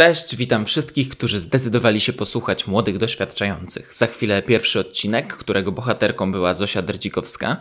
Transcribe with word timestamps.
Cześć, 0.00 0.36
witam 0.36 0.66
wszystkich, 0.66 1.08
którzy 1.08 1.40
zdecydowali 1.40 2.00
się 2.00 2.12
posłuchać 2.12 2.66
młodych 2.66 2.98
doświadczających. 2.98 3.94
Za 3.94 4.06
chwilę 4.06 4.42
pierwszy 4.42 4.80
odcinek, 4.80 5.36
którego 5.36 5.72
bohaterką 5.72 6.32
była 6.32 6.54
Zosia 6.54 6.82
Derdzikowska. 6.82 7.56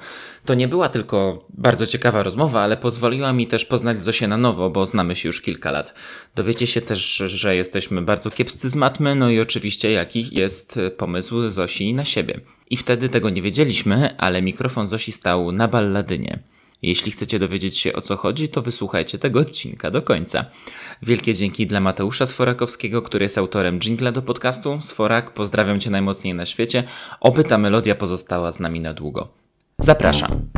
To 0.46 0.54
nie 0.54 0.67
była 0.67 0.89
tylko 0.89 1.46
bardzo 1.49 1.88
ciekawa 1.88 2.23
rozmowa, 2.23 2.62
ale 2.62 2.78
pozwoliła 2.78 3.33
mi 3.33 3.47
też 3.47 3.65
poznać 3.65 4.02
Zosię 4.02 4.28
na 4.28 4.38
nowo, 4.38 4.70
bo 4.70 4.86
znamy 4.86 5.15
się 5.15 5.29
już 5.29 5.41
kilka 5.41 5.71
lat. 5.71 5.94
Dowiecie 6.36 6.67
się 6.67 6.81
też, 6.81 7.15
że 7.15 7.55
jesteśmy 7.55 8.02
bardzo 8.02 8.31
kiepscy 8.31 8.69
z 8.69 8.76
matmy, 8.76 9.15
no 9.15 9.29
i 9.29 9.40
oczywiście 9.40 9.92
jaki 9.92 10.35
jest 10.35 10.79
pomysł 10.97 11.49
Zosi 11.49 11.94
na 11.94 12.06
siebie. 12.06 12.40
I 12.69 12.78
wtedy 12.78 13.10
tego 13.10 13.29
nie 13.29 13.42
wiedzieliśmy, 13.42 14.17
ale 14.17 14.42
mikrofon 14.42 14.87
Zosi 14.87 15.12
stał 15.12 15.51
na 15.51 15.67
balladynie. 15.67 16.40
Jeśli 16.81 17.11
chcecie 17.11 17.39
dowiedzieć 17.39 17.77
się 17.77 17.93
o 17.93 18.02
co 18.02 18.16
chodzi, 18.16 18.49
to 18.49 18.61
wysłuchajcie 18.61 19.20
tego 19.20 19.39
odcinka 19.39 19.91
do 19.91 20.02
końca. 20.02 20.45
Wielkie 21.02 21.34
dzięki 21.34 21.67
dla 21.67 21.79
Mateusza 21.79 22.25
Sforakowskiego, 22.25 23.02
który 23.02 23.25
jest 23.25 23.38
autorem 23.38 23.79
jingla 23.79 24.11
do 24.11 24.21
podcastu. 24.21 24.79
Sforak, 24.81 25.34
pozdrawiam 25.34 25.79
Cię 25.79 25.89
najmocniej 25.89 26.34
na 26.34 26.45
świecie. 26.45 26.84
Oby 27.20 27.43
ta 27.43 27.57
melodia 27.57 27.95
pozostała 27.95 28.51
z 28.51 28.59
nami 28.59 28.79
na 28.79 28.93
długo. 28.93 29.27
Zapraszam. 29.79 30.49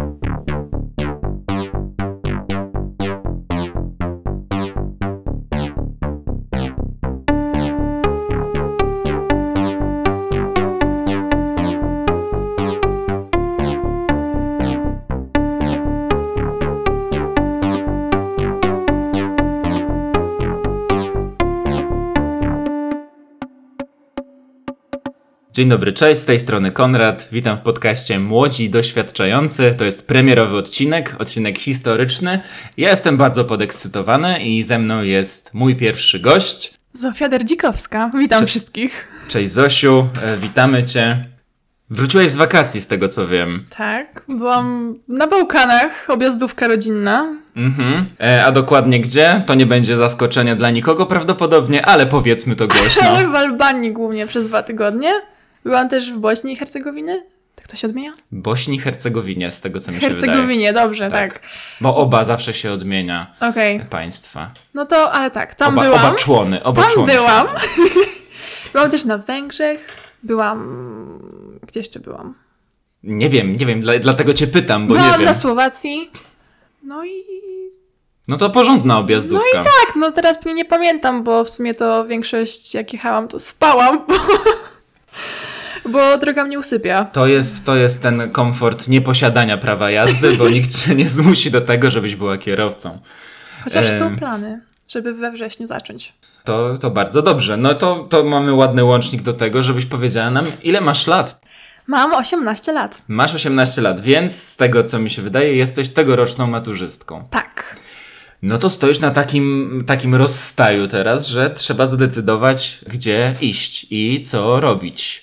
Dzień 25.62 25.70
dobry, 25.70 25.94
cześć, 25.94 26.22
z 26.22 26.26
tej 26.26 26.40
strony 26.40 26.72
Konrad. 26.72 27.28
Witam 27.32 27.58
w 27.58 27.62
podcaście 27.62 28.20
Młodzi 28.20 28.70
Doświadczający. 28.70 29.76
To 29.78 29.86
jest 29.86 30.08
premierowy 30.08 30.58
odcinek, 30.58 31.16
odcinek 31.20 31.60
historyczny. 31.60 32.40
Ja 32.78 32.90
jestem 32.90 33.18
bardzo 33.18 33.46
podekscytowany 33.46 34.40
i 34.40 34.64
ze 34.64 34.80
mną 34.80 35.04
jest 35.04 35.54
mój 35.54 35.76
pierwszy 35.76 36.20
gość. 36.20 36.74
Zofia 36.94 37.30
Derdzikowska. 37.30 38.12
Witam 38.20 38.40
Cze 38.40 38.48
wszystkich. 38.48 39.08
Cześć 39.28 39.54
Zosiu, 39.54 40.08
e, 40.24 40.38
witamy 40.38 40.84
Cię. 40.84 41.26
Wróciłeś 41.90 42.30
z 42.30 42.36
wakacji, 42.36 42.82
z 42.82 42.88
tego 42.88 43.08
co 43.08 43.28
wiem. 43.28 43.66
Tak, 43.78 44.24
byłam 44.28 44.96
na 45.08 45.28
Bałkanach, 45.28 46.06
objazdówka 46.08 46.68
rodzinna. 46.68 47.36
Mhm. 47.56 48.06
E, 48.20 48.46
a 48.46 48.52
dokładnie 48.52 49.02
gdzie? 49.02 49.44
To 49.46 49.56
nie 49.56 49.66
będzie 49.66 49.96
zaskoczenie 49.96 50.56
dla 50.56 50.70
nikogo 50.70 51.06
prawdopodobnie, 51.06 51.86
ale 51.86 52.06
powiedzmy 52.06 52.56
to 52.56 52.68
głośno. 52.68 53.04
ale 53.10 53.28
w 53.28 53.36
Albanii 53.36 53.92
głównie 53.92 54.28
przez 54.28 54.48
dwa 54.48 54.64
tygodnie. 54.64 55.12
Byłam 55.64 55.90
też 55.90 56.12
w 56.12 56.18
Bośni 56.18 56.54
i 56.54 56.56
Hercegowinie. 56.56 57.24
Tak 57.56 57.68
to 57.68 57.76
się 57.76 57.88
odmienia? 57.88 58.12
Bośni 58.32 58.76
i 58.76 58.80
Hercegowinie, 58.80 59.52
z 59.52 59.62
tego 59.62 59.80
co 59.80 59.92
mi 59.92 60.02
się 60.02 60.10
wydaje. 60.10 60.28
Hercegowinie, 60.28 60.74
dobrze, 60.74 61.12
tak. 61.12 61.34
tak. 61.34 61.42
Bo 61.82 61.96
oba 61.96 62.24
zawsze 62.24 62.54
się 62.54 62.72
odmienia 62.72 63.34
okay. 63.40 63.86
państwa. 63.90 64.52
No 64.74 64.86
to, 64.86 65.12
ale 65.12 65.32
tak, 65.32 65.56
tam 65.56 65.74
oba, 65.74 65.84
byłam. 65.84 66.06
Oba 66.06 66.16
człony, 66.16 66.64
oba 66.64 66.82
tam 66.82 66.92
człony. 66.92 67.14
byłam. 67.14 67.48
byłam 68.74 68.92
też 68.92 69.06
na 69.06 69.18
Węgrzech. 69.18 69.88
Byłam... 70.24 71.60
Gdzie 71.68 71.80
jeszcze 71.80 72.00
byłam? 72.00 72.34
Nie 73.04 73.30
wiem, 73.30 73.56
nie 73.56 73.66
wiem, 73.66 73.82
dla, 73.82 74.00
dlatego 74.00 74.34
cię 74.34 74.48
pytam, 74.48 74.88
bo 74.88 74.94
byłam 74.94 75.12
nie 75.12 75.18
wiem. 75.18 75.26
na 75.26 75.34
Słowacji. 75.34 76.12
No 76.84 77.06
i... 77.06 77.24
No 78.28 78.38
to 78.38 78.50
porządna 78.50 79.00
objazdówka. 79.00 79.46
No 79.54 79.62
i 79.62 79.64
tak, 79.64 79.96
no 79.96 80.12
teraz 80.12 80.38
nie 80.46 80.66
pamiętam, 80.66 81.24
bo 81.24 81.44
w 81.44 81.50
sumie 81.50 81.74
to 81.74 82.06
większość 82.06 82.74
jak 82.74 82.94
jechałam, 82.94 83.28
to 83.28 83.40
spałam, 83.40 84.06
bo 84.08 84.14
bo 85.90 86.18
droga 86.18 86.44
mnie 86.44 86.60
usypia. 86.60 87.06
To 87.06 87.28
jest, 87.28 87.66
to 87.66 87.76
jest 87.76 88.04
ten 88.04 88.32
komfort 88.32 88.88
nieposiadania 88.88 89.58
prawa 89.58 89.92
jazdy, 89.92 90.32
bo 90.32 90.50
nikt 90.56 90.78
cię 90.78 90.96
nie 90.96 91.10
zmusi 91.10 91.52
do 91.52 91.62
tego, 91.62 91.90
żebyś 91.90 92.16
była 92.16 92.38
kierowcą. 92.38 93.00
Chociaż 93.64 93.86
e... 93.86 94.00
są 94.00 94.16
plany, 94.16 94.62
żeby 94.88 95.14
we 95.14 95.32
wrześniu 95.32 95.68
zacząć. 95.68 96.14
To, 96.44 96.78
to 96.78 96.92
bardzo 96.92 97.22
dobrze. 97.22 97.58
No 97.58 97.74
to, 97.74 98.08
to 98.10 98.24
mamy 98.24 98.54
ładny 98.54 98.84
łącznik 98.84 99.22
do 99.22 99.34
tego, 99.34 99.64
żebyś 99.64 99.86
powiedziała 99.86 100.32
nam, 100.32 100.46
ile 100.64 100.82
masz 100.82 101.08
lat. 101.08 101.42
Mam 101.88 102.14
18 102.14 102.72
lat. 102.72 103.02
Masz 103.08 103.36
18 103.36 103.82
lat, 103.82 104.02
więc 104.02 104.44
z 104.44 104.58
tego 104.58 104.84
co 104.84 105.00
mi 105.00 105.10
się 105.10 105.22
wydaje, 105.22 105.56
jesteś 105.56 105.90
tegoroczną 105.90 106.48
maturzystką. 106.48 107.28
Tak. 107.30 107.76
No 108.42 108.58
to 108.58 108.70
stoisz 108.70 109.00
na 109.00 109.12
takim, 109.12 109.84
takim 109.88 110.16
rozstaju 110.16 110.88
teraz, 110.88 111.28
że 111.28 111.50
trzeba 111.50 111.86
zdecydować, 111.86 112.80
gdzie 112.88 113.36
iść 113.42 113.88
i 113.90 114.22
co 114.22 114.60
robić. 114.60 115.21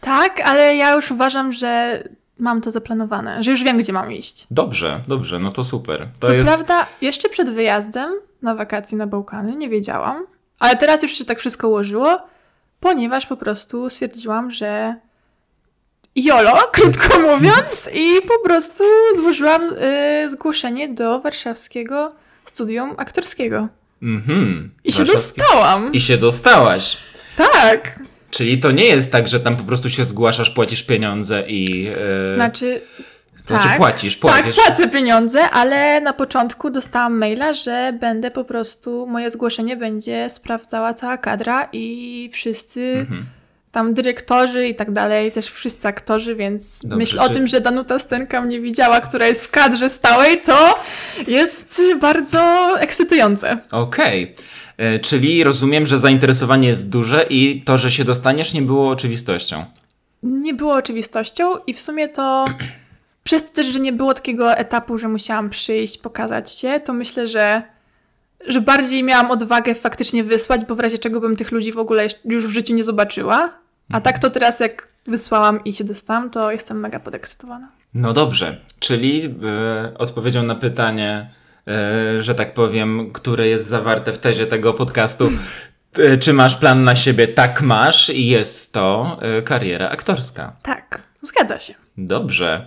Tak, 0.00 0.40
ale 0.44 0.76
ja 0.76 0.94
już 0.94 1.10
uważam, 1.10 1.52
że 1.52 2.02
mam 2.38 2.60
to 2.60 2.70
zaplanowane, 2.70 3.42
że 3.42 3.50
już 3.50 3.62
wiem, 3.62 3.78
gdzie 3.78 3.92
mam 3.92 4.12
iść. 4.12 4.46
Dobrze, 4.50 5.00
dobrze, 5.08 5.38
no 5.38 5.52
to 5.52 5.64
super. 5.64 6.08
To 6.20 6.26
Co 6.26 6.32
jest... 6.32 6.48
prawda, 6.48 6.86
jeszcze 7.00 7.28
przed 7.28 7.50
wyjazdem 7.50 8.12
na 8.42 8.54
wakacje 8.54 8.98
na 8.98 9.06
Bałkany 9.06 9.56
nie 9.56 9.68
wiedziałam, 9.68 10.26
ale 10.58 10.76
teraz 10.76 11.02
już 11.02 11.12
się 11.12 11.24
tak 11.24 11.38
wszystko 11.38 11.68
ułożyło, 11.68 12.18
ponieważ 12.80 13.26
po 13.26 13.36
prostu 13.36 13.90
stwierdziłam, 13.90 14.50
że 14.50 14.94
jolo, 16.16 16.52
krótko 16.72 17.20
mówiąc, 17.20 17.90
i 17.94 18.22
po 18.28 18.48
prostu 18.48 18.84
złożyłam 19.16 19.62
y, 19.62 20.30
zgłoszenie 20.30 20.88
do 20.88 21.20
warszawskiego 21.20 22.12
studium 22.44 22.94
aktorskiego. 22.96 23.68
Mhm. 24.02 24.70
I 24.84 24.92
się 24.92 25.04
dostałam. 25.04 25.92
I 25.92 26.00
się 26.00 26.16
dostałaś. 26.16 26.96
Tak. 27.36 27.98
Czyli 28.30 28.58
to 28.58 28.70
nie 28.70 28.84
jest 28.84 29.12
tak, 29.12 29.28
że 29.28 29.40
tam 29.40 29.56
po 29.56 29.64
prostu 29.64 29.90
się 29.90 30.04
zgłaszasz, 30.04 30.50
płacisz 30.50 30.82
pieniądze 30.82 31.44
i. 31.48 31.84
Yy... 31.84 32.34
Znaczy. 32.34 32.80
To 33.46 33.54
znaczy 33.54 33.68
tak, 33.68 33.78
płacisz, 33.78 34.16
płacisz. 34.16 34.56
Tak, 34.56 34.66
płacę 34.66 34.88
pieniądze, 34.88 35.50
ale 35.50 36.00
na 36.00 36.12
początku 36.12 36.70
dostałam 36.70 37.18
maila, 37.18 37.54
że 37.54 37.92
będę 38.00 38.30
po 38.30 38.44
prostu, 38.44 39.06
moje 39.06 39.30
zgłoszenie 39.30 39.76
będzie 39.76 40.30
sprawdzała 40.30 40.94
cała 40.94 41.18
kadra 41.18 41.68
i 41.72 42.30
wszyscy 42.32 42.80
mhm. 42.80 43.26
Tam 43.72 43.94
dyrektorzy 43.94 44.68
i 44.68 44.74
tak 44.74 44.92
dalej, 44.92 45.32
też 45.32 45.46
wszyscy 45.46 45.88
aktorzy, 45.88 46.34
więc 46.34 46.82
Dobrze, 46.82 46.96
myśl 46.96 47.16
czy... 47.16 47.20
o 47.20 47.28
tym, 47.28 47.46
że 47.46 47.60
Danuta 47.60 47.98
Stenka 47.98 48.40
mnie 48.40 48.60
widziała, 48.60 49.00
która 49.00 49.26
jest 49.26 49.44
w 49.44 49.50
kadrze 49.50 49.90
stałej, 49.90 50.40
to 50.40 50.78
jest 51.26 51.82
bardzo 52.00 52.40
ekscytujące. 52.80 53.58
Okej. 53.70 54.22
Okay. 54.22 54.44
E, 54.80 54.98
czyli 54.98 55.44
rozumiem, 55.44 55.86
że 55.86 56.00
zainteresowanie 56.00 56.68
jest 56.68 56.88
duże 56.88 57.26
i 57.30 57.62
to, 57.62 57.78
że 57.78 57.90
się 57.90 58.04
dostaniesz, 58.04 58.54
nie 58.54 58.62
było 58.62 58.90
oczywistością. 58.90 59.64
Nie 60.22 60.54
było 60.54 60.74
oczywistością 60.74 61.56
i 61.66 61.74
w 61.74 61.80
sumie 61.80 62.08
to 62.08 62.44
przez 63.24 63.46
to 63.46 63.54
też, 63.56 63.66
że 63.66 63.80
nie 63.80 63.92
było 63.92 64.14
takiego 64.14 64.54
etapu, 64.56 64.98
że 64.98 65.08
musiałam 65.08 65.50
przyjść, 65.50 65.98
pokazać 65.98 66.52
się, 66.52 66.80
to 66.84 66.92
myślę, 66.92 67.26
że, 67.26 67.62
że 68.46 68.60
bardziej 68.60 69.02
miałam 69.02 69.30
odwagę 69.30 69.74
faktycznie 69.74 70.24
wysłać, 70.24 70.60
bo 70.64 70.74
w 70.74 70.80
razie 70.80 70.98
czego 70.98 71.20
bym 71.20 71.36
tych 71.36 71.50
ludzi 71.50 71.72
w 71.72 71.78
ogóle 71.78 72.08
już 72.24 72.46
w 72.46 72.50
życiu 72.50 72.74
nie 72.74 72.84
zobaczyła. 72.84 73.52
A 73.92 74.00
tak 74.00 74.18
to 74.18 74.30
teraz, 74.30 74.60
jak 74.60 74.88
wysłałam 75.06 75.64
i 75.64 75.72
się 75.72 75.84
dostałam, 75.84 76.30
to 76.30 76.52
jestem 76.52 76.80
mega 76.80 77.00
podekscytowana. 77.00 77.68
No 77.94 78.12
dobrze, 78.12 78.56
czyli 78.78 79.22
yy, 79.22 79.30
odpowiedzią 79.98 80.42
na 80.42 80.54
pytanie 80.54 81.30
E, 81.66 82.22
że 82.22 82.34
tak 82.34 82.54
powiem, 82.54 83.10
które 83.12 83.48
jest 83.48 83.66
zawarte 83.66 84.12
w 84.12 84.18
tezie 84.18 84.46
tego 84.46 84.74
podcastu. 84.74 85.30
E, 85.98 86.18
czy 86.18 86.32
masz 86.32 86.56
plan 86.56 86.84
na 86.84 86.94
siebie? 86.94 87.28
Tak 87.28 87.62
masz 87.62 88.10
i 88.10 88.26
jest 88.26 88.72
to 88.72 89.18
kariera 89.44 89.88
aktorska. 89.88 90.52
Tak, 90.62 91.02
zgadza 91.22 91.58
się. 91.58 91.74
Dobrze. 91.98 92.66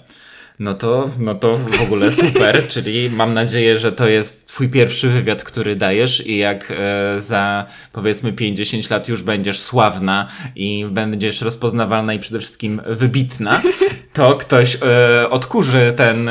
No 0.60 0.74
to, 0.74 1.10
no 1.20 1.36
to 1.36 1.58
w 1.58 1.82
ogóle 1.82 2.12
super, 2.12 2.64
czyli 2.74 3.10
mam 3.10 3.34
nadzieję, 3.34 3.80
że 3.80 3.92
to 3.92 4.08
jest 4.08 4.48
twój 4.48 4.70
pierwszy 4.70 5.10
wywiad, 5.10 5.44
który 5.44 5.76
dajesz 5.76 6.28
i 6.28 6.38
jak 6.38 6.72
e, 6.72 7.22
za 7.22 7.66
powiedzmy 7.92 8.34
50 8.34 8.90
lat 8.90 9.08
już 9.08 9.24
będziesz 9.24 9.62
sławna 9.62 10.28
i 10.56 10.86
będziesz 10.90 11.42
rozpoznawalna 11.42 12.14
i 12.14 12.20
przede 12.20 12.40
wszystkim 12.40 12.82
wybitna, 12.86 13.62
to 14.14 14.36
ktoś 14.36 14.78
e, 14.82 15.30
odkurzy 15.30 15.94
ten, 15.98 16.30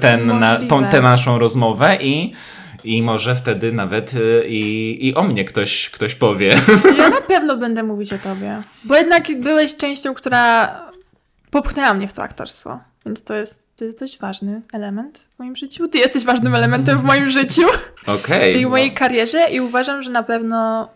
ten 0.00 0.38
na, 0.38 0.56
tą, 0.56 0.84
tę 0.84 1.02
naszą 1.02 1.38
rozmowę 1.38 1.98
i 2.00 2.32
i 2.84 3.02
może 3.02 3.34
wtedy 3.34 3.72
nawet 3.72 4.12
e, 4.14 4.46
i, 4.48 5.08
i 5.08 5.14
o 5.14 5.22
mnie 5.22 5.44
ktoś, 5.44 5.90
ktoś 5.90 6.14
powie. 6.14 6.54
Ja 6.98 7.10
na 7.10 7.20
pewno 7.34 7.56
będę 7.56 7.82
mówić 7.82 8.12
o 8.12 8.18
tobie. 8.18 8.62
Bo 8.84 8.96
jednak 8.96 9.40
byłeś 9.40 9.76
częścią, 9.76 10.14
która 10.14 10.74
popchnęła 11.50 11.94
mnie 11.94 12.08
w 12.08 12.12
to 12.12 12.22
aktorstwo. 12.22 12.78
Więc 13.06 13.24
to 13.24 13.34
jest, 13.34 13.66
to 13.76 13.84
jest 13.84 14.00
dość 14.00 14.18
ważny 14.18 14.62
element 14.72 15.28
w 15.34 15.38
moim 15.38 15.56
życiu. 15.56 15.88
Ty 15.88 15.98
jesteś 15.98 16.24
ważnym 16.24 16.54
elementem 16.54 16.98
w 16.98 17.04
moim 17.04 17.30
życiu. 17.30 17.66
Okej. 18.06 18.56
Okay, 18.56 18.66
w 18.66 18.70
mojej 18.70 18.90
no. 18.90 18.96
karierze 18.96 19.50
i 19.50 19.60
uważam, 19.60 20.02
że 20.02 20.10
na 20.10 20.22
pewno 20.22 20.88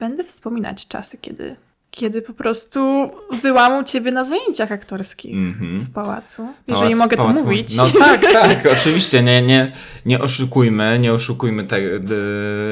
będę 0.00 0.24
wspominać 0.24 0.88
czasy, 0.88 1.18
kiedy, 1.18 1.56
kiedy 1.94 2.22
po 2.22 2.32
prostu 2.32 3.10
byłam 3.42 3.78
u 3.78 3.84
ciebie 3.84 4.10
na 4.12 4.24
zajęciach 4.24 4.72
aktorskich 4.72 5.34
Mhm. 5.36 5.80
w 5.80 5.90
pałacu. 5.92 6.42
Pałac- 6.42 6.54
Jeżeli 6.68 6.94
mogę 6.94 7.16
pałac 7.16 7.38
to 7.38 7.44
mówić. 7.44 7.74
No 7.76 7.86
tak, 7.98 8.32
tak, 8.32 8.66
oczywiście. 8.78 9.22
Nie, 9.22 9.42
nie, 9.42 9.72
nie 10.06 10.20
oszukujmy, 10.20 10.98
nie 10.98 11.12
oszukujmy 11.12 11.64
te, 11.64 12.00
d, 12.00 12.14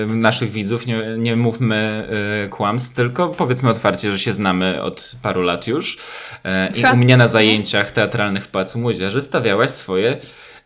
naszych 0.09 0.51
widzów, 0.51 0.87
nie, 0.87 1.03
nie 1.19 1.37
mówmy 1.37 2.09
y, 2.47 2.49
kłamstw, 2.49 2.97
tylko 2.97 3.29
powiedzmy 3.29 3.71
otwarcie, 3.71 4.11
że 4.13 4.19
się 4.19 4.33
znamy 4.35 4.83
od 4.83 5.13
paru 5.23 5.43
lat 5.43 5.67
już. 5.67 5.99
E, 6.45 6.73
I 6.77 6.85
u 6.95 6.97
mnie 6.97 7.17
na 7.17 7.29
zajęciach 7.29 7.93
teatralnych 7.93 8.45
w 8.45 8.49
Pałacu 8.49 8.79
Młodzieży 8.79 9.21
stawiałaś 9.23 9.71
swoje, 9.71 10.11
e, 10.11 10.19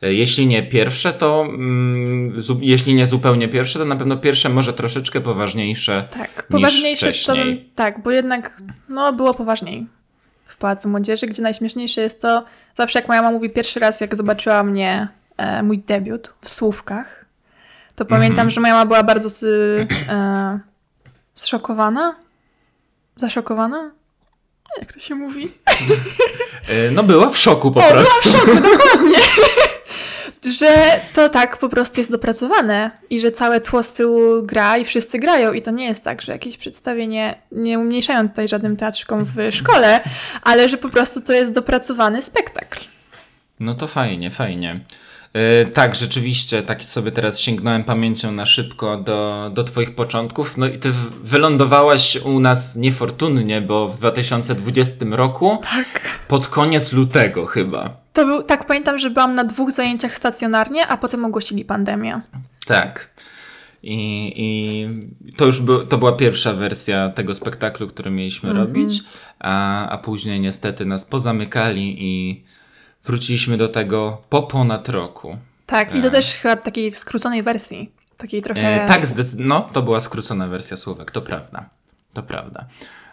jeśli 0.02 0.46
nie 0.46 0.62
pierwsze, 0.62 1.12
to 1.12 1.42
mm, 1.48 2.40
jeśli 2.60 2.94
nie 2.94 3.06
zupełnie 3.06 3.48
pierwsze, 3.48 3.78
to 3.78 3.84
na 3.84 3.96
pewno 3.96 4.16
pierwsze, 4.16 4.48
może 4.48 4.72
troszeczkę 4.72 5.20
poważniejsze. 5.20 6.08
Tak, 6.10 6.30
niż 6.36 6.42
poważniejsze 6.50 7.06
to 7.06 7.12
wcześniej. 7.12 7.44
bym, 7.44 7.64
tak, 7.74 8.02
bo 8.02 8.10
jednak 8.10 8.56
no, 8.88 9.12
było 9.12 9.34
poważniej 9.34 9.86
w 10.46 10.56
Pałacu 10.56 10.88
Młodzieży, 10.88 11.26
gdzie 11.26 11.42
najśmieszniejsze 11.42 12.00
jest 12.00 12.20
to, 12.22 12.44
zawsze 12.74 12.98
jak 12.98 13.08
moja 13.08 13.22
mama 13.22 13.34
mówi 13.34 13.50
pierwszy 13.50 13.80
raz, 13.80 14.00
jak 14.00 14.16
zobaczyła 14.16 14.62
mnie, 14.62 15.08
e, 15.36 15.62
mój 15.62 15.78
debiut 15.78 16.32
w 16.42 16.50
Słówkach, 16.50 17.24
to 17.94 18.04
pamiętam, 18.04 18.32
Mhm. 18.32 18.50
że 18.50 18.60
moja 18.60 18.72
mama 18.74 18.86
była 18.86 19.02
bardzo 19.02 19.28
z, 19.28 19.42
e, 20.08 20.60
zszokowana? 21.34 22.16
Zaszokowana? 23.16 23.90
Jak 24.80 24.92
to 24.92 25.00
się 25.00 25.14
mówi? 25.14 25.48
E, 26.68 26.90
No 26.90 27.02
była 27.02 27.28
w 27.30 27.38
szoku 27.38 27.72
po 27.72 27.80
O, 27.80 27.90
prostu. 27.90 28.28
w 28.28 28.32
szoku, 28.32 28.46
dokładnie. 28.54 29.18
że 30.46 31.00
to 31.12 31.28
tak 31.28 31.58
po 31.58 31.68
prostu 31.68 32.00
jest 32.00 32.10
dopracowane 32.10 32.90
i 33.10 33.20
że 33.20 33.32
całe 33.32 33.60
tło 33.60 33.82
z 33.82 33.92
tyłu 33.92 34.42
gra 34.42 34.76
i 34.76 34.84
wszyscy 34.84 35.18
grają 35.18 35.52
i 35.52 35.62
to 35.62 35.70
nie 35.70 35.84
jest 35.84 36.04
tak, 36.04 36.22
że 36.22 36.32
jakieś 36.32 36.56
przedstawienie, 36.56 37.34
nie 37.52 37.78
umniejszając 37.78 38.30
tutaj 38.30 38.48
żadnym 38.48 38.76
teatrzykom 38.76 39.24
w 39.24 39.52
szkole, 39.52 40.00
ale 40.42 40.68
że 40.68 40.76
po 40.76 40.88
prostu 40.88 41.20
to 41.20 41.32
jest 41.32 41.52
dopracowany 41.52 42.22
spektakl. 42.22 42.80
No 43.60 43.74
to 43.74 43.86
fajnie, 43.86 44.30
fajnie. 44.30 44.80
Yy, 45.64 45.66
tak, 45.72 45.94
rzeczywiście, 45.94 46.62
tak 46.62 46.84
sobie 46.84 47.12
teraz 47.12 47.38
sięgnąłem 47.40 47.84
pamięcią 47.84 48.32
na 48.32 48.46
szybko 48.46 48.96
do, 48.96 49.50
do 49.54 49.64
Twoich 49.64 49.94
początków. 49.94 50.56
No 50.56 50.66
i 50.66 50.78
Ty 50.78 50.92
wylądowałaś 51.24 52.16
u 52.16 52.40
nas 52.40 52.76
niefortunnie, 52.76 53.60
bo 53.60 53.88
w 53.88 53.98
2020 53.98 55.04
roku, 55.10 55.58
Tak. 55.62 56.00
pod 56.28 56.48
koniec 56.48 56.92
lutego 56.92 57.46
chyba. 57.46 57.96
To 58.12 58.26
był, 58.26 58.42
tak 58.42 58.66
pamiętam, 58.66 58.98
że 58.98 59.10
byłam 59.10 59.34
na 59.34 59.44
dwóch 59.44 59.72
zajęciach 59.72 60.16
stacjonarnie, 60.16 60.86
a 60.86 60.96
potem 60.96 61.24
ogłosili 61.24 61.64
pandemię. 61.64 62.20
Tak. 62.66 63.10
I, 63.82 64.32
i 64.36 64.88
to 65.36 65.44
już 65.46 65.60
był, 65.60 65.86
to 65.86 65.98
była 65.98 66.12
pierwsza 66.12 66.52
wersja 66.52 67.08
tego 67.08 67.34
spektaklu, 67.34 67.88
który 67.88 68.10
mieliśmy 68.10 68.50
Mhm. 68.50 68.66
robić, 68.66 69.02
a, 69.38 69.88
a 69.88 69.98
później 69.98 70.40
niestety 70.40 70.84
nas 70.84 71.04
pozamykali 71.04 71.96
i 71.98 72.44
wróciliśmy 73.06 73.56
do 73.56 73.68
tego 73.68 74.22
po 74.28 74.42
ponad 74.42 74.88
roku. 74.88 75.36
Tak, 75.66 75.94
i 75.94 76.00
to 76.02 76.08
E. 76.08 76.10
też 76.10 76.34
chyba 76.34 76.56
takiej 76.56 76.94
skróconej 76.94 77.42
wersji. 77.42 77.90
Takiej 78.16 78.42
trochę... 78.42 78.84
E, 78.84 78.86
tak, 78.88 79.02
no 79.38 79.60
to 79.72 79.82
była 79.82 80.00
skrócona 80.00 80.46
wersja 80.48 80.76
słówek, 80.76 81.10
to 81.10 81.22
prawda. 81.22 81.68
To 82.14 82.22
prawda. 82.22 82.66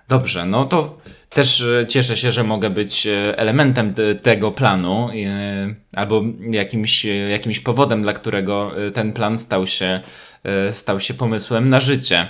Dobrze, 0.07 0.45
no 0.45 0.65
to 0.65 0.97
też 1.29 1.61
e, 1.61 1.87
cieszę 1.87 2.17
się, 2.17 2.31
że 2.31 2.43
mogę 2.43 2.69
być 2.69 3.07
e, 3.07 3.37
elementem 3.37 3.93
te- 3.93 4.15
tego 4.15 4.51
planu 4.51 5.09
albo 5.93 6.21
jakimś, 6.51 7.05
jakimś 7.29 7.59
powodem, 7.59 8.01
dla 8.01 8.13
którego 8.13 8.71
ten 8.93 9.13
plan 9.13 9.37
stał 9.37 9.67
się, 9.67 10.01
stał 10.71 10.99
się 10.99 11.13
pomysłem 11.13 11.69
na 11.69 11.79
życie. 11.79 12.27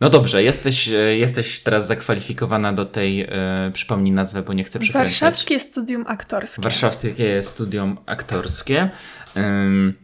No 0.00 0.10
dobrze, 0.10 0.42
jesteś, 0.42 0.88
e, 0.88 0.92
jesteś 1.16 1.60
teraz 1.60 1.86
zakwalifikowana 1.86 2.72
do 2.72 2.84
tej, 2.84 3.20
e, 3.22 3.28
przypomnij 3.74 4.12
nazwę, 4.12 4.42
bo 4.42 4.52
nie 4.52 4.64
chcę 4.64 4.78
przekręcać. 4.78 5.12
Warszawskie 5.12 5.60
Studium 5.60 6.04
Aktorskie. 6.06 6.62
Warszawskie 6.62 7.42
studium 7.42 7.96
aktorskie. 8.06 8.90
Ym, 9.36 9.94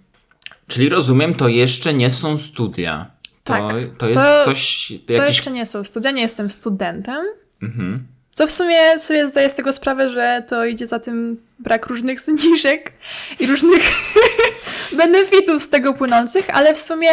czyli 0.66 0.88
rozumiem, 0.88 1.34
to 1.34 1.48
jeszcze 1.48 1.94
nie 1.94 2.10
są 2.10 2.38
studia. 2.38 3.10
To, 3.44 3.52
Tak. 3.52 3.74
to 3.98 4.06
jest 4.08 4.20
To- 4.20 4.44
coś, 4.44 4.92
To 5.06 5.12
jakiś... 5.12 5.28
jeszcze 5.28 5.50
nie 5.50 5.66
są 5.66 5.84
studia, 5.84 6.10
nie 6.10 6.22
jestem 6.22 6.50
studentem. 6.50 7.24
Mhm. 7.62 8.06
Co 8.30 8.46
w 8.46 8.52
sumie 8.52 8.98
sobie 8.98 9.28
zdaję 9.28 9.50
z 9.50 9.54
tego 9.54 9.72
sprawę, 9.72 10.10
że 10.10 10.42
to 10.48 10.64
idzie 10.64 10.86
za 10.86 10.98
tym 10.98 11.40
brak 11.58 11.86
różnych 11.86 12.20
zniżek 12.20 12.92
i 13.40 13.46
różnych 13.46 13.82
benefitów 14.98 15.62
z 15.62 15.68
tego 15.68 15.94
płynących, 15.94 16.50
ale 16.52 16.74
w 16.74 16.80
sumie 16.80 17.10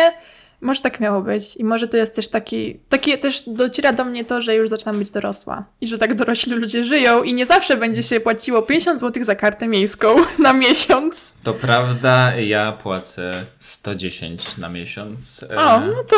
może 0.61 0.81
tak 0.81 0.99
miało 0.99 1.21
być 1.21 1.55
i 1.57 1.63
może 1.63 1.87
to 1.87 1.97
jest 1.97 2.15
też 2.15 2.27
taki, 2.27 2.79
takie 2.89 3.17
też 3.17 3.43
dociera 3.47 3.93
do 3.93 4.05
mnie 4.05 4.25
to, 4.25 4.41
że 4.41 4.55
już 4.55 4.69
zaczynam 4.69 4.99
być 4.99 5.11
dorosła 5.11 5.63
i 5.81 5.87
że 5.87 5.97
tak 5.97 6.15
dorośli 6.15 6.51
ludzie 6.53 6.83
żyją 6.83 7.23
i 7.23 7.33
nie 7.33 7.45
zawsze 7.45 7.77
będzie 7.77 8.03
się 8.03 8.19
płaciło 8.19 8.61
50 8.61 8.99
zł 8.99 9.23
za 9.23 9.35
kartę 9.35 9.67
miejską 9.67 10.15
na 10.39 10.53
miesiąc. 10.53 11.33
To 11.43 11.53
prawda, 11.53 12.35
ja 12.35 12.71
płacę 12.71 13.45
110 13.59 14.57
na 14.57 14.69
miesiąc. 14.69 15.45
e, 15.51 15.57
O, 15.57 15.79
no 15.79 16.03
to 16.03 16.17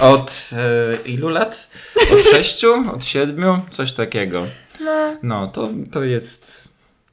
Od 0.14 0.50
e, 0.52 0.96
ilu 1.08 1.28
lat? 1.28 1.70
Od 2.12 2.24
6? 2.24 2.64
Od 2.64 3.04
7? 3.04 3.60
Coś 3.70 3.92
takiego. 3.92 4.46
no, 4.80 5.16
No, 5.22 5.48
to, 5.48 5.68
to 5.92 6.04
jest... 6.04 6.67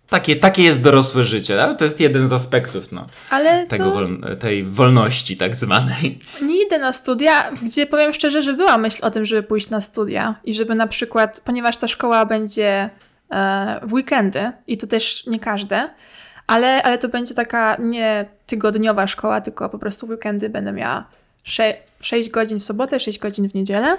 Takie, 0.09 0.35
takie 0.35 0.63
jest 0.63 0.81
dorosłe 0.81 1.23
życie, 1.23 1.63
ale 1.63 1.75
to 1.75 1.85
jest 1.85 1.99
jeden 1.99 2.27
z 2.27 2.33
aspektów 2.33 2.91
no, 2.91 3.07
ale 3.29 3.67
tego 3.67 3.85
no, 3.85 3.91
wol, 3.91 4.37
tej 4.39 4.63
wolności 4.63 5.37
tak 5.37 5.55
zwanej. 5.55 6.19
Nie 6.41 6.63
idę 6.63 6.79
na 6.79 6.93
studia, 6.93 7.51
gdzie 7.63 7.85
powiem 7.85 8.13
szczerze, 8.13 8.43
że 8.43 8.53
była 8.53 8.77
myśl 8.77 9.05
o 9.05 9.11
tym, 9.11 9.25
żeby 9.25 9.43
pójść 9.43 9.69
na 9.69 9.81
studia 9.81 10.35
i 10.43 10.53
żeby 10.53 10.75
na 10.75 10.87
przykład, 10.87 11.41
ponieważ 11.45 11.77
ta 11.77 11.87
szkoła 11.87 12.25
będzie 12.25 12.89
e, 13.31 13.79
w 13.83 13.93
weekendy 13.93 14.51
i 14.67 14.77
to 14.77 14.87
też 14.87 15.25
nie 15.27 15.39
każde, 15.39 15.89
ale, 16.47 16.83
ale 16.83 16.97
to 16.97 17.09
będzie 17.09 17.33
taka 17.33 17.77
nie 17.79 18.25
tygodniowa 18.47 19.07
szkoła, 19.07 19.41
tylko 19.41 19.69
po 19.69 19.79
prostu 19.79 20.07
w 20.07 20.09
weekendy 20.09 20.49
będę 20.49 20.71
miała 20.71 21.05
6 22.01 22.29
godzin 22.29 22.59
w 22.59 22.63
sobotę, 22.63 22.99
6 22.99 23.19
godzin 23.19 23.49
w 23.49 23.53
niedzielę. 23.53 23.97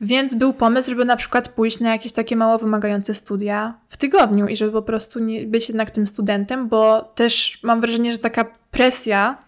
Więc 0.00 0.34
był 0.34 0.52
pomysł, 0.52 0.90
żeby 0.90 1.04
na 1.04 1.16
przykład 1.16 1.48
pójść 1.48 1.80
na 1.80 1.90
jakieś 1.92 2.12
takie 2.12 2.36
mało 2.36 2.58
wymagające 2.58 3.14
studia 3.14 3.74
w 3.88 3.96
tygodniu 3.96 4.46
i 4.46 4.56
żeby 4.56 4.72
po 4.72 4.82
prostu 4.82 5.18
nie 5.18 5.46
być 5.46 5.68
jednak 5.68 5.90
tym 5.90 6.06
studentem, 6.06 6.68
bo 6.68 7.02
też 7.14 7.58
mam 7.62 7.80
wrażenie, 7.80 8.12
że 8.12 8.18
taka 8.18 8.44
presja, 8.70 9.38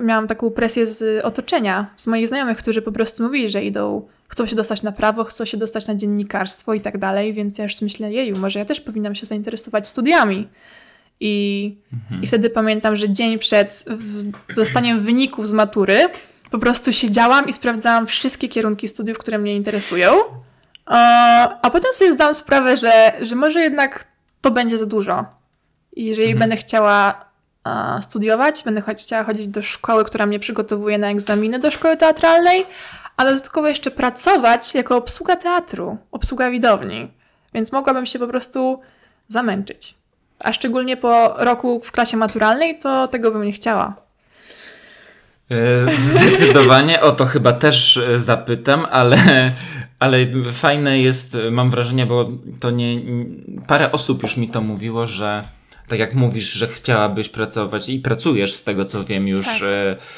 miałam 0.00 0.26
taką 0.26 0.50
presję 0.50 0.86
z 0.86 1.24
otoczenia, 1.24 1.90
z 1.96 2.06
moich 2.06 2.28
znajomych, 2.28 2.58
którzy 2.58 2.82
po 2.82 2.92
prostu 2.92 3.22
mówili, 3.22 3.48
że 3.48 3.64
idą, 3.64 4.08
chcą 4.28 4.46
się 4.46 4.56
dostać 4.56 4.82
na 4.82 4.92
prawo, 4.92 5.24
chcą 5.24 5.44
się 5.44 5.56
dostać 5.56 5.88
na 5.88 5.94
dziennikarstwo 5.94 6.74
i 6.74 6.80
tak 6.80 6.98
dalej, 6.98 7.32
więc 7.32 7.58
ja 7.58 7.64
już 7.64 7.82
myślę, 7.82 8.12
jeju, 8.12 8.38
może 8.38 8.58
ja 8.58 8.64
też 8.64 8.80
powinnam 8.80 9.14
się 9.14 9.26
zainteresować 9.26 9.88
studiami. 9.88 10.48
I, 11.20 11.76
I 12.22 12.26
wtedy 12.26 12.50
pamiętam, 12.50 12.96
że 12.96 13.10
dzień 13.10 13.38
przed 13.38 13.84
dostaniem 14.56 15.00
wyników 15.00 15.48
z 15.48 15.52
matury 15.52 16.08
po 16.50 16.58
prostu 16.58 16.92
siedziałam 16.92 17.48
i 17.48 17.52
sprawdzałam 17.52 18.06
wszystkie 18.06 18.48
kierunki 18.48 18.88
studiów, 18.88 19.18
które 19.18 19.38
mnie 19.38 19.56
interesują. 19.56 20.12
A 21.62 21.70
potem 21.72 21.92
sobie 21.92 22.12
zdałam 22.12 22.34
sprawę, 22.34 22.76
że, 22.76 23.12
że 23.20 23.36
może 23.36 23.60
jednak 23.60 24.04
to 24.40 24.50
będzie 24.50 24.78
za 24.78 24.86
dużo. 24.86 25.24
I 25.92 26.04
jeżeli 26.04 26.28
Mhm. 26.28 26.38
będę 26.38 26.56
chciała 26.56 27.24
studiować, 28.00 28.62
będę 28.64 28.82
chciała 28.94 29.24
chodzić 29.24 29.48
do 29.48 29.62
szkoły, 29.62 30.04
która 30.04 30.26
mnie 30.26 30.38
przygotowuje 30.38 30.98
na 30.98 31.10
egzaminy 31.10 31.58
do 31.58 31.70
szkoły 31.70 31.96
teatralnej, 31.96 32.66
a 33.16 33.24
dodatkowo 33.24 33.68
jeszcze 33.68 33.90
pracować 33.90 34.74
jako 34.74 34.96
obsługa 34.96 35.36
teatru, 35.36 35.98
obsługa 36.12 36.50
widowni. 36.50 37.10
Więc 37.54 37.72
mogłabym 37.72 38.06
się 38.06 38.18
po 38.18 38.26
prostu 38.26 38.80
zamęczyć. 39.28 39.94
A 40.38 40.52
szczególnie 40.52 40.96
po 40.96 41.34
roku 41.38 41.80
w 41.84 41.92
klasie 41.92 42.16
maturalnej, 42.16 42.78
to 42.78 43.08
tego 43.08 43.30
bym 43.30 43.44
nie 43.44 43.52
chciała. 43.52 43.94
E, 45.50 46.00
Zdecydowanie 46.00 47.00
o 47.00 47.12
to 47.12 47.26
chyba 47.26 47.52
też 47.52 47.96
e, 47.96 48.18
zapytam, 48.18 48.86
ale, 48.90 49.16
ale 49.98 50.18
fajne 50.52 50.98
jest, 50.98 51.34
e, 51.34 51.50
mam 51.50 51.70
wrażenie, 51.70 52.06
bo 52.06 52.30
to 52.60 52.70
nie. 52.70 53.00
Parę 53.66 53.92
osób 53.92 54.22
już 54.22 54.36
mi 54.36 54.48
to 54.48 54.60
mówiło, 54.60 55.06
że 55.06 55.44
tak 55.88 55.98
jak 55.98 56.14
mówisz, 56.14 56.52
że 56.52 56.66
chciałabyś 56.66 57.28
pracować 57.28 57.88
i 57.88 57.98
pracujesz 58.00 58.54
z 58.54 58.64
tego 58.64 58.84
co 58.84 59.04
wiem 59.04 59.28
już 59.28 59.44
Tak. 59.46 59.58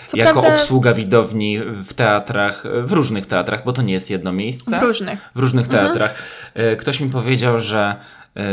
Co 0.07 0.17
jako 0.17 0.41
prawda- 0.43 0.55
obsługa 0.61 0.93
widowni 0.95 1.59
w 1.85 1.95
teatrach, 1.95 2.65
w 2.85 2.93
różnych 2.93 3.27
teatrach, 3.27 3.65
bo 3.65 3.73
to 3.73 3.83
nie 3.83 3.93
jest 3.93 4.11
jedno 4.11 4.33
miejsce. 4.33 4.81
W 4.81 4.83
różnych. 4.83 5.31
W 5.35 5.39
różnych 5.39 5.67
Mhm. 5.67 5.85
teatrach. 5.87 6.15
E, 6.55 6.77
Ktoś 6.77 7.01
mi 7.01 7.11
powiedział, 7.11 7.61
że 7.61 7.97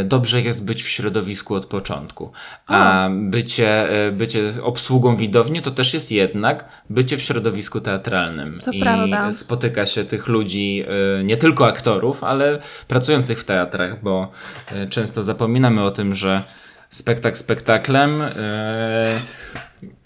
dobrze 0.06 0.42
jest 0.42 0.66
być 0.66 0.84
w 0.84 0.88
środowisku 0.88 1.56
od 1.56 1.66
początku. 1.66 2.32
A 2.68 3.10
bycie, 3.12 3.90
e, 4.08 4.12
bycie 4.12 4.52
obsługą 4.64 5.16
widowni 5.16 5.62
to 5.62 5.72
też 5.72 5.94
jest 5.94 6.12
jednak 6.12 6.66
bycie 6.90 7.18
w 7.18 7.22
środowisku 7.22 7.82
teatralnym. 7.82 8.60
To 8.64 8.72
I 8.72 8.82
prawda. 8.82 9.32
spotyka 9.32 9.86
się 9.86 10.06
tych 10.06 10.28
ludzi, 10.28 10.84
e, 11.20 11.24
nie 11.24 11.38
tylko 11.38 11.68
aktorów, 11.68 12.24
ale 12.24 12.60
pracujących 12.88 13.40
w 13.40 13.44
teatrach, 13.44 14.04
bo 14.04 14.32
e, 14.72 14.88
często 14.88 15.24
zapominamy 15.24 15.84
o 15.84 15.92
tym, 15.92 16.16
że 16.16 16.44
spektakl 16.90 17.38
spektaklem. 17.38 18.22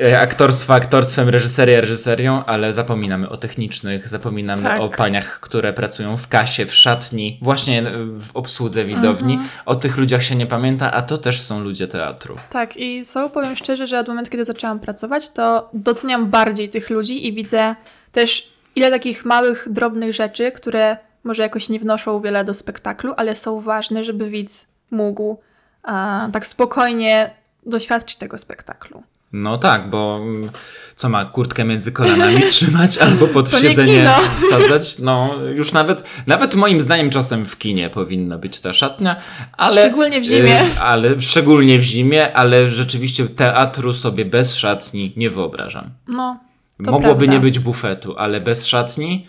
E, 0.01 0.19
aktorstwo 0.19 0.73
aktorstwem, 0.73 1.29
reżyseria 1.29 1.81
reżyserią, 1.81 2.45
ale 2.45 2.73
zapominamy 2.73 3.29
o 3.29 3.37
technicznych, 3.37 4.07
zapominamy 4.07 4.63
tak. 4.63 4.81
o 4.81 4.89
paniach, 4.89 5.39
które 5.39 5.73
pracują 5.73 6.17
w 6.17 6.27
kasie, 6.27 6.65
w 6.65 6.75
szatni, 6.75 7.39
właśnie 7.41 7.83
w 8.19 8.29
obsłudze 8.33 8.85
widowni. 8.85 9.33
Mhm. 9.33 9.49
O 9.65 9.75
tych 9.75 9.97
ludziach 9.97 10.23
się 10.23 10.35
nie 10.35 10.47
pamięta, 10.47 10.91
a 10.91 11.01
to 11.01 11.17
też 11.17 11.41
są 11.41 11.59
ludzie 11.59 11.87
teatru. 11.87 12.35
Tak 12.49 12.77
i 12.77 13.05
co 13.05 13.29
powiem 13.29 13.55
szczerze, 13.55 13.87
że 13.87 13.99
od 13.99 14.07
momentu, 14.07 14.31
kiedy 14.31 14.45
zaczęłam 14.45 14.79
pracować, 14.79 15.29
to 15.29 15.69
doceniam 15.73 16.29
bardziej 16.29 16.69
tych 16.69 16.89
ludzi 16.89 17.27
i 17.27 17.33
widzę 17.33 17.75
też 18.11 18.51
ile 18.75 18.91
takich 18.91 19.25
małych, 19.25 19.67
drobnych 19.69 20.13
rzeczy, 20.13 20.51
które 20.51 20.97
może 21.23 21.43
jakoś 21.43 21.69
nie 21.69 21.79
wnoszą 21.79 22.21
wiele 22.21 22.45
do 22.45 22.53
spektaklu, 22.53 23.13
ale 23.17 23.35
są 23.35 23.61
ważne, 23.61 24.03
żeby 24.03 24.29
widz 24.29 24.71
mógł 24.91 25.37
a, 25.83 26.29
tak 26.33 26.47
spokojnie 26.47 27.33
doświadczyć 27.65 28.17
tego 28.17 28.37
spektaklu. 28.37 29.03
No 29.33 29.57
tak, 29.57 29.89
bo 29.89 30.19
mm, 30.21 30.49
co 30.95 31.09
ma 31.09 31.25
kurtkę 31.25 31.63
między 31.63 31.91
kolanami 31.91 32.41
trzymać 32.49 32.97
albo 32.97 33.27
pod 33.27 33.51
siedzenie 33.51 34.09
wsadzać? 34.37 34.99
No 34.99 35.35
już 35.53 35.73
nawet, 35.73 36.03
nawet 36.27 36.55
moim 36.55 36.81
zdaniem 36.81 37.09
czasem 37.09 37.45
w 37.45 37.57
kinie 37.57 37.89
powinna 37.89 38.37
być 38.37 38.59
ta 38.59 38.73
szatnia, 38.73 39.15
ale... 39.57 39.81
Szczególnie 39.81 40.21
w 40.21 40.23
zimie. 40.23 40.61
Y, 40.61 40.79
ale, 40.79 41.21
szczególnie 41.21 41.79
w 41.79 41.83
zimie, 41.83 42.33
ale 42.33 42.69
rzeczywiście 42.69 43.27
teatru 43.27 43.93
sobie 43.93 44.25
bez 44.25 44.55
szatni 44.55 45.13
nie 45.17 45.29
wyobrażam. 45.29 45.89
No, 46.07 46.39
Mogłoby 46.79 47.05
prawda. 47.15 47.33
nie 47.33 47.39
być 47.39 47.59
bufetu, 47.59 48.17
ale 48.17 48.41
bez 48.41 48.65
szatni 48.65 49.27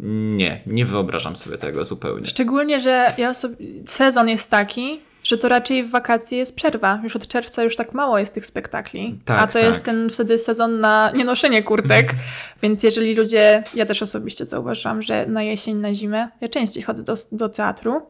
nie, 0.00 0.60
nie 0.66 0.86
wyobrażam 0.86 1.36
sobie 1.36 1.58
tego 1.58 1.84
zupełnie. 1.84 2.26
Szczególnie, 2.26 2.80
że 2.80 3.14
ja 3.18 3.34
sobie, 3.34 3.56
sezon 3.86 4.28
jest 4.28 4.50
taki, 4.50 5.00
że 5.24 5.38
to 5.38 5.48
raczej 5.48 5.84
w 5.84 5.90
wakacje 5.90 6.38
jest 6.38 6.56
przerwa. 6.56 7.00
Już 7.02 7.16
od 7.16 7.28
czerwca 7.28 7.62
już 7.62 7.76
tak 7.76 7.94
mało 7.94 8.18
jest 8.18 8.34
tych 8.34 8.46
spektakli. 8.46 9.18
Tak, 9.24 9.42
a 9.42 9.46
to 9.46 9.52
tak. 9.52 9.62
jest 9.62 9.84
ten 9.84 10.10
wtedy 10.10 10.38
sezon 10.38 10.80
na 10.80 11.12
nienoszenie 11.14 11.62
kurtek. 11.62 12.12
Więc 12.62 12.82
jeżeli 12.82 13.14
ludzie, 13.14 13.64
ja 13.74 13.86
też 13.86 14.02
osobiście 14.02 14.44
zauważyłam, 14.44 15.02
że 15.02 15.26
na 15.26 15.42
jesień, 15.42 15.76
na 15.76 15.94
zimę, 15.94 16.28
ja 16.40 16.48
częściej 16.48 16.82
chodzę 16.82 17.04
do, 17.04 17.14
do 17.32 17.48
teatru 17.48 18.02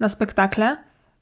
na 0.00 0.08
spektakle, 0.08 0.76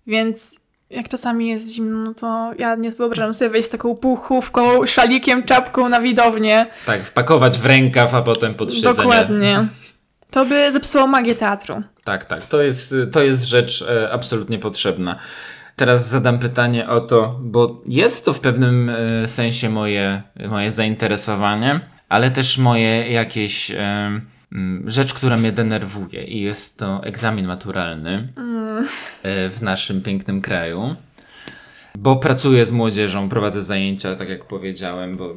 więc 0.07 0.61
jak 0.91 1.09
czasami 1.09 1.49
jest 1.49 1.73
zimno, 1.73 1.99
no 1.99 2.15
to 2.15 2.51
ja 2.59 2.75
nie 2.75 2.91
wyobrażam 2.91 3.35
sobie 3.35 3.51
wejść 3.51 3.69
z 3.69 3.71
taką 3.73 3.97
puchówką, 3.97 4.87
szalikiem, 4.87 5.43
czapką 5.43 5.89
na 5.89 6.01
widownię. 6.01 6.67
Tak, 6.87 7.05
wpakować 7.05 7.59
w 7.59 7.67
rękaw, 7.67 8.15
a 8.15 8.23
potem 8.23 8.55
pod 8.55 8.75
siedzenie. 8.75 8.97
Dokładnie. 8.97 9.67
To 10.31 10.47
by 10.47 10.73
zepsuło 10.73 11.07
magię 11.07 11.35
teatru. 11.35 11.83
Tak, 12.05 12.25
tak. 12.25 12.47
To 12.47 12.63
jest, 12.63 12.95
to 13.13 13.23
jest 13.23 13.43
rzecz 13.43 13.83
e, 13.83 14.13
absolutnie 14.13 14.59
potrzebna. 14.59 15.19
Teraz 15.77 16.09
zadam 16.09 16.39
pytanie 16.39 16.89
o 16.89 17.01
to, 17.01 17.41
bo 17.43 17.83
jest 17.87 18.25
to 18.25 18.33
w 18.33 18.41
pewnym 18.41 18.91
e, 18.91 19.29
sensie 19.29 19.71
moje, 19.71 20.23
moje 20.49 20.73
zainteresowanie, 20.73 21.81
ale 22.09 22.31
też 22.31 22.59
moje 22.59 23.13
jakieś 23.13 23.71
e, 23.71 24.21
rzecz, 24.87 25.15
która 25.15 25.37
mnie 25.37 25.53
denerwuje 25.53 26.25
i 26.25 26.41
jest 26.41 26.79
to 26.79 27.05
egzamin 27.05 27.47
maturalny 27.47 28.33
mm. 28.37 28.87
w 29.25 29.59
naszym 29.63 30.03
pięknym 30.03 30.41
kraju. 30.41 30.97
Bo 31.99 32.17
pracuję 32.17 32.67
z 32.67 32.73
młodzieżą, 32.73 33.29
prowadzę 33.29 33.63
zajęcia, 33.63 34.17
tak 34.17 34.29
jak 34.29 34.45
powiedziałem, 34.45 35.17
bo 35.17 35.35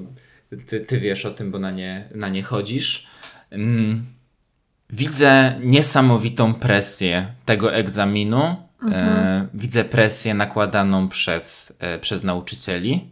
ty, 0.68 0.80
ty 0.80 1.00
wiesz 1.00 1.26
o 1.26 1.32
tym, 1.32 1.52
bo 1.52 1.60
na 1.60 1.72
nie, 1.72 2.10
na 2.16 2.30
nie 2.30 2.44
chodzisz. 2.44 3.08
Mm 3.52 4.06
widzę 4.92 5.60
niesamowitą 5.64 6.54
presję 6.54 7.28
tego 7.46 7.74
egzaminu. 7.74 8.42
E, 8.42 8.56
mhm. 8.82 9.48
Widzę 9.54 9.86
presję 9.86 10.34
nakładaną 10.34 11.10
przez, 11.10 11.78
e, 11.80 12.00
przez 12.00 12.24
nauczycieli, 12.24 13.10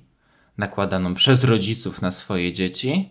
nakładaną 0.58 1.14
przez 1.14 1.44
rodziców 1.44 2.02
na 2.02 2.12
swoje 2.12 2.52
dzieci 2.52 3.10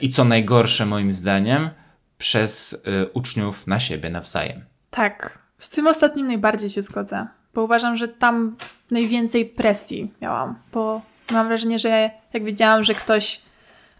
i 0.00 0.08
co 0.08 0.24
najgorsze 0.24 0.86
moim 0.86 1.12
zdaniem, 1.12 1.70
przez 2.18 2.74
e, 2.74 3.06
uczniów 3.06 3.66
na 3.66 3.80
siebie 3.80 4.10
nawzajem. 4.10 4.64
Tak, 4.90 5.38
z 5.58 5.70
tym 5.70 5.86
ostatnim 5.86 6.26
najbardziej 6.26 6.70
się 6.70 6.82
zgodzę, 6.82 7.26
bo 7.54 7.62
uważam, 7.62 7.96
że 7.96 8.08
tam 8.08 8.56
najwięcej 8.90 9.46
presji 9.46 10.12
miałam, 10.22 10.54
bo 10.72 11.02
mam 11.30 11.48
wrażenie, 11.48 11.78
że 11.78 12.10
jak 12.32 12.44
widziałam, 12.44 12.84
że 12.84 12.94
ktoś 12.94 13.40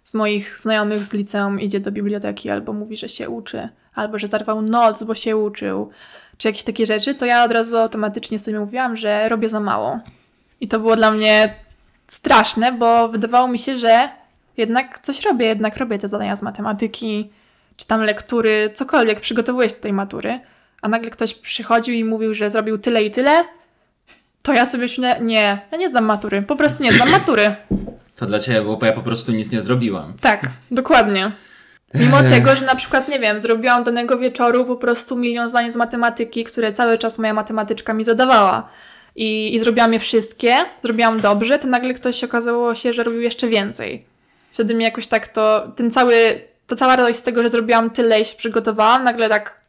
z 0.09 0.15
moich 0.15 0.59
znajomych 0.59 1.05
z 1.05 1.13
liceum 1.13 1.61
idzie 1.61 1.81
do 1.81 1.93
biblioteki 1.93 2.51
albo 2.51 2.73
mówi, 2.73 2.97
że 2.97 3.09
się 3.09 3.31
uczy, 3.31 3.69
albo 3.95 4.19
że 4.19 4.27
zarwał 4.27 4.63
noc, 4.63 5.05
bo 5.05 5.15
się 5.15 5.37
uczył, 5.37 5.91
czy 6.39 6.49
jakieś 6.49 6.65
takie 6.65 6.87
rzeczy, 6.87 7.15
to 7.15 7.27
ja 7.27 7.45
od 7.45 7.53
razu 7.53 7.77
automatycznie 7.77 8.39
sobie 8.39 8.61
mówiłam, 8.61 8.97
że 8.97 9.29
robię 9.29 9.49
za 9.49 9.61
mało. 9.61 10.01
I 10.61 10.69
to 10.69 10.81
było 10.81 10.97
dla 10.97 11.11
mnie 11.11 11.55
straszne, 12.07 12.73
bo 12.73 13.09
wydawało 13.09 13.49
mi 13.49 13.59
się, 13.59 13.77
że 13.77 14.09
jednak 14.57 14.99
coś 14.99 15.25
robię, 15.25 15.47
jednak 15.47 15.77
robię 15.77 15.99
te 15.99 16.09
zadania 16.09 16.37
z 16.37 16.43
matematyki, 16.43 17.31
czy 17.77 17.87
tam 17.87 18.01
lektury, 18.01 18.71
cokolwiek, 18.75 19.21
przygotowuję 19.21 19.69
się 19.69 19.75
do 19.75 19.83
tej 19.83 19.93
matury, 19.93 20.41
a 20.83 20.89
nagle 20.89 21.11
ktoś 21.11 21.35
przychodził 21.35 21.95
i 21.95 22.05
mówił, 22.05 22.35
że 22.35 22.51
zrobił 22.51 22.79
tyle 22.79 23.03
i 23.03 23.11
tyle, 23.11 23.45
to 24.43 24.53
ja 24.53 24.67
sobie 24.67 24.83
myślę, 24.83 25.21
nie, 25.21 25.61
ja 25.73 25.79
nie 25.79 25.89
znam 25.89 26.05
matury, 26.05 26.43
po 26.43 26.57
prostu 26.57 26.83
nie 26.83 26.93
znam 26.93 27.11
matury. 27.11 27.55
To 28.19 28.27
dla 28.27 28.39
ciebie 28.39 28.63
było, 28.63 28.77
bo 28.77 28.87
ja 28.87 28.93
po 28.93 29.03
prostu 29.03 29.33
nic 29.33 29.53
nie 29.53 29.63
zrobiłam. 29.63 30.15
Tak, 30.21 30.43
dokładnie. 30.71 31.33
Mimo 31.95 32.23
tego, 32.23 32.57
że 32.57 32.67
na 32.67 32.75
przykład, 32.75 33.09
nie 33.09 33.19
wiem, 33.19 33.41
zrobiłam 33.41 33.85
danego 33.85 34.19
wieczoru 34.19 34.65
po 34.65 34.77
prostu 34.77 35.17
milion 35.17 35.49
zdań 35.49 35.73
z 35.73 35.77
matematyki, 35.77 36.45
które 36.45 36.73
cały 36.73 36.99
czas 36.99 37.19
moja 37.19 37.35
matematyczka 37.35 37.95
mi 37.95 38.05
zadawała. 38.05 38.69
I, 39.17 39.55
I 39.55 39.59
zrobiłam 39.59 39.93
je 39.93 39.99
wszystkie, 39.99 40.57
zrobiłam 40.85 41.21
dobrze, 41.21 41.59
to 41.59 41.69
nagle 41.69 41.95
ktoś 41.95 42.25
okazało 42.25 42.75
się, 42.75 42.93
że 42.93 43.03
robił 43.03 43.21
jeszcze 43.21 43.49
więcej. 43.49 44.05
Wtedy 44.53 44.75
mi 44.75 44.85
jakoś 44.85 45.07
tak 45.07 45.29
to, 45.29 45.73
ten 45.77 45.91
cały, 45.91 46.41
to 46.67 46.77
cała 46.77 46.97
radość 46.97 47.19
z 47.19 47.23
tego, 47.23 47.43
że 47.43 47.51
zrobiłam 47.51 47.91
tyle 47.91 48.21
i 48.21 48.25
się 48.25 48.37
przygotowałam, 48.37 49.05
nagle 49.05 49.29
tak 49.29 49.61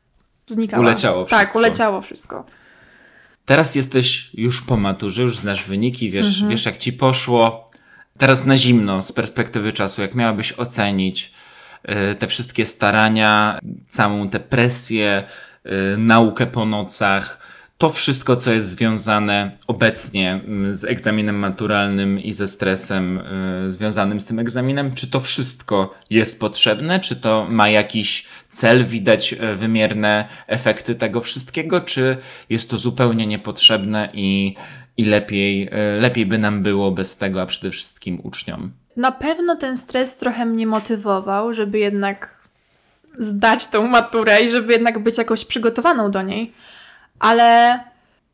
znikała. 0.47 0.83
Uleciało 0.83 1.25
tak, 1.25 1.27
wszystko. 1.27 1.45
Tak, 1.45 1.55
uleciało 1.55 2.01
wszystko. 2.01 2.45
Teraz 3.45 3.75
jesteś 3.75 4.29
już 4.33 4.61
po 4.61 4.77
maturze, 4.77 5.21
już 5.21 5.37
znasz 5.37 5.63
wyniki, 5.63 6.09
wiesz, 6.09 6.27
mhm. 6.27 6.49
wiesz 6.49 6.65
jak 6.65 6.77
ci 6.77 6.93
poszło 6.93 7.68
teraz 8.19 8.45
na 8.45 8.57
zimno, 8.57 9.01
z 9.01 9.11
perspektywy 9.11 9.71
czasu, 9.71 10.01
jak 10.01 10.15
miałabyś 10.15 10.53
ocenić 10.53 11.31
y, 12.11 12.15
te 12.15 12.27
wszystkie 12.27 12.65
starania, 12.65 13.59
całą 13.87 14.29
tę 14.29 14.39
presję, 14.39 15.23
y, 15.65 15.97
naukę 15.97 16.45
po 16.45 16.65
nocach, 16.65 17.49
to 17.77 17.89
wszystko, 17.89 18.35
co 18.35 18.53
jest 18.53 18.69
związane 18.69 19.51
obecnie 19.67 20.41
z 20.71 20.85
egzaminem 20.85 21.35
maturalnym 21.35 22.19
i 22.19 22.33
ze 22.33 22.47
stresem 22.47 23.17
y, 23.67 23.71
związanym 23.71 24.19
z 24.19 24.25
tym 24.25 24.39
egzaminem, 24.39 24.95
czy 24.95 25.07
to 25.07 25.19
wszystko 25.19 25.95
jest 26.09 26.39
potrzebne, 26.39 26.99
czy 26.99 27.15
to 27.15 27.47
ma 27.49 27.69
jakiś 27.69 28.25
cel, 28.51 28.85
widać 28.85 29.35
wymierne 29.55 30.27
efekty 30.47 30.95
tego 30.95 31.21
wszystkiego, 31.21 31.81
czy 31.81 32.17
jest 32.49 32.69
to 32.69 32.77
zupełnie 32.77 33.27
niepotrzebne 33.27 34.09
i 34.13 34.55
i 34.99 35.05
lepiej, 35.05 35.69
e, 35.71 35.99
lepiej 35.99 36.25
by 36.25 36.37
nam 36.37 36.63
było 36.63 36.91
bez 36.91 37.17
tego, 37.17 37.41
a 37.41 37.45
przede 37.45 37.71
wszystkim 37.71 38.19
uczniom. 38.23 38.71
Na 38.95 39.11
pewno 39.11 39.55
ten 39.55 39.77
stres 39.77 40.17
trochę 40.17 40.45
mnie 40.45 40.67
motywował, 40.67 41.53
żeby 41.53 41.79
jednak 41.79 42.47
zdać 43.17 43.67
tą 43.67 43.87
maturę 43.87 44.41
i 44.41 44.49
żeby 44.49 44.73
jednak 44.73 44.99
być 44.99 45.17
jakoś 45.17 45.45
przygotowaną 45.45 46.11
do 46.11 46.21
niej. 46.21 46.53
Ale 47.19 47.79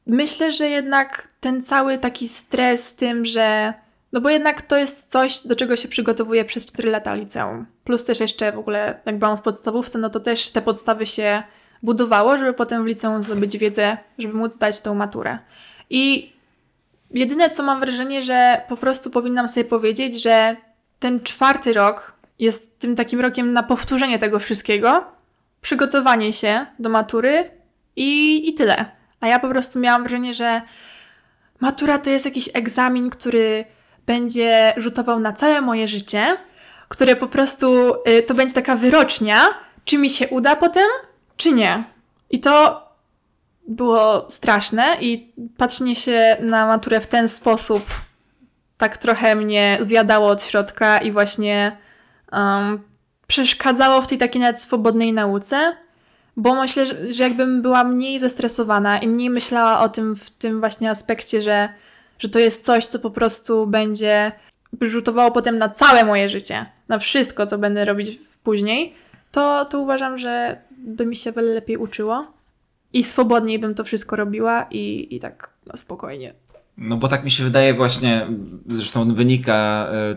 myślę, 0.08 0.52
że 0.52 0.70
jednak 0.70 1.28
ten 1.40 1.62
cały 1.62 1.98
taki 1.98 2.30
stres 2.30 2.88
z 2.88 2.96
tym, 2.96 3.26
że. 3.26 3.74
No 4.12 4.22
bo 4.22 4.30
jednak 4.30 4.62
to 4.62 4.78
jest 4.78 5.12
coś, 5.12 5.48
do 5.48 5.56
czego 5.56 5.76
się 5.76 5.88
przygotowuję 5.88 6.46
przez 6.46 6.66
4 6.66 6.90
lata 6.90 7.14
liceum. 7.16 7.66
Plus 7.84 8.06
też 8.06 8.20
jeszcze 8.20 8.52
w 8.52 8.60
ogóle, 8.60 9.00
jak 9.06 9.20
byłam 9.20 9.38
w 9.38 9.42
podstawówce, 9.42 10.00
no 10.00 10.10
to 10.10 10.20
też 10.20 10.52
te 10.52 10.62
podstawy 10.62 11.06
się 11.06 11.44
budowało, 11.84 12.38
żeby 12.38 12.54
potem 12.54 12.84
w 12.84 12.88
liceum 12.88 13.24
zdobyć 13.24 13.58
wiedzę, 13.58 13.98
żeby 14.18 14.34
móc 14.34 14.54
zdać 14.54 14.82
tą 14.82 14.96
maturę. 14.96 15.40
I 15.90 16.35
Jedyne, 17.16 17.50
co 17.50 17.64
mam 17.64 17.80
wrażenie, 17.80 18.22
że 18.22 18.62
po 18.68 18.78
prostu 18.78 19.10
powinnam 19.10 19.48
sobie 19.48 19.66
powiedzieć, 19.66 20.22
że 20.22 20.56
ten 21.00 21.20
czwarty 21.24 21.74
rok 21.74 22.14
jest 22.40 22.80
tym 22.80 22.96
takim 22.96 23.22
rokiem 23.22 23.54
na 23.54 23.64
powtórzenie 23.64 24.20
tego 24.20 24.40
wszystkiego, 24.40 25.04
przygotowanie 25.62 26.34
się 26.34 26.66
do 26.80 26.90
matury 26.90 27.52
i, 27.96 28.42
i 28.50 28.54
tyle. 28.54 28.86
A 29.20 29.28
ja 29.28 29.40
po 29.40 29.50
prostu 29.50 29.80
miałam 29.80 30.04
wrażenie, 30.04 30.34
że 30.34 30.62
matura 31.60 31.98
to 31.98 32.10
jest 32.10 32.26
jakiś 32.26 32.50
egzamin, 32.54 33.10
który 33.10 33.66
będzie 34.06 34.74
rzutował 34.78 35.20
na 35.20 35.34
całe 35.34 35.62
moje 35.62 35.88
życie, 35.88 36.38
które 36.88 37.16
po 37.16 37.28
prostu 37.28 37.94
y, 38.08 38.24
to 38.24 38.34
będzie 38.34 38.56
taka 38.56 38.76
wyrocznia, 38.76 39.46
czy 39.86 39.98
mi 39.98 40.10
się 40.10 40.28
uda 40.28 40.56
potem, 40.56 40.88
czy 41.38 41.52
nie. 41.52 41.84
I 42.30 42.40
to 42.40 42.85
było 43.68 44.26
straszne 44.30 44.98
i 45.02 45.34
patrzenie 45.58 45.96
się 45.96 46.38
na 46.40 46.68
maturę 46.68 47.02
w 47.02 47.08
ten 47.08 47.28
sposób 47.28 47.86
tak 48.78 48.98
trochę 48.98 49.36
mnie 49.36 49.78
zjadało 49.82 50.28
od 50.28 50.44
środka 50.44 50.98
i 50.98 51.12
właśnie 51.12 51.78
um, 52.32 52.80
przeszkadzało 53.28 54.02
w 54.02 54.08
tej 54.08 54.18
takiej 54.18 54.42
nawet 54.42 54.62
swobodnej 54.62 55.14
nauce, 55.14 55.76
bo 56.38 56.56
myślę, 56.56 56.86
że, 56.86 57.24
jakbym 57.24 57.62
była 57.62 57.84
mniej 57.84 58.20
zestresowana 58.20 59.00
i 59.00 59.08
mniej 59.08 59.30
myślała 59.30 59.80
o 59.80 59.90
tym 59.90 60.16
w 60.16 60.30
tym 60.30 60.60
właśnie 60.60 60.90
aspekcie, 60.90 61.42
że, 61.42 61.70
że 62.20 62.30
to 62.30 62.40
jest 62.40 62.66
coś, 62.66 62.86
co 62.86 63.00
po 63.00 63.12
prostu 63.12 63.68
będzie 63.68 64.32
rzutowało 64.82 65.32
potem 65.32 65.58
na 65.58 65.70
całe 65.70 66.06
moje 66.06 66.30
życie, 66.30 66.66
na 66.88 67.00
wszystko, 67.00 67.46
co 67.46 67.58
będę 67.58 67.86
robić 67.86 68.20
później, 68.44 68.94
to, 69.32 69.66
to 69.66 69.80
uważam, 69.80 70.18
że 70.18 70.62
by 70.78 71.06
mi 71.06 71.16
się 71.16 71.32
wiele 71.32 71.54
lepiej 71.54 71.78
uczyło 71.78 72.36
i 72.96 73.04
swobodniej 73.04 73.60
bym 73.60 73.76
to 73.76 73.84
wszystko 73.84 74.16
robiła 74.16 74.68
i, 74.72 75.08
i 75.16 75.20
tak 75.20 75.50
spokojnie. 75.76 76.34
No 76.78 76.98
bo 76.98 77.08
tak 77.08 77.24
mi 77.24 77.32
się 77.32 77.44
wydaje 77.44 77.74
właśnie, 77.74 78.28
zresztą 78.68 79.16
wynika 79.16 79.88
e, 79.92 80.16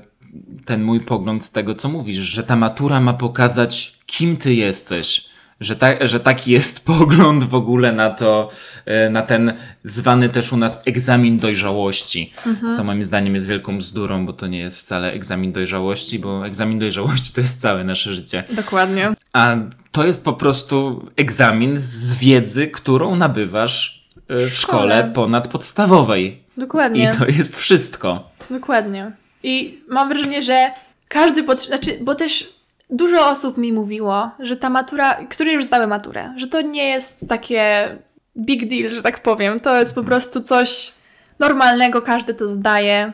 ten 0.65 0.83
mój 0.83 1.01
pogląd 1.01 1.45
z 1.45 1.51
tego, 1.51 1.75
co 1.75 1.89
mówisz, 1.89 2.17
że 2.17 2.43
ta 2.43 2.57
matura 2.57 3.01
ma 3.01 3.13
pokazać, 3.13 3.99
kim 4.07 4.37
ty 4.37 4.55
jesteś. 4.55 5.29
Że, 5.61 5.77
ta, 5.77 6.07
że 6.07 6.21
taki 6.21 6.51
jest 6.51 6.85
pogląd 6.99 7.45
w 7.45 7.55
ogóle 7.55 7.93
na 7.93 8.11
to, 8.11 8.51
e, 8.85 9.11
na 9.11 9.23
ten 9.23 9.53
zwany 9.85 10.29
też 10.29 10.53
u 10.53 10.57
nas 10.57 10.83
egzamin 10.87 11.39
dojrzałości, 11.39 12.33
mhm. 12.47 12.75
co 12.75 12.85
moim 12.85 13.03
zdaniem 13.03 13.35
jest 13.35 13.47
wielką 13.47 13.79
bzdurą, 13.79 14.27
bo 14.27 14.33
to 14.33 14.47
nie 14.47 14.59
jest 14.59 14.79
wcale 14.79 15.13
egzamin 15.13 15.53
dojrzałości, 15.53 16.19
bo 16.19 16.47
egzamin 16.47 16.79
dojrzałości 16.79 17.33
to 17.33 17.41
jest 17.41 17.61
całe 17.61 17.85
nasze 17.85 18.15
życie. 18.15 18.45
Dokładnie. 18.51 19.15
A 19.33 19.57
to 19.93 20.07
jest 20.07 20.25
po 20.25 20.33
prostu 20.33 21.07
egzamin 21.17 21.77
z 21.77 22.15
wiedzy, 22.15 22.67
którą 22.67 23.17
nabywasz 23.17 24.09
e, 24.29 24.47
w 24.47 24.55
szkole, 24.55 25.11
ponadpodstawowej. 25.15 26.43
Dokładnie. 26.57 27.13
I 27.15 27.19
to 27.19 27.27
jest 27.27 27.57
wszystko. 27.57 28.31
Dokładnie. 28.51 29.13
I 29.43 29.79
mam 29.89 30.09
wrażenie, 30.09 30.43
że 30.43 30.71
każdy, 31.09 31.43
pot... 31.43 31.61
znaczy, 31.61 31.99
bo 32.01 32.15
też 32.15 32.58
dużo 32.91 33.29
osób 33.29 33.57
mi 33.57 33.73
mówiło, 33.73 34.31
że 34.39 34.57
ta 34.57 34.71
matura, 34.71 35.15
które 35.15 35.53
już 35.53 35.65
zdały 35.65 35.87
maturę, 35.87 36.35
że 36.37 36.47
to 36.47 36.61
nie 36.61 36.89
jest 36.89 37.29
takie 37.29 37.89
big 38.37 38.69
deal, 38.69 38.91
że 38.91 39.03
tak 39.03 39.23
powiem. 39.23 39.61
To 39.61 39.81
jest 39.81 39.95
po 39.95 40.05
prostu 40.05 40.41
coś 40.41 40.93
normalnego, 41.39 42.03
każdy 42.03 42.35
to 42.35 42.49
zdaje, 42.49 43.13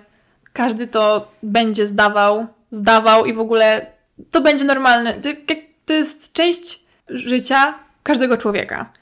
każdy 0.53 0.87
to 0.87 1.33
będzie 1.43 1.87
zdawał, 1.87 2.47
zdawał 2.71 3.27
i 3.27 3.35
w 3.35 3.41
ogóle 3.41 3.87
to 4.31 4.41
będzie 4.41 4.65
normalne. 4.65 5.21
To, 5.87 5.93
jest 5.93 6.33
część 6.33 6.81
życia 7.09 7.75
każdego 8.03 8.37
człowieka. 8.37 8.93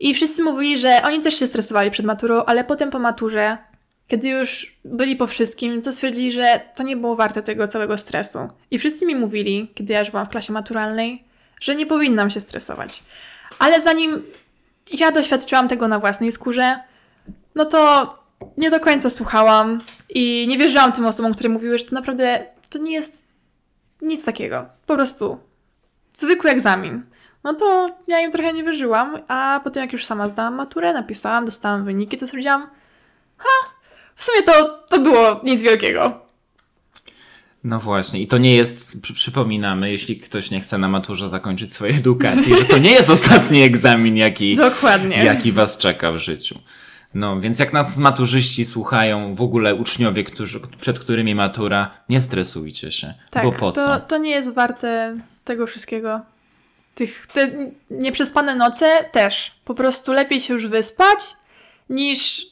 I 0.00 0.14
wszyscy 0.14 0.42
mówili, 0.42 0.78
że 0.78 1.02
oni 1.04 1.20
też 1.20 1.38
się 1.38 1.46
stresowali 1.46 1.90
przed 1.90 2.06
maturą, 2.06 2.44
ale 2.44 2.64
potem 2.64 2.90
po 2.90 2.98
maturze 2.98 3.58
kiedy 4.08 4.28
już 4.28 4.78
byli 4.84 5.16
po 5.16 5.26
wszystkim, 5.26 5.82
to 5.82 5.92
stwierdzili, 5.92 6.32
że 6.32 6.60
to 6.74 6.82
nie 6.82 6.96
było 6.96 7.16
warte 7.16 7.42
tego 7.42 7.68
całego 7.68 7.98
stresu. 7.98 8.38
I 8.70 8.78
wszyscy 8.78 9.06
mi 9.06 9.14
mówili, 9.14 9.72
kiedy 9.74 9.92
ja 9.92 10.00
już 10.00 10.10
byłam 10.10 10.26
w 10.26 10.28
klasie 10.28 10.52
maturalnej, 10.52 11.24
że 11.60 11.76
nie 11.76 11.86
powinnam 11.86 12.30
się 12.30 12.40
stresować. 12.40 13.02
Ale 13.58 13.80
zanim 13.80 14.22
ja 14.92 15.12
doświadczyłam 15.12 15.68
tego 15.68 15.88
na 15.88 15.98
własnej 15.98 16.32
skórze, 16.32 16.78
no 17.54 17.64
to 17.64 18.14
nie 18.56 18.70
do 18.70 18.80
końca 18.80 19.10
słuchałam 19.10 19.80
i 20.08 20.46
nie 20.48 20.58
wierzyłam 20.58 20.92
tym 20.92 21.06
osobom, 21.06 21.34
które 21.34 21.48
mówiły, 21.48 21.78
że 21.78 21.84
to 21.84 21.94
naprawdę 21.94 22.46
to 22.70 22.78
nie 22.78 22.92
jest 22.92 23.24
nic 24.02 24.24
takiego. 24.24 24.66
Po 24.86 24.94
prostu 24.94 25.38
zwykły 26.12 26.50
egzamin. 26.50 27.02
No 27.44 27.54
to 27.54 27.96
ja 28.06 28.20
im 28.20 28.32
trochę 28.32 28.52
nie 28.52 28.64
wierzyłam, 28.64 29.18
a 29.28 29.60
potem 29.64 29.82
jak 29.82 29.92
już 29.92 30.06
sama 30.06 30.28
zdałam 30.28 30.54
maturę, 30.54 30.92
napisałam, 30.92 31.44
dostałam 31.44 31.84
wyniki, 31.84 32.16
to 32.16 32.26
stwierdziłam, 32.26 32.70
ha, 33.36 33.68
w 34.18 34.24
sumie 34.24 34.42
to, 34.42 34.84
to 34.88 35.00
było 35.00 35.40
nic 35.44 35.62
wielkiego. 35.62 36.20
No 37.64 37.80
właśnie, 37.80 38.20
i 38.20 38.26
to 38.26 38.38
nie 38.38 38.56
jest, 38.56 39.02
przy, 39.02 39.14
przypominamy, 39.14 39.90
jeśli 39.90 40.16
ktoś 40.16 40.50
nie 40.50 40.60
chce 40.60 40.78
na 40.78 40.88
maturze 40.88 41.28
zakończyć 41.28 41.72
swojej 41.72 41.96
edukacji, 41.96 42.54
że 42.54 42.64
to 42.64 42.78
nie 42.78 42.90
jest 42.90 43.10
ostatni 43.10 43.62
egzamin, 43.62 44.16
jaki, 44.16 44.56
Dokładnie. 44.56 45.24
jaki 45.24 45.52
was 45.52 45.76
czeka 45.76 46.12
w 46.12 46.16
życiu. 46.16 46.58
No, 47.14 47.40
więc 47.40 47.58
jak 47.58 47.72
nas 47.72 47.98
maturzyści 47.98 48.64
słuchają, 48.64 49.34
w 49.34 49.40
ogóle 49.40 49.74
uczniowie, 49.74 50.24
którzy, 50.24 50.60
przed 50.80 50.98
którymi 50.98 51.34
matura, 51.34 51.90
nie 52.08 52.20
stresujcie 52.20 52.90
się. 52.92 53.14
Tak, 53.30 53.44
bo 53.44 53.52
po 53.52 53.72
to, 53.72 53.84
co? 53.84 54.00
To 54.00 54.18
nie 54.18 54.30
jest 54.30 54.54
warte 54.54 55.18
tego 55.44 55.66
wszystkiego. 55.66 56.20
Tych, 56.94 57.26
te 57.26 57.50
nieprzespane 57.90 58.54
noce 58.54 59.04
też. 59.12 59.52
Po 59.64 59.74
prostu 59.74 60.12
lepiej 60.12 60.40
się 60.40 60.54
już 60.54 60.66
wyspać, 60.66 61.18
niż 61.90 62.46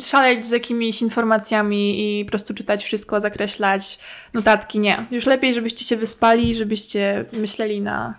szaleć 0.00 0.46
z 0.46 0.50
jakimiś 0.50 1.02
informacjami 1.02 2.20
i 2.20 2.24
po 2.24 2.30
prostu 2.30 2.54
czytać 2.54 2.84
wszystko, 2.84 3.20
zakreślać 3.20 3.98
notatki. 4.34 4.80
Nie. 4.80 5.06
Już 5.10 5.26
lepiej, 5.26 5.54
żebyście 5.54 5.84
się 5.84 5.96
wyspali, 5.96 6.54
żebyście 6.54 7.24
myśleli 7.32 7.80
na, 7.80 8.14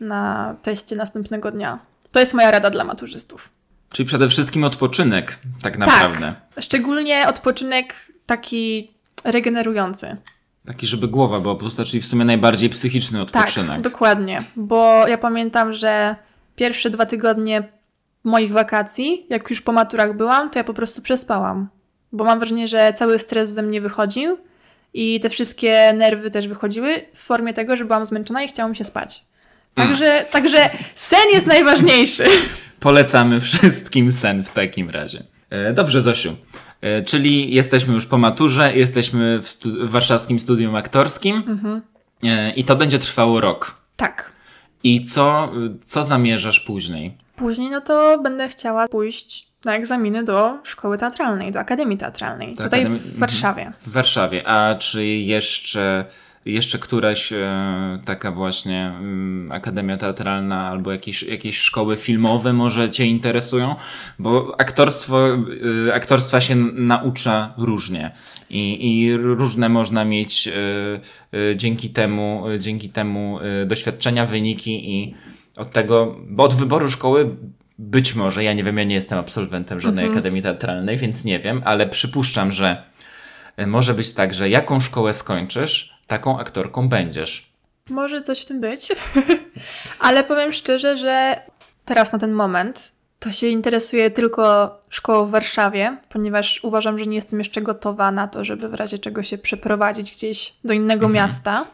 na 0.00 0.54
teście 0.62 0.96
następnego 0.96 1.50
dnia. 1.50 1.78
To 2.12 2.20
jest 2.20 2.34
moja 2.34 2.50
rada 2.50 2.70
dla 2.70 2.84
maturzystów. 2.84 3.50
Czyli 3.92 4.06
przede 4.06 4.28
wszystkim 4.28 4.64
odpoczynek, 4.64 5.38
tak 5.62 5.78
naprawdę. 5.78 6.34
Tak. 6.54 6.64
Szczególnie 6.64 7.28
odpoczynek 7.28 7.94
taki 8.26 8.90
regenerujący. 9.24 10.16
Taki, 10.66 10.86
żeby 10.86 11.08
głowa 11.08 11.40
była 11.40 11.54
pusta, 11.54 11.84
czyli 11.84 12.00
w 12.00 12.06
sumie 12.06 12.24
najbardziej 12.24 12.70
psychiczny 12.70 13.20
odpoczynek. 13.20 13.70
Tak, 13.70 13.80
dokładnie. 13.80 14.42
Bo 14.56 15.06
ja 15.06 15.18
pamiętam, 15.18 15.72
że 15.72 16.16
pierwsze 16.56 16.90
dwa 16.90 17.06
tygodnie 17.06 17.68
moich 18.24 18.52
wakacji, 18.52 19.26
jak 19.30 19.50
już 19.50 19.62
po 19.62 19.72
maturach 19.72 20.16
byłam, 20.16 20.50
to 20.50 20.58
ja 20.58 20.64
po 20.64 20.74
prostu 20.74 21.02
przespałam. 21.02 21.68
Bo 22.12 22.24
mam 22.24 22.38
wrażenie, 22.38 22.68
że 22.68 22.92
cały 22.96 23.18
stres 23.18 23.50
ze 23.50 23.62
mnie 23.62 23.80
wychodził 23.80 24.38
i 24.94 25.20
te 25.20 25.30
wszystkie 25.30 25.92
nerwy 25.92 26.30
też 26.30 26.48
wychodziły 26.48 27.04
w 27.14 27.18
formie 27.18 27.54
tego, 27.54 27.76
że 27.76 27.84
byłam 27.84 28.06
zmęczona 28.06 28.42
i 28.42 28.48
chciało 28.48 28.70
mi 28.70 28.76
się 28.76 28.84
spać. 28.84 29.24
Także, 29.74 30.12
mm. 30.12 30.24
także 30.32 30.70
sen 30.94 31.30
jest 31.32 31.46
najważniejszy. 31.46 32.24
Polecamy 32.80 33.40
wszystkim 33.40 34.12
sen 34.12 34.44
w 34.44 34.50
takim 34.50 34.90
razie. 34.90 35.22
E, 35.50 35.72
dobrze, 35.72 36.02
Zosiu. 36.02 36.36
E, 36.80 37.02
czyli 37.02 37.54
jesteśmy 37.54 37.94
już 37.94 38.06
po 38.06 38.18
maturze, 38.18 38.76
jesteśmy 38.76 39.38
w, 39.42 39.48
stu 39.48 39.86
w 39.86 39.90
warszawskim 39.90 40.40
studium 40.40 40.76
aktorskim 40.76 41.36
mhm. 41.36 41.82
E, 42.22 42.50
i 42.50 42.64
to 42.64 42.76
będzie 42.76 42.98
trwało 42.98 43.40
rok. 43.40 43.76
Tak. 43.96 44.32
I 44.82 45.04
co, 45.04 45.52
co 45.84 46.04
zamierzasz 46.04 46.60
później? 46.60 47.23
Później 47.36 47.70
no 47.70 47.80
to 47.80 48.18
będę 48.18 48.48
chciała 48.48 48.88
pójść 48.88 49.54
na 49.64 49.76
egzaminy 49.76 50.24
do 50.24 50.58
szkoły 50.64 50.98
teatralnej, 50.98 51.52
do 51.52 51.60
Akademii 51.60 51.98
Teatralnej, 51.98 52.54
do 52.54 52.64
tutaj 52.64 52.80
Akademii... 52.80 53.00
w 53.00 53.18
Warszawie. 53.18 53.72
W 53.86 53.92
Warszawie. 53.92 54.48
A 54.48 54.74
czy 54.74 55.06
jeszcze, 55.06 56.04
jeszcze 56.44 56.78
któraś 56.78 57.32
e, 57.32 57.98
taka 58.04 58.32
właśnie 58.32 58.86
mm, 58.86 59.52
Akademia 59.52 59.96
Teatralna 59.96 60.68
albo 60.68 60.92
jakieś, 60.92 61.22
jakieś 61.22 61.58
szkoły 61.58 61.96
filmowe 61.96 62.52
może 62.52 62.90
Cię 62.90 63.06
interesują? 63.06 63.76
Bo 64.18 64.54
aktorstwo, 64.58 65.28
e, 65.88 65.94
aktorstwa 65.94 66.40
się 66.40 66.56
naucza 66.72 67.54
różnie. 67.58 68.10
I, 68.50 69.02
i 69.02 69.16
różne 69.16 69.68
można 69.68 70.04
mieć 70.04 70.48
e, 70.48 71.56
dzięki 71.56 71.90
temu, 71.90 72.44
dzięki 72.58 72.88
temu 72.88 73.38
doświadczenia, 73.66 74.26
wyniki 74.26 74.94
i 74.94 75.14
od 75.56 75.72
tego, 75.72 76.16
bo 76.26 76.44
od 76.44 76.54
wyboru 76.54 76.90
szkoły 76.90 77.36
być 77.78 78.14
może, 78.14 78.44
ja 78.44 78.52
nie 78.52 78.64
wiem, 78.64 78.78
ja 78.78 78.84
nie 78.84 78.94
jestem 78.94 79.18
absolwentem 79.18 79.80
żadnej 79.80 80.04
mhm. 80.04 80.18
akademii 80.18 80.42
teatralnej, 80.42 80.96
więc 80.96 81.24
nie 81.24 81.38
wiem, 81.38 81.62
ale 81.64 81.86
przypuszczam, 81.86 82.52
że 82.52 82.82
e, 83.56 83.66
może 83.66 83.94
być 83.94 84.12
tak, 84.12 84.34
że 84.34 84.48
jaką 84.48 84.80
szkołę 84.80 85.14
skończysz, 85.14 85.98
taką 86.06 86.38
aktorką 86.38 86.88
będziesz. 86.88 87.52
Może 87.90 88.22
coś 88.22 88.40
w 88.40 88.44
tym 88.44 88.60
być, 88.60 88.88
ale 89.98 90.24
powiem 90.24 90.52
szczerze, 90.52 90.96
że 90.96 91.40
teraz 91.84 92.12
na 92.12 92.18
ten 92.18 92.32
moment 92.32 92.92
to 93.18 93.32
się 93.32 93.46
interesuję 93.46 94.10
tylko 94.10 94.76
szkołą 94.88 95.26
w 95.26 95.30
Warszawie, 95.30 95.96
ponieważ 96.08 96.60
uważam, 96.62 96.98
że 96.98 97.06
nie 97.06 97.16
jestem 97.16 97.38
jeszcze 97.38 97.62
gotowa 97.62 98.10
na 98.10 98.28
to, 98.28 98.44
żeby 98.44 98.68
w 98.68 98.74
razie 98.74 98.98
czego 98.98 99.22
się 99.22 99.38
przeprowadzić 99.38 100.12
gdzieś 100.12 100.54
do 100.64 100.72
innego 100.72 101.06
mhm. 101.06 101.12
miasta. 101.12 101.66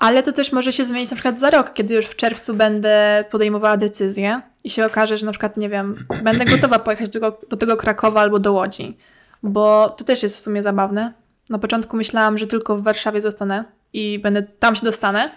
Ale 0.00 0.22
to 0.22 0.32
też 0.32 0.52
może 0.52 0.72
się 0.72 0.84
zmienić 0.84 1.10
na 1.10 1.14
przykład 1.14 1.38
za 1.38 1.50
rok, 1.50 1.72
kiedy 1.72 1.94
już 1.94 2.06
w 2.06 2.16
czerwcu 2.16 2.54
będę 2.54 3.24
podejmowała 3.30 3.76
decyzję 3.76 4.40
i 4.64 4.70
się 4.70 4.86
okaże, 4.86 5.18
że 5.18 5.26
na 5.26 5.32
przykład, 5.32 5.56
nie 5.56 5.68
wiem, 5.68 6.06
będę 6.22 6.44
gotowa 6.44 6.78
pojechać 6.78 7.08
do, 7.08 7.40
do 7.48 7.56
tego 7.56 7.76
Krakowa 7.76 8.20
albo 8.20 8.38
do 8.38 8.52
Łodzi. 8.52 8.96
Bo 9.42 9.88
to 9.88 10.04
też 10.04 10.22
jest 10.22 10.36
w 10.36 10.40
sumie 10.40 10.62
zabawne. 10.62 11.12
Na 11.50 11.58
początku 11.58 11.96
myślałam, 11.96 12.38
że 12.38 12.46
tylko 12.46 12.76
w 12.76 12.82
Warszawie 12.82 13.20
zostanę 13.20 13.64
i 13.92 14.18
będę 14.18 14.42
tam 14.42 14.76
się 14.76 14.86
dostanę, 14.86 15.30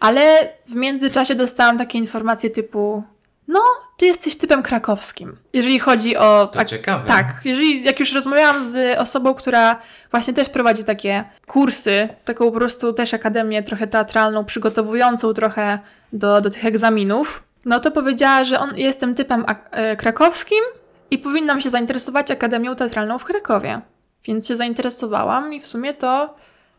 ale 0.00 0.48
w 0.66 0.74
międzyczasie 0.74 1.34
dostałam 1.34 1.78
takie 1.78 1.98
informacje 1.98 2.50
typu 2.50 3.02
no, 3.48 3.60
ty 4.02 4.06
jesteś 4.06 4.36
typem 4.36 4.62
krakowskim. 4.62 5.36
Jeżeli 5.52 5.78
chodzi 5.78 6.16
o. 6.16 6.46
To 6.46 6.58
tak, 6.58 6.68
ciekawe. 6.68 7.08
Tak, 7.08 7.26
jeżeli 7.44 7.84
jak 7.84 8.00
już 8.00 8.12
rozmawiałam 8.12 8.64
z 8.64 8.98
osobą, 8.98 9.34
która 9.34 9.76
właśnie 10.10 10.34
też 10.34 10.48
prowadzi 10.48 10.84
takie 10.84 11.24
kursy, 11.46 12.08
taką 12.24 12.44
po 12.44 12.52
prostu 12.52 12.92
też 12.92 13.14
akademię 13.14 13.62
trochę 13.62 13.86
teatralną, 13.86 14.44
przygotowującą 14.44 15.34
trochę 15.34 15.78
do, 16.12 16.40
do 16.40 16.50
tych 16.50 16.64
egzaminów, 16.64 17.42
no 17.64 17.80
to 17.80 17.90
powiedziała, 17.90 18.44
że 18.44 18.60
on 18.60 18.76
jestem 18.76 19.14
typem 19.14 19.44
e, 19.70 19.96
krakowskim 19.96 20.64
i 21.10 21.18
powinnam 21.18 21.60
się 21.60 21.70
zainteresować 21.70 22.30
Akademią 22.30 22.76
Teatralną 22.76 23.18
w 23.18 23.24
Krakowie. 23.24 23.80
Więc 24.24 24.48
się 24.48 24.56
zainteresowałam 24.56 25.54
i 25.54 25.60
w 25.60 25.66
sumie 25.66 25.94
to 25.94 26.34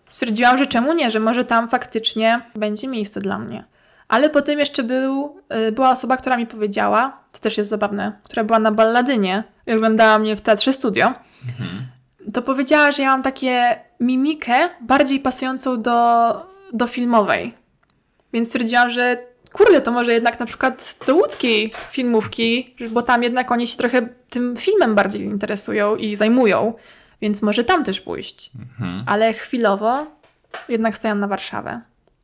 stwierdziłam, 0.10 0.58
że 0.58 0.68
czemu 0.68 0.94
nie, 0.94 1.12
że 1.12 1.20
może 1.20 1.46
tam 1.46 1.70
faktycznie 1.70 2.42
będzie 2.56 2.88
miejsce 2.88 3.20
dla 3.20 3.40
mnie. 3.40 3.64
Ale 4.08 4.30
potem 4.30 4.60
jeszcze 4.60 4.84
był, 4.84 5.40
y, 5.68 5.72
była 5.72 5.92
osoba, 5.92 6.18
która 6.18 6.38
mi 6.38 6.48
powiedziała, 6.48 7.18
to 7.32 7.40
też 7.40 7.58
jest 7.58 7.70
zabawne, 7.70 8.20
która 8.24 8.44
była 8.44 8.60
na 8.60 8.72
balladynie 8.72 9.44
i 9.68 9.74
oglądała 9.74 10.20
mnie 10.20 10.36
w 10.36 10.42
Teatrze 10.42 10.74
Studio. 10.74 11.08
Mhm. 11.08 11.88
To 12.34 12.42
powiedziała, 12.42 12.92
że 12.92 13.04
ja 13.04 13.10
mam 13.10 13.24
takie 13.24 13.80
mimikę 14.00 14.70
bardziej 14.82 15.20
pasującą 15.20 15.82
do, 15.82 16.34
do 16.74 16.88
filmowej. 16.88 17.54
Więc 18.34 18.48
stwierdziłam, 18.48 18.90
że 18.90 19.18
kurde, 19.54 19.82
to 19.82 19.92
może 19.92 20.14
jednak 20.14 20.40
na 20.40 20.46
przykład 20.46 20.98
do 21.08 21.16
łódzkiej 21.16 21.74
filmówki, 21.92 22.76
bo 22.92 23.02
tam 23.02 23.24
jednak 23.24 23.52
oni 23.52 23.68
się 23.68 23.78
trochę 23.78 24.08
tym 24.30 24.56
filmem 24.56 24.96
bardziej 24.96 25.22
interesują 25.22 25.96
i 25.96 26.16
zajmują, 26.16 26.74
więc 27.22 27.42
może 27.42 27.64
tam 27.64 27.84
też 27.84 28.02
pójść. 28.02 28.52
Mhm. 28.60 28.98
Ale 29.06 29.34
chwilowo 29.34 30.06
jednak 30.70 30.98
stają 30.98 31.16
na 31.16 31.28
Warszawę. 31.28 31.82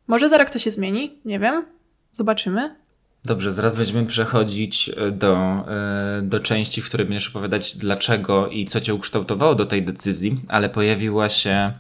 Może 0.10 0.30
za 0.30 0.38
rok 0.38 0.50
to 0.50 0.60
się 0.60 0.72
zmieni, 0.72 1.18
nie 1.26 1.40
wiem. 1.40 1.66
Zobaczymy. 2.14 2.76
Dobrze, 3.26 3.52
zaraz 3.52 3.76
będziemy 3.76 4.06
przechodzić 4.06 4.90
e, 4.90 5.12
do, 5.12 5.36
e, 5.38 6.22
do 6.22 6.40
części, 6.40 6.82
w 6.82 6.86
której 6.86 7.08
będziesz 7.08 7.30
opowiadać 7.30 7.78
dlaczego 7.78 8.48
i 8.48 8.66
co 8.66 8.82
cię 8.82 8.94
ukształtowało 8.94 9.56
do 9.56 9.66
tej 9.66 9.84
decyzji, 9.84 10.42
ale 10.48 10.70
pojawiła 10.70 11.30
się, 11.30 11.72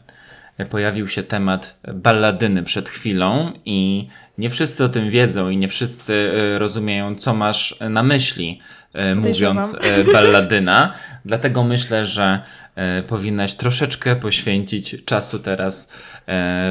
pojawił 0.70 1.08
się 1.08 1.24
temat 1.24 1.80
balladyny 1.94 2.64
przed 2.64 2.90
chwilą 2.90 3.52
i 3.66 4.08
nie 4.38 4.50
wszyscy 4.50 4.84
o 4.84 4.90
tym 4.90 5.10
wiedzą 5.10 5.50
i 5.50 5.58
nie 5.58 5.68
wszyscy 5.68 6.32
e, 6.56 6.60
rozumieją, 6.60 7.16
co 7.16 7.34
masz 7.34 7.76
na 7.90 8.04
myśli, 8.04 8.62
mówiąc 9.16 9.76
balladyna. 10.14 10.94
Dlatego 11.26 11.64
myślę, 11.64 12.06
że 12.06 12.42
powinnaś 13.08 13.54
troszeczkę 13.54 14.16
poświęcić 14.16 14.96
czasu 15.06 15.40
teraz 15.40 15.92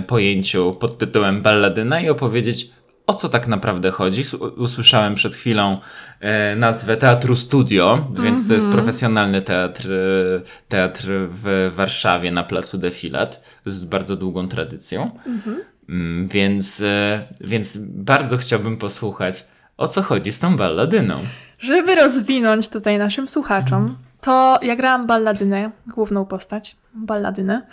pojęciu 0.06 0.76
pod 0.80 0.98
tytułem 0.98 1.42
balladyna 1.42 2.00
i 2.00 2.08
opowiedzieć 2.08 2.70
o 3.08 3.14
co 3.14 3.28
tak 3.28 3.46
naprawdę 3.46 3.90
chodzi. 3.90 4.22
Usłyszałem 4.56 5.14
przed 5.14 5.34
chwilą 5.34 5.78
e, 6.20 6.56
nazwę 6.56 6.96
Teatru 6.96 7.36
Studio, 7.36 7.94
mm 7.94 8.14
-hmm. 8.14 8.22
więc 8.22 8.48
to 8.48 8.54
jest 8.54 8.66
mhm. 8.66 8.84
profesjonalny 8.84 9.42
teatr, 9.42 9.92
e, 9.92 10.40
teatr 10.68 11.08
w 11.28 11.72
Warszawie 11.76 12.32
na 12.32 12.42
placu 12.42 12.78
Defilat 12.78 13.42
z 13.66 13.84
bardzo 13.84 14.16
długą 14.16 14.48
tradycją. 14.48 15.10
Mm 15.26 15.40
-hmm. 15.40 16.28
Więc, 16.32 16.80
e, 16.80 17.26
więc 17.40 17.76
bardzo 17.78 18.36
chciałbym 18.36 18.76
posłuchać, 18.76 19.44
o 19.76 19.88
co 19.88 20.02
chodzi 20.02 20.32
z 20.32 20.38
tą 20.38 20.56
balladyną. 20.56 21.20
Żeby 21.60 21.94
rozwinąć 21.94 22.68
tutaj 22.68 22.98
naszym 22.98 23.28
słuchaczom, 23.28 23.96
to 24.20 24.58
ja 24.62 24.76
grałam 24.76 25.06
balladynę, 25.06 25.70
główną 25.86 26.24
postać, 26.24 26.76
balladynę, 26.94 27.66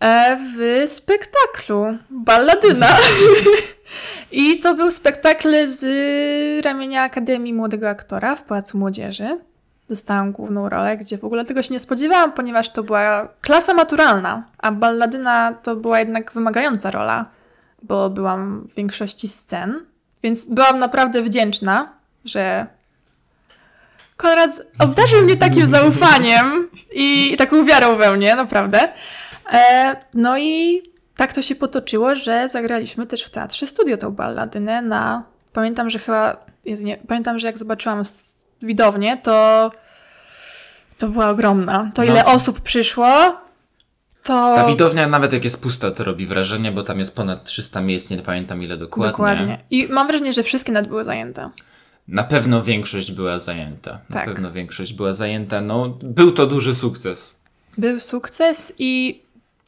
e, 0.00 0.38
w 0.56 0.82
spektaklu 0.90 1.98
Balladyna. 2.10 2.88
I 4.32 4.60
to 4.60 4.74
był 4.74 4.90
spektakl 4.90 5.66
z 5.66 5.84
ramienia 6.64 7.02
Akademii 7.02 7.54
Młodego 7.54 7.88
Aktora 7.88 8.36
w 8.36 8.42
Pałacu 8.42 8.78
Młodzieży. 8.78 9.38
Dostałam 9.88 10.32
główną 10.32 10.68
rolę, 10.68 10.96
gdzie 10.96 11.18
w 11.18 11.24
ogóle 11.24 11.44
tego 11.44 11.62
się 11.62 11.74
nie 11.74 11.80
spodziewałam, 11.80 12.32
ponieważ 12.32 12.70
to 12.70 12.82
była 12.82 13.28
klasa 13.40 13.74
maturalna, 13.74 14.42
a 14.58 14.72
balladyna 14.72 15.54
to 15.62 15.76
była 15.76 15.98
jednak 15.98 16.32
wymagająca 16.32 16.90
rola, 16.90 17.26
bo 17.82 18.10
byłam 18.10 18.68
w 18.68 18.74
większości 18.74 19.28
scen. 19.28 19.80
Więc 20.22 20.46
byłam 20.46 20.78
naprawdę 20.78 21.22
wdzięczna, 21.22 21.92
że 22.24 22.66
Konrad 24.22 24.50
obdarzył 24.78 25.22
mnie 25.22 25.36
takim 25.36 25.68
zaufaniem 25.68 26.68
i, 26.92 27.34
taką 27.38 27.64
wiarą 27.64 27.96
we 27.96 28.16
mnie, 28.16 28.34
naprawdę. 28.34 28.88
E, 29.52 29.96
no 30.14 30.38
i 30.38 30.82
tak 31.16 31.32
to 31.32 31.42
się 31.42 31.54
potoczyło, 31.54 32.16
że 32.16 32.48
zagraliśmy 32.48 33.06
też 33.06 33.24
w 33.24 33.30
Teatrze 33.30 33.66
Studio 33.66 33.96
tą 33.96 34.10
balladynę 34.10 34.82
na... 34.82 35.22
Pamiętam, 35.52 35.90
że 35.90 35.98
chyba... 35.98 36.36
Nie, 36.64 36.96
pamiętam, 36.96 37.38
że 37.38 37.46
jak 37.46 37.58
zobaczyłam 37.58 38.02
widownię, 38.62 39.16
to 39.16 39.70
to 40.98 41.08
była 41.08 41.28
ogromna. 41.28 41.90
To 41.94 42.04
ile 42.04 42.24
no. 42.26 42.32
osób 42.32 42.60
przyszło, 42.60 43.36
to... 44.22 44.54
Ta 44.56 44.66
widownia 44.66 45.08
nawet 45.08 45.32
jak 45.32 45.44
jest 45.44 45.62
pusta, 45.62 45.90
to 45.90 46.04
robi 46.04 46.26
wrażenie, 46.26 46.72
bo 46.72 46.82
tam 46.82 46.98
jest 46.98 47.16
ponad 47.16 47.44
300 47.44 47.80
miejsc, 47.80 48.10
nie 48.10 48.18
pamiętam 48.18 48.62
ile 48.62 48.76
dokładnie. 48.76 49.12
Dokładnie. 49.12 49.58
I 49.70 49.88
mam 49.90 50.06
wrażenie, 50.06 50.32
że 50.32 50.42
wszystkie 50.42 50.72
nawet 50.72 50.90
były 50.90 51.04
zajęte. 51.04 51.50
Na 52.08 52.24
pewno 52.24 52.62
większość 52.62 53.12
była 53.12 53.38
zajęta. 53.38 53.90
Na 53.92 54.14
tak. 54.14 54.24
pewno 54.24 54.52
większość 54.52 54.92
była 54.92 55.12
zajęta. 55.12 55.60
No, 55.60 55.98
był 56.02 56.32
to 56.32 56.46
duży 56.46 56.74
sukces. 56.74 57.40
Był 57.78 58.00
sukces 58.00 58.72
i 58.78 59.22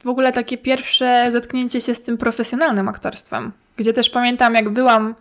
w 0.04 0.08
ogóle 0.08 0.32
takie 0.32 0.58
pierwsze 0.58 1.28
zetknięcie 1.32 1.80
się 1.80 1.94
z 1.94 2.02
tym 2.02 2.18
profesjonalnym 2.18 2.88
aktorstwem, 2.88 3.52
gdzie 3.76 3.92
też 3.92 4.10
pamiętam, 4.10 4.54
jak 4.54 4.70
byłam 4.70 5.14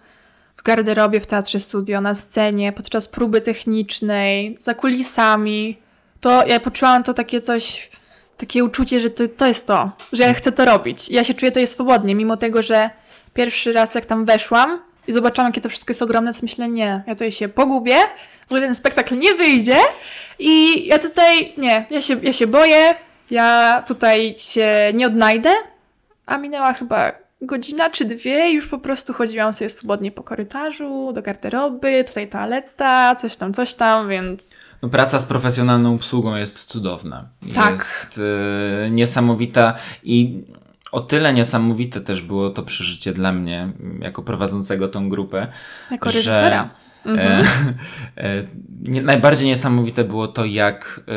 w 0.58 0.64
garderobie 0.64 1.20
w 1.20 1.28
Teatrze 1.28 1.60
Studio, 1.60 2.02
na 2.02 2.14
scenie, 2.14 2.72
podczas 2.72 3.08
próby 3.08 3.42
technicznej, 3.42 4.58
za 4.60 4.74
kulisami, 4.74 5.78
to 6.20 6.46
ja 6.48 6.60
poczułam 6.60 7.04
to 7.04 7.14
takie 7.14 7.42
coś, 7.42 7.90
takie 8.38 8.64
uczucie, 8.64 9.00
że 9.00 9.10
to, 9.10 9.28
to 9.28 9.48
jest 9.48 9.68
to, 9.68 9.92
że 10.14 10.24
ja 10.24 10.34
chcę 10.34 10.52
to 10.52 10.66
robić. 10.66 11.10
Ja 11.10 11.24
się 11.24 11.34
czuję 11.34 11.52
tutaj 11.52 11.68
swobodnie, 11.68 12.16
mimo 12.16 12.38
tego, 12.38 12.62
że 12.62 12.90
pierwszy 13.34 13.74
raz 13.74 13.96
jak 13.96 14.06
tam 14.06 14.26
weszłam 14.26 14.80
i 15.08 15.12
zobaczyłam, 15.12 15.50
jakie 15.50 15.62
to 15.62 15.70
wszystko 15.70 15.92
jest 15.92 16.02
ogromne, 16.02 16.34
to 16.34 16.40
myślę, 16.42 16.70
nie, 16.70 17.04
ja 17.08 17.16
tutaj 17.16 17.32
się 17.32 17.50
pogubię, 17.50 17.98
w 18.42 18.52
ogóle 18.52 18.62
ten 18.62 18.76
spektakl 18.76 19.18
nie 19.18 19.36
wyjdzie 19.36 19.78
i 20.40 20.86
ja 20.88 21.00
tutaj, 21.00 21.54
nie, 21.58 21.86
ja 21.90 22.02
się, 22.02 22.16
ja 22.22 22.34
się 22.34 22.48
boję, 22.48 22.96
ja 23.32 23.84
tutaj 23.88 24.36
się 24.38 24.68
nie 24.94 25.08
odnajdę, 25.08 25.50
a 26.26 26.38
minęła 26.38 26.74
chyba 26.74 27.24
godzina 27.42 27.90
czy 27.90 28.06
dwie 28.06 28.50
i 28.50 28.54
już 28.54 28.68
po 28.68 28.78
prostu 28.78 29.14
chodziłam 29.14 29.54
sobie 29.54 29.70
swobodnie 29.70 30.12
po 30.12 30.24
korytarzu, 30.24 31.12
do 31.14 31.22
garderoby, 31.22 32.04
tutaj 32.08 32.30
toaleta, 32.30 33.16
coś 33.16 33.36
tam, 33.36 33.54
coś 33.54 33.74
tam, 33.74 34.10
więc... 34.10 34.58
No, 34.82 34.90
praca 34.90 35.20
z 35.20 35.26
profesjonalną 35.26 35.96
obsługą 35.96 36.36
jest 36.36 36.66
cudowna. 36.66 37.30
Tak. 37.56 37.72
Jest 37.72 38.18
y, 38.18 38.90
niesamowita 38.92 39.74
i 40.04 40.44
o 40.94 41.02
tyle 41.02 41.34
niesamowite 41.34 42.02
też 42.02 42.22
było 42.22 42.50
to 42.50 42.64
przeżycie 42.64 43.14
dla 43.14 43.32
mnie, 43.32 43.70
jako 44.00 44.24
prowadzącego 44.24 44.88
tą 44.88 45.10
grupę. 45.10 45.48
Jako 45.92 46.06
reżysera. 46.06 46.64
Że 46.64 46.84
Mhm. 47.06 47.46
E, 48.18 48.40
e, 48.98 49.02
najbardziej 49.02 49.48
niesamowite 49.48 50.04
było 50.04 50.28
to, 50.28 50.46
jak 50.46 51.02
e, 51.08 51.12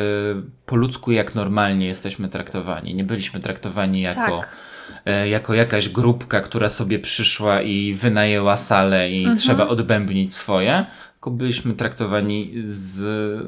po 0.65 0.75
ludzku, 0.75 1.11
jak 1.11 1.35
normalnie 1.35 1.87
jesteśmy 1.87 2.29
traktowani. 2.29 2.95
Nie 2.95 3.03
byliśmy 3.03 3.39
traktowani 3.39 4.01
jako. 4.01 4.39
Tak 4.39 4.55
jako 5.29 5.53
jakaś 5.53 5.89
grupka, 5.89 6.41
która 6.41 6.69
sobie 6.69 6.99
przyszła 6.99 7.61
i 7.61 7.93
wynajęła 7.93 8.57
salę 8.57 9.11
i 9.11 9.19
mhm. 9.19 9.37
trzeba 9.37 9.67
odbębnić 9.67 10.35
swoje, 10.35 10.85
tylko 11.13 11.31
byliśmy 11.31 11.73
traktowani 11.73 12.53
z, 12.65 12.99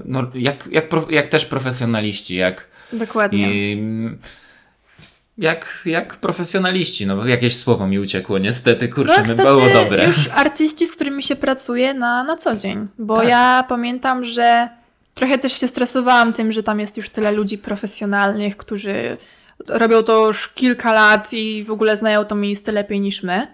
no, 0.05 0.31
jak, 0.33 0.67
jak, 0.71 0.85
jak 1.09 1.27
też 1.27 1.45
profesjonaliści, 1.45 2.35
jak 2.35 2.67
Dokładnie. 2.93 3.51
I, 3.51 3.81
jak, 5.39 5.81
jak 5.85 6.15
profesjonaliści, 6.15 7.07
no 7.07 7.15
bo 7.15 7.25
jakieś 7.25 7.57
słowo 7.57 7.87
mi 7.87 7.99
uciekło, 7.99 8.37
niestety, 8.37 8.87
kurczę, 8.87 9.15
tak, 9.15 9.35
było 9.35 9.69
dobre. 9.73 10.05
już 10.05 10.29
artyści, 10.35 10.85
z 10.85 10.91
którymi 10.91 11.23
się 11.23 11.35
pracuje 11.35 11.93
na, 11.93 12.23
na 12.23 12.35
co 12.35 12.55
dzień, 12.55 12.87
bo 12.97 13.17
tak. 13.17 13.27
ja 13.29 13.65
pamiętam, 13.69 14.25
że 14.25 14.69
trochę 15.13 15.37
też 15.37 15.59
się 15.59 15.67
stresowałam 15.67 16.33
tym, 16.33 16.51
że 16.51 16.63
tam 16.63 16.79
jest 16.79 16.97
już 16.97 17.09
tyle 17.09 17.31
ludzi 17.31 17.57
profesjonalnych, 17.57 18.57
którzy 18.57 19.17
robią 19.67 20.03
to 20.03 20.27
już 20.27 20.47
kilka 20.47 20.93
lat 20.93 21.33
i 21.33 21.63
w 21.63 21.71
ogóle 21.71 21.97
znają 21.97 22.25
to 22.25 22.35
miejsce 22.35 22.71
lepiej 22.71 22.99
niż 23.01 23.23
my, 23.23 23.47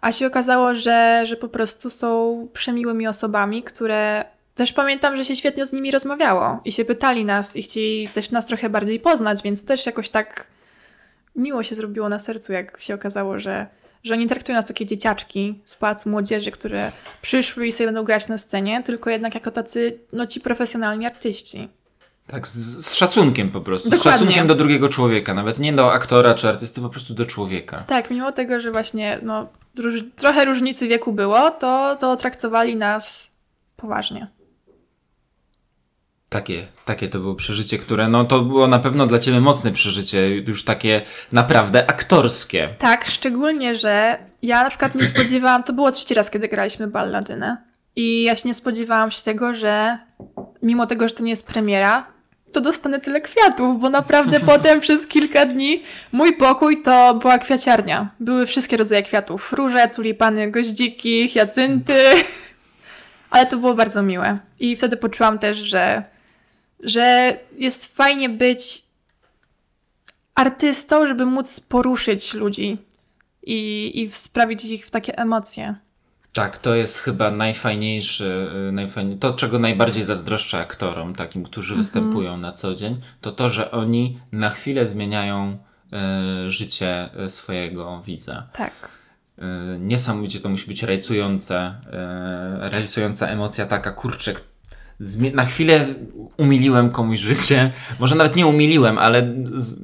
a 0.00 0.12
się 0.12 0.26
okazało, 0.26 0.74
że, 0.74 1.22
że 1.26 1.36
po 1.36 1.48
prostu 1.48 1.90
są 1.90 2.48
przemiłymi 2.52 3.06
osobami, 3.06 3.62
które 3.62 4.24
też 4.54 4.72
pamiętam, 4.72 5.16
że 5.16 5.24
się 5.24 5.36
świetnie 5.36 5.66
z 5.66 5.72
nimi 5.72 5.90
rozmawiało 5.90 6.60
i 6.64 6.72
się 6.72 6.84
pytali 6.84 7.24
nas 7.24 7.56
i 7.56 7.62
chcieli 7.62 8.08
też 8.08 8.30
nas 8.30 8.46
trochę 8.46 8.70
bardziej 8.70 9.00
poznać, 9.00 9.42
więc 9.42 9.64
też 9.64 9.86
jakoś 9.86 10.08
tak 10.08 10.46
miło 11.36 11.62
się 11.62 11.74
zrobiło 11.74 12.08
na 12.08 12.18
sercu, 12.18 12.52
jak 12.52 12.80
się 12.80 12.94
okazało, 12.94 13.38
że, 13.38 13.66
że 14.04 14.14
oni 14.14 14.26
traktują 14.26 14.58
nas 14.58 14.66
takie 14.66 14.86
dzieciaczki 14.86 15.60
z 15.64 15.76
pałacu 15.76 16.10
młodzieży, 16.10 16.50
które 16.50 16.92
przyszły 17.22 17.66
i 17.66 17.72
sobie 17.72 17.86
będą 17.86 18.04
grać 18.04 18.28
na 18.28 18.38
scenie, 18.38 18.82
tylko 18.82 19.10
jednak 19.10 19.34
jako 19.34 19.50
tacy, 19.50 19.98
no 20.12 20.26
ci 20.26 20.40
profesjonalni 20.40 21.06
artyści. 21.06 21.68
Tak, 22.26 22.48
z, 22.48 22.86
z 22.86 22.94
szacunkiem 22.94 23.50
po 23.50 23.60
prostu. 23.60 23.90
Dokładnie. 23.90 24.12
Z 24.12 24.14
szacunkiem 24.14 24.46
do 24.46 24.54
drugiego 24.54 24.88
człowieka, 24.88 25.34
nawet 25.34 25.58
nie 25.58 25.72
do 25.72 25.92
aktora 25.92 26.34
czy 26.34 26.48
artysty, 26.48 26.80
po 26.80 26.88
prostu 26.88 27.14
do 27.14 27.26
człowieka. 27.26 27.84
Tak, 27.86 28.10
mimo 28.10 28.32
tego, 28.32 28.60
że 28.60 28.70
właśnie 28.70 29.18
no, 29.22 29.48
róż, 29.78 29.94
trochę 30.16 30.44
różnicy 30.44 30.88
wieku 30.88 31.12
było, 31.12 31.50
to, 31.50 31.96
to 32.00 32.16
traktowali 32.16 32.76
nas 32.76 33.30
poważnie. 33.76 34.35
Takie, 36.36 36.66
takie 36.84 37.08
to 37.08 37.18
było 37.18 37.34
przeżycie, 37.34 37.78
które 37.78 38.08
no 38.08 38.24
to 38.24 38.40
było 38.40 38.66
na 38.66 38.78
pewno 38.78 39.06
dla 39.06 39.18
ciebie 39.18 39.40
mocne 39.40 39.72
przeżycie, 39.72 40.36
już 40.36 40.64
takie 40.64 41.02
naprawdę 41.32 41.90
aktorskie. 41.90 42.68
Tak, 42.78 43.06
szczególnie, 43.06 43.74
że 43.74 44.18
ja 44.42 44.62
na 44.62 44.68
przykład 44.68 44.94
nie 44.94 45.06
spodziewałam, 45.14 45.62
to 45.62 45.72
było 45.72 45.90
trzeci 45.90 46.14
raz, 46.14 46.30
kiedy 46.30 46.48
graliśmy 46.48 46.86
balladynę 46.86 47.56
i 47.96 48.22
ja 48.22 48.36
się 48.36 48.48
nie 48.48 48.54
spodziewałam 48.54 49.10
się 49.10 49.22
tego, 49.22 49.54
że 49.54 49.98
mimo 50.62 50.86
tego, 50.86 51.08
że 51.08 51.14
to 51.14 51.22
nie 51.22 51.30
jest 51.30 51.46
premiera, 51.46 52.06
to 52.52 52.60
dostanę 52.60 53.00
tyle 53.00 53.20
kwiatów, 53.20 53.80
bo 53.80 53.90
naprawdę 53.90 54.40
potem 54.52 54.80
przez 54.80 55.06
kilka 55.06 55.46
dni 55.46 55.82
mój 56.12 56.36
pokój 56.36 56.82
to 56.82 57.14
była 57.14 57.38
kwiaciarnia. 57.38 58.10
Były 58.20 58.46
wszystkie 58.46 58.76
rodzaje 58.76 59.02
kwiatów. 59.02 59.52
Róże, 59.52 59.88
tulipany, 59.94 60.50
goździki, 60.50 61.28
hiacynty. 61.28 62.04
Ale 63.30 63.46
to 63.46 63.56
było 63.56 63.74
bardzo 63.74 64.02
miłe. 64.02 64.38
I 64.60 64.76
wtedy 64.76 64.96
poczułam 64.96 65.38
też, 65.38 65.56
że 65.56 66.15
że 66.80 67.38
jest 67.56 67.96
fajnie 67.96 68.28
być 68.28 68.82
artystą, 70.34 71.08
żeby 71.08 71.26
móc 71.26 71.60
poruszyć 71.60 72.34
ludzi 72.34 72.78
i, 73.42 73.92
i 73.94 74.10
sprawić 74.10 74.64
ich 74.64 74.86
w 74.86 74.90
takie 74.90 75.18
emocje. 75.18 75.74
Tak, 76.32 76.58
to 76.58 76.74
jest 76.74 76.98
chyba 76.98 77.30
najfajniejszy, 77.30 78.48
y, 78.68 78.72
najfajniej, 78.72 79.18
to 79.18 79.34
czego 79.34 79.58
najbardziej 79.58 80.04
zazdroszczę 80.04 80.58
aktorom, 80.58 81.14
takim, 81.14 81.44
którzy 81.44 81.74
mhm. 81.74 81.82
występują 81.82 82.36
na 82.36 82.52
co 82.52 82.74
dzień, 82.74 83.00
to 83.20 83.32
to, 83.32 83.50
że 83.50 83.70
oni 83.70 84.20
na 84.32 84.50
chwilę 84.50 84.86
zmieniają 84.86 85.58
y, 86.46 86.50
życie 86.50 87.08
y, 87.24 87.30
swojego 87.30 88.02
widza. 88.06 88.48
Tak. 88.52 88.72
Y, 89.38 89.42
niesamowicie 89.78 90.40
to 90.40 90.48
musi 90.48 90.66
być 90.66 90.82
rajcujące, 90.82 91.74
y, 92.66 92.70
rajcująca 92.70 93.28
emocja 93.28 93.66
taka, 93.66 93.92
kurczę, 93.92 94.34
na 95.34 95.44
chwilę 95.44 95.86
umiliłem 96.36 96.90
komuś 96.90 97.20
życie. 97.20 97.70
Może 98.00 98.14
nawet 98.14 98.36
nie 98.36 98.46
umiliłem, 98.46 98.98
ale. 98.98 99.34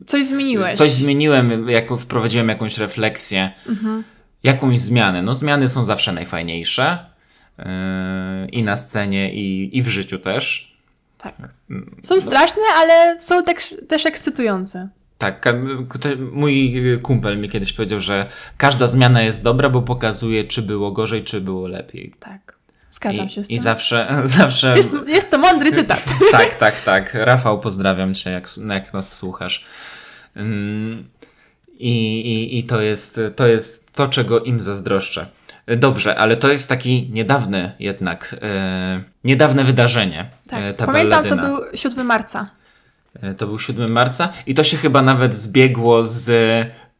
Coś 0.06 0.26
zmieniłeś. 0.26 0.78
Coś 0.78 0.92
zmieniłem, 0.92 1.68
jako 1.68 1.96
wprowadziłem 1.96 2.48
jakąś 2.48 2.78
refleksję, 2.78 3.52
mhm. 3.68 4.04
jakąś 4.42 4.78
zmianę. 4.78 5.22
No, 5.22 5.34
zmiany 5.34 5.68
są 5.68 5.84
zawsze 5.84 6.12
najfajniejsze. 6.12 6.98
Yy, 7.58 7.64
I 8.52 8.62
na 8.62 8.76
scenie, 8.76 9.34
i, 9.34 9.78
i 9.78 9.82
w 9.82 9.88
życiu 9.88 10.18
też. 10.18 10.76
Tak. 11.18 11.34
Są 12.02 12.14
no. 12.14 12.20
straszne, 12.20 12.62
ale 12.76 13.20
są 13.20 13.44
tak, 13.44 13.62
też 13.88 14.06
ekscytujące. 14.06 14.88
Tak, 15.18 15.48
mój 16.32 16.74
kumpel 17.02 17.38
mi 17.38 17.48
kiedyś 17.48 17.72
powiedział, 17.72 18.00
że 18.00 18.26
każda 18.56 18.86
zmiana 18.86 19.22
jest 19.22 19.42
dobra, 19.42 19.70
bo 19.70 19.82
pokazuje, 19.82 20.44
czy 20.44 20.62
było 20.62 20.92
gorzej, 20.92 21.24
czy 21.24 21.40
było 21.40 21.68
lepiej. 21.68 22.12
Tak. 22.20 22.61
Zgadzam 23.02 23.28
się 23.28 23.44
z 23.44 23.48
tym. 23.48 23.56
I 23.56 23.60
zawsze, 23.60 24.16
zawsze... 24.24 24.76
Jest, 24.76 24.94
jest 25.06 25.30
to 25.30 25.38
mądry 25.38 25.72
cytat. 25.80 26.04
tak, 26.32 26.54
tak, 26.54 26.80
tak. 26.80 27.14
Rafał, 27.14 27.60
pozdrawiam 27.60 28.14
cię, 28.14 28.30
jak, 28.30 28.48
jak 28.68 28.94
nas 28.94 29.16
słuchasz. 29.16 29.64
Mm, 30.36 31.08
I, 31.78 32.20
i, 32.20 32.58
i 32.58 32.64
to, 32.64 32.80
jest, 32.80 33.20
to 33.36 33.46
jest 33.46 33.92
to, 33.92 34.08
czego 34.08 34.40
im 34.40 34.60
zazdroszczę. 34.60 35.26
Dobrze, 35.76 36.18
ale 36.18 36.36
to 36.36 36.52
jest 36.52 36.68
taki 36.68 37.08
niedawny 37.12 37.72
jednak, 37.78 38.36
e, 38.42 39.02
niedawne 39.24 39.64
wydarzenie. 39.64 40.30
Tak, 40.48 40.62
e, 40.62 40.74
ta 40.74 40.86
pamiętam, 40.86 41.10
balladyna. 41.24 41.42
to 41.42 41.48
był 41.48 41.76
7 41.76 42.06
marca. 42.06 42.50
E, 43.22 43.34
to 43.34 43.46
był 43.46 43.58
7 43.58 43.92
marca 43.92 44.32
i 44.46 44.54
to 44.54 44.64
się 44.64 44.76
chyba 44.76 45.02
nawet 45.02 45.36
zbiegło 45.36 46.04
z 46.04 46.30
E, 46.30 46.91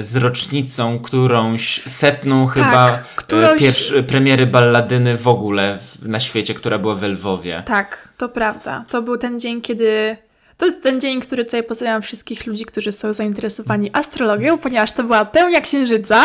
z 0.00 0.16
rocznicą 0.16 0.98
którąś 0.98 1.82
setną 1.86 2.46
tak, 2.46 2.54
chyba 2.54 2.90
e, 2.90 3.02
którąś... 3.16 3.60
pierwszy, 3.60 4.02
premiery 4.02 4.46
balladyny 4.46 5.16
w 5.16 5.28
ogóle 5.28 5.78
na 6.02 6.20
świecie, 6.20 6.54
która 6.54 6.78
była 6.78 6.94
w 6.94 7.02
Lwowie. 7.02 7.62
Tak, 7.66 8.08
to 8.16 8.28
prawda. 8.28 8.84
To 8.90 9.02
był 9.02 9.16
ten 9.18 9.40
dzień, 9.40 9.60
kiedy... 9.60 10.16
To 10.56 10.66
jest 10.66 10.82
ten 10.82 11.00
dzień, 11.00 11.20
który 11.20 11.44
tutaj 11.44 11.62
pozdrawiam 11.62 12.02
wszystkich 12.02 12.46
ludzi, 12.46 12.64
którzy 12.64 12.92
są 12.92 13.12
zainteresowani 13.12 13.90
astrologią, 13.92 14.58
ponieważ 14.58 14.92
to 14.92 15.02
była 15.02 15.24
pełnia 15.24 15.60
księżyca 15.60 16.24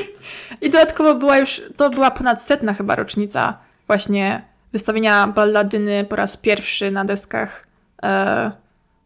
i 0.62 0.70
dodatkowo 0.70 1.14
była 1.14 1.38
już, 1.38 1.62
to 1.76 1.90
była 1.90 2.10
ponad 2.10 2.42
setna 2.42 2.74
chyba 2.74 2.96
rocznica 2.96 3.58
właśnie 3.86 4.42
wystawienia 4.72 5.26
balladyny 5.26 6.04
po 6.04 6.16
raz 6.16 6.36
pierwszy 6.36 6.90
na 6.90 7.04
deskach 7.04 7.66
e, 8.02 8.61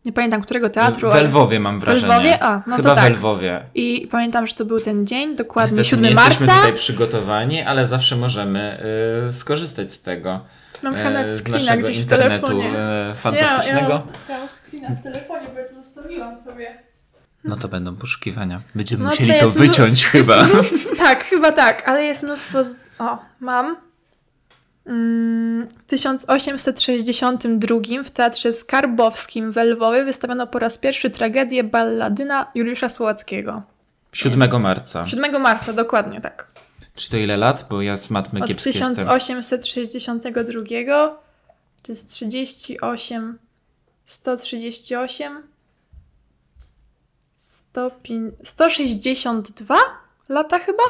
nie 0.07 0.13
pamiętam 0.13 0.43
którego 0.43 0.71
teatru. 0.71 1.11
W 1.11 1.15
Lwowie 1.15 1.61
mam 1.61 1.81
wrażenie. 1.81 2.07
W 2.07 2.11
Lwowie? 2.11 2.43
A, 2.43 2.63
no 2.67 2.77
Chyba 2.77 2.91
to 2.91 2.95
tak. 2.95 3.13
w 3.13 3.17
Lwowie. 3.17 3.61
I 3.75 4.09
pamiętam, 4.11 4.47
że 4.47 4.55
to 4.55 4.65
był 4.65 4.81
ten 4.81 5.07
dzień, 5.07 5.37
dokładnie 5.37 5.79
Niestety 5.79 5.91
7 5.91 6.05
nie 6.05 6.15
marca. 6.15 6.31
jesteśmy 6.31 6.55
tutaj 6.55 6.75
przygotowani, 6.75 7.63
ale 7.63 7.87
zawsze 7.87 8.17
możemy 8.17 8.83
y, 9.29 9.33
skorzystać 9.33 9.93
z 9.93 10.03
tego. 10.03 10.41
Mam 10.83 10.95
y, 10.95 11.33
z 11.33 11.49
naszego 11.49 11.83
gdzieś 11.83 11.99
internetu 11.99 12.47
w 12.47 12.51
telefonie. 12.51 13.11
Y, 13.13 13.15
fantastycznego. 13.15 13.93
Ja, 14.29 14.35
ja, 14.35 14.39
mam 14.39 14.49
screena 14.49 14.89
w 14.91 15.03
telefonie, 15.03 15.49
bo 15.55 15.61
ja 15.61 15.69
to 15.69 15.75
zostawiłam 15.75 16.37
sobie. 16.37 16.79
No 17.45 17.57
to 17.57 17.69
będą 17.69 17.97
poszukiwania. 17.97 18.61
Będziemy 18.75 19.05
no, 19.05 19.11
musieli 19.11 19.41
to 19.41 19.49
wyciąć 19.49 20.07
chyba. 20.07 20.47
tak, 20.99 21.25
chyba 21.25 21.53
tak, 21.53 21.89
ale 21.89 22.05
jest 22.05 22.23
mnóstwo. 22.23 22.65
Z... 22.65 22.77
O, 22.99 23.19
mam. 23.41 23.86
W 24.87 25.67
1862 25.87 28.03
w 28.05 28.11
Teatrze 28.11 28.53
Skarbowskim 28.53 29.53
w 29.53 29.57
Lwowie 29.57 30.05
wystawiono 30.05 30.47
po 30.47 30.59
raz 30.59 30.79
pierwszy 30.79 31.11
tragedię 31.11 31.65
balladyna 31.65 32.51
Juliusza 32.55 32.89
Słowackiego. 32.89 33.63
7 34.13 34.63
marca. 34.63 35.09
7 35.09 35.43
marca, 35.43 35.73
dokładnie 35.73 36.21
tak. 36.21 36.47
Czy 36.95 37.11
to 37.11 37.17
ile 37.17 37.37
lat? 37.37 37.67
Bo 37.71 37.83
ja 37.83 37.97
z 37.97 38.11
matmy 38.11 38.41
Od 38.41 38.49
kiepski 38.49 38.73
1862 38.73 41.23
to 41.83 41.93
jest 41.93 42.13
38 42.13 43.39
138 44.05 45.43
105, 47.73 48.35
162 48.45 49.77
lata 50.29 50.59
chyba? 50.59 50.83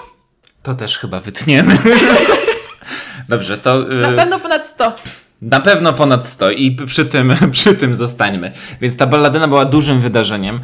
To 0.62 0.74
też 0.74 0.98
chyba 0.98 1.20
wytniemy. 1.20 1.78
Dobrze, 3.28 3.58
to... 3.58 3.78
Na 3.78 4.12
y, 4.12 4.16
pewno 4.16 4.40
ponad 4.40 4.66
100. 4.66 4.92
Na 5.42 5.60
pewno 5.60 5.92
ponad 5.92 6.26
100 6.26 6.50
i 6.50 6.76
przy 6.86 7.06
tym, 7.06 7.34
przy 7.52 7.74
tym 7.74 7.94
zostańmy. 7.94 8.52
Więc 8.80 8.96
ta 8.96 9.06
balladyna 9.06 9.48
była 9.48 9.64
dużym 9.64 10.00
wydarzeniem. 10.00 10.60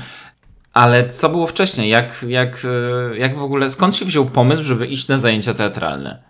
Ale 0.72 1.08
co 1.08 1.28
było 1.28 1.46
wcześniej? 1.46 1.90
Jak, 1.90 2.24
jak, 2.28 2.64
y, 3.14 3.18
jak 3.18 3.36
w 3.36 3.42
ogóle, 3.42 3.70
skąd 3.70 3.96
się 3.96 4.04
wziął 4.04 4.26
pomysł, 4.26 4.62
żeby 4.62 4.86
iść 4.86 5.08
na 5.08 5.18
zajęcia 5.18 5.54
teatralne? 5.54 6.22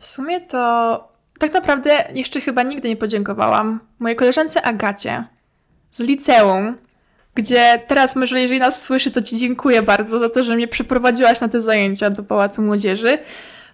W 0.00 0.06
sumie 0.06 0.40
to 0.40 1.10
tak 1.38 1.52
naprawdę 1.52 2.04
jeszcze 2.14 2.40
chyba 2.40 2.62
nigdy 2.62 2.88
nie 2.88 2.96
podziękowałam 2.96 3.80
mojej 3.98 4.16
koleżance 4.16 4.62
Agacie 4.62 5.24
z 5.92 6.00
liceum, 6.00 6.76
gdzie 7.34 7.82
teraz 7.86 8.16
może 8.16 8.40
jeżeli 8.40 8.60
nas 8.60 8.82
słyszy, 8.82 9.10
to 9.10 9.22
Ci 9.22 9.38
dziękuję 9.38 9.82
bardzo 9.82 10.18
za 10.18 10.28
to, 10.28 10.44
że 10.44 10.56
mnie 10.56 10.68
przeprowadziłaś 10.68 11.40
na 11.40 11.48
te 11.48 11.60
zajęcia 11.60 12.10
do 12.10 12.22
Pałacu 12.22 12.62
Młodzieży 12.62 13.18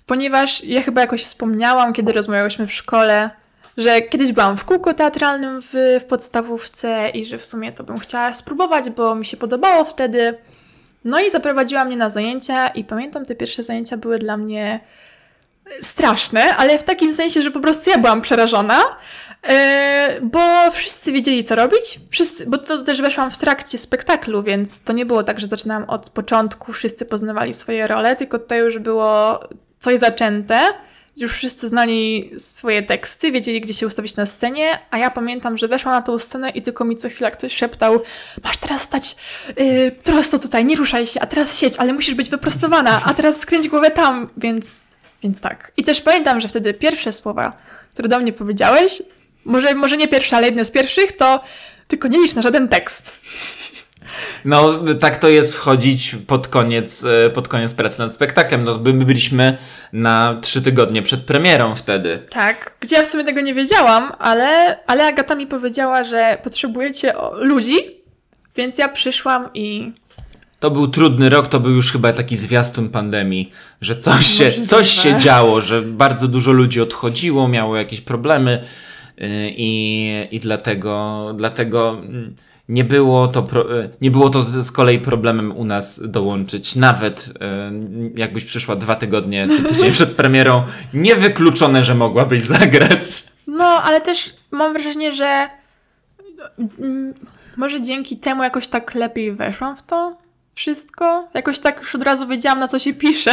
ponieważ 0.07 0.65
ja 0.65 0.83
chyba 0.83 1.01
jakoś 1.01 1.25
wspomniałam, 1.25 1.93
kiedy 1.93 2.13
rozmawiałyśmy 2.13 2.67
w 2.67 2.73
szkole, 2.73 3.31
że 3.77 4.01
kiedyś 4.01 4.33
byłam 4.33 4.57
w 4.57 4.65
kółku 4.65 4.95
teatralnym 4.95 5.63
w, 5.63 5.99
w 6.01 6.05
podstawówce 6.05 7.09
i 7.09 7.25
że 7.25 7.39
w 7.39 7.47
sumie 7.47 7.73
to 7.73 7.85
bym 7.85 7.99
chciała 7.99 8.35
spróbować, 8.35 8.91
bo 8.91 9.15
mi 9.15 9.27
się 9.27 9.37
podobało 9.37 9.85
wtedy. 9.85 10.35
No 11.05 11.21
i 11.21 11.31
zaprowadziła 11.31 11.85
mnie 11.85 11.97
na 11.97 12.11
zajęcia 12.11 12.69
i 12.69 12.85
pamiętam, 12.85 13.25
te 13.25 13.35
pierwsze 13.35 13.63
zajęcia 13.63 13.97
były 13.97 14.19
dla 14.19 14.37
mnie 14.37 14.81
straszne, 15.81 16.57
ale 16.57 16.79
w 16.79 16.83
takim 16.85 17.13
sensie, 17.13 17.43
że 17.43 17.51
po 17.51 17.61
prostu 17.61 17.91
ja 17.91 17.99
byłam 17.99 18.23
przerażona, 18.23 18.81
yy, 19.49 19.55
bo 20.23 20.71
wszyscy 20.71 21.13
wiedzieli, 21.13 21.45
co 21.45 21.55
robić. 21.55 22.01
Wszyscy, 22.11 22.47
bo 22.47 22.59
to 22.59 22.85
też 22.85 23.03
weszłam 23.03 23.31
w 23.31 23.39
trakcie 23.39 23.79
spektaklu, 23.79 24.43
więc 24.43 24.83
to 24.83 24.93
nie 24.93 25.07
było 25.07 25.23
tak, 25.23 25.41
że 25.41 25.47
zaczynałam 25.47 25.85
od 25.91 26.11
początku, 26.11 26.73
wszyscy 26.73 27.07
poznawali 27.07 27.55
swoje 27.55 27.87
role, 27.87 28.17
tylko 28.17 28.39
tutaj 28.39 28.59
już 28.59 28.79
było 28.79 29.41
coś 29.81 29.99
zaczęte, 29.99 30.61
już 31.17 31.33
wszyscy 31.33 31.69
znali 31.69 32.31
swoje 32.39 32.83
teksty, 32.83 33.33
wiedzieli, 33.33 33.61
gdzie 33.61 33.75
się 33.75 33.87
ustawić 33.87 34.17
na 34.17 34.27
scenie, 34.27 34.79
a 34.91 34.99
ja 34.99 35.11
pamiętam, 35.11 35.59
że 35.59 35.69
weszłam 35.69 35.95
na 35.95 36.03
tą 36.03 36.19
scenę 36.19 36.51
i 36.51 36.63
tylko 36.63 36.85
mi 36.85 36.97
co 36.97 37.09
chwila 37.09 37.31
ktoś 37.31 37.57
szeptał 37.57 38.03
masz 38.45 38.57
teraz 38.57 38.83
stać 38.83 39.17
yy, 39.57 39.91
prosto 40.05 40.39
tutaj, 40.39 40.65
nie 40.65 40.77
ruszaj 40.77 41.07
się, 41.07 41.21
a 41.21 41.27
teraz 41.27 41.59
siedź, 41.59 41.75
ale 41.79 41.93
musisz 41.93 42.15
być 42.15 42.31
wyprostowana, 42.31 43.03
a 43.05 43.15
teraz 43.15 43.41
skręć 43.41 43.69
głowę 43.69 43.91
tam, 43.91 44.29
więc, 44.37 44.85
więc 45.23 45.41
tak. 45.41 45.73
I 45.77 45.85
też 45.85 46.01
pamiętam, 46.01 46.41
że 46.41 46.49
wtedy 46.49 46.75
pierwsze 46.75 47.13
słowa, 47.13 47.53
które 47.93 48.09
do 48.09 48.19
mnie 48.19 48.33
powiedziałeś, 48.33 49.03
może, 49.45 49.75
może 49.75 49.97
nie 49.97 50.09
pierwsze, 50.09 50.37
ale 50.37 50.47
jedne 50.47 50.65
z 50.65 50.71
pierwszych, 50.71 51.17
to 51.17 51.45
tylko 51.89 52.09
nie 52.09 52.19
licz 52.19 52.35
na 52.35 52.43
żaden 52.43 52.69
tekst. 52.69 53.13
No, 54.45 54.85
tak 55.01 55.17
to 55.19 55.29
jest 55.29 55.55
wchodzić 55.55 56.17
pod 56.27 56.49
koniec, 56.49 57.05
e, 57.05 57.31
pod 57.31 57.49
koniec 57.49 57.75
pracy 57.75 57.99
nad 57.99 58.15
spektaklem. 58.15 58.65
No, 58.65 58.79
my 58.79 58.93
byliśmy 58.93 59.59
na 59.93 60.39
trzy 60.43 60.63
tygodnie 60.63 61.03
przed 61.03 61.21
premierą 61.21 61.75
wtedy. 61.75 62.19
Tak, 62.31 62.77
gdzie 62.81 62.97
ja 62.97 63.03
w 63.03 63.07
sumie 63.07 63.25
tego 63.25 63.41
nie 63.41 63.55
wiedziałam, 63.55 64.13
ale, 64.19 64.79
ale 64.87 65.07
Agata 65.07 65.35
mi 65.35 65.47
powiedziała, 65.47 66.05
że 66.05 66.39
potrzebujecie 66.45 67.15
ludzi, 67.35 67.77
więc 68.57 68.79
ja 68.79 68.89
przyszłam 68.89 69.51
i 69.55 69.93
to 70.61 70.71
był 70.71 70.89
trudny 70.89 71.31
rok, 71.31 71.49
to 71.49 71.61
był 71.61 71.73
już 71.73 71.93
chyba 71.93 72.13
taki 72.13 72.37
zwiastun 72.37 72.89
pandemii, 72.89 73.53
że 73.81 73.97
coś 73.97 74.27
się, 74.27 74.53
coś 74.65 74.91
się 74.91 75.17
działo, 75.19 75.61
że 75.61 75.83
bardzo 75.83 76.29
dużo 76.29 76.53
ludzi 76.53 76.81
odchodziło, 76.81 77.49
miało 77.49 77.77
jakieś 77.77 78.01
problemy 78.01 78.63
y, 78.63 79.27
i, 79.57 80.11
i 80.31 80.41
dlatego, 80.41 81.27
dlatego 81.37 81.91
mm, 81.91 82.37
nie 82.69 82.85
było 82.85 83.29
to, 83.29 83.43
pro, 83.43 83.81
e, 83.81 83.89
nie 84.01 84.11
było 84.11 84.31
to 84.31 84.43
z, 84.43 84.67
z, 84.67 84.73
kolei 84.73 84.99
problemem 84.99 85.57
u 85.57 85.65
nas 85.65 86.11
dołączyć. 86.11 86.77
Nawet 86.77 87.33
e, 87.41 87.73
jakbyś 88.17 88.45
przyszła 88.45 88.77
dwa 88.77 88.95
tygodnie 88.95 89.49
czy 89.49 89.63
tydzień 89.63 89.93
przed 89.93 90.17
premierą, 90.21 90.63
niewykluczone, 90.95 91.85
że 91.85 91.95
mogłabyś 91.95 92.43
zagrać. 92.43 93.25
No, 93.47 93.65
ale 93.65 94.01
też 94.01 94.35
mam 94.51 94.73
wrażenie, 94.73 95.15
że 95.15 95.49
mm, 96.79 97.15
może 97.57 97.81
dzięki 97.81 98.17
temu 98.17 98.43
jakoś 98.43 98.69
tak 98.69 98.95
lepiej 98.95 99.33
weszłam 99.33 99.77
w 99.77 99.83
to 99.83 100.17
wszystko. 100.55 101.29
Jakoś 101.35 101.59
tak 101.59 101.81
już 101.81 101.95
od 101.95 102.03
razu 102.03 102.27
wiedziałam, 102.27 102.61
na 102.61 102.69
co 102.69 102.79
się 102.79 102.95
pisze. 102.95 103.33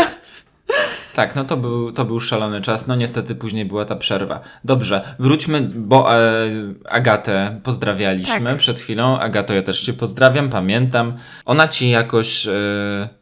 Tak, 1.13 1.35
no 1.35 1.45
to 1.45 1.57
był, 1.57 1.91
to 1.91 2.05
był 2.05 2.19
szalony 2.19 2.61
czas. 2.61 2.87
No 2.87 2.95
niestety 2.95 3.35
później 3.35 3.65
była 3.65 3.85
ta 3.85 3.95
przerwa. 3.95 4.39
Dobrze, 4.63 5.15
wróćmy, 5.19 5.61
bo 5.61 6.15
e, 6.15 6.49
Agatę 6.89 7.59
pozdrawialiśmy 7.63 8.49
tak. 8.49 8.57
przed 8.57 8.79
chwilą. 8.79 9.19
Agato, 9.19 9.53
ja 9.53 9.63
też 9.63 9.81
cię 9.81 9.93
pozdrawiam, 9.93 10.49
pamiętam. 10.49 11.13
Ona 11.45 11.67
ci 11.67 11.89
jakoś 11.89 12.47
e, 12.47 12.51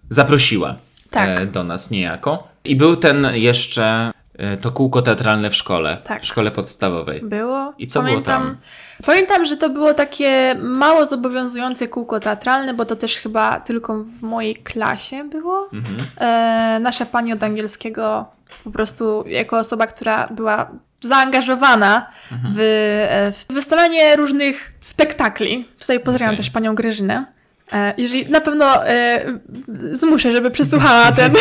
zaprosiła 0.09 0.75
tak. 1.09 1.39
e, 1.39 1.45
do 1.45 1.63
nas 1.63 1.91
niejako. 1.91 2.47
I 2.63 2.75
był 2.75 2.95
ten 2.95 3.27
jeszcze 3.33 4.11
to 4.61 4.71
kółko 4.71 5.01
teatralne 5.01 5.49
w 5.49 5.55
szkole, 5.55 5.97
tak. 6.03 6.21
w 6.21 6.25
szkole 6.25 6.51
podstawowej. 6.51 7.21
Było. 7.23 7.73
I 7.77 7.87
co 7.87 7.99
pamiętam, 7.99 8.43
było 8.43 8.53
tam? 8.53 9.05
Pamiętam, 9.05 9.45
że 9.45 9.57
to 9.57 9.69
było 9.69 9.93
takie 9.93 10.55
mało 10.59 11.05
zobowiązujące 11.05 11.87
kółko 11.87 12.19
teatralne, 12.19 12.73
bo 12.73 12.85
to 12.85 12.95
też 12.95 13.15
chyba 13.15 13.59
tylko 13.59 14.03
w 14.03 14.21
mojej 14.21 14.55
klasie 14.55 15.23
było. 15.23 15.69
Mhm. 15.73 15.97
E, 16.17 16.79
nasza 16.79 17.05
pani 17.05 17.33
od 17.33 17.43
angielskiego 17.43 18.25
po 18.63 18.71
prostu 18.71 19.23
jako 19.27 19.59
osoba, 19.59 19.87
która 19.87 20.27
była 20.27 20.71
zaangażowana 21.01 22.11
mhm. 22.31 22.53
w, 22.57 22.59
e, 22.59 23.31
w 23.31 23.53
wystawianie 23.53 24.15
różnych 24.15 24.73
spektakli. 24.79 25.67
Tutaj 25.79 25.99
pozdrawiam 25.99 26.33
okay. 26.33 26.43
też 26.43 26.49
panią 26.49 26.75
Grażynę. 26.75 27.25
E, 27.73 27.93
jeżeli 27.97 28.29
na 28.29 28.41
pewno 28.41 28.87
e, 28.87 29.25
zmuszę, 29.91 30.31
żeby 30.31 30.51
przesłuchała 30.51 31.11
ten, 31.11 31.33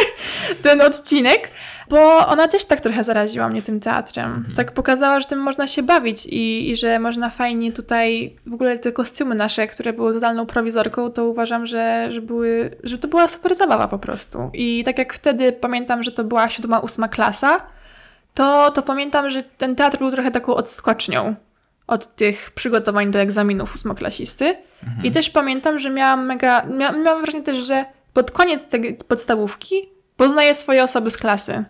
ten 0.62 0.80
odcinek. 0.80 1.50
Bo 1.88 2.26
ona 2.26 2.48
też 2.48 2.64
tak 2.64 2.80
trochę 2.80 3.04
zaraziła 3.04 3.48
mnie 3.48 3.62
tym 3.62 3.80
teatrem. 3.80 4.34
Mhm. 4.34 4.56
Tak 4.56 4.72
pokazała, 4.72 5.20
że 5.20 5.26
tym 5.26 5.38
można 5.38 5.66
się 5.68 5.82
bawić 5.82 6.26
i, 6.26 6.70
i, 6.70 6.76
że 6.76 6.98
można 6.98 7.30
fajnie 7.30 7.72
tutaj, 7.72 8.36
w 8.46 8.54
ogóle 8.54 8.78
te 8.78 8.92
kostiumy 8.92 9.34
nasze, 9.34 9.66
które 9.66 9.92
były 9.92 10.14
totalną 10.14 10.46
prowizorką, 10.46 11.10
to 11.10 11.24
uważam, 11.24 11.66
że, 11.66 12.08
że, 12.12 12.20
były, 12.20 12.76
że 12.82 12.98
to 12.98 13.08
była 13.08 13.28
super 13.28 13.54
zabawa 13.54 13.88
po 13.88 13.98
prostu. 13.98 14.50
I 14.54 14.82
tak 14.84 14.98
jak 14.98 15.12
wtedy 15.12 15.52
pamiętam, 15.52 16.02
że 16.02 16.12
to 16.12 16.24
była 16.24 16.48
siódma, 16.48 16.78
ósma 16.78 17.08
klasa, 17.08 17.60
to, 18.34 18.70
to 18.70 18.82
pamiętam, 18.82 19.30
że 19.30 19.42
ten 19.42 19.76
teatr 19.76 19.98
był 19.98 20.10
trochę 20.10 20.30
taką 20.30 20.54
odskocznią 20.54 21.34
od 21.86 22.16
tych 22.16 22.50
przygotowań 22.50 23.10
do 23.10 23.18
egzaminów 23.18 23.74
ósmoklasisty. 23.74 24.56
Mhm. 24.82 25.06
I 25.06 25.10
też 25.10 25.30
pamiętam, 25.30 25.78
że 25.78 25.90
miałam 25.90 26.26
mega, 26.26 26.64
mia, 26.64 26.92
miałam 26.92 27.22
wrażenie 27.22 27.44
też, 27.44 27.56
że 27.56 27.84
pod 28.12 28.30
koniec 28.30 28.64
tej 28.64 28.96
podstawówki 29.08 29.74
poznaję 30.16 30.54
swoje 30.54 30.84
osoby 30.84 31.10
z 31.10 31.16
klasy 31.16 31.64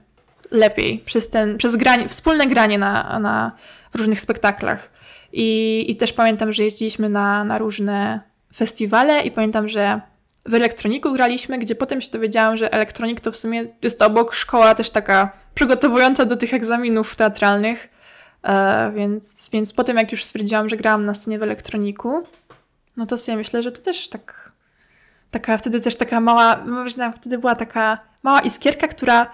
lepiej 0.50 0.98
przez, 0.98 1.30
ten, 1.30 1.58
przez 1.58 1.76
granie, 1.76 2.08
wspólne 2.08 2.46
granie 2.46 2.78
na, 2.78 3.18
na 3.18 3.52
różnych 3.94 4.20
spektaklach. 4.20 4.90
I, 5.32 5.84
I 5.88 5.96
też 5.96 6.12
pamiętam, 6.12 6.52
że 6.52 6.62
jeździliśmy 6.62 7.08
na, 7.08 7.44
na 7.44 7.58
różne 7.58 8.20
festiwale 8.54 9.22
i 9.22 9.30
pamiętam, 9.30 9.68
że 9.68 10.00
w 10.46 10.54
elektroniku 10.54 11.12
graliśmy, 11.12 11.58
gdzie 11.58 11.74
potem 11.74 12.00
się 12.00 12.10
dowiedziałam, 12.10 12.56
że 12.56 12.72
elektronik 12.72 13.20
to 13.20 13.32
w 13.32 13.36
sumie 13.36 13.66
jest 13.82 14.02
obok 14.02 14.34
szkoła 14.34 14.74
też 14.74 14.90
taka 14.90 15.30
przygotowująca 15.54 16.24
do 16.24 16.36
tych 16.36 16.54
egzaminów 16.54 17.16
teatralnych. 17.16 17.88
E, 18.42 18.92
więc, 18.94 19.50
więc 19.52 19.72
potem 19.72 19.96
jak 19.96 20.12
już 20.12 20.24
stwierdziłam, 20.24 20.68
że 20.68 20.76
grałam 20.76 21.04
na 21.04 21.14
scenie 21.14 21.38
w 21.38 21.42
elektroniku, 21.42 22.22
no 22.96 23.06
to 23.06 23.18
sobie 23.18 23.36
myślę, 23.36 23.62
że 23.62 23.72
to 23.72 23.82
też 23.82 24.08
tak 24.08 24.52
taka 25.30 25.58
wtedy 25.58 25.80
też 25.80 25.96
taka 25.96 26.20
mała, 26.20 26.56
może 26.56 27.12
wtedy 27.12 27.38
była 27.38 27.54
taka 27.54 27.98
mała 28.22 28.40
iskierka, 28.40 28.88
która 28.88 29.30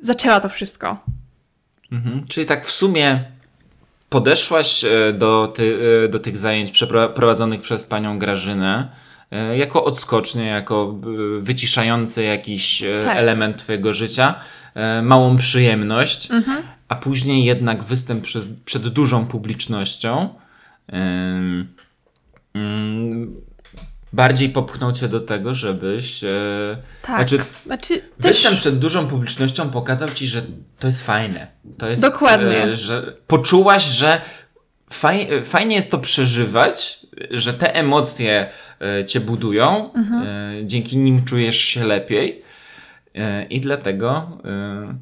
zaczęła 0.00 0.40
to 0.40 0.48
wszystko. 0.48 0.98
Mhm. 1.92 2.26
Czyli 2.28 2.46
tak 2.46 2.66
w 2.66 2.70
sumie 2.70 3.24
podeszłaś 4.08 4.84
e, 4.84 5.12
do, 5.12 5.52
ty, 5.54 5.78
e, 6.04 6.08
do 6.08 6.18
tych 6.18 6.36
zajęć 6.36 6.70
przeprowadzonych 6.70 7.62
przez 7.62 7.84
panią 7.84 8.18
Grażynę 8.18 8.88
e, 9.30 9.56
jako 9.56 9.84
odskocznie, 9.84 10.46
jako 10.46 10.94
wyciszający 11.40 12.22
jakiś 12.24 12.82
tak. 13.04 13.16
element 13.16 13.56
twojego 13.56 13.94
życia, 13.94 14.34
małą 15.02 15.36
przyjemność, 15.36 16.30
mhm. 16.30 16.62
a 16.88 16.94
później 16.94 17.44
jednak 17.44 17.84
występ 17.84 18.24
przed, 18.24 18.44
przed 18.64 18.88
dużą 18.88 19.26
publicznością 19.26 20.28
bardziej 24.16 24.50
popchnął 24.50 24.92
cię 24.92 25.08
do 25.08 25.20
tego, 25.20 25.54
żebyś. 25.54 26.24
E, 26.24 26.28
tak. 27.02 27.16
Znaczy, 27.16 27.44
znaczy 27.66 28.02
występ 28.18 28.54
też... 28.54 28.60
przed 28.60 28.78
dużą 28.78 29.06
publicznością 29.06 29.70
pokazał 29.70 30.08
ci, 30.08 30.26
że 30.26 30.42
to 30.78 30.86
jest 30.86 31.06
fajne. 31.06 31.46
To 31.78 31.88
jest, 31.88 32.02
Dokładnie. 32.02 32.64
E, 32.64 32.76
że 32.76 33.12
poczułaś, 33.26 33.84
że 33.84 34.20
faj, 34.90 35.28
fajnie 35.44 35.76
jest 35.76 35.90
to 35.90 35.98
przeżywać, 35.98 37.00
że 37.30 37.54
te 37.54 37.74
emocje 37.74 38.48
e, 38.80 39.04
cię 39.04 39.20
budują, 39.20 39.92
mhm. 39.92 40.22
e, 40.22 40.66
dzięki 40.66 40.96
nim 40.96 41.24
czujesz 41.24 41.58
się 41.58 41.84
lepiej. 41.84 42.42
E, 43.14 43.44
I 43.44 43.60
dlatego 43.60 44.38
e, 44.44 44.94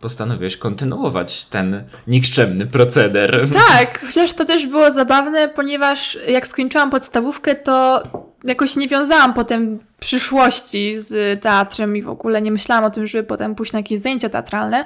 postanowiłeś 0.00 0.56
kontynuować 0.56 1.44
ten 1.44 1.84
nikczemny 2.06 2.66
proceder. 2.66 3.48
Tak, 3.68 4.00
chociaż 4.06 4.32
to 4.32 4.44
też 4.44 4.66
było 4.66 4.92
zabawne, 4.92 5.48
ponieważ 5.48 6.18
jak 6.28 6.46
skończyłam 6.46 6.90
podstawówkę, 6.90 7.54
to 7.54 8.02
jakoś 8.44 8.76
nie 8.76 8.88
wiązałam 8.88 9.34
potem 9.34 9.78
przyszłości 10.00 11.00
z 11.00 11.42
teatrem 11.42 11.96
i 11.96 12.02
w 12.02 12.08
ogóle 12.08 12.42
nie 12.42 12.52
myślałam 12.52 12.84
o 12.84 12.90
tym, 12.90 13.06
żeby 13.06 13.24
potem 13.24 13.54
pójść 13.54 13.72
na 13.72 13.78
jakieś 13.78 14.00
zajęcia 14.00 14.28
teatralne. 14.28 14.84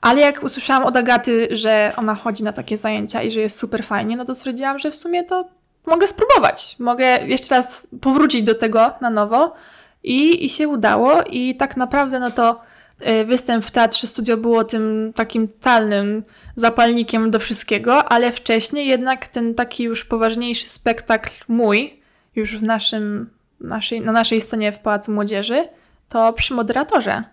Ale 0.00 0.20
jak 0.20 0.42
usłyszałam 0.42 0.84
od 0.84 0.96
Agaty, 0.96 1.48
że 1.50 1.92
ona 1.96 2.14
chodzi 2.14 2.44
na 2.44 2.52
takie 2.52 2.76
zajęcia 2.76 3.22
i 3.22 3.30
że 3.30 3.40
jest 3.40 3.58
super 3.58 3.84
fajnie, 3.84 4.16
no 4.16 4.24
to 4.24 4.34
stwierdziłam, 4.34 4.78
że 4.78 4.90
w 4.90 4.96
sumie 4.96 5.24
to 5.24 5.48
mogę 5.86 6.08
spróbować. 6.08 6.76
Mogę 6.78 7.26
jeszcze 7.26 7.54
raz 7.54 7.88
powrócić 8.00 8.42
do 8.42 8.54
tego 8.54 8.90
na 9.00 9.10
nowo. 9.10 9.54
I, 10.02 10.44
i 10.44 10.48
się 10.48 10.68
udało. 10.68 11.22
I 11.22 11.54
tak 11.54 11.76
naprawdę, 11.76 12.20
no 12.20 12.30
to 12.30 12.60
y, 13.08 13.24
występ 13.24 13.64
w 13.64 13.70
Teatrze 13.70 14.06
Studio 14.06 14.36
było 14.36 14.64
tym 14.64 15.12
takim 15.16 15.48
talnym 15.48 16.22
zapalnikiem 16.56 17.30
do 17.30 17.38
wszystkiego, 17.38 18.04
ale 18.04 18.32
wcześniej 18.32 18.86
jednak 18.86 19.28
ten 19.28 19.54
taki 19.54 19.84
już 19.84 20.04
poważniejszy 20.04 20.68
spektakl 20.68 21.30
mój, 21.48 22.00
już 22.36 22.58
w 22.58 22.62
naszym, 22.62 23.30
naszej, 23.60 24.00
na 24.00 24.12
naszej 24.12 24.40
scenie 24.40 24.72
w 24.72 24.78
Pałacu 24.78 25.12
Młodzieży, 25.12 25.68
to 26.08 26.32
przy 26.32 26.54
moderatorze. 26.54 27.24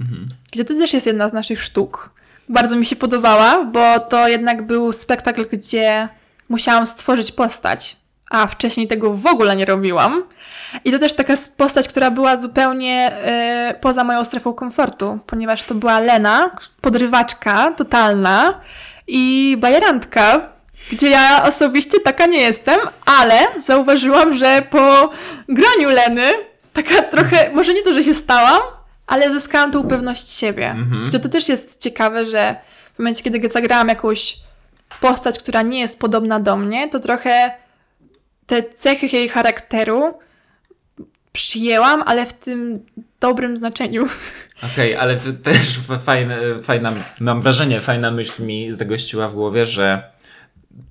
Mhm. 0.00 0.28
Gdzie 0.52 0.64
to 0.64 0.74
też 0.74 0.92
jest 0.92 1.06
jedna 1.06 1.28
z 1.28 1.32
naszych 1.32 1.62
sztuk. 1.62 2.10
Bardzo 2.48 2.76
mi 2.76 2.86
się 2.86 2.96
podobała, 2.96 3.64
bo 3.64 3.98
to 3.98 4.28
jednak 4.28 4.66
był 4.66 4.92
spektakl, 4.92 5.46
gdzie 5.52 6.08
musiałam 6.48 6.86
stworzyć 6.86 7.32
postać, 7.32 7.96
a 8.30 8.46
wcześniej 8.46 8.88
tego 8.88 9.14
w 9.14 9.26
ogóle 9.26 9.56
nie 9.56 9.64
robiłam. 9.64 10.24
I 10.84 10.92
to 10.92 10.98
też 10.98 11.12
taka 11.12 11.34
postać, 11.56 11.88
która 11.88 12.10
była 12.10 12.36
zupełnie 12.36 13.12
y, 13.70 13.74
poza 13.80 14.04
moją 14.04 14.24
strefą 14.24 14.52
komfortu, 14.52 15.18
ponieważ 15.26 15.62
to 15.64 15.74
była 15.74 16.00
Lena, 16.00 16.50
podrywaczka 16.80 17.72
totalna 17.72 18.60
i 19.06 19.56
bajerantka, 19.60 20.55
gdzie 20.92 21.10
ja 21.10 21.44
osobiście 21.44 22.00
taka 22.00 22.26
nie 22.26 22.40
jestem, 22.40 22.80
ale 23.20 23.38
zauważyłam, 23.60 24.34
że 24.34 24.62
po 24.70 25.10
graniu 25.48 25.90
Leny, 25.90 26.32
taka 26.72 27.02
trochę, 27.02 27.50
może 27.52 27.74
nie 27.74 27.82
to, 27.82 27.94
że 27.94 28.04
się 28.04 28.14
stałam, 28.14 28.60
ale 29.06 29.30
zyskałam 29.30 29.72
tą 29.72 29.88
pewność 29.88 30.30
siebie. 30.30 30.70
Mhm. 30.70 31.08
Gdzie 31.08 31.18
to 31.18 31.28
też 31.28 31.48
jest 31.48 31.82
ciekawe, 31.82 32.26
że 32.26 32.56
w 32.94 32.98
momencie, 32.98 33.22
kiedy 33.22 33.48
zagrałam 33.48 33.88
jakąś 33.88 34.36
postać, 35.00 35.38
która 35.38 35.62
nie 35.62 35.80
jest 35.80 35.98
podobna 35.98 36.40
do 36.40 36.56
mnie, 36.56 36.88
to 36.88 37.00
trochę 37.00 37.50
te 38.46 38.62
cechy 38.62 39.06
jej 39.12 39.28
charakteru 39.28 40.18
przyjęłam, 41.32 42.02
ale 42.06 42.26
w 42.26 42.32
tym 42.32 42.86
dobrym 43.20 43.56
znaczeniu. 43.56 44.08
Okej, 44.72 44.94
okay, 44.94 45.00
ale 45.00 45.16
też 45.42 45.78
fajne, 46.04 46.40
fajna, 46.62 46.92
mam 47.20 47.42
wrażenie, 47.42 47.80
fajna 47.80 48.10
myśl 48.10 48.42
mi 48.42 48.74
zagościła 48.74 49.28
w 49.28 49.34
głowie, 49.34 49.66
że 49.66 50.02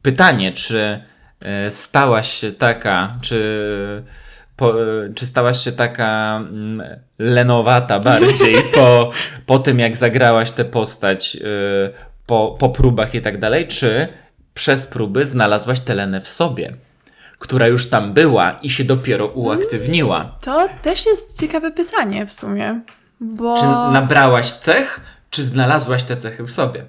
pytanie, 0.01 0.53
czy 0.53 1.03
e, 1.39 1.71
stałaś 1.71 2.31
się 2.31 2.51
taka, 2.51 3.17
czy, 3.21 4.03
po, 4.55 4.73
czy 5.15 5.25
stałaś 5.25 5.63
się 5.63 5.71
taka 5.71 6.37
mm, 6.37 6.99
lenowata 7.19 7.99
bardziej 7.99 8.55
po, 8.75 9.11
po 9.45 9.59
tym, 9.59 9.79
jak 9.79 9.97
zagrałaś 9.97 10.51
tę 10.51 10.65
postać, 10.65 11.35
e, 11.35 11.39
po, 12.25 12.55
po 12.59 12.69
próbach 12.69 13.15
i 13.15 13.21
tak 13.21 13.39
dalej, 13.39 13.67
czy 13.67 14.07
przez 14.53 14.87
próby 14.87 15.25
znalazłaś 15.25 15.79
tę 15.79 15.95
lenę 15.95 16.21
w 16.21 16.29
sobie? 16.29 16.73
która 17.39 17.67
już 17.67 17.89
tam 17.89 18.13
była 18.13 18.51
i 18.51 18.69
się 18.69 18.83
dopiero 18.83 19.27
uaktywniła? 19.27 20.35
To 20.43 20.69
też 20.81 21.05
jest 21.05 21.39
ciekawe 21.39 21.71
pytanie 21.71 22.25
w 22.25 22.33
sumie. 22.33 22.81
Bo... 23.19 23.57
Czy 23.57 23.65
nabrałaś 23.93 24.51
cech, 24.51 25.01
czy 25.29 25.43
znalazłaś 25.43 26.03
te 26.03 26.17
cechy 26.17 26.43
w 26.43 26.51
sobie? 26.51 26.85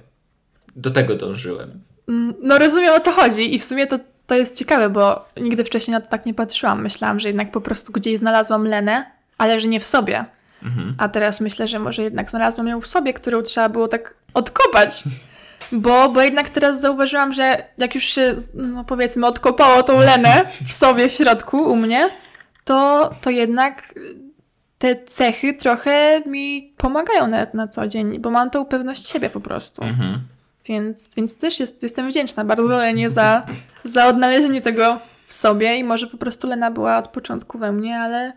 Do 0.75 0.91
tego 0.91 1.15
dążyłem. 1.15 1.81
Mm, 2.07 2.33
no 2.43 2.57
rozumiem 2.57 2.93
o 2.93 2.99
co 2.99 3.11
chodzi 3.11 3.55
i 3.55 3.59
w 3.59 3.65
sumie 3.65 3.87
to, 3.87 3.99
to 4.27 4.35
jest 4.35 4.57
ciekawe, 4.57 4.89
bo 4.89 5.25
nigdy 5.37 5.63
wcześniej 5.63 5.93
na 5.93 6.01
to 6.01 6.07
tak 6.07 6.25
nie 6.25 6.33
patrzyłam. 6.33 6.81
Myślałam, 6.81 7.19
że 7.19 7.29
jednak 7.29 7.51
po 7.51 7.61
prostu 7.61 7.91
gdzieś 7.91 8.19
znalazłam 8.19 8.65
Lenę, 8.67 9.05
ale 9.37 9.59
że 9.59 9.67
nie 9.67 9.79
w 9.79 9.87
sobie. 9.87 10.25
Mhm. 10.63 10.95
A 10.97 11.09
teraz 11.09 11.41
myślę, 11.41 11.67
że 11.67 11.79
może 11.79 12.03
jednak 12.03 12.29
znalazłam 12.29 12.67
ją 12.67 12.81
w 12.81 12.87
sobie, 12.87 13.13
którą 13.13 13.41
trzeba 13.41 13.69
było 13.69 13.87
tak 13.87 14.15
odkopać. 14.33 15.03
Bo, 15.71 16.09
bo 16.09 16.21
jednak 16.21 16.49
teraz 16.49 16.81
zauważyłam, 16.81 17.33
że 17.33 17.63
jak 17.77 17.95
już 17.95 18.03
się, 18.03 18.35
no 18.53 18.83
powiedzmy, 18.83 19.27
odkopało 19.27 19.83
tą 19.83 19.99
Lenę 19.99 20.45
w 20.67 20.73
sobie 20.73 21.09
w 21.09 21.11
środku 21.11 21.57
u 21.57 21.75
mnie, 21.75 22.09
to, 22.65 23.09
to 23.21 23.29
jednak 23.29 23.93
te 24.77 24.95
cechy 25.05 25.53
trochę 25.53 26.21
mi 26.25 26.73
pomagają 26.77 27.27
nawet 27.27 27.53
na 27.53 27.67
co 27.67 27.87
dzień, 27.87 28.19
bo 28.19 28.31
mam 28.31 28.49
tą 28.49 28.65
pewność 28.65 29.07
siebie 29.07 29.29
po 29.29 29.39
prostu. 29.39 29.83
Mhm. 29.83 30.19
Więc, 30.67 31.15
więc 31.15 31.37
też 31.37 31.59
jest, 31.59 31.83
jestem 31.83 32.09
wdzięczna 32.09 32.45
bardzo 32.45 32.77
Lenie 32.77 33.09
za, 33.09 33.45
za 33.83 34.07
odnalezienie 34.07 34.61
tego 34.61 34.99
w 35.27 35.33
sobie 35.33 35.75
i 35.75 35.83
może 35.83 36.07
po 36.07 36.17
prostu 36.17 36.47
Lena 36.47 36.71
była 36.71 36.97
od 36.97 37.07
początku 37.07 37.59
we 37.59 37.71
mnie, 37.71 37.99
ale 37.99 38.33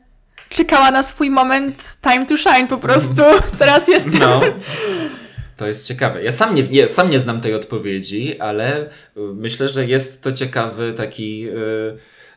czekała 0.49 0.91
na 0.91 1.03
swój 1.03 1.31
moment 1.31 1.97
time 2.03 2.26
to 2.26 2.37
shine 2.37 2.68
po 2.68 2.78
prostu. 2.78 3.22
Teraz 3.59 3.89
jest. 3.89 4.07
No. 4.20 4.41
To 5.57 5.66
jest 5.66 5.87
ciekawe. 5.87 6.22
Ja 6.22 6.33
sam 6.33 6.55
nie, 6.55 6.62
nie, 6.62 6.89
sam 6.89 7.11
nie 7.11 7.20
znam 7.20 7.41
tej 7.41 7.55
odpowiedzi, 7.55 8.41
ale 8.41 8.87
y, 8.87 8.91
myślę, 9.16 9.68
że 9.68 9.85
jest 9.85 10.22
to 10.22 10.33
ciekawy 10.33 10.95
taki, 10.97 11.49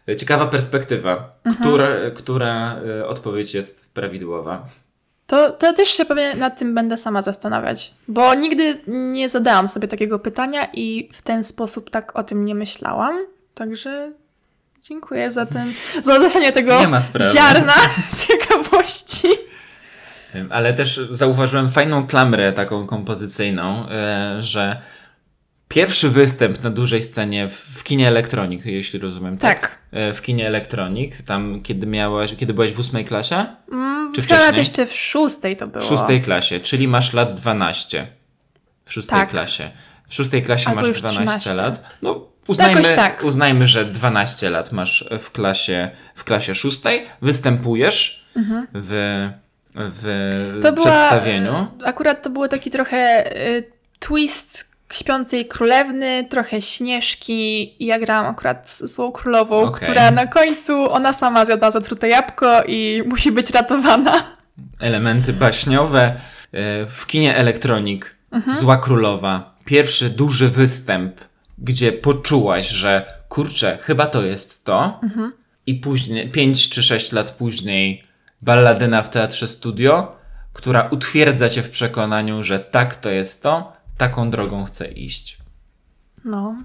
y, 0.09 0.15
ciekawa 0.15 0.45
perspektywa, 0.45 1.39
która, 1.59 1.87
która 2.15 2.81
y, 2.99 3.07
odpowiedź 3.07 3.53
jest 3.53 3.93
prawidłowa. 3.93 4.67
To, 5.33 5.51
to 5.51 5.73
też 5.73 5.89
się 5.89 6.05
pewnie 6.05 6.35
nad 6.35 6.59
tym 6.59 6.75
będę 6.75 6.97
sama 6.97 7.21
zastanawiać, 7.21 7.93
bo 8.07 8.33
nigdy 8.33 8.81
nie 8.87 9.29
zadałam 9.29 9.69
sobie 9.69 9.87
takiego 9.87 10.19
pytania 10.19 10.67
i 10.73 11.09
w 11.13 11.21
ten 11.21 11.43
sposób 11.43 11.89
tak 11.89 12.15
o 12.15 12.23
tym 12.23 12.45
nie 12.45 12.55
myślałam. 12.55 13.15
Także 13.53 14.11
dziękuję 14.81 15.31
za 15.31 15.45
ten, 15.45 15.73
za 16.03 16.19
zasianie 16.19 16.51
tego 16.51 16.79
ziarna 17.33 17.73
ciekawości. 18.27 19.27
Ale 20.49 20.73
też 20.73 20.99
zauważyłem 21.11 21.69
fajną 21.69 22.07
klamrę 22.07 22.53
taką 22.53 22.87
kompozycyjną, 22.87 23.85
y, 23.85 24.41
że 24.41 24.81
pierwszy 25.73 26.09
występ 26.09 26.63
na 26.63 26.69
dużej 26.69 27.03
scenie 27.03 27.47
w, 27.49 27.53
w 27.53 27.83
kinie 27.83 28.07
Elektronik, 28.07 28.65
jeśli 28.65 28.99
rozumiem, 28.99 29.37
tak? 29.37 29.59
Tak. 29.61 29.77
Y, 30.11 30.13
W 30.13 30.21
kinie 30.21 30.47
Elektronik, 30.47 31.21
tam 31.21 31.61
kiedy 31.61 31.87
miałaś, 31.87 32.35
kiedy 32.37 32.53
byłaś 32.53 32.71
w 32.71 32.79
ósmej 32.79 33.05
klasie? 33.05 33.45
Mm, 33.71 34.13
Czy 34.15 34.21
wcześniej? 34.21 34.57
jeszcze 34.57 34.85
w 34.85 34.93
szóstej 34.93 35.57
to 35.57 35.67
było. 35.67 35.85
W 35.85 35.87
szóstej 35.87 36.21
klasie, 36.21 36.59
czyli 36.59 36.87
masz 36.87 37.13
lat 37.13 37.33
12. 37.39 38.07
W 38.85 38.93
szóstej 38.93 39.19
Tak. 39.19 39.29
klasie. 39.29 39.71
W 40.07 40.13
szóstej 40.15 40.43
klasie 40.43 40.69
Albo 40.69 40.81
masz 40.81 40.87
już 40.89 41.01
12 41.01 41.39
13. 41.39 41.53
lat. 41.63 41.83
No, 42.01 42.27
uznajmy, 42.47 42.83
tak. 42.83 43.23
uznajmy, 43.23 43.67
że 43.67 43.85
12 43.85 44.49
lat 44.49 44.71
masz 44.71 45.05
w 45.19 45.31
klasie, 45.31 45.89
w 46.15 46.23
klasie 46.23 46.55
szóstej. 46.55 47.05
Występujesz 47.21 48.25
w, 48.35 49.29
w 49.75 50.05
Mhm. 50.05 50.61
To 50.61 50.71
była, 50.71 50.85
przedstawieniu. 50.91 51.53
e, 51.53 51.85
Akurat 51.85 52.23
to 52.23 52.29
było 52.29 52.47
taki 52.47 52.71
trochę 52.71 52.97
e, 52.97 53.63
twist 53.99 54.72
śpiącej 54.91 55.45
królewny, 55.47 56.27
trochę 56.29 56.61
śnieżki 56.61 57.61
i 57.83 57.85
ja 57.85 57.99
grałam 57.99 58.25
akurat 58.31 58.77
złą 58.81 59.11
królową, 59.11 59.61
Okej. 59.61 59.83
która 59.87 60.11
na 60.11 60.27
końcu 60.27 60.91
ona 60.91 61.13
sama 61.13 61.45
zjada 61.45 61.71
zatrute 61.71 62.07
jabłko 62.09 62.63
i 62.67 63.03
musi 63.05 63.31
być 63.31 63.49
ratowana. 63.51 64.23
Elementy 64.79 65.33
baśniowe. 65.33 66.01
E, 66.53 66.85
W 66.85 67.05
kinie 67.07 67.35
Elektronik 67.35 68.15
Mhm. 68.31 68.57
Zła 68.57 68.77
Królowa. 68.77 69.55
Pierwszy 69.65 70.09
duży 70.09 70.49
występ, 70.49 71.15
gdzie 71.57 71.91
poczułaś, 71.91 72.69
że 72.69 73.05
kurczę, 73.29 73.77
chyba 73.81 74.05
to 74.05 74.21
jest 74.21 74.65
to. 74.65 74.99
Mhm. 75.03 75.33
I 75.65 75.75
później, 75.75 76.31
5 76.31 76.69
czy 76.69 76.83
6 76.83 77.11
lat 77.11 77.31
później, 77.31 78.03
balladyna 78.41 79.01
w 79.01 79.09
teatrze 79.09 79.47
studio, 79.47 80.15
która 80.53 80.87
utwierdza 80.91 81.49
cię 81.49 81.63
w 81.63 81.69
przekonaniu, 81.69 82.43
że 82.43 82.59
tak 82.59 82.95
to 82.95 83.09
jest 83.09 83.43
to, 83.43 83.73
taką 83.97 84.29
drogą 84.29 84.65
chcę 84.65 84.87
iść. 84.87 85.37
No. 86.25 86.55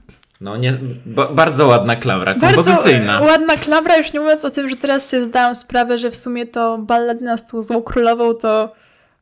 No, 0.41 0.57
nie, 0.57 0.79
ba, 1.07 1.29
bardzo 1.33 1.66
ładna 1.66 1.97
Bardzo 2.35 2.57
kompozycyjna. 2.62 3.20
e, 3.20 3.24
ładna 3.24 3.55
klawra, 3.55 3.97
już 3.97 4.12
nie 4.12 4.20
mówiąc 4.20 4.45
o 4.45 4.51
tym, 4.51 4.68
że 4.68 4.76
teraz 4.76 5.09
sobie 5.09 5.24
zdałam 5.24 5.55
sprawę, 5.55 5.99
że 5.99 6.11
w 6.11 6.16
sumie 6.16 6.47
to 6.47 6.79
balladyna 6.79 7.37
z 7.37 7.47
tą 7.47 7.62
złą 7.62 7.83
królową 7.83 8.35
to, 8.35 8.72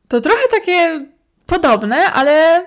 to 0.07 0.21
trochę 0.21 0.41
takie 0.51 1.05
podobne, 1.45 1.95
ale, 1.95 2.65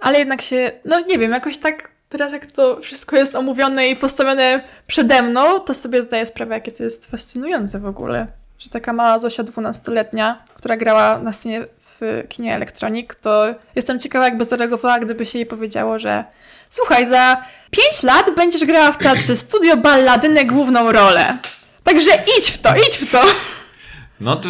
ale 0.00 0.18
jednak 0.18 0.42
się, 0.42 0.72
no 0.84 1.00
nie 1.00 1.18
wiem, 1.18 1.32
jakoś 1.32 1.58
tak 1.58 1.90
teraz 2.08 2.32
jak 2.32 2.46
to 2.46 2.80
wszystko 2.80 3.16
jest 3.16 3.34
omówione 3.34 3.88
i 3.88 3.96
postawione 3.96 4.60
przede 4.86 5.22
mną, 5.22 5.60
to 5.60 5.74
sobie 5.74 6.02
zdaję 6.02 6.26
sprawę, 6.26 6.54
jakie 6.54 6.72
to 6.72 6.84
jest 6.84 7.06
fascynujące 7.10 7.78
w 7.80 7.86
ogóle. 7.86 8.26
Że 8.58 8.70
taka 8.70 8.92
mała 8.92 9.18
Zosia 9.18 9.42
dwunastoletnia, 9.42 10.42
która 10.54 10.76
grała 10.76 11.18
na 11.18 11.32
scenie 11.32 11.66
w 11.78 12.24
kinie 12.28 12.54
Elektronik, 12.54 13.14
to 13.14 13.54
jestem 13.74 14.00
ciekawa, 14.00 14.24
jakby 14.24 14.44
zareagowała, 14.44 15.00
gdyby 15.00 15.26
się 15.26 15.38
jej 15.38 15.46
powiedziało, 15.46 15.98
że 15.98 16.24
słuchaj, 16.70 17.06
za 17.06 17.44
5 17.70 18.02
lat 18.02 18.26
będziesz 18.36 18.64
grała 18.64 18.92
w 18.92 18.98
teatrze 18.98 19.36
studio 19.46 19.76
balladynę 19.76 20.44
główną 20.44 20.92
rolę. 20.92 21.38
Także 21.84 22.10
idź 22.38 22.50
w 22.50 22.58
to, 22.58 22.76
idź 22.88 22.96
w 22.96 23.10
to. 23.10 23.22
No 24.20 24.36
to, 24.36 24.48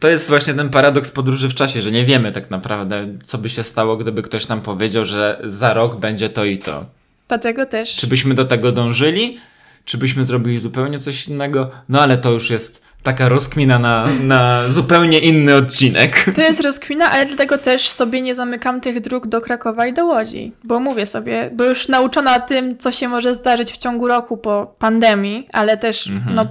to 0.00 0.08
jest 0.08 0.28
właśnie 0.28 0.54
ten 0.54 0.70
paradoks 0.70 1.10
podróży 1.10 1.48
w 1.48 1.54
czasie, 1.54 1.82
że 1.82 1.92
nie 1.92 2.04
wiemy 2.04 2.32
tak 2.32 2.50
naprawdę, 2.50 3.06
co 3.22 3.38
by 3.38 3.48
się 3.48 3.62
stało, 3.62 3.96
gdyby 3.96 4.22
ktoś 4.22 4.48
nam 4.48 4.60
powiedział, 4.60 5.04
że 5.04 5.40
za 5.44 5.74
rok 5.74 5.96
będzie 5.96 6.30
to 6.30 6.44
i 6.44 6.58
to. 6.58 6.86
Dlatego 7.28 7.66
też 7.66 7.96
Czy 7.96 8.06
byśmy 8.06 8.34
do 8.34 8.44
tego 8.44 8.72
dążyli? 8.72 9.38
Czy 9.84 9.98
byśmy 9.98 10.24
zrobili 10.24 10.58
zupełnie 10.58 10.98
coś 10.98 11.28
innego? 11.28 11.70
No 11.88 12.02
ale 12.02 12.18
to 12.18 12.30
już 12.30 12.50
jest 12.50 12.84
taka 13.04 13.28
rozkmina 13.28 13.78
na, 13.78 14.06
na 14.20 14.68
zupełnie 14.68 15.18
inny 15.18 15.54
odcinek. 15.54 16.24
to 16.34 16.40
jest 16.40 16.60
rozkwina, 16.60 17.10
ale 17.10 17.26
dlatego 17.26 17.58
też 17.58 17.88
sobie 17.88 18.22
nie 18.22 18.34
zamykam 18.34 18.80
tych 18.80 19.00
dróg 19.00 19.26
do 19.26 19.40
Krakowa 19.40 19.86
i 19.86 19.92
do 19.92 20.06
Łodzi. 20.06 20.52
Bo 20.64 20.80
mówię 20.80 21.06
sobie, 21.06 21.50
bo 21.52 21.64
już 21.64 21.88
nauczona 21.88 22.40
tym, 22.40 22.78
co 22.78 22.92
się 22.92 23.08
może 23.08 23.34
zdarzyć 23.34 23.72
w 23.72 23.76
ciągu 23.76 24.08
roku 24.08 24.36
po 24.36 24.74
pandemii, 24.78 25.48
ale 25.52 25.76
też 25.76 26.06
Mhm. 26.06 26.34
no, 26.34 26.46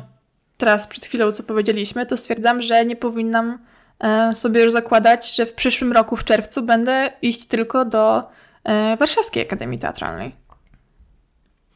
teraz 0.58 0.88
przed 0.88 1.06
chwilą, 1.06 1.32
co 1.32 1.44
powiedzieliśmy, 1.44 2.06
to 2.06 2.18
stwierdzam, 2.18 2.62
że 2.62 2.86
nie 2.86 2.96
powinnam 2.96 3.60
e, 4.00 4.34
sobie 4.34 4.62
już 4.62 4.72
zakładać, 4.72 5.36
że 5.36 5.46
w 5.46 5.54
przyszłym 5.54 5.94
roku, 5.94 6.16
w 6.18 6.24
czerwcu, 6.24 6.64
będę 6.64 7.12
iść 7.22 7.46
tylko 7.48 7.86
do 7.86 8.24
e, 8.64 8.98
Warszawskiej 8.98 9.44
Akademii 9.44 9.80
Teatralnej. 9.80 10.36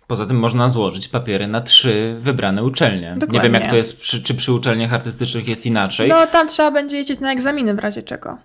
Poza 0.07 0.25
tym 0.25 0.39
można 0.39 0.69
złożyć 0.69 1.07
papiery 1.07 1.47
na 1.47 1.61
trzy 1.61 2.15
wybrane 2.19 2.63
uczelnie. 2.63 3.09
Nie 3.13 3.15
Dokładnie. 3.19 3.41
wiem, 3.49 3.53
jak 3.61 3.69
to 3.69 3.75
jest, 3.75 3.99
przy, 3.99 4.23
czy 4.23 4.35
przy 4.35 4.53
uczelniach 4.53 4.93
artystycznych 4.93 5.49
jest 5.49 5.65
inaczej. 5.65 6.09
No, 6.09 6.27
tam 6.27 6.47
trzeba 6.47 6.71
będzie 6.71 6.97
jeździć 6.97 7.19
na 7.19 7.31
egzaminy 7.31 7.73
w 7.73 7.79
razie 7.79 8.03
czego. 8.03 8.37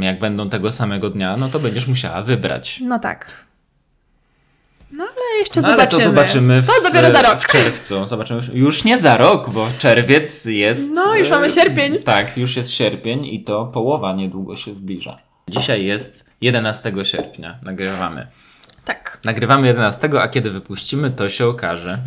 Jak 0.00 0.18
będą 0.18 0.50
tego 0.50 0.72
samego 0.72 1.10
dnia, 1.10 1.36
no 1.36 1.48
to 1.48 1.58
będziesz 1.58 1.86
musiała 1.86 2.22
wybrać. 2.22 2.80
No 2.84 2.98
tak. 2.98 3.46
No 4.92 5.04
ale 5.04 5.38
jeszcze 5.38 5.60
No, 5.60 5.66
ale 5.68 5.76
zobaczymy. 5.76 6.02
to 6.02 6.08
zobaczymy 6.10 6.62
w, 6.62 6.66
To 6.66 6.72
dopiero 6.82 7.10
za 7.10 7.22
rok. 7.22 7.38
w 7.40 7.46
czerwcu. 7.46 8.06
Zobaczymy. 8.06 8.40
w- 8.40 8.54
Już 8.54 8.84
nie 8.84 8.98
za 8.98 9.16
rok, 9.16 9.50
bo 9.50 9.68
czerwiec 9.78 10.44
jest. 10.44 10.90
No, 10.94 11.14
już 11.14 11.30
mamy 11.30 11.46
e, 11.46 11.50
sierpień. 11.50 11.98
Tak, 11.98 12.36
już 12.36 12.56
jest 12.56 12.70
sierpień 12.70 13.26
i 13.26 13.44
to 13.44 13.66
połowa 13.66 14.12
niedługo 14.12 14.56
się 14.56 14.74
zbliża. 14.74 15.18
Dzisiaj 15.48 15.84
jest 15.84 16.24
11 16.40 16.92
sierpnia. 17.04 17.58
Nagrywamy. 17.62 18.26
Tak. 18.84 19.18
Nagrywamy 19.24 19.66
11, 19.66 20.10
a 20.20 20.28
kiedy 20.28 20.50
wypuścimy, 20.50 21.10
to 21.10 21.28
się 21.28 21.46
okaże. 21.46 21.98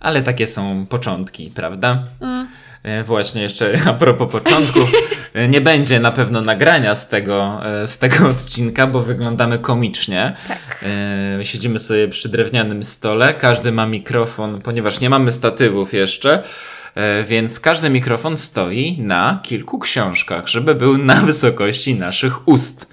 Ale 0.00 0.22
takie 0.22 0.46
są 0.46 0.86
początki, 0.86 1.52
prawda? 1.54 2.04
Mm. 2.20 2.48
E, 2.82 3.04
Właśnie 3.04 3.42
jeszcze 3.42 3.72
a 3.90 3.92
propos 3.92 4.32
początków, 4.32 4.90
e, 5.34 5.48
nie 5.48 5.60
będzie 5.60 6.00
na 6.00 6.12
pewno 6.12 6.40
nagrania 6.40 6.94
z 6.94 7.08
tego, 7.08 7.60
e, 7.82 7.86
z 7.86 7.98
tego 7.98 8.28
odcinka, 8.28 8.86
bo 8.86 9.00
wyglądamy 9.00 9.58
komicznie. 9.58 10.36
Tak. 10.48 10.84
Siedzimy 11.42 11.78
sobie 11.78 12.08
przy 12.08 12.28
drewnianym 12.28 12.84
stole, 12.84 13.34
każdy 13.34 13.72
ma 13.72 13.86
mikrofon, 13.86 14.62
ponieważ 14.62 15.00
nie 15.00 15.10
mamy 15.10 15.32
statywów 15.32 15.94
jeszcze, 15.94 16.42
więc 17.24 17.60
każdy 17.60 17.90
mikrofon 17.90 18.36
stoi 18.36 18.98
na 19.00 19.40
kilku 19.42 19.78
książkach, 19.78 20.48
żeby 20.48 20.74
był 20.74 20.98
na 20.98 21.14
wysokości 21.14 21.94
naszych 21.94 22.48
ust. 22.48 22.88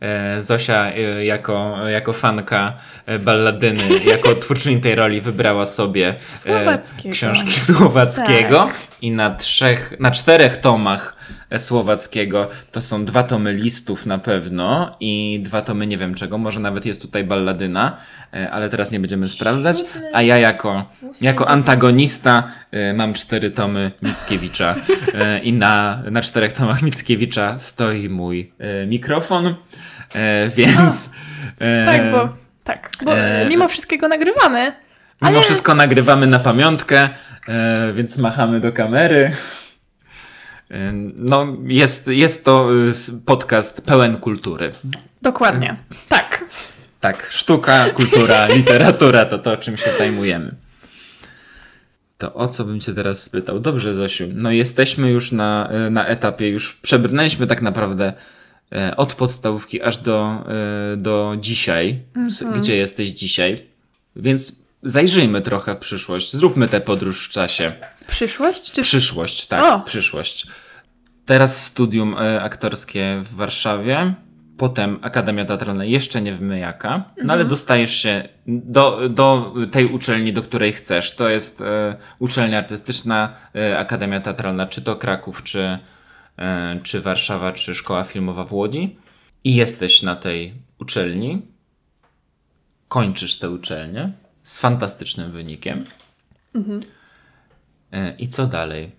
E, 0.00 0.42
Zosia 0.42 0.92
e, 0.92 1.24
jako, 1.24 1.88
jako 1.88 2.12
fanka 2.12 2.72
e, 3.06 3.18
balladyny, 3.18 3.88
jako 4.14 4.34
twórczyni 4.34 4.80
tej 4.80 4.94
roli 4.94 5.20
wybrała 5.20 5.66
sobie 5.66 6.14
Słowackiego. 6.26 7.12
książki 7.12 7.60
Słowackiego. 7.72 8.64
Tak. 8.64 8.76
i 9.02 9.10
na 9.10 9.34
trzech, 9.34 9.94
na 10.00 10.10
czterech 10.10 10.56
tomach 10.56 11.16
Słowackiego. 11.56 12.48
To 12.72 12.80
są 12.80 13.04
dwa 13.04 13.22
tomy 13.22 13.52
listów 13.52 14.06
na 14.06 14.18
pewno 14.18 14.96
i 15.00 15.40
dwa 15.42 15.62
tomy 15.62 15.86
nie 15.86 15.98
wiem 15.98 16.14
czego, 16.14 16.38
może 16.38 16.60
nawet 16.60 16.86
jest 16.86 17.02
tutaj 17.02 17.24
balladyna, 17.24 17.96
ale 18.50 18.68
teraz 18.70 18.90
nie 18.90 19.00
będziemy 19.00 19.28
sprawdzać, 19.28 19.76
a 20.12 20.22
ja 20.22 20.38
jako, 20.38 20.84
jako 21.20 21.48
antagonista 21.48 22.50
mam 22.94 23.14
cztery 23.14 23.50
tomy 23.50 23.90
Mickiewicza. 24.02 24.74
I 25.42 25.52
na, 25.52 26.02
na 26.10 26.22
czterech 26.22 26.52
tomach 26.52 26.82
Mickiewicza 26.82 27.58
stoi 27.58 28.08
mój 28.08 28.52
mikrofon, 28.86 29.54
e, 30.14 30.48
więc... 30.48 31.10
e, 31.58 31.86
Tak, 31.86 32.12
bo, 32.12 32.36
tak, 32.64 32.90
bo 33.04 33.18
e, 33.18 33.46
mimo 33.48 33.68
wszystkiego 33.68 34.08
nagrywamy. 34.08 34.72
Mimo 35.22 35.36
Ale- 35.36 35.42
wszystko 35.42 35.74
nagrywamy 35.74 36.26
na 36.26 36.38
pamiątkę, 36.38 37.08
e, 37.48 37.92
więc 37.92 38.18
machamy 38.18 38.60
do 38.60 38.72
kamery. 38.72 39.32
E, 40.70 40.92
No, 41.14 41.46
jest, 41.66 42.06
jest 42.08 42.44
to 42.44 42.68
y, 42.88 42.92
podcast 43.26 43.86
pełen 43.86 44.16
kultury. 44.16 44.72
Dokładnie. 45.22 45.76
Tak. 46.08 46.44
Tak, 47.00 47.26
sztuka, 47.30 47.90
kultura, 47.90 48.46
literatura 48.56 49.24
to 49.26 49.38
to, 49.38 49.56
czym 49.56 49.76
się 49.76 49.92
zajmujemy. 49.92 50.54
To 52.18 52.34
o 52.34 52.48
co 52.48 52.64
bym 52.64 52.80
cię 52.80 52.94
teraz 52.94 53.22
spytał? 53.22 53.60
Dobrze, 53.60 53.94
Zosiu. 53.94 54.24
No 54.34 54.50
jesteśmy 54.50 55.10
już 55.10 55.32
na, 55.32 55.68
e, 55.72 55.90
na 55.90 56.06
etapie, 56.06 56.48
już 56.48 56.74
przebrnęliśmy 56.74 57.46
tak 57.46 57.62
naprawdę 57.62 58.04
e, 58.06 58.14
od 58.96 59.14
podstawówki 59.14 59.82
aż 59.82 59.96
do, 59.96 60.44
e, 60.92 60.96
do 60.96 61.36
dzisiaj. 61.40 62.02
Mhm. 62.16 62.60
Gdzie 62.60 62.76
jesteś 62.76 63.08
dzisiaj? 63.08 63.66
Więc 64.16 64.62
zajrzyjmy 64.82 65.40
trochę 65.40 65.74
w 65.74 65.78
przyszłość. 65.78 66.36
Zróbmy 66.36 66.68
tę 66.68 66.80
podróż 66.80 67.28
w 67.28 67.28
czasie. 67.28 67.72
Przyszłość? 68.06 68.72
Czy... 68.72 68.82
Przyszłość, 68.82 69.46
tak, 69.46 69.74
o. 69.74 69.80
przyszłość. 69.80 70.46
Teraz 71.26 71.66
studium 71.66 72.16
aktorskie 72.40 73.20
w 73.24 73.34
Warszawie 73.34 74.14
potem 74.58 74.98
Akademia 75.02 75.44
Teatralna 75.44 75.84
jeszcze 75.84 76.22
nie 76.22 76.32
wiemy 76.32 76.58
jaka, 76.58 76.88
no 76.88 77.04
mhm. 77.08 77.30
ale 77.30 77.44
dostajesz 77.44 78.02
się 78.02 78.28
do, 78.46 79.08
do 79.08 79.54
tej 79.72 79.86
uczelni, 79.86 80.32
do 80.32 80.42
której 80.42 80.72
chcesz. 80.72 81.16
To 81.16 81.28
jest 81.28 81.60
e, 81.60 81.96
uczelnia 82.18 82.58
artystyczna, 82.58 83.32
e, 83.54 83.78
Akademia 83.78 84.20
Teatralna, 84.20 84.66
czy 84.66 84.82
to 84.82 84.96
Kraków, 84.96 85.42
czy, 85.42 85.60
e, 85.60 85.78
czy 86.82 87.00
Warszawa, 87.00 87.52
czy 87.52 87.74
Szkoła 87.74 88.04
Filmowa 88.04 88.44
w 88.44 88.52
Łodzi. 88.52 88.96
I 89.44 89.54
jesteś 89.54 90.02
na 90.02 90.16
tej 90.16 90.54
uczelni, 90.78 91.42
kończysz 92.88 93.38
tę 93.38 93.50
uczelnię 93.50 94.12
z 94.42 94.60
fantastycznym 94.60 95.32
wynikiem. 95.32 95.84
Mhm. 96.54 96.82
E, 97.92 98.14
I 98.18 98.28
co 98.28 98.46
dalej? 98.46 98.92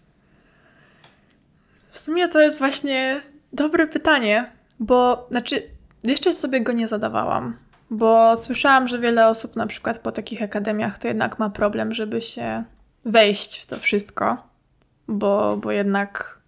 W 1.89 1.99
sumie 1.99 2.27
to 2.27 2.41
jest 2.41 2.59
właśnie 2.59 3.21
dobre 3.53 3.87
pytanie, 3.87 4.51
bo, 4.79 5.27
znaczy, 5.31 5.63
jeszcze 6.03 6.33
sobie 6.33 6.61
go 6.61 6.71
nie 6.71 6.87
zadawałam, 6.87 7.57
bo 7.89 8.37
słyszałam, 8.37 8.87
że 8.87 8.99
wiele 8.99 9.27
osób 9.29 9.55
na 9.55 9.67
przykład 9.67 9.99
po 9.99 10.11
takich 10.11 10.41
akademiach 10.41 10.97
to 10.97 11.07
jednak 11.07 11.39
ma 11.39 11.49
problem, 11.49 11.93
żeby 11.93 12.21
się 12.21 12.63
wejść 13.05 13.57
w 13.57 13.65
to 13.65 13.79
wszystko, 13.79 14.47
bo, 15.07 15.57
bo 15.57 15.71
jednak 15.71 16.38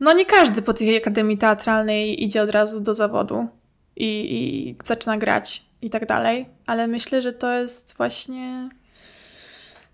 no 0.00 0.12
nie 0.12 0.26
każdy 0.26 0.62
po 0.62 0.74
tej 0.74 0.96
akademii 0.96 1.38
teatralnej 1.38 2.24
idzie 2.24 2.42
od 2.42 2.50
razu 2.50 2.80
do 2.80 2.94
zawodu 2.94 3.48
i, 3.96 4.06
i 4.06 4.76
zaczyna 4.84 5.18
grać 5.18 5.62
i 5.82 5.90
tak 5.90 6.06
dalej, 6.06 6.46
ale 6.66 6.86
myślę, 6.86 7.22
że 7.22 7.32
to 7.32 7.52
jest 7.52 7.96
właśnie 7.96 8.70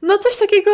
no 0.02 0.18
coś 0.18 0.38
takiego 0.38 0.70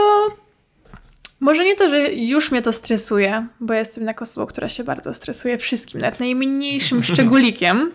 może 1.40 1.64
nie 1.64 1.76
to, 1.76 1.90
że 1.90 2.12
już 2.12 2.50
mnie 2.50 2.62
to 2.62 2.72
stresuje, 2.72 3.46
bo 3.60 3.74
jestem 3.74 4.02
jednak 4.02 4.22
osobą, 4.22 4.46
która 4.46 4.68
się 4.68 4.84
bardzo 4.84 5.14
stresuje 5.14 5.58
wszystkim, 5.58 6.00
nawet 6.00 6.20
najmniejszym 6.20 7.02
szczególikiem, 7.12 7.92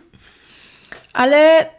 ale 1.13 1.69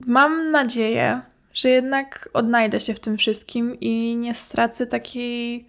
mam 0.00 0.50
nadzieję, 0.50 1.20
że 1.54 1.68
jednak 1.68 2.28
odnajdę 2.32 2.80
się 2.80 2.94
w 2.94 3.00
tym 3.00 3.18
wszystkim 3.18 3.80
i 3.80 4.16
nie 4.16 4.34
stracę 4.34 4.86
takiej, 4.86 5.68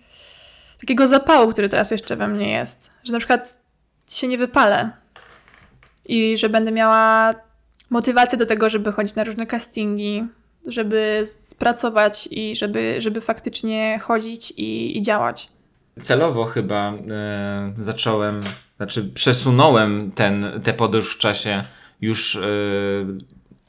takiego 0.80 1.08
zapału, 1.08 1.52
który 1.52 1.70
teraz 1.70 1.92
jeszcze 1.92 2.16
we 2.16 2.28
mnie 2.28 2.52
jest. 2.52 2.92
Że 3.04 3.14
na 3.14 3.20
przykład 3.20 3.62
się 4.10 4.28
nie 4.28 4.38
wypalę 4.38 4.92
i 6.06 6.38
że 6.38 6.50
będę 6.50 6.72
miała 6.72 7.34
motywację 7.90 8.38
do 8.38 8.46
tego, 8.46 8.70
żeby 8.70 8.92
chodzić 8.92 9.16
na 9.16 9.24
różne 9.24 9.46
castingi, 9.46 10.26
żeby 10.66 11.24
pracować 11.60 12.28
i 12.32 12.56
żeby, 12.56 12.96
żeby 13.02 13.22
faktycznie 13.22 14.00
chodzić 14.04 14.52
i, 14.52 14.98
i 14.98 15.02
działać. 15.02 15.50
Celowo 16.02 16.46
chyba 16.46 16.94
e, 16.94 17.74
zacząłem, 17.78 18.42
znaczy 18.78 19.04
przesunąłem 19.04 20.12
ten, 20.12 20.62
tę 20.64 20.74
podróż 20.74 21.16
w 21.16 21.18
czasie 21.18 21.64
już 22.02 22.36
e, 22.36 22.42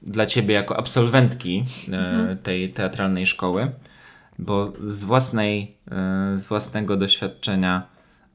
dla 0.03 0.27
ciebie 0.27 0.55
jako 0.55 0.77
absolwentki 0.77 1.65
e, 1.93 1.97
mhm. 1.97 2.39
tej 2.39 2.73
teatralnej 2.73 3.27
szkoły, 3.27 3.71
bo 4.41 4.73
z, 4.85 5.05
własnej, 5.05 5.77
e, 5.91 6.39
z 6.39 6.47
własnego 6.47 6.97
doświadczenia 6.97 7.87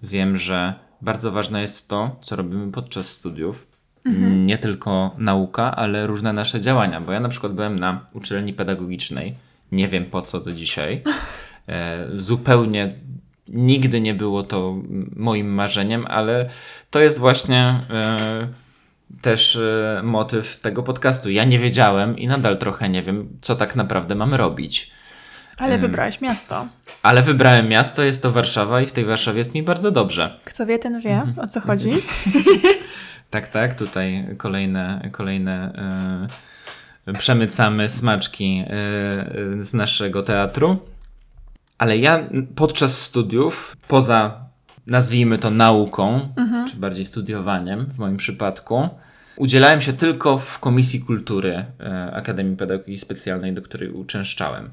wiem, 0.04 0.38
że 0.38 0.74
bardzo 1.02 1.32
ważne 1.32 1.62
jest 1.62 1.88
to, 1.88 2.16
co 2.22 2.36
robimy 2.36 2.72
podczas 2.72 3.08
studiów 3.08 3.76
Mhm. 4.06 4.46
Nie 4.46 4.58
tylko 4.58 5.16
nauka, 5.18 5.76
ale 5.76 6.08
różne 6.08 6.34
nasze 6.34 6.62
działania. 6.62 7.02
Bo 7.02 7.12
ja 7.12 7.20
na 7.20 7.30
przykład 7.30 7.54
byłem 7.54 7.80
na 7.80 8.06
uczelni 8.14 8.54
pedagogicznej, 8.54 9.36
nie 9.72 9.88
wiem 9.88 10.06
po 10.06 10.22
co 10.22 10.40
do 10.40 10.52
dzisiaj. 10.52 11.02
E, 11.70 12.08
zupełnie 12.16 12.94
nigdy 13.48 14.02
nie 14.02 14.14
było 14.14 14.44
to 14.44 14.76
moim 15.16 15.54
marzeniem, 15.54 16.06
ale 16.08 16.50
to 16.90 17.00
jest 17.00 17.20
właśnie 17.20 17.80
e, 17.90 18.48
też 19.22 19.60
motyw 20.04 20.58
tego 20.58 20.84
podcastu. 20.84 21.30
Ja 21.30 21.44
nie 21.44 21.60
wiedziałem 21.60 22.18
i 22.18 22.28
nadal 22.28 22.58
trochę 22.58 22.90
nie 22.90 23.04
wiem, 23.04 23.30
co 23.42 23.56
tak 23.56 23.76
naprawdę 23.76 24.16
mam 24.16 24.34
robić. 24.34 24.92
Ale 25.58 25.78
wybrałeś 25.78 26.22
miasto. 26.22 26.68
Ale 27.04 27.24
wybrałem 27.24 27.68
miasto, 27.68 28.04
jest 28.04 28.22
to 28.22 28.32
Warszawa 28.32 28.82
i 28.82 28.86
w 28.86 28.92
tej 28.92 29.06
Warszawie 29.06 29.38
jest 29.38 29.54
mi 29.54 29.64
bardzo 29.64 29.92
dobrze. 29.92 30.40
Kto 30.46 30.66
wie, 30.66 30.80
ten 30.80 31.02
wie, 31.02 31.14
mhm. 31.14 31.40
o 31.40 31.48
co 31.48 31.62
chodzi. 31.62 31.92
Tak, 33.30 33.48
tak, 33.48 33.76
tutaj 33.76 34.28
kolejne, 34.38 35.10
kolejne 35.12 35.74
yy, 37.08 37.14
przemycamy 37.14 37.90
smaczki 37.90 38.58
yy, 38.58 39.64
z 39.64 39.74
naszego 39.74 40.24
teatru. 40.24 40.78
Ale 41.78 41.98
ja 41.98 42.30
podczas 42.56 43.02
studiów, 43.02 43.78
poza 43.88 44.46
nazwijmy 44.88 45.38
to 45.38 45.50
nauką, 45.50 46.30
mhm. 46.36 46.68
czy 46.68 46.76
bardziej 46.76 47.06
studiowaniem 47.06 47.86
w 47.86 47.98
moim 47.98 48.18
przypadku, 48.18 48.90
udzielałem 49.36 49.82
się 49.82 49.94
tylko 49.94 50.38
w 50.38 50.60
Komisji 50.60 51.00
Kultury 51.00 51.66
yy, 51.80 52.14
Akademii 52.14 52.58
Pedagogiki 52.58 52.98
Specjalnej, 52.98 53.54
do 53.54 53.62
której 53.62 53.90
uczęszczałem. 53.90 54.70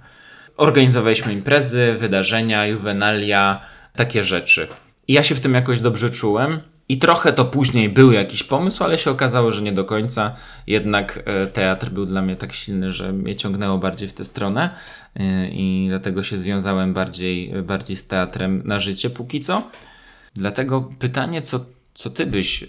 Organizowaliśmy 0.57 1.32
imprezy, 1.32 1.96
wydarzenia, 1.98 2.66
juwenalia, 2.66 3.61
takie 3.96 4.24
rzeczy. 4.24 4.68
I 5.09 5.12
ja 5.12 5.22
się 5.22 5.34
w 5.34 5.40
tym 5.40 5.55
jakoś 5.55 5.80
dobrze 5.80 6.11
czułem. 6.11 6.61
I 6.88 6.98
trochę 6.98 7.32
to 7.32 7.44
później 7.44 7.88
był 7.88 8.12
jakiś 8.12 8.42
pomysł, 8.42 8.84
ale 8.84 8.98
się 8.98 9.11
okazało, 9.11 9.53
że 9.53 9.62
nie 9.62 9.72
do 9.72 9.84
końca. 9.84 10.36
Jednak 10.66 11.22
e, 11.24 11.46
teatr 11.46 11.90
był 11.90 12.07
dla 12.07 12.22
mnie 12.22 12.36
tak 12.36 12.53
silny, 12.53 12.92
że 12.92 13.12
mnie 13.12 13.36
ciągnęło 13.36 13.78
bardziej 13.78 14.09
w 14.09 14.14
tę 14.14 14.24
stronę 14.24 14.70
e, 15.16 15.48
i 15.48 15.86
dlatego 15.88 16.22
się 16.22 16.36
związałem 16.36 16.94
bardziej, 16.94 17.53
bardziej 17.62 17.96
z 17.96 18.07
teatrem 18.07 18.62
na 18.64 18.80
życie 18.80 19.11
póki 19.11 19.40
co. 19.40 19.70
Dlatego 20.34 20.90
pytanie, 20.98 21.42
co, 21.42 21.64
co 21.94 22.11
ty 22.11 22.26
byś 22.26 22.62
e, 22.62 22.66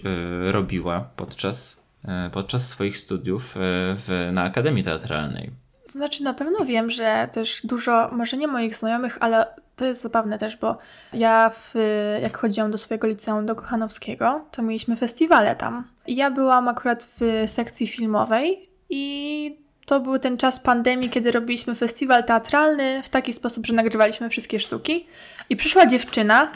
robiła 0.52 1.10
podczas, 1.16 1.84
podczas 2.32 2.68
swoich 2.68 2.98
studiów 2.98 3.54
w, 3.56 4.30
na 4.32 4.42
Akademii 4.42 4.84
Teatralnej? 4.84 5.63
Znaczy, 5.94 6.22
na 6.22 6.34
pewno 6.34 6.64
wiem, 6.64 6.90
że 6.90 7.28
też 7.32 7.60
dużo, 7.64 8.08
może 8.12 8.36
nie 8.36 8.48
moich 8.48 8.76
znajomych, 8.76 9.18
ale 9.20 9.46
to 9.76 9.84
jest 9.84 10.02
zabawne 10.02 10.38
też, 10.38 10.56
bo 10.56 10.78
ja 11.12 11.50
w, 11.54 11.74
jak 12.22 12.38
chodziłam 12.38 12.70
do 12.70 12.78
swojego 12.78 13.06
liceum 13.06 13.46
do 13.46 13.54
Kochanowskiego, 13.54 14.44
to 14.50 14.62
mieliśmy 14.62 14.96
festiwale 14.96 15.56
tam. 15.56 15.84
Ja 16.06 16.30
byłam 16.30 16.68
akurat 16.68 17.08
w 17.20 17.44
sekcji 17.46 17.86
filmowej 17.86 18.68
i 18.90 19.56
to 19.86 20.00
był 20.00 20.18
ten 20.18 20.36
czas 20.36 20.60
pandemii, 20.60 21.10
kiedy 21.10 21.30
robiliśmy 21.30 21.74
festiwal 21.74 22.24
teatralny 22.24 23.02
w 23.02 23.08
taki 23.08 23.32
sposób, 23.32 23.66
że 23.66 23.74
nagrywaliśmy 23.74 24.30
wszystkie 24.30 24.60
sztuki. 24.60 25.06
I 25.50 25.56
przyszła 25.56 25.86
dziewczyna, 25.86 26.52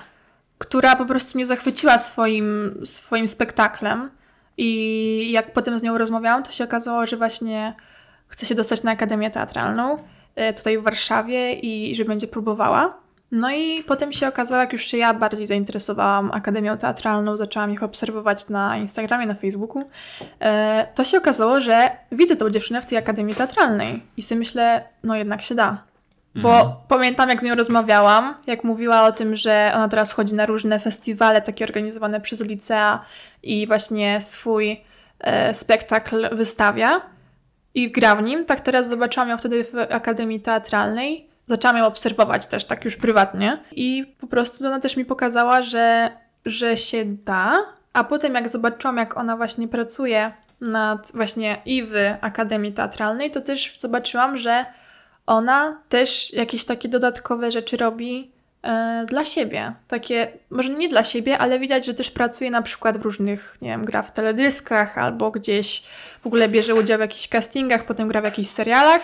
która 0.58 0.96
po 0.96 1.04
prostu 1.04 1.38
mnie 1.38 1.46
zachwyciła 1.46 1.98
swoim, 1.98 2.80
swoim 2.84 3.28
spektaklem. 3.28 4.10
I 4.56 5.30
jak 5.32 5.52
potem 5.52 5.78
z 5.78 5.82
nią 5.82 5.98
rozmawiałam, 5.98 6.42
to 6.42 6.52
się 6.52 6.64
okazało, 6.64 7.06
że 7.06 7.16
właśnie 7.16 7.74
chce 8.28 8.46
się 8.46 8.54
dostać 8.54 8.82
na 8.82 8.90
Akademię 8.90 9.30
Teatralną 9.30 9.98
e, 10.34 10.52
tutaj 10.52 10.78
w 10.78 10.82
Warszawie 10.82 11.52
i 11.52 11.94
że 11.94 12.04
będzie 12.04 12.26
próbowała. 12.26 13.08
No 13.30 13.50
i 13.50 13.84
potem 13.84 14.12
się 14.12 14.28
okazało, 14.28 14.60
jak 14.60 14.72
już 14.72 14.84
się 14.84 14.96
ja 14.96 15.14
bardziej 15.14 15.46
zainteresowałam 15.46 16.30
Akademią 16.32 16.78
Teatralną, 16.78 17.36
zaczęłam 17.36 17.70
ich 17.70 17.82
obserwować 17.82 18.48
na 18.48 18.76
Instagramie, 18.76 19.26
na 19.26 19.34
Facebooku, 19.34 19.82
e, 20.40 20.86
to 20.94 21.04
się 21.04 21.18
okazało, 21.18 21.60
że 21.60 21.90
widzę 22.12 22.36
tą 22.36 22.50
dziewczynę 22.50 22.82
w 22.82 22.86
tej 22.86 22.98
Akademii 22.98 23.34
Teatralnej 23.34 24.02
i 24.16 24.22
sobie 24.22 24.38
myślę, 24.38 24.84
no 25.02 25.16
jednak 25.16 25.42
się 25.42 25.54
da. 25.54 25.82
Bo 26.34 26.60
mhm. 26.60 26.72
pamiętam, 26.88 27.28
jak 27.28 27.40
z 27.40 27.42
nią 27.42 27.54
rozmawiałam, 27.54 28.34
jak 28.46 28.64
mówiła 28.64 29.04
o 29.04 29.12
tym, 29.12 29.36
że 29.36 29.72
ona 29.74 29.88
teraz 29.88 30.12
chodzi 30.12 30.34
na 30.34 30.46
różne 30.46 30.78
festiwale, 30.78 31.42
takie 31.42 31.64
organizowane 31.64 32.20
przez 32.20 32.40
licea 32.40 33.04
i 33.42 33.66
właśnie 33.66 34.20
swój 34.20 34.80
e, 35.20 35.54
spektakl 35.54 36.36
wystawia 36.36 37.00
i 37.74 37.90
gra 37.90 38.16
w 38.16 38.22
nim. 38.22 38.44
Tak 38.44 38.60
teraz 38.60 38.88
zobaczyłam 38.88 39.28
ją 39.28 39.38
wtedy 39.38 39.64
w 39.64 39.74
Akademii 39.90 40.40
Teatralnej. 40.40 41.28
Zaczęłam 41.48 41.76
ją 41.76 41.86
obserwować 41.86 42.46
też 42.46 42.64
tak 42.64 42.84
już 42.84 42.96
prywatnie. 42.96 43.62
I 43.72 44.14
po 44.20 44.26
prostu 44.26 44.66
ona 44.66 44.80
też 44.80 44.96
mi 44.96 45.04
pokazała, 45.04 45.62
że, 45.62 46.10
że 46.46 46.76
się 46.76 47.04
da, 47.04 47.56
a 47.92 48.04
potem 48.04 48.34
jak 48.34 48.48
zobaczyłam, 48.48 48.96
jak 48.96 49.16
ona 49.16 49.36
właśnie 49.36 49.68
pracuje 49.68 50.32
nad 50.60 51.12
właśnie 51.14 51.62
i 51.66 51.82
w 51.82 51.94
Akademii 52.20 52.72
Teatralnej, 52.72 53.30
to 53.30 53.40
też 53.40 53.74
zobaczyłam, 53.78 54.36
że 54.36 54.66
ona 55.26 55.82
też 55.88 56.32
jakieś 56.32 56.64
takie 56.64 56.88
dodatkowe 56.88 57.50
rzeczy 57.50 57.76
robi 57.76 58.30
dla 59.06 59.24
siebie. 59.24 59.72
Takie, 59.88 60.28
może 60.50 60.70
nie 60.70 60.88
dla 60.88 61.04
siebie, 61.04 61.38
ale 61.38 61.58
widać, 61.58 61.86
że 61.86 61.94
też 61.94 62.10
pracuje 62.10 62.50
na 62.50 62.62
przykład 62.62 62.98
w 62.98 63.02
różnych, 63.02 63.56
nie 63.62 63.68
wiem, 63.68 63.84
gra 63.84 64.02
w 64.02 64.12
teledyskach 64.12 64.98
albo 64.98 65.30
gdzieś 65.30 65.82
w 66.22 66.26
ogóle 66.26 66.48
bierze 66.48 66.74
udział 66.74 66.98
w 66.98 67.00
jakichś 67.00 67.28
castingach, 67.28 67.84
potem 67.84 68.08
gra 68.08 68.20
w 68.20 68.24
jakichś 68.24 68.48
serialach, 68.48 69.02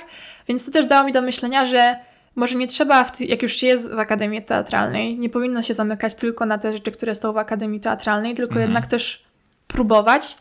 więc 0.49 0.67
to 0.67 0.71
też 0.71 0.87
dało 0.87 1.07
mi 1.07 1.13
do 1.13 1.23
myślenia, 1.23 1.65
że 1.65 1.97
może 2.35 2.55
nie 2.55 2.67
trzeba, 2.67 3.07
jak 3.21 3.43
już 3.43 3.53
się 3.53 3.67
jest 3.67 3.95
w 3.95 3.99
Akademii 3.99 4.43
Teatralnej, 4.43 5.19
nie 5.19 5.29
powinno 5.29 5.63
się 5.63 5.75
zamykać 5.75 6.15
tylko 6.15 6.47
na 6.47 6.59
te 6.59 6.73
rzeczy, 6.73 6.93
które 6.93 7.15
są 7.15 7.33
w 7.33 7.39
Akademii 7.39 7.81
Teatralnej, 7.81 8.35
tylko 8.35 8.53
mhm. 8.53 8.71
jednak 8.71 8.87
też 8.87 9.25
próbować 9.67 10.37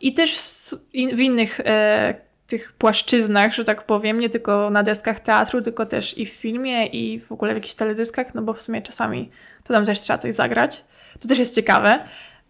i 0.00 0.14
też 0.14 0.38
w 0.92 1.20
innych 1.20 1.60
e, 1.60 2.14
tych 2.52 2.72
płaszczyznach, 2.72 3.54
że 3.54 3.64
tak 3.64 3.86
powiem, 3.86 4.20
nie 4.20 4.30
tylko 4.30 4.70
na 4.70 4.82
deskach 4.82 5.20
teatru, 5.20 5.62
tylko 5.62 5.86
też 5.86 6.18
i 6.18 6.26
w 6.26 6.30
filmie, 6.30 6.86
i 6.86 7.20
w 7.20 7.32
ogóle 7.32 7.52
w 7.52 7.56
jakichś 7.56 7.74
teledyskach, 7.74 8.34
no 8.34 8.42
bo 8.42 8.52
w 8.54 8.62
sumie 8.62 8.82
czasami 8.82 9.30
to 9.64 9.74
tam 9.74 9.86
też 9.86 10.00
trzeba 10.00 10.18
coś 10.18 10.34
zagrać. 10.34 10.84
To 11.20 11.28
też 11.28 11.38
jest 11.38 11.54
ciekawe, 11.54 12.00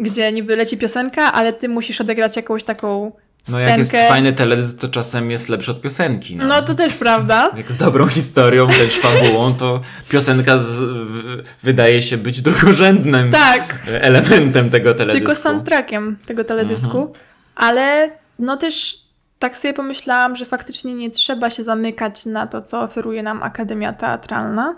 gdzie 0.01 0.33
niby 0.33 0.57
leci 0.57 0.79
piosenka, 0.79 1.33
ale 1.33 1.53
ty 1.53 1.69
musisz 1.69 2.01
odegrać 2.01 2.37
jakąś 2.37 2.65
taką 2.65 3.13
no 3.49 3.61
jak 3.61 3.79
jest 3.79 3.93
fajny 3.93 4.33
teledysk, 4.33 4.79
to 4.79 4.89
czasem 4.89 5.31
jest 5.31 5.49
lepszy 5.49 5.71
od 5.71 5.81
piosenki. 5.81 6.37
No, 6.37 6.47
no 6.47 6.63
to 6.63 6.75
też 6.75 6.95
prawda. 6.95 7.51
Jak 7.57 7.71
z 7.71 7.77
dobrą 7.77 8.07
historią, 8.07 8.67
wręcz 8.67 8.95
fabułą, 8.95 9.55
to 9.55 9.81
piosenka 10.09 10.59
z, 10.59 10.71
w, 10.81 11.43
wydaje 11.63 12.03
się 12.03 12.17
być 12.17 12.43
drugorzędnym 12.43 13.31
tak. 13.31 13.79
elementem 13.87 14.71
tego 14.71 14.95
teledysku. 14.95 15.27
Tylko 15.27 15.43
soundtrackiem 15.43 16.17
tego 16.27 16.45
teledysku. 16.45 16.99
Mhm. 16.99 17.09
Ale 17.55 18.11
no 18.39 18.57
też 18.57 19.02
tak 19.43 19.59
sobie 19.59 19.75
pomyślałam, 19.75 20.37
że 20.37 20.45
faktycznie 20.45 20.95
nie 20.95 21.11
trzeba 21.11 21.51
się 21.51 21.65
zamykać 21.65 22.27
na 22.27 22.47
to, 22.47 22.63
co 22.63 22.83
oferuje 22.83 23.23
nam 23.23 23.43
Akademia 23.43 23.93
Teatralna. 23.93 24.77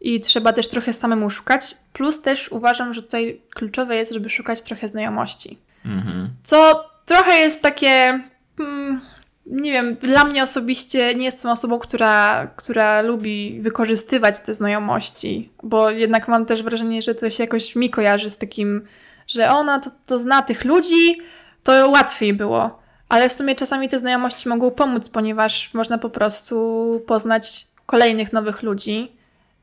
I 0.00 0.20
trzeba 0.20 0.52
też 0.52 0.68
trochę 0.68 0.92
samemu 0.92 1.30
szukać. 1.30 1.76
Plus 1.92 2.22
też 2.22 2.52
uważam, 2.52 2.94
że 2.94 3.02
tutaj 3.02 3.40
kluczowe 3.54 3.96
jest, 3.96 4.12
żeby 4.12 4.30
szukać 4.30 4.62
trochę 4.62 4.88
znajomości. 4.88 5.58
Mhm. 5.84 6.28
Co 6.42 6.84
trochę 7.06 7.38
jest 7.38 7.62
takie. 7.62 8.20
Hmm, 8.58 9.00
nie 9.46 9.72
wiem, 9.72 9.94
dla 9.94 10.24
mnie 10.24 10.42
osobiście 10.42 11.14
nie 11.14 11.24
jestem 11.24 11.50
osobą, 11.50 11.78
która, 11.78 12.46
która 12.56 13.02
lubi 13.02 13.60
wykorzystywać 13.60 14.40
te 14.40 14.54
znajomości, 14.54 15.50
bo 15.62 15.90
jednak 15.90 16.28
mam 16.28 16.46
też 16.46 16.62
wrażenie, 16.62 17.02
że 17.02 17.14
coś 17.14 17.38
jakoś 17.38 17.76
mi 17.76 17.90
kojarzy 17.90 18.30
z 18.30 18.38
takim, 18.38 18.86
że 19.26 19.50
ona 19.50 19.78
to, 19.80 19.90
to 20.06 20.18
zna 20.18 20.42
tych 20.42 20.64
ludzi, 20.64 21.18
to 21.62 21.90
łatwiej 21.90 22.34
było. 22.34 22.80
Ale 23.10 23.28
w 23.28 23.32
sumie 23.32 23.54
czasami 23.54 23.88
te 23.88 23.98
znajomości 23.98 24.48
mogą 24.48 24.70
pomóc, 24.70 25.08
ponieważ 25.08 25.74
można 25.74 25.98
po 25.98 26.10
prostu 26.10 27.02
poznać 27.06 27.66
kolejnych 27.86 28.32
nowych 28.32 28.62
ludzi, 28.62 29.12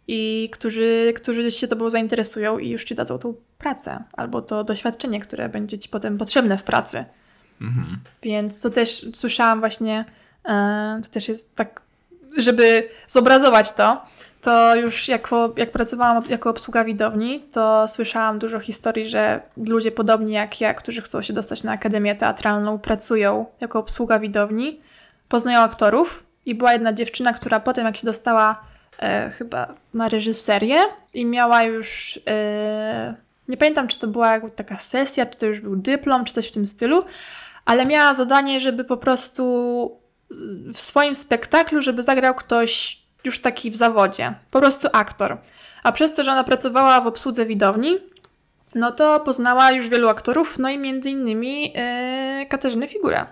i 0.07 0.49
którzy, 0.53 1.13
którzy 1.15 1.51
się 1.51 1.67
tobą 1.67 1.89
zainteresują 1.89 2.57
i 2.57 2.69
już 2.69 2.83
ci 2.83 2.95
dadzą 2.95 3.17
tą 3.17 3.33
pracę 3.57 4.03
albo 4.13 4.41
to 4.41 4.63
doświadczenie, 4.63 5.19
które 5.19 5.49
będzie 5.49 5.79
ci 5.79 5.89
potem 5.89 6.17
potrzebne 6.17 6.57
w 6.57 6.63
pracy. 6.63 7.05
Mhm. 7.61 7.99
Więc 8.23 8.59
to 8.59 8.69
też 8.69 9.05
słyszałam 9.13 9.59
właśnie, 9.59 10.05
e, 10.45 10.99
to 11.03 11.09
też 11.09 11.27
jest 11.27 11.55
tak, 11.55 11.81
żeby 12.37 12.89
zobrazować 13.07 13.71
to, 13.71 14.05
to 14.41 14.75
już 14.75 15.07
jako, 15.07 15.53
jak 15.57 15.71
pracowałam 15.71 16.23
jako 16.29 16.49
obsługa 16.49 16.83
widowni, 16.83 17.39
to 17.51 17.87
słyszałam 17.87 18.39
dużo 18.39 18.59
historii, 18.59 19.09
że 19.09 19.41
ludzie 19.67 19.91
podobni 19.91 20.31
jak 20.31 20.61
ja, 20.61 20.73
którzy 20.73 21.01
chcą 21.01 21.21
się 21.21 21.33
dostać 21.33 21.63
na 21.63 21.71
Akademię 21.71 22.15
Teatralną, 22.15 22.79
pracują 22.79 23.45
jako 23.61 23.79
obsługa 23.79 24.19
widowni, 24.19 24.81
poznają 25.29 25.59
aktorów 25.59 26.23
i 26.45 26.55
była 26.55 26.73
jedna 26.73 26.93
dziewczyna, 26.93 27.33
która 27.33 27.59
potem 27.59 27.85
jak 27.85 27.97
się 27.97 28.05
dostała 28.05 28.61
e, 28.99 29.29
chyba 29.29 29.73
na 29.93 30.09
reżyserię 30.09 30.77
i 31.13 31.25
miała 31.25 31.63
już 31.63 32.19
e, 32.27 33.15
nie 33.47 33.57
pamiętam, 33.57 33.87
czy 33.87 33.99
to 33.99 34.07
była 34.07 34.39
taka 34.49 34.79
sesja, 34.79 35.25
czy 35.25 35.37
to 35.37 35.45
już 35.45 35.59
był 35.59 35.75
dyplom, 35.75 36.25
czy 36.25 36.33
coś 36.33 36.47
w 36.47 36.51
tym 36.51 36.67
stylu, 36.67 37.05
ale 37.65 37.85
miała 37.85 38.13
zadanie, 38.13 38.59
żeby 38.59 38.83
po 38.83 38.97
prostu 38.97 39.91
w 40.73 40.81
swoim 40.81 41.15
spektaklu, 41.15 41.81
żeby 41.81 42.03
zagrał 42.03 42.35
ktoś 42.35 43.01
już 43.23 43.41
taki 43.41 43.71
w 43.71 43.75
zawodzie, 43.75 44.33
po 44.51 44.59
prostu 44.59 44.87
aktor. 44.93 45.37
A 45.83 45.91
przez 45.91 46.13
to, 46.13 46.23
że 46.23 46.31
ona 46.31 46.43
pracowała 46.43 47.01
w 47.01 47.07
obsłudze 47.07 47.45
widowni, 47.45 47.97
no 48.75 48.91
to 48.91 49.19
poznała 49.19 49.71
już 49.71 49.89
wielu 49.89 50.09
aktorów, 50.09 50.59
no 50.59 50.69
i 50.69 50.77
między 50.77 51.09
innymi 51.09 51.61
yy, 51.61 52.45
Katarzynę 52.45 52.87
Figurę. 52.87 53.25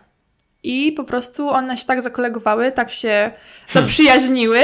I 0.63 0.91
po 0.91 1.03
prostu 1.03 1.49
one 1.49 1.77
się 1.77 1.85
tak 1.85 2.01
zakolegowały, 2.01 2.71
tak 2.71 2.91
się 2.91 3.09
hmm. 3.09 3.33
zaprzyjaźniły, 3.73 4.59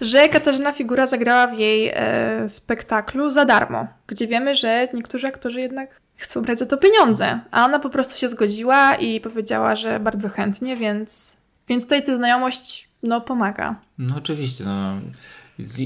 że 0.00 0.28
Katarzyna 0.28 0.72
Figura 0.72 1.06
zagrała 1.06 1.46
w 1.46 1.58
jej 1.58 1.92
e, 1.94 2.48
spektaklu 2.48 3.30
za 3.30 3.44
darmo, 3.44 3.86
gdzie 4.06 4.26
wiemy, 4.26 4.54
że 4.54 4.88
niektórzy 4.94 5.26
aktorzy 5.26 5.60
jednak 5.60 6.00
chcą 6.16 6.42
brać 6.42 6.58
za 6.58 6.66
to 6.66 6.76
pieniądze. 6.76 7.40
A 7.50 7.64
ona 7.64 7.78
po 7.78 7.90
prostu 7.90 8.18
się 8.18 8.28
zgodziła 8.28 8.94
i 8.94 9.20
powiedziała, 9.20 9.76
że 9.76 10.00
bardzo 10.00 10.28
chętnie, 10.28 10.76
więc, 10.76 11.36
więc 11.68 11.84
tutaj 11.84 12.02
ta 12.02 12.16
znajomość 12.16 12.88
no, 13.04 13.20
pomaga. 13.20 13.76
No 13.98 14.14
oczywiście, 14.16 14.64
no. 14.64 14.94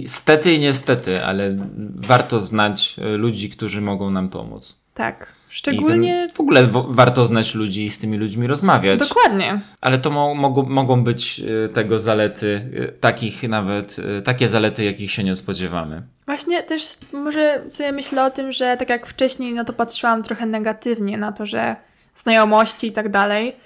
Stety 0.06 0.54
i 0.54 0.60
niestety, 0.60 1.24
ale 1.24 1.56
warto 1.94 2.40
znać 2.40 2.96
e, 2.98 3.16
ludzi, 3.16 3.50
którzy 3.50 3.80
mogą 3.80 4.10
nam 4.10 4.28
pomóc. 4.28 4.80
Tak. 4.94 5.32
Szczególnie. 5.48 6.30
W 6.34 6.40
ogóle 6.40 6.66
warto 6.88 7.26
znać 7.26 7.54
ludzi 7.54 7.84
i 7.84 7.90
z 7.90 7.98
tymi 7.98 8.18
ludźmi 8.18 8.46
rozmawiać. 8.46 8.98
Dokładnie. 8.98 9.60
Ale 9.80 9.98
to 9.98 10.10
mo, 10.10 10.34
mogą, 10.34 10.62
mogą 10.62 11.04
być 11.04 11.40
e, 11.40 11.68
tego 11.68 11.98
zalety, 11.98 12.70
e, 12.76 12.88
takich 12.88 13.42
nawet, 13.42 13.96
takie 14.24 14.48
zalety, 14.48 14.84
jakich 14.84 15.10
się 15.10 15.24
nie 15.24 15.36
spodziewamy. 15.36 16.02
Właśnie 16.26 16.62
też 16.62 16.82
może 17.12 17.62
sobie 17.68 17.92
myślę 17.92 18.24
o 18.24 18.30
tym, 18.30 18.52
że 18.52 18.76
tak 18.76 18.88
jak 18.88 19.06
wcześniej 19.06 19.54
na 19.54 19.64
to 19.64 19.72
patrzyłam 19.72 20.22
trochę 20.22 20.46
negatywnie, 20.46 21.18
na 21.18 21.32
to, 21.32 21.46
że 21.46 21.76
znajomości 22.14 22.86
i 22.86 22.92
tak 22.92 23.08
dalej. 23.08 23.56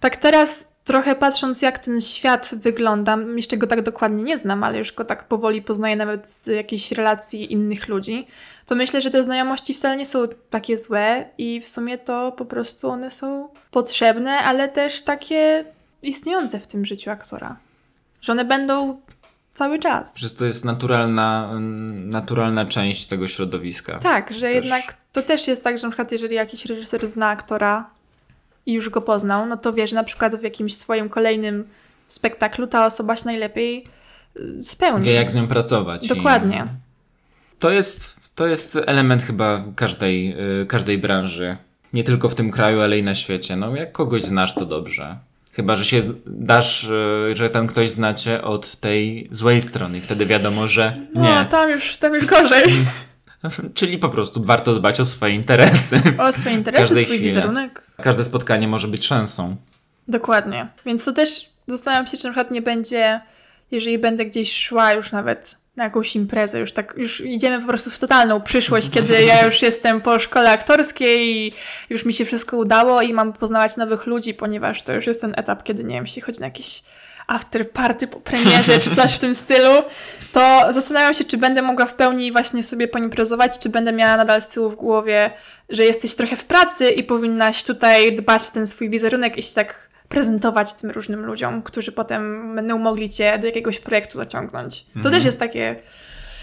Tak 0.00 0.16
teraz 0.16 0.73
trochę 0.84 1.14
patrząc, 1.14 1.62
jak 1.62 1.78
ten 1.78 2.00
świat 2.00 2.50
wygląda, 2.54 3.18
jeszcze 3.36 3.56
go 3.56 3.66
tak 3.66 3.82
dokładnie 3.82 4.22
nie 4.22 4.36
znam, 4.36 4.64
ale 4.64 4.78
już 4.78 4.92
go 4.92 5.04
tak 5.04 5.28
powoli 5.28 5.62
poznaję 5.62 5.96
nawet 5.96 6.28
z 6.28 6.46
jakiejś 6.46 6.92
relacji 6.92 7.52
innych 7.52 7.88
ludzi, 7.88 8.26
to 8.66 8.74
myślę, 8.74 9.00
że 9.00 9.10
te 9.10 9.24
znajomości 9.24 9.74
wcale 9.74 9.96
nie 9.96 10.06
są 10.06 10.28
takie 10.50 10.76
złe 10.76 11.24
i 11.38 11.60
w 11.60 11.68
sumie 11.68 11.98
to 11.98 12.32
po 12.32 12.44
prostu 12.44 12.88
one 12.88 13.10
są 13.10 13.48
potrzebne, 13.70 14.30
ale 14.30 14.68
też 14.68 15.02
takie 15.02 15.64
istniejące 16.02 16.60
w 16.60 16.66
tym 16.66 16.84
życiu 16.84 17.10
aktora. 17.10 17.56
Że 18.20 18.32
one 18.32 18.44
będą 18.44 19.00
cały 19.52 19.78
czas. 19.78 20.16
Że 20.16 20.30
to 20.30 20.44
jest 20.44 20.64
naturalna, 20.64 21.50
naturalna 21.94 22.64
część 22.64 23.06
tego 23.06 23.28
środowiska. 23.28 23.98
Tak, 23.98 24.32
że 24.32 24.40
też. 24.40 24.54
jednak 24.54 24.96
to 25.12 25.22
też 25.22 25.48
jest 25.48 25.64
tak, 25.64 25.78
że 25.78 25.86
na 25.86 25.90
przykład 25.90 26.12
jeżeli 26.12 26.34
jakiś 26.34 26.66
reżyser 26.66 27.06
zna 27.06 27.28
aktora, 27.28 27.90
i 28.66 28.72
już 28.72 28.90
go 28.90 29.00
poznał, 29.00 29.46
no 29.46 29.56
to 29.56 29.72
wiesz, 29.72 29.92
na 29.92 30.04
przykład 30.04 30.36
w 30.36 30.42
jakimś 30.42 30.74
swoim 30.74 31.08
kolejnym 31.08 31.64
spektaklu 32.08 32.66
ta 32.66 32.86
osoba 32.86 33.16
się 33.16 33.24
najlepiej 33.24 33.84
y, 34.36 34.64
spełni. 34.64 35.04
Wie, 35.04 35.12
jak 35.12 35.30
z 35.30 35.34
nią 35.34 35.46
pracować. 35.46 36.08
Dokładnie. 36.08 36.66
To 37.58 37.70
jest, 37.70 38.16
to 38.34 38.46
jest 38.46 38.78
element 38.86 39.22
chyba 39.22 39.64
każdej, 39.76 40.36
y, 40.62 40.66
każdej 40.66 40.98
branży. 40.98 41.56
Nie 41.92 42.04
tylko 42.04 42.28
w 42.28 42.34
tym 42.34 42.50
kraju, 42.50 42.80
ale 42.80 42.98
i 42.98 43.02
na 43.02 43.14
świecie. 43.14 43.56
No, 43.56 43.76
jak 43.76 43.92
kogoś 43.92 44.22
znasz, 44.22 44.54
to 44.54 44.66
dobrze. 44.66 45.16
Chyba, 45.52 45.76
że 45.76 45.84
się 45.84 46.02
dasz, 46.26 46.84
y, 46.84 47.36
że 47.36 47.50
ten 47.50 47.66
ktoś 47.66 47.90
znacie 47.90 48.42
od 48.42 48.76
tej 48.76 49.28
złej 49.30 49.62
strony 49.62 49.98
i 49.98 50.00
wtedy 50.00 50.26
wiadomo, 50.26 50.68
że 50.68 50.96
no, 51.14 51.22
nie. 51.22 51.34
No, 51.34 51.44
tam 51.44 51.70
już, 51.70 51.96
tam 51.96 52.14
już 52.14 52.26
gorzej. 52.26 52.62
Czyli 53.74 53.98
po 53.98 54.08
prostu 54.08 54.44
warto 54.44 54.74
dbać 54.74 55.00
o 55.00 55.04
swoje 55.04 55.34
interesy. 55.34 56.00
O 56.18 56.32
swoje 56.32 56.54
interesy, 56.60 56.86
swój 56.86 57.04
chwili. 57.04 57.20
wizerunek. 57.20 57.86
Każde 58.02 58.24
spotkanie 58.24 58.68
może 58.68 58.88
być 58.88 59.06
szansą. 59.06 59.56
Dokładnie. 60.08 60.68
Więc 60.86 61.04
to 61.04 61.12
też 61.12 61.48
zastanawiam 61.66 62.06
się, 62.06 62.16
czy 62.16 62.24
na 62.24 62.30
przykład 62.30 62.50
nie 62.50 62.62
będzie, 62.62 63.20
jeżeli 63.70 63.98
będę 63.98 64.24
gdzieś 64.24 64.56
szła 64.66 64.92
już 64.92 65.12
nawet 65.12 65.56
na 65.76 65.84
jakąś 65.84 66.16
imprezę, 66.16 66.60
już 66.60 66.72
tak, 66.72 66.94
już 66.96 67.20
idziemy 67.20 67.60
po 67.60 67.66
prostu 67.68 67.90
w 67.90 67.98
totalną 67.98 68.40
przyszłość, 68.40 68.90
kiedy 68.90 69.22
ja 69.22 69.46
już 69.46 69.62
jestem 69.68 70.00
po 70.00 70.18
szkole 70.18 70.50
aktorskiej 70.50 71.28
i 71.28 71.52
już 71.90 72.04
mi 72.04 72.14
się 72.14 72.24
wszystko 72.24 72.56
udało 72.56 73.02
i 73.02 73.12
mam 73.12 73.32
poznawać 73.32 73.76
nowych 73.76 74.06
ludzi, 74.06 74.34
ponieważ 74.34 74.82
to 74.82 74.92
już 74.92 75.06
jest 75.06 75.20
ten 75.20 75.34
etap, 75.36 75.62
kiedy, 75.62 75.84
nie 75.84 75.94
wiem, 75.94 76.04
jeśli 76.04 76.22
chodzi 76.22 76.40
na 76.40 76.46
jakieś 76.46 76.82
after 77.26 77.70
party 77.70 78.06
po 78.06 78.20
premierze, 78.20 78.80
czy 78.80 78.96
coś 78.96 79.12
w 79.12 79.18
tym 79.18 79.34
stylu, 79.34 79.82
to 80.32 80.66
zastanawiam 80.70 81.14
się, 81.14 81.24
czy 81.24 81.36
będę 81.36 81.62
mogła 81.62 81.86
w 81.86 81.94
pełni 81.94 82.32
właśnie 82.32 82.62
sobie 82.62 82.88
poimprezować, 82.88 83.58
czy 83.58 83.68
będę 83.68 83.92
miała 83.92 84.16
nadal 84.16 84.42
z 84.42 84.48
tyłu 84.48 84.70
w 84.70 84.76
głowie, 84.76 85.30
że 85.68 85.84
jesteś 85.84 86.14
trochę 86.14 86.36
w 86.36 86.44
pracy 86.44 86.90
i 86.90 87.04
powinnaś 87.04 87.64
tutaj 87.64 88.16
dbać 88.16 88.48
o 88.48 88.52
ten 88.52 88.66
swój 88.66 88.90
wizerunek 88.90 89.38
i 89.38 89.42
się 89.42 89.54
tak 89.54 89.88
prezentować 90.08 90.74
tym 90.74 90.90
różnym 90.90 91.24
ludziom, 91.26 91.62
którzy 91.62 91.92
potem 91.92 92.54
będą 92.54 92.78
mogli 92.78 93.10
cię 93.10 93.38
do 93.38 93.46
jakiegoś 93.46 93.78
projektu 93.78 94.16
zaciągnąć. 94.16 94.84
To 94.84 94.96
mhm. 94.96 95.14
też 95.14 95.24
jest 95.24 95.38
takie... 95.38 95.76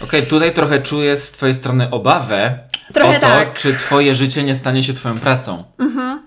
Okej, 0.00 0.20
okay, 0.20 0.30
tutaj 0.30 0.54
trochę 0.54 0.82
czuję 0.82 1.16
z 1.16 1.32
twojej 1.32 1.54
strony 1.54 1.90
obawę 1.90 2.58
trochę 2.92 3.16
o 3.16 3.20
to, 3.20 3.26
tak. 3.26 3.54
czy 3.54 3.74
twoje 3.74 4.14
życie 4.14 4.42
nie 4.42 4.54
stanie 4.54 4.82
się 4.82 4.92
twoją 4.92 5.18
pracą. 5.18 5.64
Mhm. 5.78 6.22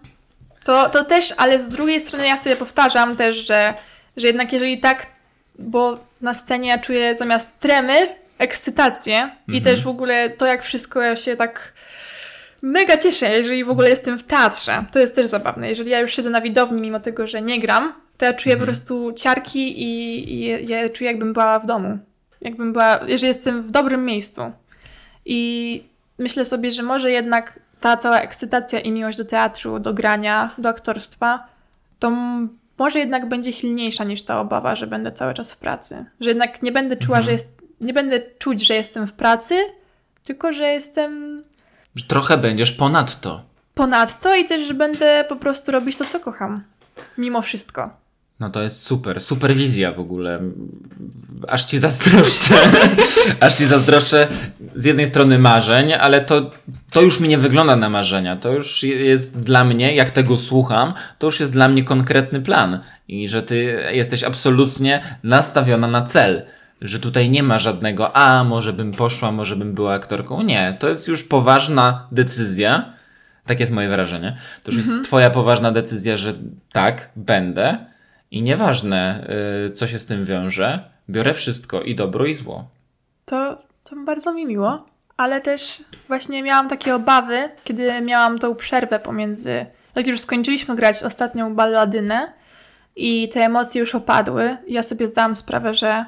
To, 0.64 0.90
to 0.90 1.04
też, 1.04 1.34
ale 1.38 1.60
z 1.60 1.70
drugiej 1.70 2.02
strony 2.02 2.28
ja 2.28 2.38
sobie 2.38 2.56
powtarzam 2.56 3.16
też, 3.16 3.36
że 3.48 3.74
że 4.18 4.28
jednak 4.28 4.54
jeżeli 4.54 4.80
tak, 4.80 5.08
bo 5.60 6.00
na 6.22 6.34
scenie 6.34 6.70
ja 6.70 6.78
czuję 6.78 7.16
zamiast 7.16 7.60
tremy 7.60 8.16
ekscytację 8.38 9.16
mhm. 9.16 9.38
i 9.50 9.62
też 9.62 9.84
w 9.84 9.88
ogóle 9.88 10.30
to, 10.30 10.46
jak 10.46 10.64
wszystko 10.64 11.16
się 11.16 11.36
tak 11.36 11.74
mega 12.64 12.98
cieszę, 12.98 13.30
jeżeli 13.38 13.64
w 13.64 13.70
ogóle 13.70 13.90
jestem 13.90 14.20
w 14.20 14.24
teatrze. 14.24 14.86
To 14.92 15.00
jest 15.00 15.16
też 15.16 15.28
zabawne. 15.28 15.70
Jeżeli 15.70 15.92
ja 15.92 16.00
już 16.00 16.16
siedzę 16.16 16.30
na 16.30 16.42
widowni, 16.42 16.82
mimo 16.82 17.00
tego, 17.00 17.28
że 17.28 17.42
nie 17.42 17.60
gram, 17.60 17.94
to 18.18 18.26
ja 18.26 18.34
czuję 18.34 18.54
mhm. 18.54 18.60
po 18.60 18.66
prostu 18.66 19.14
ciarki 19.14 19.84
i, 19.84 20.34
i 20.34 20.68
ja 20.68 20.90
czuję, 20.90 21.10
jakbym 21.10 21.34
była 21.34 21.60
w 21.60 21.66
domu. 21.66 21.98
jakbym 22.42 22.74
była, 22.74 23.00
że 23.16 23.28
jestem 23.28 23.64
w 23.64 23.72
dobrym 23.72 24.06
miejscu. 24.06 24.52
I 25.26 25.84
myślę 26.20 26.46
sobie, 26.46 26.72
że 26.72 26.84
może 26.84 27.12
jednak 27.12 27.60
ta 27.80 27.98
cała 27.98 28.20
ekscytacja 28.20 28.80
i 28.80 28.92
miłość 28.92 29.18
do 29.18 29.26
teatru, 29.26 29.80
do 29.80 29.94
grania, 29.94 30.52
do 30.58 30.70
aktorstwa, 30.70 31.48
to 32.00 32.12
może 32.78 33.00
jednak 33.00 33.30
będzie 33.30 33.54
silniejsza 33.54 34.04
niż 34.04 34.24
ta 34.24 34.40
obawa, 34.40 34.76
że 34.76 34.88
będę 34.88 35.12
cały 35.12 35.34
czas 35.34 35.54
w 35.54 35.58
pracy. 35.58 36.06
Że 36.20 36.30
jednak 36.30 36.64
nie 36.64 36.72
będę 36.72 36.98
czuła, 36.98 37.18
mhm. 37.18 37.26
że 37.26 37.32
jest, 37.32 37.62
nie 37.82 37.94
będę 37.94 38.20
czuć, 38.40 38.68
że 38.68 38.74
jestem 38.74 39.08
w 39.08 39.14
pracy, 39.14 39.56
tylko 40.24 40.54
że 40.54 40.68
jestem. 40.68 41.44
Że 41.96 42.06
trochę 42.06 42.38
będziesz 42.38 42.72
ponadto. 42.72 43.42
Ponadto 43.74 44.36
i 44.36 44.46
też, 44.46 44.68
że 44.68 44.74
będę 44.74 45.26
po 45.30 45.36
prostu 45.36 45.72
robić 45.72 45.98
to, 45.98 46.06
co 46.06 46.20
kocham. 46.20 46.64
Mimo 47.18 47.42
wszystko. 47.42 48.05
No 48.40 48.50
to 48.50 48.64
jest 48.64 48.82
super, 48.82 49.22
super 49.22 49.56
wizja 49.56 49.92
w 49.92 50.00
ogóle. 50.00 50.40
Aż 51.48 51.66
ci 51.66 51.80
zazdroszczę. 51.80 52.56
Aż 53.40 53.56
ci 53.56 53.66
zazdroszczę 53.66 54.28
z 54.76 54.86
jednej 54.86 55.08
strony 55.08 55.40
marzeń, 55.40 55.94
ale 55.94 56.22
to, 56.22 56.52
to 56.92 57.02
już 57.02 57.20
mi 57.20 57.28
nie 57.28 57.38
wygląda 57.38 57.76
na 57.76 57.90
marzenia. 57.90 58.36
To 58.36 58.54
już 58.54 58.84
jest 58.84 59.42
dla 59.42 59.64
mnie, 59.64 59.96
jak 59.96 60.12
tego 60.12 60.38
słucham, 60.38 60.94
to 61.20 61.28
już 61.28 61.40
jest 61.40 61.54
dla 61.54 61.68
mnie 61.68 61.84
konkretny 61.84 62.42
plan. 62.42 62.80
I 63.08 63.28
że 63.28 63.44
ty 63.44 63.86
jesteś 63.92 64.24
absolutnie 64.24 65.18
nastawiona 65.24 65.88
na 65.88 66.02
cel. 66.02 66.46
Że 66.82 67.00
tutaj 67.00 67.30
nie 67.30 67.44
ma 67.44 67.60
żadnego, 67.60 68.16
a 68.16 68.44
może 68.44 68.74
bym 68.74 68.92
poszła, 68.92 69.32
może 69.32 69.56
bym 69.56 69.74
była 69.74 69.94
aktorką. 69.94 70.42
Nie, 70.42 70.78
to 70.80 70.90
jest 70.90 71.08
już 71.08 71.24
poważna 71.24 72.08
decyzja. 72.12 72.94
Tak 73.46 73.60
jest 73.60 73.72
moje 73.72 73.90
wrażenie. 73.90 74.38
To 74.64 74.72
już 74.72 74.80
mhm. 74.80 74.98
jest 74.98 75.10
twoja 75.10 75.30
poważna 75.30 75.72
decyzja, 75.72 76.18
że 76.18 76.34
tak, 76.72 77.10
będę 77.16 77.95
i 78.36 78.44
nieważne, 78.44 79.28
y, 79.68 79.72
co 79.72 79.88
się 79.88 80.00
z 80.00 80.06
tym 80.06 80.26
wiąże, 80.26 80.90
biorę 81.10 81.34
wszystko 81.34 81.82
i 81.82 81.96
dobro, 81.96 82.26
i 82.26 82.34
zło. 82.34 82.68
To, 83.26 83.58
to 83.84 83.96
bardzo 83.96 84.34
mi 84.34 84.46
miło, 84.46 84.86
ale 85.18 85.42
też 85.42 85.84
właśnie 86.08 86.44
miałam 86.44 86.70
takie 86.70 86.96
obawy, 86.96 87.50
kiedy 87.64 88.02
miałam 88.02 88.40
tą 88.40 88.56
przerwę 88.56 89.00
pomiędzy. 89.00 89.66
Jak 89.96 90.08
już 90.08 90.20
skończyliśmy 90.20 90.76
grać 90.76 91.04
ostatnią 91.04 91.56
balladynę 91.56 92.34
i 92.96 93.30
te 93.30 93.42
emocje 93.42 93.80
już 93.80 93.96
opadły, 93.96 94.58
ja 94.68 94.84
sobie 94.84 95.08
zdałam 95.08 95.36
sprawę, 95.36 95.74
że 95.74 96.06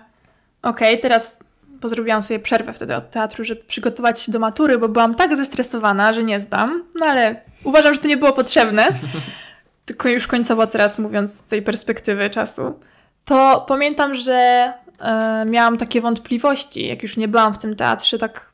okej, 0.61 0.89
okay, 0.89 1.01
teraz 1.01 1.39
bo 1.82 1.89
zrobiłam 1.89 2.23
sobie 2.23 2.39
przerwę 2.39 2.73
wtedy 2.73 2.95
od 2.95 3.11
teatru, 3.11 3.43
żeby 3.43 3.63
przygotować 3.63 4.21
się 4.21 4.32
do 4.32 4.39
matury, 4.39 4.78
bo 4.78 4.89
byłam 4.89 5.15
tak 5.15 5.36
zestresowana, 5.36 6.13
że 6.13 6.23
nie 6.23 6.39
zdam. 6.39 6.84
No 6.99 7.05
ale 7.05 7.41
uważam, 7.63 7.93
że 7.93 7.99
to 7.99 8.07
nie 8.07 8.17
było 8.17 8.34
potrzebne. 8.34 8.88
tylko 9.88 10.09
już 10.09 10.27
końcowo 10.27 10.67
teraz 10.67 10.99
mówiąc 10.99 11.33
z 11.33 11.43
tej 11.43 11.61
perspektywy 11.61 12.29
czasu, 12.29 12.79
to 13.25 13.65
pamiętam, 13.67 14.15
że 14.15 14.73
e, 14.99 15.45
miałam 15.45 15.77
takie 15.77 16.01
wątpliwości, 16.01 16.88
jak 16.88 17.03
już 17.03 17.17
nie 17.17 17.27
byłam 17.27 17.53
w 17.53 17.57
tym 17.57 17.75
teatrze 17.75 18.17
tak 18.17 18.51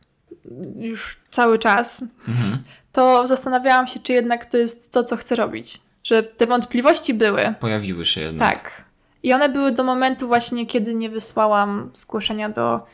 już 0.75 1.17
cały 1.31 1.59
czas, 1.59 2.03
mhm. 2.27 2.63
to 2.91 3.27
zastanawiałam 3.27 3.87
się, 3.87 3.99
czy 3.99 4.13
jednak 4.13 4.45
to 4.45 4.57
jest 4.57 4.93
to, 4.93 5.03
co 5.03 5.17
chcę 5.17 5.35
robić. 5.35 5.81
Że 6.03 6.23
te 6.23 6.47
wątpliwości 6.47 7.13
były. 7.13 7.53
Pojawiły 7.59 8.05
się 8.05 8.21
jednak. 8.21 8.53
Tak. 8.53 8.83
I 9.23 9.33
one 9.33 9.49
były 9.49 9.71
do 9.71 9.83
momentu 9.83 10.27
właśnie, 10.27 10.65
kiedy 10.65 10.95
nie 10.95 11.09
wysłałam 11.09 11.89
zgłoszenia 11.93 12.49
do 12.49 12.85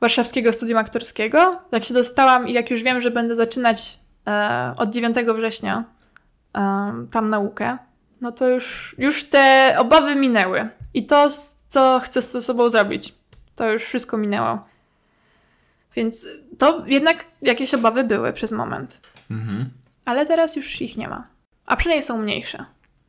Warszawskiego 0.00 0.52
Studium 0.52 0.78
Aktorskiego. 0.78 1.60
Jak 1.72 1.84
się 1.84 1.94
dostałam 1.94 2.48
i 2.48 2.52
jak 2.52 2.70
już 2.70 2.82
wiem, 2.82 3.00
że 3.00 3.10
będę 3.10 3.34
zaczynać 3.34 3.98
e, 4.26 4.74
od 4.76 4.90
9 4.90 5.16
września 5.36 5.84
tam 7.10 7.30
naukę, 7.30 7.78
no 8.20 8.32
to 8.32 8.48
już, 8.48 8.94
już 8.98 9.24
te 9.24 9.76
obawy 9.78 10.16
minęły. 10.16 10.68
I 10.94 11.06
to, 11.06 11.28
co 11.68 12.00
chcę 12.04 12.22
z 12.22 12.44
sobą 12.44 12.70
zrobić, 12.70 13.14
to 13.56 13.70
już 13.70 13.82
wszystko 13.82 14.16
minęło. 14.16 14.66
Więc 15.96 16.28
to 16.58 16.84
jednak 16.86 17.24
jakieś 17.42 17.74
obawy 17.74 18.04
były 18.04 18.32
przez 18.32 18.52
moment. 18.52 19.00
Mhm. 19.30 19.70
Ale 20.04 20.26
teraz 20.26 20.56
już 20.56 20.80
ich 20.80 20.96
nie 20.96 21.08
ma. 21.08 21.26
A 21.66 21.76
przynajmniej 21.76 22.02
są 22.02 22.18
mniejsze. 22.18 22.64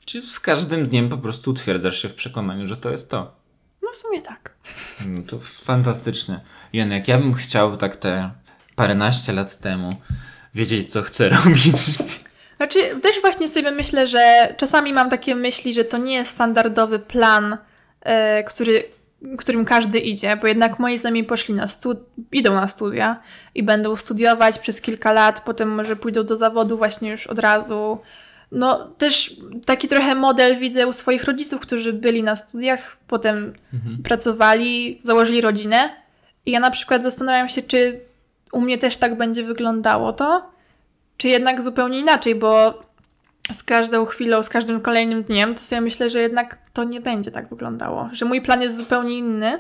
Czy 0.06 0.22
z 0.22 0.40
każdym 0.40 0.88
dniem 0.88 1.10
po 1.10 1.18
prostu 1.18 1.52
utwierdzasz 1.52 2.02
się 2.02 2.10
w 2.10 2.14
przekonaniu, 2.14 2.68
że 2.68 2.78
to 2.78 2.90
jest 2.90 3.12
to? 3.12 3.36
No 3.84 3.92
w 3.92 3.96
sumie 3.96 4.22
tak. 4.22 4.56
No 5.06 5.22
to 5.28 5.40
fantastycznie. 5.40 6.40
Janek, 6.74 7.08
ja 7.08 7.18
bym 7.18 7.34
chciał 7.34 7.78
tak 7.78 7.96
te 7.96 8.32
paręnaście 8.76 9.34
lat 9.34 9.60
temu 9.60 9.90
wiedzieć, 10.56 10.92
co 10.92 11.02
chcę 11.02 11.30
robić. 11.38 11.76
Znaczy, 12.58 12.80
też 13.02 13.22
właśnie 13.22 13.48
sobie 13.48 13.72
myślę, 13.72 14.08
że 14.08 14.54
czasami 14.58 14.94
mam 14.94 15.10
takie 15.10 15.36
myśli, 15.36 15.74
że 15.74 15.84
to 15.84 15.98
nie 15.98 16.14
jest 16.14 16.32
standardowy 16.32 17.00
plan, 17.00 17.58
e, 18.02 18.44
który, 18.44 18.84
którym 19.38 19.66
każdy 19.66 20.00
idzie, 20.00 20.38
bo 20.38 20.48
jednak 20.48 20.80
moi 20.80 20.98
znajomi 20.98 21.24
poszli 21.24 21.54
na 21.54 21.66
stud- 21.66 22.06
idą 22.32 22.54
na 22.54 22.68
studia 22.68 23.20
i 23.56 23.64
będą 23.64 23.96
studiować 23.96 24.60
przez 24.60 24.82
kilka 24.82 25.12
lat, 25.12 25.42
potem 25.42 25.70
może 25.70 25.96
pójdą 25.96 26.24
do 26.24 26.38
zawodu 26.38 26.78
właśnie 26.78 27.12
już 27.12 27.28
od 27.28 27.40
razu. 27.40 28.00
No 28.52 28.88
też 28.98 29.36
taki 29.66 29.88
trochę 29.88 30.16
model 30.16 30.60
widzę 30.60 30.88
u 30.88 30.94
swoich 30.94 31.24
rodziców, 31.24 31.62
którzy 31.62 31.94
byli 31.94 32.24
na 32.24 32.36
studiach, 32.36 32.98
potem 33.08 33.54
mhm. 33.74 34.04
pracowali, 34.04 35.00
założyli 35.04 35.42
rodzinę. 35.42 35.90
I 36.46 36.52
ja 36.52 36.60
na 36.60 36.72
przykład 36.72 37.04
zastanawiam 37.04 37.50
się, 37.50 37.62
czy 37.62 38.00
u 38.52 38.62
mnie 38.62 38.78
też 38.78 38.98
tak 38.98 39.18
będzie 39.18 39.44
wyglądało 39.44 40.14
to, 40.14 40.55
czy 41.18 41.28
jednak 41.28 41.62
zupełnie 41.62 42.00
inaczej, 42.00 42.36
bo 42.36 42.82
z 43.54 43.64
każdą 43.64 44.06
chwilą, 44.06 44.44
z 44.44 44.50
każdym 44.50 44.82
kolejnym 44.82 45.24
dniem, 45.24 45.56
to 45.56 45.62
sobie 45.62 45.82
myślę, 45.82 46.10
że 46.10 46.20
jednak 46.22 46.58
to 46.74 46.84
nie 46.84 47.02
będzie 47.02 47.32
tak 47.32 47.50
wyglądało, 47.50 48.10
że 48.12 48.26
mój 48.26 48.42
plan 48.42 48.62
jest 48.62 48.76
zupełnie 48.76 49.18
inny. 49.18 49.60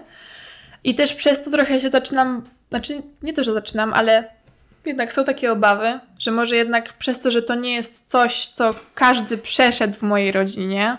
I 0.83 0.95
też 0.95 1.13
przez 1.13 1.41
to 1.43 1.51
trochę 1.51 1.81
się 1.81 1.89
zaczynam, 1.89 2.43
znaczy 2.69 3.01
nie 3.21 3.33
to, 3.33 3.43
że 3.43 3.53
zaczynam, 3.53 3.93
ale 3.93 4.27
jednak 4.85 5.13
są 5.13 5.23
takie 5.23 5.51
obawy, 5.51 5.99
że 6.19 6.31
może 6.31 6.55
jednak 6.55 6.93
przez 6.93 7.19
to, 7.19 7.31
że 7.31 7.41
to 7.41 7.55
nie 7.55 7.75
jest 7.75 8.09
coś, 8.09 8.47
co 8.47 8.75
każdy 8.93 9.37
przeszedł 9.37 9.93
w 9.93 10.01
mojej 10.01 10.31
rodzinie 10.31 10.97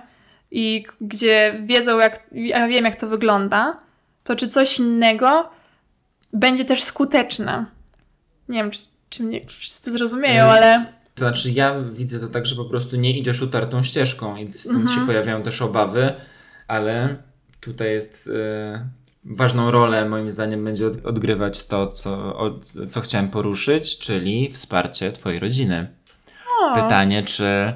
i 0.51 0.87
gdzie 1.01 1.61
wiedzą, 1.65 1.99
jak, 1.99 2.27
ja 2.33 2.69
wiem, 2.69 2.85
jak 2.85 2.97
to 2.97 3.07
wygląda, 3.07 3.77
to 4.25 4.37
czy 4.37 4.49
coś 4.49 4.79
innego 4.79 5.51
będzie 6.33 6.65
też 6.65 6.85
skuteczne. 6.85 7.67
Nie 8.49 8.59
wiem, 8.59 8.71
czy 8.71 8.81
czy 9.09 9.23
mnie 9.23 9.47
wszyscy 9.47 9.91
zrozumieją, 9.91 10.45
e, 10.45 10.51
ale... 10.51 10.87
To 11.15 11.25
znaczy 11.25 11.51
ja 11.51 11.81
widzę 11.93 12.21
to 12.21 12.29
tak, 12.29 12.47
że 12.47 12.57
po 12.57 12.65
prostu 12.65 12.97
nie 12.97 13.19
idziesz 13.19 13.43
utartą 13.43 13.83
ścieżką 13.83 14.37
i 14.37 14.53
stąd 14.53 14.81
mhm. 14.81 15.01
się 15.01 15.07
pojawiają 15.07 15.43
też 15.43 15.63
obawy, 15.63 16.15
ale 16.69 17.17
tutaj 17.61 17.91
jest... 17.91 18.31
E, 18.35 18.89
ważną 19.31 19.71
rolę 19.71 20.09
moim 20.09 20.31
zdaniem 20.31 20.65
będzie 20.65 20.87
odgrywać 20.87 21.65
to, 21.65 21.87
co, 21.87 22.37
co 22.89 23.01
chciałem 23.01 23.29
poruszyć, 23.29 23.99
czyli 23.99 24.51
wsparcie 24.51 25.13
twojej 25.13 25.39
rodziny. 25.39 25.87
O. 26.61 26.75
Pytanie, 26.75 27.23
czy 27.23 27.73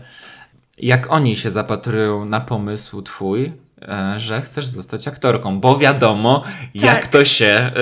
jak 0.79 1.13
oni 1.13 1.37
się 1.37 1.51
zapatrują 1.51 2.25
na 2.25 2.41
pomysł 2.41 3.03
twój, 3.03 3.53
e, 3.83 4.15
że 4.21 4.43
chcesz 4.43 4.67
zostać 4.67 5.09
aktorką, 5.09 5.61
bo 5.61 5.79
wiadomo, 5.79 6.41
tak. 6.41 6.53
jak 6.75 7.07
to 7.07 7.25
się, 7.25 7.73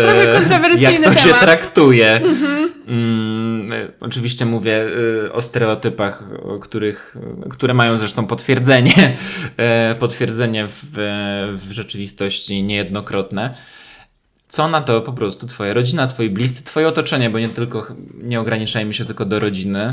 jak 0.78 1.04
to 1.04 1.14
się 1.14 1.34
traktuje. 1.34 2.10
Mhm. 2.10 2.67
Mm, 2.88 3.70
oczywiście 4.00 4.44
mówię 4.46 4.82
y, 5.26 5.32
o 5.32 5.42
stereotypach, 5.42 6.24
o 6.42 6.58
których, 6.58 7.16
które 7.50 7.74
mają 7.74 7.96
zresztą 7.96 8.26
potwierdzenie, 8.26 8.94
e, 9.56 9.94
potwierdzenie 9.94 10.68
w, 10.68 10.82
w 11.66 11.72
rzeczywistości 11.72 12.62
niejednokrotne. 12.62 13.54
Co 14.48 14.68
na 14.68 14.80
to 14.80 15.00
po 15.00 15.12
prostu 15.12 15.46
twoja 15.46 15.74
rodzina, 15.74 16.06
twoi 16.06 16.30
bliscy, 16.30 16.64
twoje 16.64 16.88
otoczenie, 16.88 17.30
bo 17.30 17.38
nie 17.38 17.48
tylko, 17.48 17.86
nie 18.14 18.40
ograniczajmy 18.40 18.94
się 18.94 19.04
tylko 19.04 19.24
do 19.24 19.40
rodziny, 19.40 19.90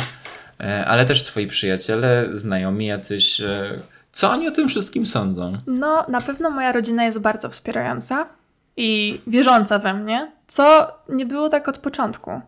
e, 0.60 0.86
ale 0.86 1.06
też 1.06 1.24
twoi 1.24 1.48
przyjaciele, 1.48 2.30
znajomi 2.34 2.86
jacyś. 2.86 3.42
E, 3.42 3.80
co 4.12 4.32
oni 4.32 4.48
o 4.48 4.52
tym 4.52 4.68
wszystkim 4.68 5.06
sądzą? 5.06 5.58
No, 5.68 6.06
na 6.08 6.22
pewno 6.22 6.50
moja 6.50 6.72
rodzina 6.72 7.06
jest 7.06 7.22
bardzo 7.22 7.50
wspierająca 7.50 8.28
i 8.78 9.22
wierząca 9.28 9.80
we 9.80 9.94
mnie, 9.94 10.32
co 10.48 10.92
nie 11.10 11.26
było 11.26 11.50
tak 11.50 11.68
od 11.68 11.78
początku 11.78 12.42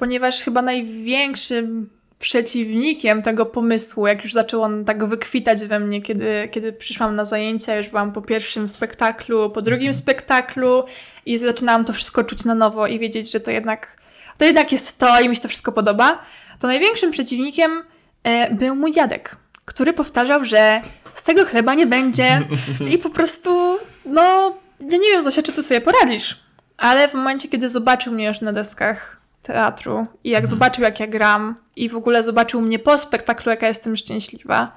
ponieważ 0.00 0.42
chyba 0.42 0.62
największym 0.62 1.90
przeciwnikiem 2.18 3.22
tego 3.22 3.46
pomysłu, 3.46 4.06
jak 4.06 4.24
już 4.24 4.32
zaczął 4.32 4.62
on 4.62 4.84
tak 4.84 5.04
wykwitać 5.04 5.64
we 5.64 5.80
mnie, 5.80 6.02
kiedy, 6.02 6.48
kiedy 6.50 6.72
przyszłam 6.72 7.16
na 7.16 7.24
zajęcia, 7.24 7.76
już 7.76 7.88
byłam 7.88 8.12
po 8.12 8.22
pierwszym 8.22 8.68
spektaklu, 8.68 9.50
po 9.50 9.62
drugim 9.62 9.88
mhm. 9.88 9.94
spektaklu 9.94 10.84
i 11.26 11.38
zaczynałam 11.38 11.84
to 11.84 11.92
wszystko 11.92 12.24
czuć 12.24 12.44
na 12.44 12.54
nowo 12.54 12.86
i 12.86 12.98
wiedzieć, 12.98 13.32
że 13.32 13.40
to 13.40 13.50
jednak, 13.50 13.96
to 14.38 14.44
jednak 14.44 14.72
jest 14.72 14.98
to 14.98 15.20
i 15.20 15.28
mi 15.28 15.36
się 15.36 15.42
to 15.42 15.48
wszystko 15.48 15.72
podoba, 15.72 16.18
to 16.58 16.66
największym 16.66 17.10
przeciwnikiem 17.10 17.82
e, 18.22 18.54
był 18.54 18.74
mój 18.76 18.92
dziadek, 18.92 19.36
który 19.64 19.92
powtarzał, 19.92 20.44
że 20.44 20.80
z 21.14 21.22
tego 21.22 21.44
chleba 21.44 21.74
nie 21.74 21.86
będzie 21.86 22.42
i 22.90 22.98
po 22.98 23.10
prostu, 23.10 23.78
no, 24.04 24.56
ja 24.80 24.98
nie 24.98 25.10
wiem 25.12 25.22
Zosia, 25.22 25.42
czy 25.42 25.52
ty 25.52 25.62
sobie 25.62 25.80
poradzisz, 25.80 26.40
ale 26.78 27.08
w 27.08 27.14
momencie, 27.14 27.48
kiedy 27.48 27.68
zobaczył 27.68 28.12
mnie 28.12 28.26
już 28.26 28.40
na 28.40 28.52
deskach 28.52 29.19
teatru 29.42 30.06
i 30.24 30.30
jak 30.30 30.42
mhm. 30.42 30.50
zobaczył, 30.50 30.84
jak 30.84 31.00
ja 31.00 31.06
gram 31.06 31.54
i 31.76 31.88
w 31.88 31.96
ogóle 31.96 32.22
zobaczył 32.22 32.60
mnie 32.60 32.78
po 32.78 32.98
spektaklu, 32.98 33.50
jaka 33.50 33.68
jestem 33.68 33.96
szczęśliwa, 33.96 34.72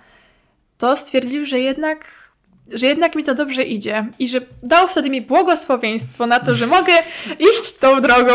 to 0.78 0.96
stwierdził, 0.98 1.46
że 1.46 1.60
jednak 1.60 2.24
że 2.72 2.88
jednak 2.88 3.16
mi 3.16 3.24
to 3.24 3.36
dobrze 3.36 3.64
idzie 3.64 4.06
i 4.20 4.28
że 4.28 4.42
dał 4.64 4.88
wtedy 4.88 5.10
mi 5.10 5.22
błogosławieństwo 5.22 6.28
na 6.28 6.40
to, 6.40 6.54
że 6.54 6.68
mogę 6.68 6.94
iść 7.52 7.78
tą 7.80 8.02
drogą. 8.02 8.34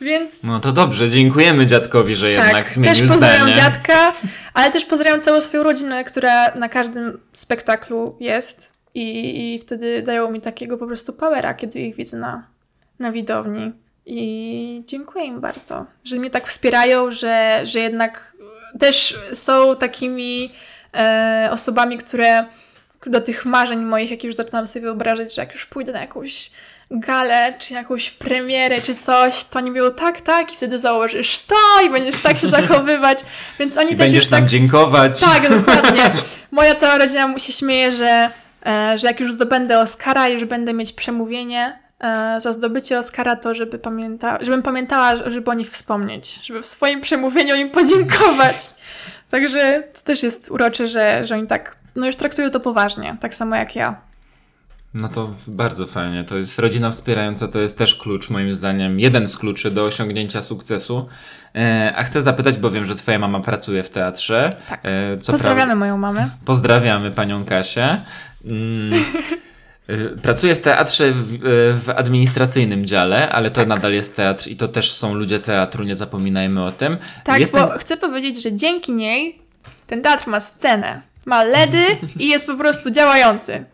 Więc. 0.00 0.42
No 0.42 0.60
to 0.60 0.72
dobrze, 0.72 1.08
dziękujemy 1.08 1.66
dziadkowi, 1.66 2.14
że 2.14 2.34
tak, 2.36 2.44
jednak 2.44 2.70
zmienił 2.70 2.96
też 2.96 3.08
pozdrawiam 3.08 3.52
zdanie. 3.52 3.54
dziadka, 3.54 4.12
ale 4.54 4.70
też 4.70 4.84
pozdrawiam 4.84 5.20
całą 5.20 5.40
swoją 5.40 5.62
rodzinę, 5.62 6.04
która 6.04 6.54
na 6.54 6.68
każdym 6.68 7.20
spektaklu 7.32 8.16
jest. 8.20 8.72
I, 8.94 9.54
I 9.54 9.58
wtedy 9.58 10.02
dają 10.02 10.30
mi 10.30 10.40
takiego 10.40 10.78
po 10.78 10.86
prostu 10.86 11.12
powera, 11.12 11.54
kiedy 11.54 11.80
ich 11.80 11.96
widzę 11.96 12.16
na, 12.16 12.46
na 12.98 13.12
widowni. 13.12 13.72
I 14.12 14.82
dziękuję 14.86 15.24
im 15.24 15.40
bardzo, 15.40 15.86
że 16.04 16.16
mnie 16.16 16.30
tak 16.30 16.48
wspierają, 16.48 17.10
że, 17.10 17.60
że 17.64 17.78
jednak 17.78 18.36
też 18.78 19.18
są 19.34 19.76
takimi 19.76 20.52
e, 20.94 21.48
osobami, 21.52 21.98
które 21.98 22.44
do 23.06 23.20
tych 23.20 23.46
marzeń 23.46 23.80
moich, 23.80 24.10
jak 24.10 24.24
już 24.24 24.34
zaczynam 24.34 24.68
sobie 24.68 24.82
wyobrażać, 24.82 25.34
że 25.34 25.42
jak 25.42 25.52
już 25.52 25.66
pójdę 25.66 25.92
na 25.92 26.00
jakąś 26.00 26.50
galę, 26.90 27.54
czy 27.58 27.74
jakąś 27.74 28.10
premierę, 28.10 28.80
czy 28.80 28.94
coś, 28.94 29.44
to 29.44 29.58
oni 29.58 29.70
mówią 29.70 29.90
tak, 29.90 30.20
tak 30.20 30.52
i 30.52 30.56
wtedy 30.56 30.78
założysz 30.78 31.38
to 31.38 31.86
i 31.86 31.90
będziesz 31.90 32.22
tak 32.22 32.38
się 32.38 32.50
zachowywać, 32.50 33.18
więc 33.58 33.76
oni 33.76 33.86
I 33.86 33.96
też 33.96 33.98
będziesz 33.98 34.24
już 34.24 34.30
nam 34.30 34.40
tak... 34.40 34.48
dziękować. 34.48 35.20
Tak, 35.20 35.50
dokładnie. 35.50 36.02
Moja 36.50 36.74
cała 36.74 36.98
rodzina 36.98 37.38
się 37.38 37.52
śmieje, 37.52 37.92
że, 37.92 38.30
e, 38.66 38.98
że 38.98 39.06
jak 39.06 39.20
już 39.20 39.32
zdobędę 39.32 39.80
Oscara, 39.80 40.28
już 40.28 40.44
będę 40.44 40.72
mieć 40.72 40.92
przemówienie 40.92 41.89
za 42.38 42.52
zdobycie 42.52 42.98
Oscara, 42.98 43.36
to 43.36 43.54
żeby 43.54 43.78
pamięta... 43.78 44.38
żebym 44.40 44.62
pamiętała, 44.62 45.30
żeby 45.30 45.50
o 45.50 45.54
nich 45.54 45.70
wspomnieć, 45.70 46.40
żeby 46.42 46.62
w 46.62 46.66
swoim 46.66 47.00
przemówieniu 47.00 47.54
im 47.54 47.70
podziękować. 47.70 48.56
Także 49.30 49.82
to 49.94 50.00
też 50.04 50.22
jest 50.22 50.50
urocze, 50.50 50.88
że, 50.88 51.26
że 51.26 51.34
oni 51.34 51.46
tak, 51.46 51.76
no 51.96 52.06
już 52.06 52.16
traktują 52.16 52.50
to 52.50 52.60
poważnie, 52.60 53.16
tak 53.20 53.34
samo 53.34 53.56
jak 53.56 53.76
ja. 53.76 54.00
No 54.94 55.08
to 55.08 55.34
bardzo 55.46 55.86
fajnie. 55.86 56.24
To 56.24 56.38
jest 56.38 56.58
rodzina 56.58 56.90
wspierająca, 56.90 57.48
to 57.48 57.58
jest 57.58 57.78
też 57.78 57.94
klucz, 57.94 58.30
moim 58.30 58.54
zdaniem, 58.54 59.00
jeden 59.00 59.26
z 59.26 59.38
kluczy 59.38 59.70
do 59.70 59.84
osiągnięcia 59.84 60.42
sukcesu. 60.42 61.08
E, 61.54 61.92
a 61.96 62.04
chcę 62.04 62.22
zapytać, 62.22 62.58
bo 62.58 62.70
wiem, 62.70 62.86
że 62.86 62.94
Twoja 62.94 63.18
mama 63.18 63.40
pracuje 63.40 63.82
w 63.82 63.90
teatrze. 63.90 64.56
Tak. 64.68 64.80
E, 64.82 65.16
Pozdrawiamy 65.26 65.74
moją 65.76 65.98
mamę. 65.98 66.28
Pozdrawiamy 66.44 67.10
panią 67.10 67.44
Kasię. 67.44 68.00
Mm. 68.44 69.04
E, 69.90 69.98
pracuję 70.22 70.54
w 70.54 70.60
teatrze 70.60 71.12
w, 71.12 71.38
w, 71.84 71.90
administracyjnym 71.96 72.86
dziale, 72.86 73.28
ale 73.30 73.50
to 73.50 73.60
tak. 73.60 73.68
nadal 73.68 73.92
jest 73.92 74.16
teatr 74.16 74.48
i 74.48 74.56
to 74.56 74.68
też 74.68 74.92
są 74.92 75.14
ludzie 75.14 75.38
teatru, 75.38 75.84
nie 75.84 75.96
zapominajmy 75.96 76.64
o 76.64 76.72
tym. 76.72 76.96
Tak, 77.24 77.40
Jestem... 77.40 77.68
bo 77.68 77.78
chcę 77.78 77.96
powiedzieć, 77.96 78.42
że 78.42 78.52
dzięki 78.52 78.92
niej 78.92 79.38
ten 79.86 80.02
teatr 80.02 80.28
ma 80.28 80.40
scenę, 80.40 81.02
ma 81.24 81.44
LEDy 81.44 81.84
i 82.18 82.28
jest 82.28 82.46
po 82.46 82.54
prostu 82.54 82.90
działający. 82.90 83.64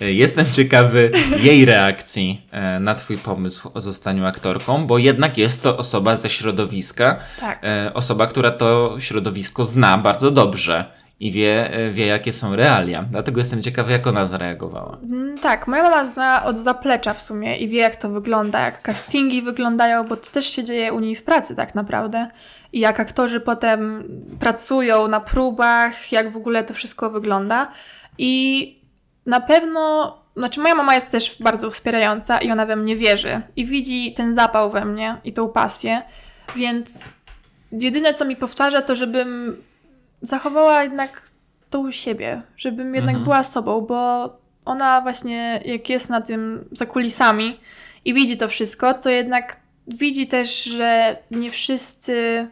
Jestem 0.00 0.46
ciekawy 0.52 1.10
jej 1.36 1.64
reakcji 1.64 2.42
na 2.80 2.94
Twój 2.94 3.18
pomysł 3.18 3.70
o 3.74 3.80
zostaniu 3.80 4.24
aktorką, 4.24 4.86
bo 4.86 4.98
jednak 4.98 5.38
jest 5.38 5.62
to 5.62 5.76
osoba 5.76 6.16
ze 6.16 6.30
środowiska, 6.30 7.20
tak. 7.40 7.62
Osoba, 7.94 8.26
która 8.26 8.50
to 8.50 8.96
środowisko 8.98 9.64
zna 9.64 9.98
bardzo 9.98 10.30
dobrze 10.30 10.84
i 11.20 11.32
wie, 11.32 11.72
e, 11.72 11.90
wie, 11.90 12.06
jakie 12.06 12.32
są 12.32 12.56
realia. 12.56 13.02
Dlatego 13.02 13.40
jestem 13.40 13.62
ciekawy, 13.62 13.92
jak 13.92 14.06
ona 14.06 14.26
zareagowała. 14.26 14.98
Mm, 15.02 15.38
tak, 15.38 15.68
moja 15.68 15.82
mama 15.82 16.04
zna 16.04 16.44
od 16.44 16.58
zaplecza 16.58 17.14
w 17.14 17.22
sumie 17.22 17.56
i 17.56 17.68
wie, 17.68 17.78
jak 17.78 17.96
to 17.96 18.10
wygląda, 18.10 18.60
jak 18.60 18.82
castingi 18.82 19.42
wyglądają, 19.42 20.04
bo 20.04 20.16
to 20.16 20.30
też 20.30 20.46
się 20.46 20.64
dzieje 20.64 20.92
u 20.92 21.00
niej 21.00 21.16
w 21.16 21.22
pracy 21.22 21.56
tak 21.56 21.74
naprawdę. 21.74 22.30
I 22.72 22.80
jak 22.80 23.00
aktorzy 23.00 23.40
potem 23.40 24.04
pracują 24.40 25.08
na 25.08 25.20
próbach, 25.20 26.12
jak 26.12 26.32
w 26.32 26.36
ogóle 26.36 26.64
to 26.64 26.74
wszystko 26.74 27.10
wygląda. 27.10 27.68
I 28.18 28.74
na 29.26 29.40
pewno, 29.40 30.16
znaczy 30.36 30.60
moja 30.60 30.74
mama 30.74 30.94
jest 30.94 31.10
też 31.10 31.36
bardzo 31.40 31.70
wspierająca 31.70 32.38
i 32.38 32.50
ona 32.50 32.66
we 32.66 32.76
mnie 32.76 32.96
wierzy 32.96 33.40
i 33.56 33.66
widzi 33.66 34.14
ten 34.14 34.34
zapał 34.34 34.70
we 34.70 34.84
mnie 34.84 35.16
i 35.24 35.32
tą 35.32 35.48
pasję, 35.48 36.02
więc 36.56 37.04
jedyne 37.72 38.14
co 38.14 38.24
mi 38.24 38.36
powtarza 38.36 38.82
to, 38.82 38.96
żebym 38.96 39.56
zachowała 40.22 40.82
jednak 40.82 41.22
tą 41.70 41.92
siebie, 41.92 42.42
żebym 42.56 42.94
jednak 42.94 43.14
mhm. 43.14 43.24
była 43.24 43.44
sobą, 43.44 43.80
bo 43.80 44.30
ona 44.64 45.00
właśnie 45.00 45.62
jak 45.64 45.88
jest 45.88 46.10
na 46.10 46.20
tym 46.20 46.68
za 46.72 46.86
kulisami 46.86 47.60
i 48.04 48.14
widzi 48.14 48.36
to 48.36 48.48
wszystko, 48.48 48.94
to 48.94 49.10
jednak 49.10 49.56
widzi 49.86 50.26
też, 50.26 50.64
że 50.64 51.16
nie 51.30 51.50
wszyscy 51.50 52.48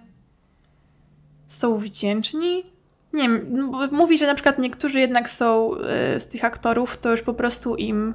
są 1.47 1.79
wdzięczni 1.79 2.77
nie 3.17 3.23
wiem, 3.23 3.71
mówi, 3.93 4.19
że 4.19 4.27
na 4.27 4.35
przykład 4.35 4.59
niektórzy 4.59 5.01
jednak 5.01 5.31
są 5.31 5.75
y, 6.17 6.21
z 6.21 6.27
tych 6.27 6.45
aktorów, 6.45 6.97
to 6.97 7.11
już 7.11 7.23
po 7.23 7.35
prostu 7.35 7.77
im 7.77 8.15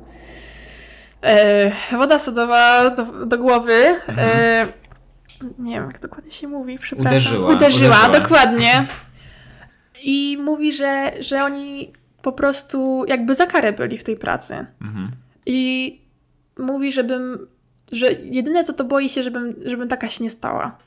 y, 1.92 1.98
woda 1.98 2.20
sodowa 2.20 2.90
do, 2.90 3.26
do 3.26 3.38
głowy. 3.38 3.86
Mhm. 4.08 4.40
Y, 4.40 4.68
nie 5.60 5.76
wiem, 5.76 5.86
jak 5.86 6.00
dokładnie 6.00 6.32
się 6.32 6.48
mówi, 6.48 6.80
przepraszam. 6.80 7.12
Uderzyła. 7.12 7.54
Uderzyła, 7.54 7.98
uderzyła. 7.98 8.20
dokładnie. 8.20 8.86
I 10.04 10.38
mówi, 10.42 10.74
że, 10.74 11.12
że 11.20 11.44
oni 11.44 11.94
po 12.22 12.32
prostu 12.32 13.06
jakby 13.08 13.36
za 13.36 13.46
karę 13.46 13.74
byli 13.74 13.98
w 13.98 14.04
tej 14.04 14.18
pracy. 14.18 14.66
Mhm. 14.82 15.12
I 15.46 16.00
mówi, 16.60 16.92
żebym, 16.92 17.48
że 17.92 18.12
jedyne 18.12 18.64
co 18.64 18.74
to 18.74 18.84
boi 18.84 19.10
się, 19.10 19.24
żebym, 19.24 19.56
żebym 19.66 19.88
taka 19.88 20.10
się 20.10 20.24
nie 20.24 20.30
stała. 20.30 20.78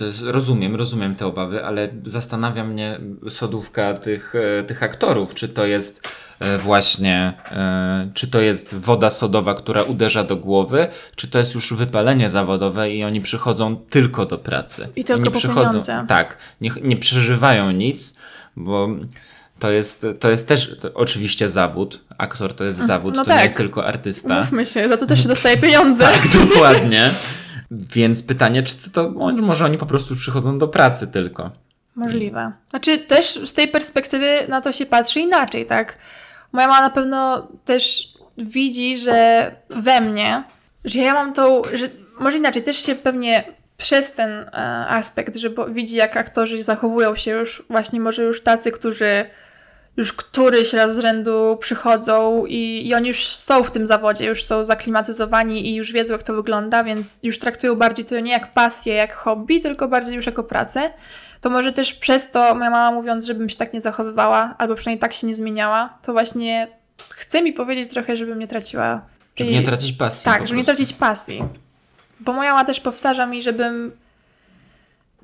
Jest, 0.00 0.22
rozumiem, 0.22 0.76
rozumiem 0.76 1.14
te 1.14 1.26
obawy, 1.26 1.64
ale 1.64 1.88
zastanawia 2.04 2.64
mnie 2.64 3.00
sodówka 3.28 3.94
tych, 3.94 4.34
e, 4.34 4.64
tych 4.64 4.82
aktorów. 4.82 5.34
Czy 5.34 5.48
to 5.48 5.66
jest 5.66 6.08
właśnie, 6.58 7.32
e, 7.50 8.10
czy 8.14 8.28
to 8.28 8.40
jest 8.40 8.74
woda 8.74 9.10
sodowa, 9.10 9.54
która 9.54 9.82
uderza 9.82 10.24
do 10.24 10.36
głowy, 10.36 10.88
czy 11.16 11.28
to 11.28 11.38
jest 11.38 11.54
już 11.54 11.72
wypalenie 11.74 12.30
zawodowe 12.30 12.90
i 12.90 13.04
oni 13.04 13.20
przychodzą 13.20 13.76
tylko 13.76 14.26
do 14.26 14.38
pracy. 14.38 14.88
I 14.96 15.04
tylko 15.04 15.20
I 15.20 15.24
nie 15.24 15.30
przychodzą. 15.30 15.68
Pieniądze. 15.68 16.04
Tak, 16.08 16.36
nie, 16.60 16.70
nie 16.82 16.96
przeżywają 16.96 17.70
nic, 17.70 18.18
bo 18.56 18.88
to 19.58 19.70
jest, 19.70 20.06
to 20.20 20.30
jest 20.30 20.48
też 20.48 20.76
to 20.80 20.94
oczywiście 20.94 21.48
zawód. 21.48 22.04
Aktor 22.18 22.54
to 22.54 22.64
jest 22.64 22.78
zawód, 22.78 23.14
no 23.16 23.22
to 23.22 23.28
tak. 23.28 23.38
nie 23.38 23.44
jest 23.44 23.56
tylko 23.56 23.86
artysta. 23.86 24.40
Mówmy 24.40 24.66
się, 24.66 24.88
za 24.88 24.96
to 24.96 25.06
też 25.06 25.22
się 25.22 25.28
dostaje 25.28 25.56
pieniądze. 25.66 26.04
tak, 26.04 26.28
dokładnie. 26.28 27.10
Więc 27.70 28.22
pytanie, 28.22 28.62
czy 28.62 28.76
to, 28.76 28.90
to 28.90 29.10
może 29.42 29.64
oni 29.64 29.78
po 29.78 29.86
prostu 29.86 30.16
przychodzą 30.16 30.58
do 30.58 30.68
pracy 30.68 31.06
tylko. 31.06 31.50
Możliwe. 31.94 32.52
Znaczy 32.70 32.98
też 32.98 33.40
z 33.44 33.52
tej 33.52 33.68
perspektywy 33.68 34.48
na 34.48 34.60
to 34.60 34.72
się 34.72 34.86
patrzy 34.86 35.20
inaczej, 35.20 35.66
tak? 35.66 35.98
Moja 36.52 36.68
mama 36.68 36.80
na 36.80 36.90
pewno 36.90 37.48
też 37.64 38.08
widzi, 38.38 38.98
że 38.98 39.50
we 39.70 40.00
mnie, 40.00 40.44
że 40.84 40.98
ja 40.98 41.14
mam 41.14 41.32
tą, 41.32 41.62
że 41.74 41.88
może 42.18 42.38
inaczej, 42.38 42.62
też 42.62 42.76
się 42.76 42.94
pewnie 42.94 43.44
przez 43.76 44.12
ten 44.12 44.30
e, 44.30 44.46
aspekt, 44.88 45.36
że 45.36 45.50
widzi 45.68 45.96
jak 45.96 46.16
aktorzy 46.16 46.62
zachowują 46.62 47.16
się 47.16 47.30
już, 47.30 47.62
właśnie 47.70 48.00
może 48.00 48.22
już 48.22 48.42
tacy, 48.42 48.72
którzy 48.72 49.24
już 49.96 50.12
któryś 50.12 50.72
raz 50.72 50.94
z 50.94 50.98
rzędu 50.98 51.56
przychodzą 51.60 52.46
i, 52.46 52.86
i 52.86 52.94
oni 52.94 53.08
już 53.08 53.26
są 53.26 53.64
w 53.64 53.70
tym 53.70 53.86
zawodzie, 53.86 54.26
już 54.26 54.44
są 54.44 54.64
zaklimatyzowani 54.64 55.68
i 55.68 55.74
już 55.74 55.92
wiedzą, 55.92 56.12
jak 56.12 56.22
to 56.22 56.34
wygląda, 56.34 56.84
więc 56.84 57.20
już 57.22 57.38
traktują 57.38 57.74
bardziej 57.74 58.04
to 58.04 58.20
nie 58.20 58.32
jak 58.32 58.52
pasję, 58.52 58.94
jak 58.94 59.14
hobby, 59.14 59.60
tylko 59.60 59.88
bardziej 59.88 60.16
już 60.16 60.26
jako 60.26 60.44
pracę. 60.44 60.90
To 61.40 61.50
może 61.50 61.72
też 61.72 61.94
przez 61.94 62.30
to 62.30 62.54
moja 62.54 62.70
mama 62.70 62.92
mówiąc, 62.92 63.26
żebym 63.26 63.48
się 63.48 63.56
tak 63.56 63.72
nie 63.72 63.80
zachowywała, 63.80 64.54
albo 64.58 64.74
przynajmniej 64.74 65.00
tak 65.00 65.12
się 65.12 65.26
nie 65.26 65.34
zmieniała, 65.34 65.98
to 66.02 66.12
właśnie 66.12 66.68
chce 67.10 67.42
mi 67.42 67.52
powiedzieć 67.52 67.90
trochę, 67.90 68.16
żebym 68.16 68.38
nie 68.38 68.48
traciła. 68.48 69.02
Tej... 69.34 69.46
Żeby 69.46 69.58
nie 69.60 69.66
tracić 69.66 69.92
pasji. 69.92 70.24
Tak, 70.24 70.48
żeby 70.48 70.58
nie 70.58 70.64
tracić 70.64 70.92
pasji. 70.92 71.44
Bo 72.20 72.32
moja 72.32 72.52
mama 72.52 72.64
też 72.64 72.80
powtarza 72.80 73.26
mi, 73.26 73.42
żebym 73.42 73.92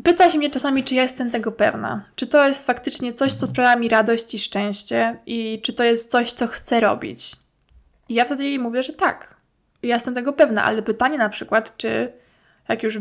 Pyta 0.05 0.31
się 0.31 0.39
mnie 0.39 0.51
czasami, 0.51 0.85
czy 0.85 0.95
ja 0.95 1.03
jestem 1.03 1.31
tego 1.31 1.53
pewna. 1.53 2.05
Czy 2.17 2.27
to 2.27 2.47
jest 2.47 2.67
faktycznie 2.67 3.13
coś, 3.13 3.33
co 3.33 3.47
sprawia 3.47 3.77
mi 3.77 3.89
radość 3.89 4.35
i 4.35 4.39
szczęście, 4.39 5.19
i 5.27 5.61
czy 5.65 5.73
to 5.73 5.85
jest 5.85 6.11
coś, 6.11 6.33
co 6.33 6.47
chcę 6.47 6.81
robić. 6.81 7.33
I 8.09 8.15
ja 8.15 8.25
wtedy 8.25 8.45
jej 8.45 8.59
mówię, 8.59 8.83
że 8.83 8.93
tak. 8.93 9.35
Ja 9.83 9.95
jestem 9.95 10.15
tego 10.15 10.33
pewna, 10.33 10.65
ale 10.65 10.83
pytanie 10.83 11.19
na 11.19 11.29
przykład, 11.29 11.77
czy 11.77 12.13
jak 12.69 12.83
już 12.83 12.99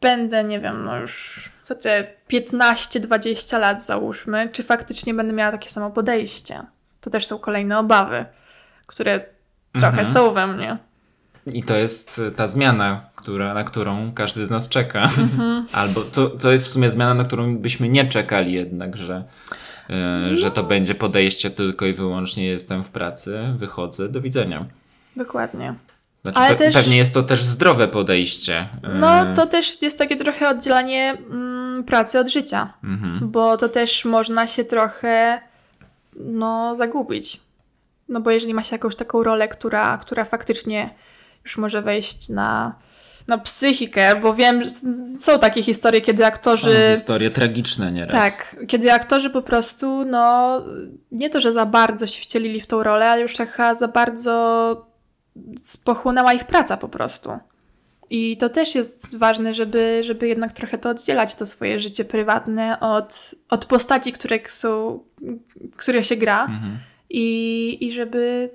będę, 0.00 0.44
nie 0.44 0.60
wiem, 0.60 0.84
no 0.84 0.96
już 0.96 1.50
za 1.66 1.74
te 1.74 2.06
15-20 2.30 3.58
lat 3.58 3.84
załóżmy, 3.84 4.48
czy 4.52 4.62
faktycznie 4.62 5.14
będę 5.14 5.32
miała 5.32 5.52
takie 5.52 5.70
samo 5.70 5.90
podejście. 5.90 6.62
To 7.00 7.10
też 7.10 7.26
są 7.26 7.38
kolejne 7.38 7.78
obawy, 7.78 8.24
które 8.86 9.20
trochę 9.72 10.00
mhm. 10.00 10.14
są 10.14 10.32
we 10.32 10.46
mnie. 10.46 10.78
I 11.46 11.62
to 11.62 11.76
jest 11.76 12.20
ta 12.36 12.46
zmiana, 12.46 13.10
która, 13.14 13.54
na 13.54 13.64
którą 13.64 14.12
każdy 14.12 14.46
z 14.46 14.50
nas 14.50 14.68
czeka. 14.68 15.02
Mhm. 15.02 15.66
Albo 15.72 16.00
to, 16.00 16.26
to 16.28 16.52
jest 16.52 16.64
w 16.64 16.68
sumie 16.68 16.90
zmiana, 16.90 17.14
na 17.14 17.24
którą 17.24 17.58
byśmy 17.58 17.88
nie 17.88 18.08
czekali 18.08 18.52
jednak, 18.52 18.96
że, 18.96 19.24
yy, 19.88 20.36
że 20.36 20.50
to 20.50 20.62
będzie 20.64 20.94
podejście 20.94 21.50
tylko 21.50 21.86
i 21.86 21.92
wyłącznie 21.92 22.46
jestem 22.46 22.84
w 22.84 22.88
pracy, 22.88 23.38
wychodzę, 23.56 24.08
do 24.08 24.20
widzenia. 24.20 24.66
Dokładnie. 25.16 25.74
Znaczy, 26.22 26.38
Ale 26.38 26.56
pe 26.56 26.64
też, 26.64 26.74
pewnie 26.74 26.96
jest 26.96 27.14
to 27.14 27.22
też 27.22 27.44
zdrowe 27.44 27.88
podejście. 27.88 28.68
No, 28.94 29.34
to 29.34 29.46
też 29.46 29.82
jest 29.82 29.98
takie 29.98 30.16
trochę 30.16 30.48
oddzielanie 30.48 31.18
pracy 31.84 32.18
od 32.18 32.28
życia, 32.28 32.72
mhm. 32.84 33.30
bo 33.30 33.56
to 33.56 33.68
też 33.68 34.04
można 34.04 34.46
się 34.46 34.64
trochę 34.64 35.40
no, 36.16 36.74
zagubić. 36.74 37.40
No 38.08 38.20
bo 38.20 38.30
jeżeli 38.30 38.54
ma 38.54 38.62
się 38.62 38.74
jakąś 38.74 38.96
taką 38.96 39.22
rolę, 39.22 39.48
która, 39.48 39.98
która 39.98 40.24
faktycznie 40.24 40.94
już 41.44 41.58
może 41.58 41.82
wejść 41.82 42.28
na, 42.28 42.74
na 43.26 43.38
psychikę, 43.38 44.16
bo 44.20 44.34
wiem, 44.34 44.62
są 45.18 45.38
takie 45.38 45.62
historie, 45.62 46.00
kiedy 46.00 46.26
aktorzy... 46.26 46.70
Są 46.70 46.96
historie 46.96 47.30
tragiczne 47.30 47.92
nieraz. 47.92 48.12
Tak, 48.12 48.56
kiedy 48.68 48.92
aktorzy 48.92 49.30
po 49.30 49.42
prostu, 49.42 50.04
no, 50.04 50.62
nie 51.12 51.30
to, 51.30 51.40
że 51.40 51.52
za 51.52 51.66
bardzo 51.66 52.06
się 52.06 52.22
wcielili 52.22 52.60
w 52.60 52.66
tą 52.66 52.82
rolę, 52.82 53.10
ale 53.10 53.22
już 53.22 53.36
taka 53.36 53.74
za 53.74 53.88
bardzo 53.88 54.86
pochłonęła 55.84 56.32
ich 56.32 56.44
praca 56.44 56.76
po 56.76 56.88
prostu. 56.88 57.38
I 58.10 58.36
to 58.36 58.48
też 58.48 58.74
jest 58.74 59.18
ważne, 59.18 59.54
żeby, 59.54 60.02
żeby 60.04 60.28
jednak 60.28 60.52
trochę 60.52 60.78
to 60.78 60.90
oddzielać, 60.90 61.34
to 61.34 61.46
swoje 61.46 61.80
życie 61.80 62.04
prywatne 62.04 62.80
od, 62.80 63.34
od 63.50 63.64
postaci, 63.64 64.12
które 64.12 64.38
są, 64.48 65.00
które 65.76 66.04
się 66.04 66.16
gra. 66.16 66.44
Mhm. 66.44 66.78
I, 67.10 67.78
I 67.80 67.92
żeby 67.92 68.50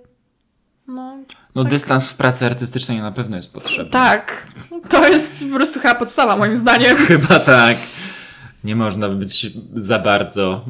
no, 0.88 1.18
no 1.56 1.64
tak. 1.64 1.72
dystans 1.72 2.12
w 2.12 2.18
pracy 2.18 2.46
artystycznej 2.46 3.02
na 3.02 3.12
pewno 3.12 3.36
jest 3.36 3.54
potrzebny. 3.54 3.92
Tak, 3.92 4.48
to 4.90 5.08
jest 5.08 5.50
po 5.50 5.56
prostu 5.56 5.80
chyba 5.80 5.96
podstawa 5.96 6.38
moim 6.38 6.58
zdaniem. 6.58 6.98
Chyba 7.08 7.40
tak. 7.40 7.78
Nie 8.64 8.76
można 8.76 9.10
być 9.10 9.48
za 9.76 10.00
bardzo, 10.00 10.66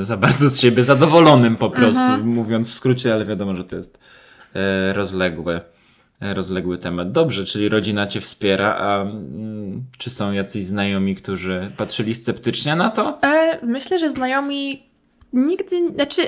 e, 0.00 0.04
za 0.04 0.16
bardzo 0.16 0.50
z 0.50 0.60
siebie 0.60 0.84
zadowolonym 0.84 1.56
po 1.56 1.70
prostu, 1.70 2.02
mhm. 2.02 2.26
mówiąc 2.28 2.70
w 2.70 2.72
skrócie, 2.72 3.14
ale 3.14 3.24
wiadomo, 3.24 3.54
że 3.54 3.64
to 3.64 3.76
jest 3.76 3.98
e, 4.54 4.92
rozległe, 4.92 5.60
rozległy 6.22 6.78
temat. 6.78 7.12
Dobrze, 7.12 7.44
czyli 7.44 7.68
rodzina 7.68 8.06
cię 8.06 8.20
wspiera, 8.20 8.74
a 8.74 9.02
mm, 9.02 9.82
czy 9.98 10.10
są 10.10 10.32
jacyś 10.32 10.64
znajomi, 10.64 11.16
którzy 11.16 11.72
patrzyli 11.76 12.14
sceptycznie 12.14 12.76
na 12.76 12.90
to? 12.90 13.18
E, 13.22 13.58
myślę, 13.66 13.98
że 13.98 14.10
znajomi 14.10 14.82
nigdy, 15.32 15.94
znaczy 15.94 16.22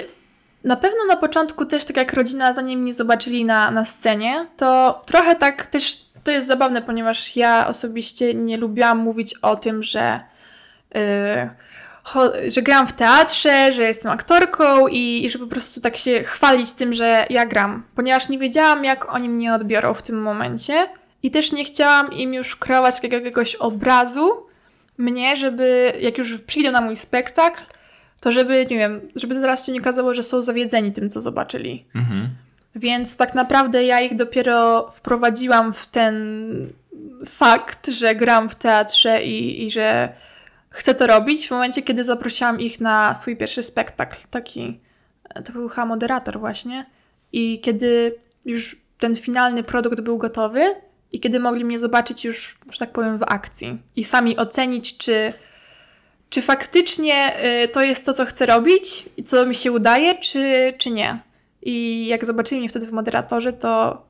na 0.64 0.76
pewno 0.76 0.98
na 1.08 1.16
początku 1.16 1.66
też, 1.66 1.84
tak 1.84 1.96
jak 1.96 2.12
rodzina, 2.12 2.52
zanim 2.52 2.80
mnie 2.80 2.94
zobaczyli 2.94 3.44
na, 3.44 3.70
na 3.70 3.84
scenie, 3.84 4.46
to 4.56 5.02
trochę 5.06 5.36
tak 5.36 5.66
też 5.66 6.04
to 6.24 6.30
jest 6.30 6.46
zabawne, 6.46 6.82
ponieważ 6.82 7.36
ja 7.36 7.68
osobiście 7.68 8.34
nie 8.34 8.56
lubiłam 8.56 8.98
mówić 8.98 9.34
o 9.42 9.56
tym, 9.56 9.82
że, 9.82 10.20
yy, 10.94 11.00
że 12.48 12.62
gram 12.62 12.86
w 12.86 12.92
teatrze, 12.92 13.72
że 13.72 13.82
jestem 13.82 14.12
aktorką 14.12 14.88
i, 14.88 15.24
i 15.24 15.30
że 15.30 15.38
po 15.38 15.46
prostu 15.46 15.80
tak 15.80 15.96
się 15.96 16.22
chwalić 16.22 16.72
tym, 16.72 16.94
że 16.94 17.26
ja 17.30 17.46
gram, 17.46 17.82
ponieważ 17.94 18.28
nie 18.28 18.38
wiedziałam, 18.38 18.84
jak 18.84 19.14
oni 19.14 19.28
mnie 19.28 19.54
odbiorą 19.54 19.94
w 19.94 20.02
tym 20.02 20.22
momencie 20.22 20.88
i 21.22 21.30
też 21.30 21.52
nie 21.52 21.64
chciałam 21.64 22.12
im 22.12 22.34
już 22.34 22.56
kreować 22.56 23.02
jakiegoś 23.02 23.54
obrazu 23.54 24.30
mnie, 24.98 25.36
żeby 25.36 25.92
jak 26.00 26.18
już 26.18 26.40
przyjdą 26.40 26.70
na 26.70 26.80
mój 26.80 26.96
spektakl, 26.96 27.62
to 28.20 28.32
żeby, 28.32 28.66
nie 28.70 28.78
wiem, 28.78 29.00
żeby 29.16 29.34
teraz 29.34 29.66
się 29.66 29.72
nie 29.72 29.80
kazało, 29.80 30.14
że 30.14 30.22
są 30.22 30.42
zawiedzeni 30.42 30.92
tym, 30.92 31.10
co 31.10 31.20
zobaczyli. 31.20 31.84
Mhm. 31.94 32.28
Więc 32.74 33.16
tak 33.16 33.34
naprawdę 33.34 33.84
ja 33.84 34.00
ich 34.00 34.16
dopiero 34.16 34.90
wprowadziłam 34.90 35.72
w 35.72 35.86
ten 35.86 36.14
fakt, 37.26 37.88
że 37.88 38.14
gram 38.14 38.48
w 38.48 38.54
teatrze 38.54 39.24
i, 39.24 39.66
i 39.66 39.70
że 39.70 40.08
chcę 40.74 40.94
to 40.94 41.06
robić 41.06 41.48
w 41.48 41.50
momencie, 41.50 41.82
kiedy 41.82 42.04
zaprosiłam 42.04 42.60
ich 42.60 42.80
na 42.80 43.14
swój 43.14 43.36
pierwszy 43.36 43.62
spektakl. 43.62 44.16
Taki, 44.30 44.80
to 45.44 45.52
był 45.52 45.68
chyba 45.68 45.86
moderator 45.86 46.38
właśnie. 46.38 46.86
I 47.32 47.60
kiedy 47.60 48.14
już 48.44 48.76
ten 48.98 49.16
finalny 49.16 49.62
produkt 49.62 50.00
był 50.00 50.18
gotowy 50.18 50.74
i 51.12 51.20
kiedy 51.20 51.40
mogli 51.40 51.64
mnie 51.64 51.78
zobaczyć 51.78 52.24
już, 52.24 52.58
że 52.70 52.78
tak 52.78 52.90
powiem, 52.90 53.18
w 53.18 53.22
akcji 53.22 53.78
i 53.96 54.04
sami 54.04 54.36
ocenić, 54.36 54.96
czy 54.96 55.32
czy 56.30 56.42
faktycznie 56.42 57.44
y, 57.64 57.68
to 57.68 57.82
jest 57.82 58.06
to, 58.06 58.14
co 58.14 58.24
chcę 58.24 58.46
robić 58.46 59.04
i 59.16 59.24
co 59.24 59.46
mi 59.46 59.54
się 59.54 59.72
udaje, 59.72 60.14
czy, 60.14 60.74
czy 60.78 60.90
nie. 60.90 61.18
I 61.62 62.06
jak 62.06 62.24
zobaczyli 62.24 62.60
mnie 62.60 62.68
wtedy 62.68 62.86
w 62.86 62.92
moderatorze, 62.92 63.52
to 63.52 64.02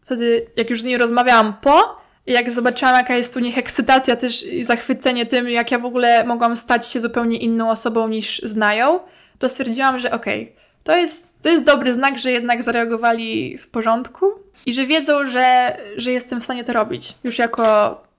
wtedy, 0.00 0.46
jak 0.56 0.70
już 0.70 0.82
z 0.82 0.84
niej 0.84 0.98
rozmawiałam 0.98 1.54
po, 1.60 2.03
jak 2.26 2.50
zobaczyłam, 2.50 2.94
jaka 2.94 3.16
jest 3.16 3.36
u 3.36 3.40
nich 3.40 3.58
ekscytacja 3.58 4.16
też 4.16 4.46
i 4.46 4.64
zachwycenie 4.64 5.26
tym, 5.26 5.48
jak 5.48 5.70
ja 5.70 5.78
w 5.78 5.84
ogóle 5.84 6.24
mogłam 6.24 6.56
stać 6.56 6.88
się 6.88 7.00
zupełnie 7.00 7.36
inną 7.36 7.70
osobą 7.70 8.08
niż 8.08 8.42
znają, 8.42 9.00
to 9.38 9.48
stwierdziłam, 9.48 9.98
że 9.98 10.12
okej, 10.12 10.42
okay, 10.42 10.54
to, 10.84 10.96
jest, 10.96 11.42
to 11.42 11.48
jest 11.48 11.64
dobry 11.64 11.94
znak, 11.94 12.18
że 12.18 12.30
jednak 12.30 12.62
zareagowali 12.62 13.58
w 13.58 13.68
porządku 13.68 14.26
i 14.66 14.72
że 14.72 14.86
wiedzą, 14.86 15.26
że, 15.26 15.76
że 15.96 16.12
jestem 16.12 16.40
w 16.40 16.44
stanie 16.44 16.64
to 16.64 16.72
robić. 16.72 17.14
Już 17.24 17.38
jako 17.38 17.64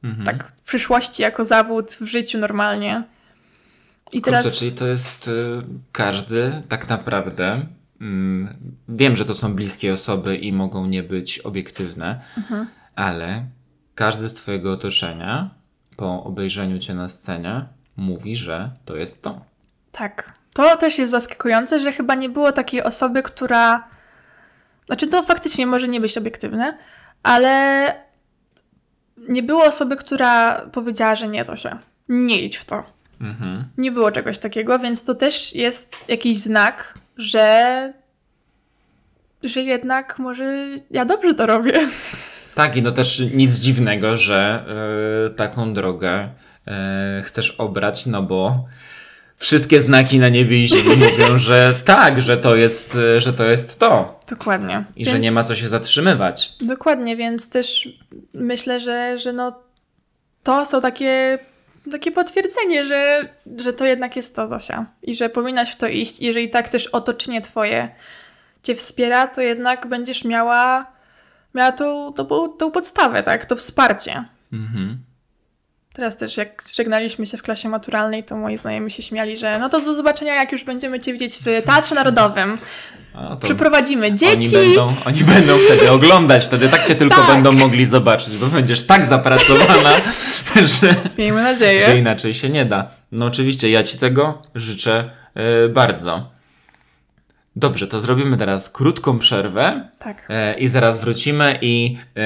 mhm. 0.03 0.25
tak 0.25 0.53
w 0.63 0.67
przyszłości, 0.67 1.21
jako 1.21 1.43
zawód 1.43 1.91
w 1.91 2.05
życiu 2.05 2.37
normalnie. 2.37 3.03
I 4.11 4.21
teraz... 4.21 4.43
Kurczę, 4.43 4.59
czyli 4.59 4.71
to 4.71 4.87
jest 4.87 5.27
y, 5.27 5.31
każdy 5.91 6.61
tak 6.69 6.89
naprawdę. 6.89 7.65
Mm, 8.01 8.55
wiem, 8.89 9.15
że 9.15 9.25
to 9.25 9.35
są 9.35 9.53
bliskie 9.53 9.93
osoby 9.93 10.37
i 10.37 10.53
mogą 10.53 10.85
nie 10.85 11.03
być 11.03 11.39
obiektywne, 11.39 12.21
mhm. 12.37 12.67
ale 12.95 13.45
każdy 13.95 14.29
z 14.29 14.33
Twojego 14.33 14.71
otoczenia 14.71 15.49
po 15.97 16.23
obejrzeniu 16.23 16.79
Cię 16.79 16.93
na 16.93 17.09
scenie 17.09 17.65
mówi, 17.97 18.35
że 18.35 18.69
to 18.85 18.95
jest 18.95 19.23
to. 19.23 19.41
Tak. 19.91 20.33
To 20.53 20.77
też 20.77 20.97
jest 20.97 21.11
zaskakujące, 21.11 21.79
że 21.79 21.91
chyba 21.91 22.15
nie 22.15 22.29
było 22.29 22.51
takiej 22.51 22.83
osoby, 22.83 23.23
która. 23.23 23.87
Znaczy, 24.85 25.07
to 25.07 25.23
faktycznie 25.23 25.67
może 25.67 25.87
nie 25.87 26.01
być 26.01 26.17
obiektywne, 26.17 26.77
ale 27.23 27.93
nie 29.17 29.43
było 29.43 29.63
osoby, 29.63 29.95
która 29.95 30.61
powiedziała, 30.71 31.15
że 31.15 31.27
nie, 31.27 31.43
Zosia, 31.43 31.79
nie 32.09 32.41
idź 32.41 32.57
w 32.57 32.65
to. 32.65 32.83
Mhm. 33.21 33.63
Nie 33.77 33.91
było 33.91 34.11
czegoś 34.11 34.37
takiego, 34.37 34.79
więc 34.79 35.03
to 35.03 35.15
też 35.15 35.55
jest 35.55 36.09
jakiś 36.09 36.37
znak, 36.37 36.99
że, 37.17 37.93
że 39.43 39.61
jednak 39.61 40.19
może 40.19 40.67
ja 40.91 41.05
dobrze 41.05 41.33
to 41.33 41.45
robię. 41.45 41.73
Tak, 42.55 42.75
i 42.75 42.81
no 42.81 42.91
też 42.91 43.19
nic 43.33 43.59
dziwnego, 43.59 44.17
że 44.17 44.65
y, 45.27 45.35
taką 45.35 45.73
drogę 45.73 46.29
y, 47.19 47.23
chcesz 47.23 47.51
obrać, 47.51 48.05
no 48.05 48.21
bo 48.21 48.65
wszystkie 49.37 49.81
znaki 49.81 50.19
na 50.19 50.29
niebie 50.29 50.63
i 50.63 50.67
ziemi 50.67 50.95
mówią, 50.97 51.37
że 51.49 51.73
tak, 51.85 52.21
że 52.21 52.37
to 52.37 52.55
jest, 52.55 52.95
e, 52.95 53.21
że 53.21 53.33
to 53.33 53.43
jest 53.43 53.79
to. 53.79 54.19
Dokładnie. 54.29 54.85
I 54.95 55.05
więc, 55.05 55.15
że 55.15 55.19
nie 55.19 55.31
ma 55.31 55.43
co 55.43 55.55
się 55.55 55.67
zatrzymywać. 55.67 56.53
Dokładnie, 56.61 57.15
więc 57.15 57.49
też 57.49 57.89
myślę, 58.33 58.79
że, 58.79 59.17
że 59.17 59.33
no, 59.33 59.59
to 60.43 60.65
są 60.65 60.81
takie 60.81 61.39
takie 61.91 62.11
potwierdzenie, 62.11 62.85
że, 62.85 63.29
że 63.57 63.73
to 63.73 63.85
jednak 63.85 64.15
jest 64.15 64.35
to, 64.35 64.47
Zosia. 64.47 64.85
I 65.03 65.15
że 65.15 65.29
powinnaś 65.29 65.71
w 65.71 65.75
to 65.75 65.87
iść. 65.87 66.19
Jeżeli 66.19 66.49
tak 66.49 66.69
też 66.69 66.87
otoczenie 66.87 67.41
twoje 67.41 67.89
cię 68.63 68.75
wspiera, 68.75 69.27
to 69.27 69.41
jednak 69.41 69.87
będziesz 69.87 70.23
miała, 70.23 70.85
miała 71.55 71.71
tą, 71.71 72.13
tą, 72.13 72.49
tą 72.49 72.71
podstawę, 72.71 73.23
tak? 73.23 73.45
To 73.45 73.55
wsparcie. 73.55 74.23
Mhm. 74.53 74.97
Teraz 75.93 76.17
też 76.17 76.37
jak 76.37 76.63
żegnaliśmy 76.75 77.27
się 77.27 77.37
w 77.37 77.43
klasie 77.43 77.69
maturalnej, 77.69 78.23
to 78.23 78.35
moi 78.35 78.57
znajomi 78.57 78.91
się 78.91 79.03
śmiali, 79.03 79.37
że 79.37 79.59
no 79.59 79.69
to 79.69 79.81
do 79.81 79.95
zobaczenia, 79.95 80.35
jak 80.35 80.51
już 80.51 80.63
będziemy 80.63 80.99
Cię 80.99 81.13
widzieć 81.13 81.33
w 81.35 81.43
Teatrze 81.65 81.95
Narodowym. 81.95 82.57
Przyprowadzimy 83.43 84.15
dzieci. 84.15 84.57
Oni 84.57 84.65
będą, 84.65 84.93
oni 85.05 85.23
będą 85.23 85.57
wtedy 85.57 85.91
oglądać, 85.91 86.45
wtedy 86.45 86.69
tak 86.69 86.87
Cię 86.87 86.95
tylko 86.95 87.15
tak. 87.15 87.27
będą 87.27 87.51
mogli 87.51 87.85
zobaczyć, 87.85 88.37
bo 88.37 88.45
będziesz 88.45 88.85
tak 88.85 89.05
zapracowana, 89.05 89.91
że, 90.81 90.95
Miejmy 91.17 91.43
nadzieję. 91.43 91.85
że 91.85 91.97
inaczej 91.97 92.33
się 92.33 92.49
nie 92.49 92.65
da. 92.65 92.87
No 93.11 93.25
oczywiście, 93.25 93.69
ja 93.69 93.83
Ci 93.83 93.97
tego 93.97 94.41
życzę 94.55 95.09
yy, 95.35 95.69
bardzo. 95.69 96.34
Dobrze, 97.55 97.87
to 97.87 97.99
zrobimy 97.99 98.37
teraz 98.37 98.69
krótką 98.69 99.19
przerwę. 99.19 99.89
Tak. 99.99 100.29
Yy, 100.29 100.59
I 100.59 100.67
zaraz 100.67 100.97
wrócimy 100.97 101.59
i 101.61 101.97
yy, 102.15 102.21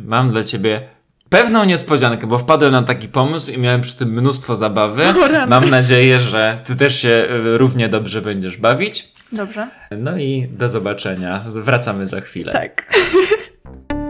mam 0.00 0.30
dla 0.30 0.44
Ciebie 0.44 0.94
pewną 1.28 1.64
niespodziankę, 1.64 2.26
bo 2.26 2.38
wpadłem 2.38 2.72
na 2.72 2.82
taki 2.82 3.08
pomysł 3.08 3.50
i 3.50 3.58
miałem 3.58 3.80
przy 3.80 3.96
tym 3.96 4.08
mnóstwo 4.08 4.56
zabawy. 4.56 5.04
Mam 5.48 5.70
nadzieję, 5.70 6.20
że 6.20 6.58
ty 6.64 6.76
też 6.76 7.00
się 7.00 7.08
e, 7.08 7.58
równie 7.58 7.88
dobrze 7.88 8.22
będziesz 8.22 8.56
bawić. 8.56 9.12
Dobrze. 9.32 9.68
No 9.98 10.18
i 10.18 10.48
do 10.50 10.68
zobaczenia. 10.68 11.44
Wracamy 11.46 12.06
za 12.06 12.20
chwilę. 12.20 12.52
Tak. 12.52 12.86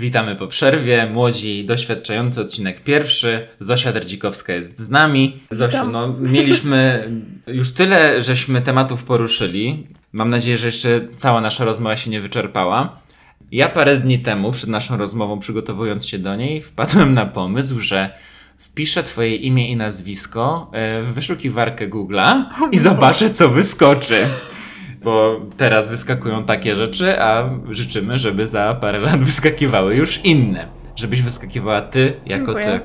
Witamy 0.00 0.36
po 0.36 0.46
przerwie. 0.46 1.06
Młodzi, 1.12 1.64
doświadczający 1.64 2.40
odcinek 2.40 2.80
pierwszy. 2.80 3.46
Zosia 3.60 3.92
Derdzikowska 3.92 4.52
jest 4.52 4.78
z 4.78 4.88
nami. 4.88 5.40
Zosiu, 5.50 5.90
no, 5.90 6.14
mieliśmy 6.20 7.10
już 7.46 7.72
tyle, 7.72 8.22
żeśmy 8.22 8.62
tematów 8.62 9.04
poruszyli. 9.04 9.86
Mam 10.12 10.30
nadzieję, 10.30 10.56
że 10.56 10.66
jeszcze 10.66 11.00
cała 11.16 11.40
nasza 11.40 11.64
rozmowa 11.64 11.96
się 11.96 12.10
nie 12.10 12.20
wyczerpała. 12.20 13.00
Ja 13.52 13.68
parę 13.68 13.96
dni 13.98 14.18
temu, 14.18 14.52
przed 14.52 14.70
naszą 14.70 14.96
rozmową, 14.96 15.38
przygotowując 15.38 16.06
się 16.06 16.18
do 16.18 16.36
niej, 16.36 16.62
wpadłem 16.62 17.14
na 17.14 17.26
pomysł, 17.26 17.80
że 17.80 18.10
wpiszę 18.58 19.02
Twoje 19.02 19.36
imię 19.36 19.70
i 19.70 19.76
nazwisko 19.76 20.70
e, 20.72 21.02
w 21.02 21.12
wyszukiwarkę 21.12 21.88
Google'a 21.88 22.44
i 22.72 22.78
zobaczę, 22.78 23.30
co 23.30 23.48
wyskoczy. 23.48 24.26
Bo 25.02 25.40
teraz 25.56 25.88
wyskakują 25.88 26.44
takie 26.44 26.76
rzeczy, 26.76 27.20
a 27.22 27.50
życzymy, 27.70 28.18
żeby 28.18 28.46
za 28.46 28.74
parę 28.80 28.98
lat 29.08 29.24
wyskakiwały 29.24 29.94
już 29.94 30.24
inne. 30.24 30.66
Żebyś 30.96 31.22
wyskakiwała 31.22 31.80
ty 31.80 32.12
jako 32.26 32.28
Dziękuję. 32.54 32.64
ty. 32.64 32.80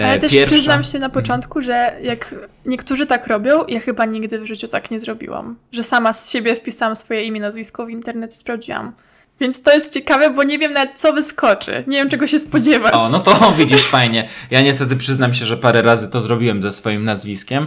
E, 0.00 0.06
Ale 0.06 0.18
też 0.18 0.32
pierwsza- 0.32 0.46
przyznam 0.46 0.84
się 0.84 0.98
na 0.98 1.08
początku, 1.08 1.62
że 1.62 1.96
jak 2.02 2.34
niektórzy 2.66 3.06
tak 3.06 3.26
robią, 3.26 3.66
ja 3.66 3.80
chyba 3.80 4.04
nigdy 4.04 4.38
w 4.40 4.46
życiu 4.46 4.68
tak 4.68 4.90
nie 4.90 5.00
zrobiłam. 5.00 5.56
Że 5.72 5.82
sama 5.82 6.12
z 6.12 6.30
siebie 6.30 6.56
wpisałam 6.56 6.96
swoje 6.96 7.24
imię, 7.24 7.40
nazwisko 7.40 7.86
w 7.86 7.90
internet 7.90 8.32
i 8.32 8.36
sprawdziłam. 8.36 8.92
Więc 9.40 9.62
to 9.62 9.74
jest 9.74 9.92
ciekawe, 9.94 10.30
bo 10.30 10.42
nie 10.42 10.58
wiem 10.58 10.72
nawet 10.72 10.90
co 10.98 11.12
wyskoczy. 11.12 11.84
Nie 11.86 11.96
wiem 11.96 12.08
czego 12.08 12.26
się 12.26 12.38
spodziewać. 12.38 12.94
O, 12.94 13.08
no 13.12 13.18
to 13.18 13.52
widzisz, 13.58 13.86
fajnie. 13.86 14.28
Ja 14.50 14.62
niestety 14.62 14.96
przyznam 14.96 15.34
się, 15.34 15.46
że 15.46 15.56
parę 15.56 15.82
razy 15.82 16.10
to 16.10 16.20
zrobiłem 16.20 16.62
ze 16.62 16.72
swoim 16.72 17.04
nazwiskiem, 17.04 17.66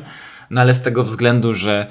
no 0.50 0.62
ale 0.62 0.74
z 0.74 0.82
tego 0.82 1.04
względu, 1.04 1.54
że 1.54 1.88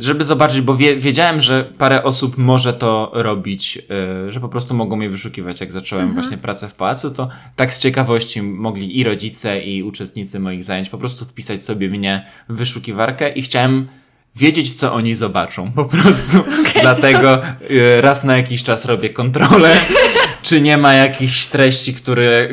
żeby 0.00 0.24
zobaczyć, 0.24 0.60
bo 0.60 0.76
wie, 0.76 0.96
wiedziałem, 0.96 1.40
że 1.40 1.72
parę 1.78 2.02
osób 2.02 2.38
może 2.38 2.72
to 2.72 3.10
robić, 3.14 3.76
yy, 3.76 4.32
że 4.32 4.40
po 4.40 4.48
prostu 4.48 4.74
mogą 4.74 4.96
mnie 4.96 5.10
wyszukiwać, 5.10 5.60
jak 5.60 5.72
zacząłem 5.72 6.14
właśnie 6.14 6.38
pracę 6.38 6.68
w 6.68 6.74
pałacu, 6.74 7.10
to 7.10 7.28
tak 7.56 7.72
z 7.72 7.80
ciekawości 7.80 8.42
mogli 8.42 8.98
i 8.98 9.04
rodzice, 9.04 9.62
i 9.62 9.82
uczestnicy 9.82 10.40
moich 10.40 10.64
zajęć 10.64 10.88
po 10.88 10.98
prostu 10.98 11.24
wpisać 11.24 11.62
sobie 11.62 11.88
mnie 11.88 12.26
w 12.48 12.56
wyszukiwarkę 12.56 13.32
i 13.32 13.42
chciałem 13.42 13.88
wiedzieć, 14.36 14.74
co 14.74 14.94
oni 14.94 15.16
zobaczą. 15.16 15.72
Po 15.72 15.84
prostu. 15.94 16.44
Dlatego 16.82 17.42
y, 17.70 18.00
raz 18.00 18.24
na 18.24 18.36
jakiś 18.36 18.64
czas 18.64 18.84
robię 18.84 19.10
kontrolę, 19.10 19.76
czy 20.42 20.60
nie 20.60 20.78
ma 20.78 20.94
jakichś 20.94 21.46
treści, 21.46 21.94
które, 21.94 22.48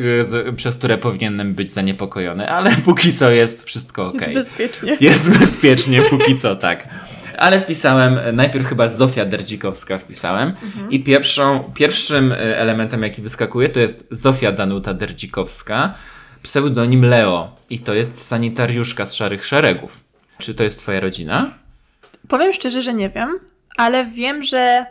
y, 0.47 0.53
przez 0.53 0.77
które 0.77 0.97
powinienem 0.97 1.53
być 1.53 1.71
zaniepokojony. 1.71 2.49
Ale 2.49 2.71
póki 2.85 3.13
co 3.13 3.31
jest 3.31 3.65
wszystko 3.65 4.07
ok. 4.07 4.21
Jest 4.21 4.33
bezpiecznie. 4.33 4.97
Jest 4.99 5.39
bezpiecznie, 5.39 6.01
póki 6.01 6.37
co 6.37 6.55
tak. 6.55 6.87
Ale 7.37 7.59
wpisałem, 7.59 8.35
najpierw 8.35 8.65
chyba 8.67 8.87
Zofia 8.87 9.25
Derdzikowska 9.25 9.97
wpisałem 9.97 10.49
Mhm. 10.49 10.91
i 10.91 11.03
pierwszą, 11.03 11.71
pierwszym 11.73 12.31
e, 12.31 12.57
elementem, 12.57 13.03
jaki 13.03 13.21
wyskakuje, 13.21 13.69
to 13.69 13.79
jest 13.79 14.07
Zofia 14.11 14.51
Danuta 14.51 14.93
Derdzikowska, 14.93 15.93
pseudonim 16.43 17.05
Leo 17.05 17.55
i 17.69 17.79
to 17.79 17.93
jest 17.93 18.25
sanitariuszka 18.27 19.05
z 19.05 19.13
Szarych 19.13 19.45
Szeregów. 19.45 20.03
Czy 20.37 20.53
to 20.53 20.63
jest 20.63 20.79
twoja 20.79 20.99
rodzina? 20.99 21.53
Powiem 22.27 22.53
szczerze, 22.53 22.81
że 22.81 22.93
nie 22.93 23.09
wiem, 23.09 23.39
ale 23.77 24.05
wiem, 24.05 24.43
że 24.43 24.85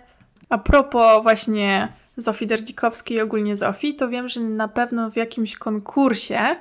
a 0.49 0.59
propos 0.59 1.23
właśnie 1.23 1.89
Zofii 2.17 2.47
Derdzikowskiej 2.47 3.17
i 3.17 3.21
ogólnie 3.21 3.57
Zofii, 3.57 3.95
to 3.95 4.09
wiem, 4.09 4.29
że 4.29 4.41
na 4.41 4.69
pewno 4.69 5.11
w 5.11 5.17
jakimś 5.17 5.57
konkursie, 5.57 6.57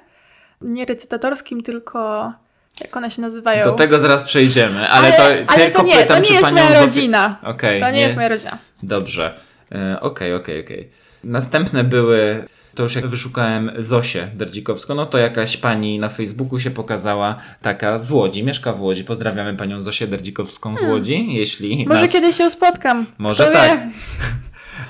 nie 0.62 0.86
recytatorskim, 0.86 1.64
tylko 1.64 2.34
jak 2.82 2.98
one 2.98 3.12
się 3.12 3.22
nazywają? 3.22 3.66
Do 3.66 3.72
tego 3.72 4.00
zaraz 4.00 4.24
przejdziemy, 4.24 4.90
ale, 4.90 5.18
ale, 5.18 5.38
to 5.46 5.52
ale 5.54 5.66
tylko 5.66 5.82
to 5.82 5.88
nie, 5.88 5.96
pytam, 5.98 6.18
to 6.18 6.30
nie 6.30 6.36
jest 6.36 6.42
panią 6.42 6.64
moja 6.64 6.82
rodzina. 6.82 7.40
Okej, 7.44 7.82
To 7.82 7.92
nie, 7.92 8.02
jest 8.02 8.16
moja 8.16 8.28
rodzina. 8.28 8.58
Dobrze. 8.84 9.40
E, 9.72 10.00
Okej, 10.02 10.34
okej, 10.36 10.64
okej. 10.66 10.90
Następne 11.24 11.84
były, 11.84 12.46
to 12.76 12.84
już 12.84 12.96
jak 12.96 13.08
wyszukałem 13.08 13.72
Zosię 13.78 14.28
Derdzikowską, 14.34 14.96
no 14.96 15.06
to 15.06 15.18
jakaś 15.18 15.58
pani 15.58 16.00
na 16.00 16.10
Facebooku 16.10 16.60
się 16.60 16.72
pokazała, 16.72 17.36
taka 17.62 18.00
z 18.00 18.12
Łodzi, 18.12 18.44
mieszka 18.44 18.74
w 18.74 18.82
Łodzi. 18.82 19.04
Pozdrawiamy 19.04 19.54
panią 19.54 19.84
Zosię 19.84 20.08
Derdzikowską 20.08 20.78
z 20.78 20.82
Łodzi, 20.82 21.34
jeśli 21.34 21.70
Hmm. 21.70 21.88
Może 21.88 22.02
nas, 22.02 22.12
kiedyś 22.12 22.38
się 22.38 22.52
spotkam. 22.52 23.06
Może 23.18 23.44
Kto 23.44 23.54
tak. 23.54 23.80
Wie? 23.80 23.90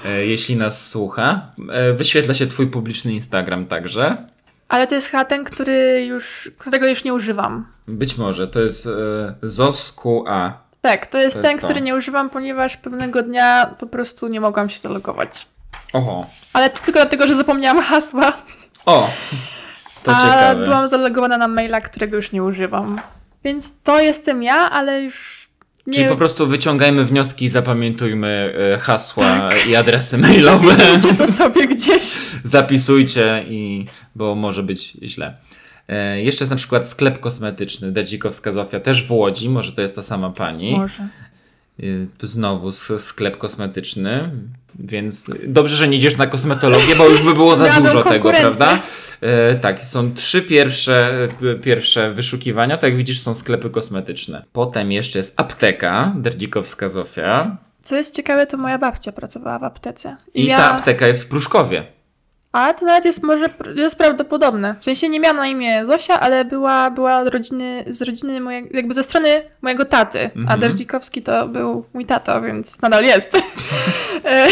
e, 0.12 0.26
jeśli 0.26 0.56
nas 0.56 0.90
słucha. 0.90 1.52
E, 1.72 1.94
Wyświetla 1.94 2.34
się 2.34 2.48
twój 2.48 2.68
publiczny 2.68 3.14
Instagram 3.14 3.66
także. 3.66 4.18
Ale 4.72 4.88
to 4.88 4.96
jest 4.96 5.08
chyba 5.08 5.26
ten, 5.26 5.44
który 5.44 6.06
już, 6.06 6.52
którego 6.58 6.88
już 6.88 7.04
nie 7.04 7.14
używam. 7.14 7.68
Być 7.88 8.18
może, 8.18 8.48
to 8.48 8.60
jest 8.60 8.88
e, 8.88 8.90
Zosku 9.42 10.26
A. 10.28 10.54
Tak, 10.82 11.08
to 11.08 11.18
jest 11.18 11.36
To 11.36 11.42
ten, 11.42 11.52
jest 11.52 11.62
to. 11.62 11.68
który 11.68 11.82
nie 11.82 11.96
używam, 11.96 12.30
ponieważ 12.30 12.78
pewnego 12.78 13.24
dnia 13.24 13.76
po 13.80 13.88
prostu 13.88 14.28
nie 14.28 14.42
mogłam 14.42 14.70
się 14.70 14.80
zalogować. 14.80 15.48
Oho. 15.94 16.26
Ale 16.54 16.70
tylko 16.70 16.92
dlatego, 16.92 17.28
że 17.28 17.36
zapomniałam 17.36 17.84
hasła. 17.84 18.34
O! 18.86 19.10
To 20.04 20.12
a 20.16 20.22
ciekawe. 20.22 20.66
byłam 20.66 20.88
zalogowana 20.88 21.38
na 21.38 21.48
maila, 21.48 21.82
którego 21.82 22.16
już 22.18 22.32
nie 22.32 22.44
używam. 22.44 23.02
Więc 23.44 23.82
to 23.82 24.00
jestem 24.00 24.44
ja, 24.44 24.56
ale 24.56 25.02
już 25.02 25.42
nie... 25.88 25.94
Czyli 25.94 26.10
po 26.10 26.16
prostu 26.16 26.48
wyciągajmy 26.48 27.06
wnioski 27.06 27.46
i 27.46 27.50
zapamiętujmy 27.50 28.54
e, 28.76 28.78
hasła 28.80 29.24
Tak. 29.26 29.66
i 29.68 29.76
adresy 29.76 30.18
mailowe. 30.28 30.76
Zapisujcie 30.76 31.16
to 31.16 31.28
sobie 31.32 31.68
gdzieś. 31.68 32.18
Zapisujcie, 32.44 33.44
i, 33.48 33.86
bo 34.16 34.36
może 34.36 34.64
być 34.64 34.98
źle. 35.04 35.38
E, 35.88 36.22
jeszcze 36.22 36.44
jest 36.44 36.52
na 36.52 36.58
przykład 36.58 36.88
sklep 36.88 37.20
kosmetyczny 37.20 37.92
Derdzikowska 37.92 38.52
Zofia, 38.52 38.80
też 38.80 39.08
w 39.08 39.12
Łodzi, 39.12 39.50
może 39.50 39.72
to 39.72 39.82
jest 39.82 39.96
ta 39.96 40.04
sama 40.04 40.30
pani. 40.30 40.78
Może. 40.78 41.08
E, 41.80 42.28
znowu 42.28 42.72
sklep 42.72 43.38
kosmetyczny, 43.38 44.32
więc 44.80 45.32
dobrze, 45.48 45.76
że 45.76 45.88
nie 45.88 45.98
idziesz 45.98 46.18
na 46.18 46.28
kosmetologię, 46.28 46.96
bo 46.96 47.10
już 47.10 47.24
by 47.24 47.34
było 47.34 47.58
za 47.58 47.82
dużo 47.82 48.04
tego, 48.04 48.32
prawda? 48.32 48.80
E, 49.22 49.56
tak, 49.56 49.84
są 49.84 50.14
trzy 50.14 50.42
pierwsze, 50.42 51.28
pierwsze 51.64 52.14
wyszukiwania, 52.14 52.78
tak 52.78 52.90
jak 52.90 52.98
widzisz 52.98 53.22
są 53.22 53.36
sklepy 53.36 53.70
kosmetyczne. 53.70 54.46
Potem 54.54 54.92
jeszcze 54.92 55.20
jest 55.20 55.40
apteka 55.40 56.14
Derdzikowska 56.18 56.90
Zofia 56.90 57.58
Co 57.84 57.96
jest 57.96 58.16
ciekawe, 58.16 58.48
to 58.48 58.58
moja 58.58 58.78
babcia 58.78 59.12
pracowała 59.12 59.60
w 59.60 59.64
aptece. 59.64 60.16
i 60.34 60.46
ja... 60.46 60.58
ta 60.58 60.72
apteka 60.72 61.08
jest 61.08 61.24
w 61.24 61.28
Pruszkowie. 61.28 61.86
A 62.52 62.74
to 62.74 62.86
nawet 62.86 63.06
jest 63.06 63.24
może 63.24 63.50
jest 63.76 63.98
prawdopodobne. 63.98 64.76
W 64.80 64.86
sensie 64.86 65.10
nie 65.10 65.20
miała 65.20 65.34
na 65.34 65.48
imię 65.48 65.86
Zosia, 65.86 66.20
ale 66.20 66.46
była, 66.46 66.92
była 66.92 67.24
rodziny, 67.24 67.84
z 67.88 68.02
rodziny 68.02 68.42
mojego, 68.42 68.68
jakby 68.74 68.94
ze 68.94 69.04
strony 69.04 69.44
mojego 69.62 69.86
taty. 69.86 70.20
A 70.36 70.40
Mhm. 70.40 70.60
Derdzikowski 70.60 71.22
to 71.22 71.48
był 71.48 71.86
mój 71.94 72.06
tato, 72.06 72.42
więc 72.42 72.82
nadal 72.82 73.04
jest. 73.04 73.38
E, 74.26 74.48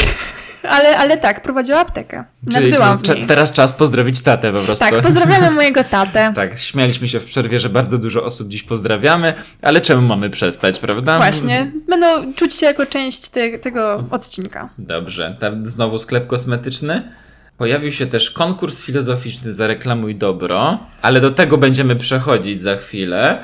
ale, 0.69 0.97
ale 0.97 1.17
tak, 1.17 1.41
prowadziła 1.41 1.79
aptekę. 1.79 2.23
Czyli 2.51 2.71
byłam 2.71 2.99
teraz 3.27 3.51
czas 3.51 3.73
pozdrowić 3.73 4.21
tatę 4.21 4.51
po 4.53 4.59
prostu. 4.61 4.85
Tak, 4.85 5.01
pozdrawiamy 5.01 5.51
mojego 5.51 5.83
tatę. 5.83 6.31
Tak, 6.35 6.59
śmialiśmy 6.59 7.07
się 7.09 7.19
w 7.19 7.25
przerwie, 7.25 7.59
że 7.59 7.69
bardzo 7.69 7.97
dużo 7.97 8.23
osób 8.23 8.47
dziś 8.47 8.63
pozdrawiamy, 8.63 9.33
ale 9.61 9.81
czemu 9.81 10.01
mamy 10.01 10.29
przestać, 10.29 10.79
prawda? 10.79 11.17
Właśnie. 11.17 11.71
Będą 11.87 12.33
czuć 12.33 12.53
się 12.53 12.65
jako 12.65 12.85
część 12.85 13.29
te, 13.29 13.59
tego 13.59 14.03
odcinka. 14.11 14.69
Dobrze, 14.77 15.35
tam 15.39 15.65
znowu 15.65 15.97
sklep 15.97 16.27
kosmetyczny. 16.27 17.11
Pojawił 17.59 17.91
się 17.91 18.05
też 18.05 18.31
konkurs 18.31 18.81
filozoficzny 18.81 19.53
Zareklamuj 19.53 20.15
Dobro, 20.15 20.79
ale 21.01 21.21
do 21.21 21.31
tego 21.31 21.57
będziemy 21.57 21.95
przechodzić 21.95 22.61
za 22.61 22.77
chwilę. 22.77 23.43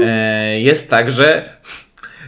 E, 0.00 0.60
jest 0.60 0.90
także 0.90 1.48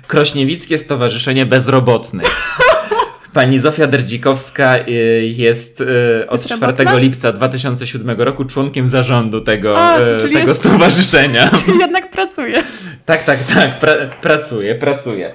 Krośniewickie 0.06 0.78
Stowarzyszenie 0.78 1.46
Bezrobotnych. 1.46 2.26
Pani 3.32 3.58
Zofia 3.58 3.86
Derdzikowska 3.86 4.78
y, 4.78 4.92
jest 5.36 5.80
y, 5.80 5.84
od 6.28 6.42
Bezrobotna? 6.42 6.84
4 6.84 7.00
lipca 7.00 7.32
2007 7.32 8.20
roku 8.20 8.44
członkiem 8.44 8.88
zarządu 8.88 9.40
tego, 9.40 9.78
A, 9.78 9.98
czyli 10.20 10.34
tego 10.34 10.48
jest- 10.48 10.60
stowarzyszenia. 10.60 11.50
Czyli 11.64 11.78
jednak 11.78 12.10
pracuje. 12.10 12.62
Tak, 13.04 13.24
tak, 13.24 13.44
tak, 13.44 13.78
pra, 13.78 13.94
pracuję, 14.20 14.74
pracuję. 14.74 15.32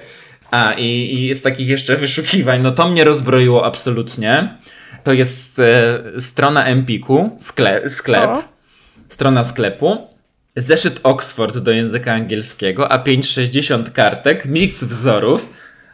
A, 0.50 0.72
i, 0.72 0.84
i 1.14 1.26
jest 1.26 1.44
takich 1.44 1.68
jeszcze 1.68 1.96
wyszukiwań, 1.96 2.62
no 2.62 2.70
to 2.70 2.88
mnie 2.88 3.04
rozbroiło 3.04 3.64
absolutnie. 3.64 4.58
To 5.04 5.12
jest 5.12 5.58
e, 5.58 6.02
strona 6.20 6.64
Empiku, 6.64 7.30
sklep, 7.38 7.92
sklep. 7.92 8.30
O. 8.30 8.42
strona 9.08 9.44
sklepu, 9.44 10.08
zeszyt 10.56 11.00
Oxford 11.02 11.58
do 11.58 11.70
języka 11.70 12.12
angielskiego, 12.12 12.86
A560 12.86 13.92
kartek, 13.92 14.44
miks 14.44 14.84
wzorów 14.84 15.48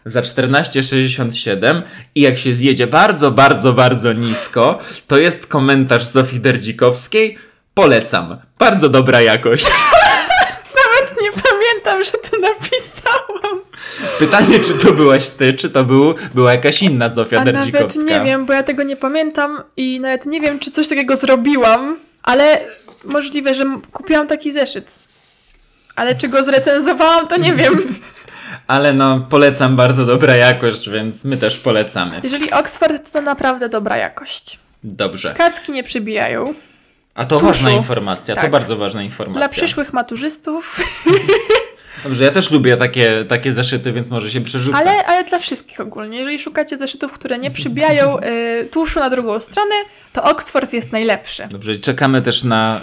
za 0.04 0.20
14,67 0.20 1.82
i 2.14 2.20
jak 2.20 2.38
się 2.38 2.54
zjedzie 2.54 2.86
bardzo, 2.86 3.30
bardzo, 3.30 3.72
bardzo 3.72 4.12
nisko, 4.12 4.78
to 5.06 5.18
jest 5.18 5.46
komentarz 5.46 6.04
Zofii 6.04 6.40
Derdzikowskiej, 6.40 7.38
polecam, 7.74 8.36
bardzo 8.58 8.88
dobra 8.88 9.20
jakość. 9.20 9.66
Nawet 10.80 11.22
nie 11.22 11.30
pamiętam, 11.32 12.04
że 12.04 12.10
to 12.10 12.36
napisałam. 12.38 13.60
Pytanie, 14.18 14.58
czy 14.60 14.74
to 14.74 14.92
byłaś 14.92 15.28
ty, 15.28 15.52
czy 15.52 15.70
to 15.70 15.84
był, 15.84 16.14
była 16.34 16.52
jakaś 16.52 16.82
inna 16.82 17.10
Zofia 17.10 17.40
A 17.40 17.44
nawet 17.44 17.96
nie 18.04 18.20
wiem, 18.24 18.46
bo 18.46 18.52
ja 18.52 18.62
tego 18.62 18.82
nie 18.82 18.96
pamiętam 18.96 19.62
i 19.76 20.00
nawet 20.00 20.26
nie 20.26 20.40
wiem, 20.40 20.58
czy 20.58 20.70
coś 20.70 20.88
takiego 20.88 21.16
zrobiłam, 21.16 21.96
ale 22.22 22.60
możliwe, 23.04 23.54
że 23.54 23.64
kupiłam 23.92 24.26
taki 24.26 24.52
zeszyt. 24.52 24.98
Ale 25.96 26.14
czy 26.14 26.28
go 26.28 26.42
zrecenzowałam, 26.44 27.28
to 27.28 27.36
nie 27.36 27.52
wiem. 27.52 27.74
Ale 28.66 28.94
no, 28.94 29.26
polecam, 29.30 29.76
bardzo 29.76 30.06
dobra 30.06 30.36
jakość, 30.36 30.90
więc 30.90 31.24
my 31.24 31.36
też 31.36 31.58
polecamy. 31.58 32.20
Jeżeli 32.22 32.50
Oxford, 32.50 33.12
to 33.12 33.20
naprawdę 33.20 33.68
dobra 33.68 33.96
jakość. 33.96 34.58
Dobrze. 34.84 35.34
Kartki 35.34 35.72
nie 35.72 35.82
przybijają. 35.82 36.54
A 37.14 37.24
to 37.24 37.36
Tuszu. 37.36 37.46
ważna 37.46 37.70
informacja, 37.70 38.34
to 38.34 38.40
Tak. 38.40 38.50
bardzo 38.50 38.76
ważna 38.76 39.02
informacja. 39.02 39.40
Dla 39.40 39.48
przyszłych 39.48 39.92
maturzystów 39.92 40.76
Dobrze, 42.04 42.24
ja 42.24 42.30
też 42.30 42.50
lubię 42.50 42.76
takie, 42.76 43.24
takie 43.28 43.52
zeszyty, 43.52 43.92
więc 43.92 44.10
może 44.10 44.30
się 44.30 44.40
przerzucę. 44.40 44.76
Ale, 44.76 45.06
ale 45.06 45.24
dla 45.24 45.38
wszystkich 45.38 45.80
ogólnie. 45.80 46.18
Jeżeli 46.18 46.38
szukacie 46.38 46.76
zeszytów, 46.76 47.12
które 47.12 47.38
nie 47.38 47.50
przybijają 47.50 48.20
y, 48.20 48.68
tuszu 48.70 49.00
na 49.00 49.10
drugą 49.10 49.40
stronę, 49.40 49.74
to 50.12 50.22
Oxford 50.22 50.72
jest 50.72 50.92
najlepszy. 50.92 51.46
Dobrze, 51.50 51.76
czekamy 51.76 52.22
też 52.22 52.44
na, 52.44 52.80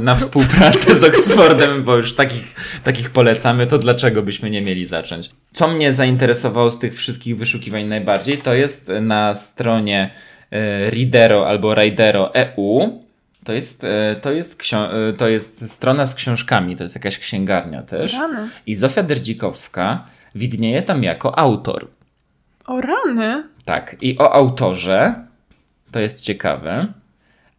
y, 0.00 0.04
na 0.04 0.16
współpracę 0.16 0.96
z 0.96 1.04
Oxfordem, 1.04 1.84
bo 1.84 1.96
już 1.96 2.14
takich, 2.14 2.54
takich 2.84 3.10
polecamy, 3.10 3.66
to 3.66 3.78
dlaczego 3.78 4.22
byśmy 4.22 4.50
nie 4.50 4.62
mieli 4.62 4.84
zacząć? 4.84 5.30
Co 5.52 5.68
mnie 5.68 5.92
zainteresowało 5.92 6.70
z 6.70 6.78
tych 6.78 6.94
wszystkich 6.94 7.36
wyszukiwań 7.36 7.84
najbardziej, 7.84 8.38
to 8.38 8.54
jest 8.54 8.92
na 9.00 9.34
stronie 9.34 10.10
y, 10.52 10.90
Readero 10.90 11.48
albo 11.48 11.74
Raidero 11.74 12.34
EU 12.34 13.01
to 13.44 13.52
jest, 13.52 13.84
e, 13.84 14.16
to, 14.20 14.32
jest 14.32 14.72
e, 14.72 15.12
to 15.12 15.28
jest 15.28 15.70
strona 15.70 16.06
z 16.06 16.14
książkami, 16.14 16.76
to 16.76 16.82
jest 16.82 16.94
jakaś 16.94 17.18
księgarnia 17.18 17.82
też. 17.82 18.12
Rany. 18.14 18.48
I 18.66 18.74
Zofia 18.74 19.02
Derdzikowska 19.02 20.06
widnieje 20.34 20.82
tam 20.82 21.02
jako 21.02 21.38
autor. 21.38 21.88
O 22.66 22.80
rany? 22.80 23.44
Tak. 23.64 23.96
I 24.00 24.18
o 24.18 24.32
autorze, 24.32 25.14
to 25.92 26.00
jest 26.00 26.20
ciekawe, 26.20 26.86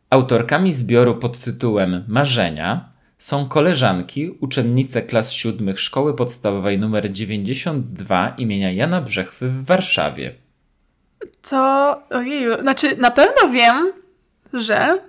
autorkami 0.09 0.71
zbioru 0.71 1.15
pod 1.15 1.39
tytułem 1.39 2.03
Marzenia 2.07 2.93
są 3.17 3.47
koleżanki, 3.47 4.37
uczennice 4.39 5.01
klas 5.01 5.31
siódmych 5.31 5.79
Szkoły 5.79 6.15
Podstawowej 6.15 6.75
nr 6.75 7.11
92 7.11 8.33
imienia 8.37 8.71
Jana 8.71 9.01
Brzechwy 9.01 9.49
w 9.49 9.65
Warszawie. 9.65 10.33
Co? 11.41 12.01
Ojeju, 12.09 12.61
znaczy 12.61 12.97
na 12.97 13.11
pewno 13.11 13.49
wiem, 13.51 13.93
że 14.53 14.99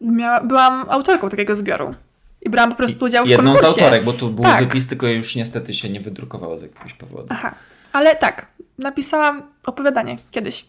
miała, 0.00 0.40
byłam 0.40 0.86
autorką 0.88 1.28
takiego 1.28 1.56
zbioru. 1.56 1.94
I 2.42 2.50
brałam 2.50 2.70
po 2.70 2.76
prostu 2.76 3.04
udział 3.04 3.24
w 3.24 3.28
Jedną 3.28 3.44
konkursie. 3.44 3.66
Jedną 3.66 3.82
z 3.82 3.84
autorek, 3.84 4.04
bo 4.04 4.12
tu 4.12 4.30
był 4.30 4.44
tak. 4.44 4.64
wypis, 4.64 4.86
tylko 4.86 5.06
już 5.06 5.36
niestety 5.36 5.74
się 5.74 5.90
nie 5.90 6.00
wydrukowało 6.00 6.56
z 6.56 6.62
jakiegoś 6.62 6.92
powodu. 6.92 7.26
Aha. 7.30 7.54
Ale 7.92 8.16
tak, 8.16 8.46
napisałam 8.78 9.42
opowiadanie 9.66 10.16
kiedyś. 10.30 10.66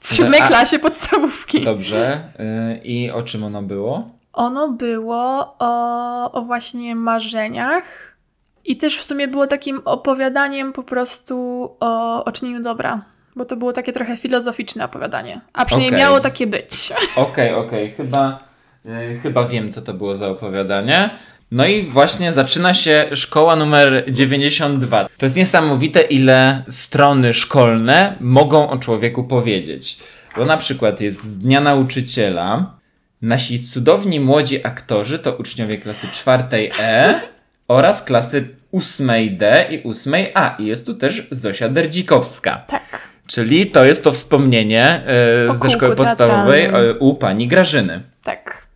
W 0.00 0.14
siódmej 0.14 0.40
klasie 0.40 0.78
podstawówki. 0.78 1.64
Dobrze. 1.64 2.32
Yy, 2.38 2.80
I 2.84 3.10
o 3.10 3.22
czym 3.22 3.44
ono 3.44 3.62
było? 3.62 4.10
Ono 4.32 4.68
było 4.68 5.56
o, 5.58 6.32
o 6.32 6.42
właśnie 6.42 6.94
marzeniach. 6.94 8.16
I 8.64 8.76
też 8.76 8.98
w 8.98 9.04
sumie 9.04 9.28
było 9.28 9.46
takim 9.46 9.82
opowiadaniem 9.84 10.72
po 10.72 10.82
prostu 10.82 11.36
o, 11.80 12.24
o 12.24 12.32
czynieniu 12.32 12.62
dobra 12.62 13.04
bo 13.36 13.44
to 13.44 13.56
było 13.56 13.72
takie 13.72 13.92
trochę 13.92 14.16
filozoficzne 14.16 14.84
opowiadanie. 14.84 15.40
A 15.52 15.64
przynajmniej 15.64 15.90
okay. 15.90 16.00
miało 16.00 16.20
takie 16.20 16.46
być. 16.46 16.92
Okej, 17.16 17.54
okay, 17.54 17.56
okej. 17.56 17.84
Okay. 17.84 17.96
Chyba, 17.96 18.44
yy, 18.84 19.18
chyba 19.22 19.48
wiem, 19.48 19.70
co 19.70 19.82
to 19.82 19.94
było 19.94 20.16
za 20.16 20.28
opowiadanie. 20.28 21.10
No 21.50 21.66
i 21.66 21.82
właśnie 21.82 22.32
zaczyna 22.32 22.74
się 22.74 23.06
szkoła 23.14 23.56
numer 23.56 24.04
92. 24.08 25.08
To 25.18 25.26
jest 25.26 25.36
niesamowite, 25.36 26.00
ile 26.00 26.64
strony 26.68 27.34
szkolne 27.34 28.16
mogą 28.20 28.70
o 28.70 28.78
człowieku 28.78 29.24
powiedzieć. 29.24 29.98
Bo 30.36 30.44
na 30.44 30.56
przykład 30.56 31.00
jest 31.00 31.24
z 31.24 31.38
Dnia 31.38 31.60
Nauczyciela. 31.60 32.78
Nasi 33.22 33.60
cudowni 33.60 34.20
młodzi 34.20 34.66
aktorzy 34.66 35.18
to 35.18 35.32
uczniowie 35.32 35.78
klasy 35.78 36.08
4 36.12 36.44
E 36.80 37.20
oraz 37.68 38.04
klasy 38.04 38.48
8D 38.72 39.44
i 39.70 39.82
8A. 39.82 40.60
I 40.60 40.66
jest 40.66 40.86
tu 40.86 40.94
też 40.94 41.28
Zosia 41.30 41.68
Derdzikowska. 41.68 42.64
Tak. 42.66 43.09
Czyli 43.30 43.70
to 43.70 43.84
jest 43.84 44.04
to 44.04 44.12
wspomnienie 44.12 45.02
e, 45.50 45.54
ze 45.54 45.70
szkoły 45.70 45.96
podstawowej 45.96 46.64
e, 46.64 46.94
u 46.98 47.14
pani 47.14 47.48
Grażyny. 47.48 48.02
Tak. 48.24 48.66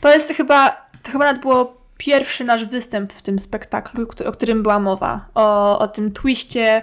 To 0.00 0.12
jest 0.14 0.32
chyba, 0.32 0.70
to 1.02 1.12
chyba 1.12 1.24
nawet 1.24 1.42
było 1.42 1.76
pierwszy 1.96 2.44
nasz 2.44 2.64
występ 2.64 3.12
w 3.12 3.22
tym 3.22 3.38
spektaklu, 3.38 4.06
o 4.26 4.32
którym 4.32 4.62
była 4.62 4.78
mowa. 4.78 5.26
O, 5.34 5.78
o 5.78 5.88
tym 5.88 6.12
twiście 6.12 6.82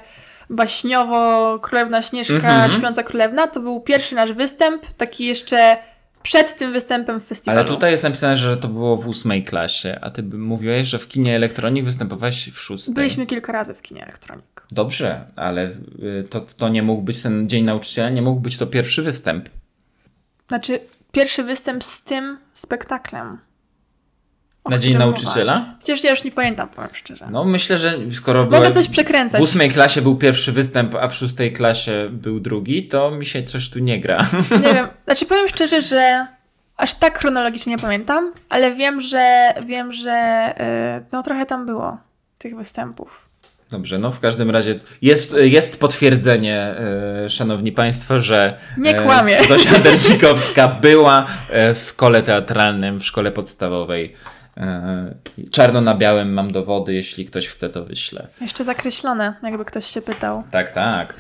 baśniowo 0.50 1.60
Królewna 1.60 2.02
Śnieżka, 2.02 2.34
mm 2.34 2.70
-hmm. 2.70 2.78
Śpiąca 2.78 3.04
Królewna. 3.04 3.48
To 3.48 3.60
był 3.60 3.82
pierwszy 3.82 4.16
nasz 4.16 4.34
występ, 4.34 4.86
taki 4.94 5.26
jeszcze 5.26 5.78
przed 6.26 6.58
tym 6.58 6.74
występem 6.74 7.20
w 7.20 7.26
festiwalu. 7.26 7.60
Ale 7.60 7.68
tutaj 7.68 7.92
jest 7.92 8.04
napisane, 8.04 8.38
że 8.38 8.58
to 8.58 8.68
było 8.68 8.98
w 8.98 9.08
ósmej 9.08 9.44
klasie, 9.44 10.00
a 10.02 10.10
ty 10.10 10.24
mówiłeś, 10.24 10.88
że 10.88 11.00
w 11.00 11.08
kinie 11.08 11.36
elektronik 11.36 11.86
występowałeś 11.86 12.50
w 12.50 12.60
szóstej. 12.60 12.96
Byliśmy 12.96 13.26
kilka 13.26 13.52
razy 13.52 13.74
w 13.74 13.82
kinie 13.82 14.04
elektronik. 14.04 14.64
Dobrze, 14.72 15.26
ale 15.36 15.70
y, 16.04 16.28
to, 16.30 16.42
to 16.58 16.70
nie 16.70 16.84
mógł 16.84 17.02
być 17.02 17.22
ten 17.22 17.50
Dzień 17.50 17.64
Nauczyciela, 17.64 18.10
nie 18.10 18.22
mógł 18.22 18.40
być 18.40 18.58
to 18.58 18.68
pierwszy 18.68 19.02
występ. 19.02 19.50
Znaczy, 20.48 20.80
pierwszy 21.12 21.44
występ 21.44 21.84
z 21.84 22.04
tym 22.04 22.38
spektaklem. 22.54 23.38
Na 24.70 24.78
Dzień 24.78 24.98
Nauczyciela? 24.98 25.60
Mowa. 25.60 25.76
Chociaż 25.80 26.04
ja 26.04 26.12
już 26.12 26.24
nie 26.24 26.32
pamiętam, 26.32 26.70
powiem 26.70 26.90
szczerze. 26.94 27.28
No 27.32 27.44
myślę, 27.44 27.78
że 27.78 27.94
skoro 28.12 28.46
Mogę 28.46 28.72
coś 28.72 28.88
przekręcać. 28.88 29.42
w 29.42 29.44
ósmej 29.44 29.72
klasie 29.72 30.02
był 30.02 30.16
pierwszy 30.16 30.52
występ, 30.52 30.96
a 30.96 31.08
w 31.08 31.16
szóstej 31.16 31.54
klasie 31.54 32.10
był 32.12 32.40
drugi, 32.40 32.88
to 32.88 33.12
mi 33.12 33.26
się 33.26 33.44
coś 33.44 33.70
tu 33.70 33.80
nie 33.80 34.00
gra. 34.00 34.30
Nie 34.52 34.74
wiem. 34.74 34.88
Znaczy 35.06 35.26
powiem 35.26 35.48
szczerze, 35.48 35.82
że 35.82 36.28
aż 36.78 36.96
tak 36.96 37.20
chronologicznie 37.20 37.76
nie 37.76 37.82
pamiętam, 37.82 38.34
ale 38.50 38.76
wiem, 38.76 39.02
że 39.02 39.54
wiem, 39.66 39.94
że 39.94 40.54
yy, 41.00 41.06
no 41.12 41.24
trochę 41.24 41.46
tam 41.46 41.66
było 41.66 41.98
tych 42.38 42.56
występów. 42.56 43.26
Dobrze, 43.72 43.98
no 43.98 44.12
w 44.12 44.20
każdym 44.20 44.50
razie 44.50 44.80
jest, 45.02 45.36
jest 45.38 45.80
potwierdzenie, 45.80 46.76
e, 47.26 47.30
szanowni 47.30 47.72
państwo, 47.72 48.20
że 48.20 48.58
nie 48.78 48.94
kłamie. 48.94 49.40
E, 49.40 49.44
Zosia 49.44 49.80
Dercikowska 49.80 50.68
była 50.68 51.28
e, 51.50 51.74
w 51.74 51.96
kole 51.96 52.24
teatralnym 52.24 53.00
w 53.00 53.06
szkole 53.06 53.32
podstawowej 53.32 54.14
czarno 55.52 55.82
na 55.82 55.96
białym 55.96 56.34
mam 56.34 56.52
dowody, 56.52 56.94
jeśli 56.94 57.26
ktoś 57.26 57.48
chce, 57.48 57.70
to 57.70 57.86
wyślę. 57.86 58.28
Jeszcze 58.42 58.64
zakreślone, 58.64 59.34
jakby 59.44 59.66
ktoś 59.66 59.86
się 59.86 60.02
pytał. 60.02 60.44
Tak, 60.52 60.72
tak. 60.72 61.14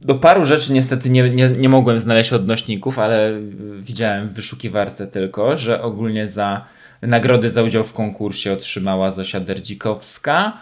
Do 0.00 0.14
paru 0.14 0.44
rzeczy 0.44 0.72
niestety 0.72 1.10
nie, 1.10 1.30
nie, 1.30 1.48
nie 1.48 1.68
mogłem 1.68 1.98
znaleźć 1.98 2.32
odnośników, 2.32 2.98
ale 2.98 3.32
widziałem 3.80 4.28
w 4.28 4.32
wyszukiwarce 4.32 5.06
tylko, 5.06 5.56
że 5.56 5.82
ogólnie 5.82 6.28
za 6.28 6.64
nagrody 7.02 7.50
za 7.50 7.62
udział 7.62 7.84
w 7.84 7.92
konkursie 7.92 8.52
otrzymała 8.52 9.10
Zosia 9.10 9.40
Derdzikowska. 9.40 10.52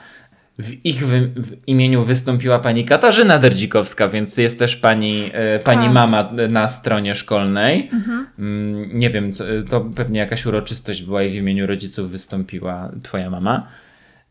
W 0.59 0.87
ich 0.87 1.07
wy, 1.07 1.21
w 1.21 1.69
imieniu 1.69 2.05
wystąpiła 2.05 2.59
pani 2.59 2.85
Katarzyna 2.85 3.39
Derdzikowska, 3.39 4.09
więc 4.09 4.37
jest 4.37 4.59
też 4.59 4.77
pani, 4.77 5.31
e, 5.33 5.59
pani 5.59 5.85
tak. 5.85 5.93
mama 5.93 6.31
na 6.49 6.69
stronie 6.69 7.15
szkolnej. 7.15 7.91
Mhm. 7.93 8.27
Mm, 8.39 8.99
nie 8.99 9.11
wiem, 9.11 9.33
co, 9.33 9.45
to 9.71 9.81
pewnie 9.81 10.21
jakaś 10.21 10.47
uroczystość 10.47 11.03
była 11.03 11.23
i 11.23 11.31
w 11.31 11.35
imieniu 11.35 11.67
rodziców 11.67 12.11
wystąpiła 12.11 12.91
twoja 13.03 13.31
mama. 13.31 13.69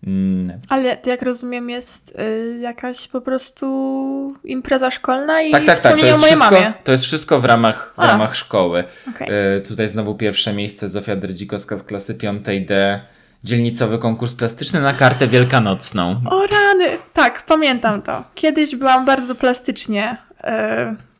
Mm. 0.04 0.60
Ale 0.70 0.98
jak 1.06 1.22
rozumiem 1.22 1.70
jest 1.70 2.20
y, 2.20 2.58
jakaś 2.62 3.08
po 3.08 3.22
prostu 3.22 4.34
impreza 4.44 4.92
szkolna 4.92 5.42
i 5.42 5.52
tak, 5.52 5.66
tak, 5.66 5.80
tak. 5.80 6.00
To 6.00 6.06
jest, 6.06 6.24
wszystko, 6.24 6.52
mamie. 6.52 6.74
to 6.84 6.92
jest 6.92 7.04
wszystko 7.04 7.40
w 7.40 7.46
ramach, 7.46 7.94
w 7.98 8.02
ramach 8.02 8.36
szkoły. 8.36 8.84
Okay. 9.16 9.28
Y, 9.58 9.62
tutaj 9.62 9.88
znowu 9.88 10.16
pierwsze 10.16 10.54
miejsce 10.54 10.90
Zofia 10.90 11.16
Derdzikowska 11.16 11.78
z 11.78 11.84
klasy 11.84 12.16
5D 12.16 13.00
dzielnicowy 13.44 13.98
konkurs 13.98 14.34
plastyczny 14.34 14.82
na 14.82 14.94
kartę 14.94 15.28
wielkanocną. 15.28 16.22
O 16.30 16.48
rany! 16.48 16.98
Tak, 17.14 17.46
pamiętam 17.46 18.02
to. 18.02 18.24
Kiedyś 18.36 18.76
byłam 18.76 19.06
bardzo 19.06 19.36
plastycznie 19.36 20.18
yy, 20.44 20.50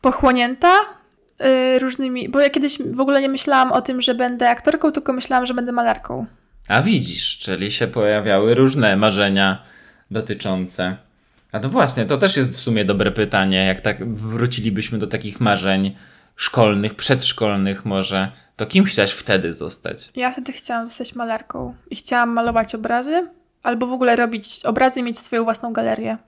pochłonięta 0.00 0.72
yy, 1.40 1.78
różnymi, 1.78 2.28
bo 2.28 2.40
ja 2.40 2.50
kiedyś 2.50 2.78
w 2.82 3.00
ogóle 3.00 3.20
nie 3.20 3.28
myślałam 3.28 3.72
o 3.72 3.82
tym, 3.82 4.02
że 4.02 4.14
będę 4.14 4.50
aktorką, 4.50 4.92
tylko 4.92 5.12
myślałam, 5.12 5.46
że 5.46 5.54
będę 5.54 5.72
malarką. 5.72 6.26
A 6.68 6.82
widzisz, 6.82 7.38
czyli 7.38 7.70
się 7.70 7.86
pojawiały 7.86 8.54
różne 8.54 8.96
marzenia 8.96 9.62
dotyczące. 10.10 10.96
A 11.52 11.60
to 11.60 11.68
właśnie, 11.68 12.04
to 12.06 12.18
też 12.18 12.36
jest 12.36 12.58
w 12.58 12.60
sumie 12.60 12.84
dobre 12.84 13.10
pytanie, 13.10 13.66
jak 13.66 13.80
tak 13.80 14.14
wrócilibyśmy 14.14 14.98
do 14.98 15.06
takich 15.06 15.40
marzeń 15.40 15.96
szkolnych, 16.38 16.94
przedszkolnych 16.94 17.84
może, 17.84 18.32
to 18.56 18.66
kim 18.66 18.84
chciałaś 18.84 19.12
wtedy 19.12 19.52
zostać? 19.52 20.10
Ja 20.16 20.32
wtedy 20.32 20.52
chciałam 20.52 20.86
zostać 20.86 21.14
malarką 21.14 21.74
i 21.90 21.96
chciałam 21.96 22.30
malować 22.30 22.74
obrazy, 22.74 23.26
albo 23.62 23.86
w 23.86 23.92
ogóle 23.92 24.16
robić 24.16 24.60
obrazy 24.64 25.00
i 25.00 25.02
mieć 25.02 25.18
swoją 25.18 25.44
własną 25.44 25.72
galerię. 25.72 26.18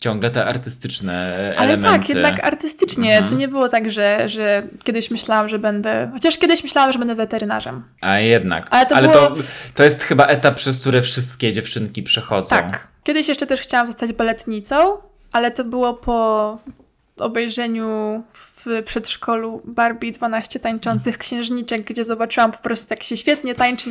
Ciągle 0.00 0.30
te 0.30 0.44
artystyczne 0.44 1.36
elementy. 1.56 1.88
Ale 1.88 1.98
tak, 1.98 2.08
jednak 2.08 2.46
artystycznie. 2.46 3.12
Mhm. 3.12 3.30
To 3.30 3.36
nie 3.36 3.48
było 3.48 3.68
tak, 3.68 3.90
że, 3.90 4.28
że 4.28 4.62
kiedyś 4.84 5.10
myślałam, 5.10 5.48
że 5.48 5.58
będę. 5.58 6.10
Chociaż 6.12 6.38
kiedyś 6.38 6.62
myślałam, 6.62 6.92
że 6.92 6.98
będę 6.98 7.14
weterynarzem. 7.14 7.84
A 8.00 8.18
jednak. 8.18 8.66
Ale 8.70 8.86
to, 8.86 8.96
Ale 8.96 9.08
było... 9.08 9.26
to, 9.26 9.36
to 9.74 9.84
jest 9.84 10.02
chyba 10.02 10.26
etap, 10.26 10.54
przez 10.54 10.80
który 10.80 11.02
wszystkie 11.02 11.52
dziewczynki 11.52 12.02
przechodzą. 12.02 12.56
Tak. 12.56 12.88
Kiedyś 13.04 13.28
jeszcze 13.28 13.46
też 13.46 13.60
chciałam 13.60 13.86
zostać 13.86 14.12
baletnicą, 14.12 14.96
ale 15.32 15.50
to 15.50 15.64
było 15.64 15.94
po 15.94 16.58
obejrzeniu 17.22 18.22
w 18.32 18.82
przedszkolu 18.86 19.62
Barbie 19.64 20.12
12 20.12 20.60
tańczących 20.60 21.18
księżniczek, 21.18 21.82
gdzie 21.82 22.04
zobaczyłam 22.04 22.52
po 22.52 22.58
prostu 22.58 22.94
jak 22.94 23.02
się 23.02 23.16
świetnie 23.16 23.54
tańczy 23.54 23.90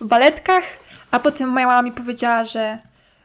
w 0.00 0.06
baletkach, 0.06 0.64
a 1.10 1.20
potem 1.20 1.48
moja 1.48 1.66
mama 1.66 1.82
mi 1.82 1.92
powiedziała, 1.92 2.44
że 2.44 2.78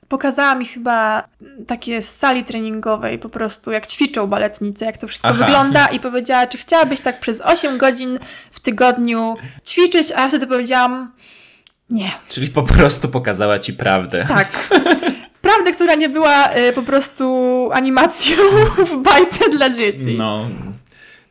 pokazała 0.07 0.55
mi 0.55 0.65
chyba 0.65 1.23
takie 1.67 2.01
z 2.01 2.17
sali 2.17 2.43
treningowej 2.43 3.19
po 3.19 3.29
prostu, 3.29 3.71
jak 3.71 3.87
ćwiczą 3.87 4.27
baletnice, 4.27 4.85
jak 4.85 4.97
to 4.97 5.07
wszystko 5.07 5.29
Aha. 5.29 5.45
wygląda 5.45 5.85
i 5.85 5.99
powiedziała, 5.99 6.47
czy 6.47 6.57
chciałabyś 6.57 7.01
tak 7.01 7.19
przez 7.19 7.41
8 7.41 7.77
godzin 7.77 8.19
w 8.51 8.59
tygodniu 8.59 9.35
ćwiczyć, 9.67 10.11
a 10.11 10.21
ja 10.21 10.27
wtedy 10.27 10.47
powiedziałam 10.47 11.11
Nie. 11.89 12.11
Czyli 12.29 12.47
po 12.47 12.63
prostu 12.63 13.09
pokazała 13.09 13.59
ci 13.59 13.73
prawdę. 13.73 14.25
Tak. 14.27 14.47
Prawdę, 15.55 15.71
która 15.73 15.95
nie 15.95 16.09
była 16.09 16.55
y, 16.57 16.73
po 16.73 16.81
prostu 16.81 17.25
animacją 17.73 18.37
w 18.91 18.95
bajce 19.01 19.49
dla 19.49 19.69
dzieci. 19.69 20.15
No, 20.17 20.49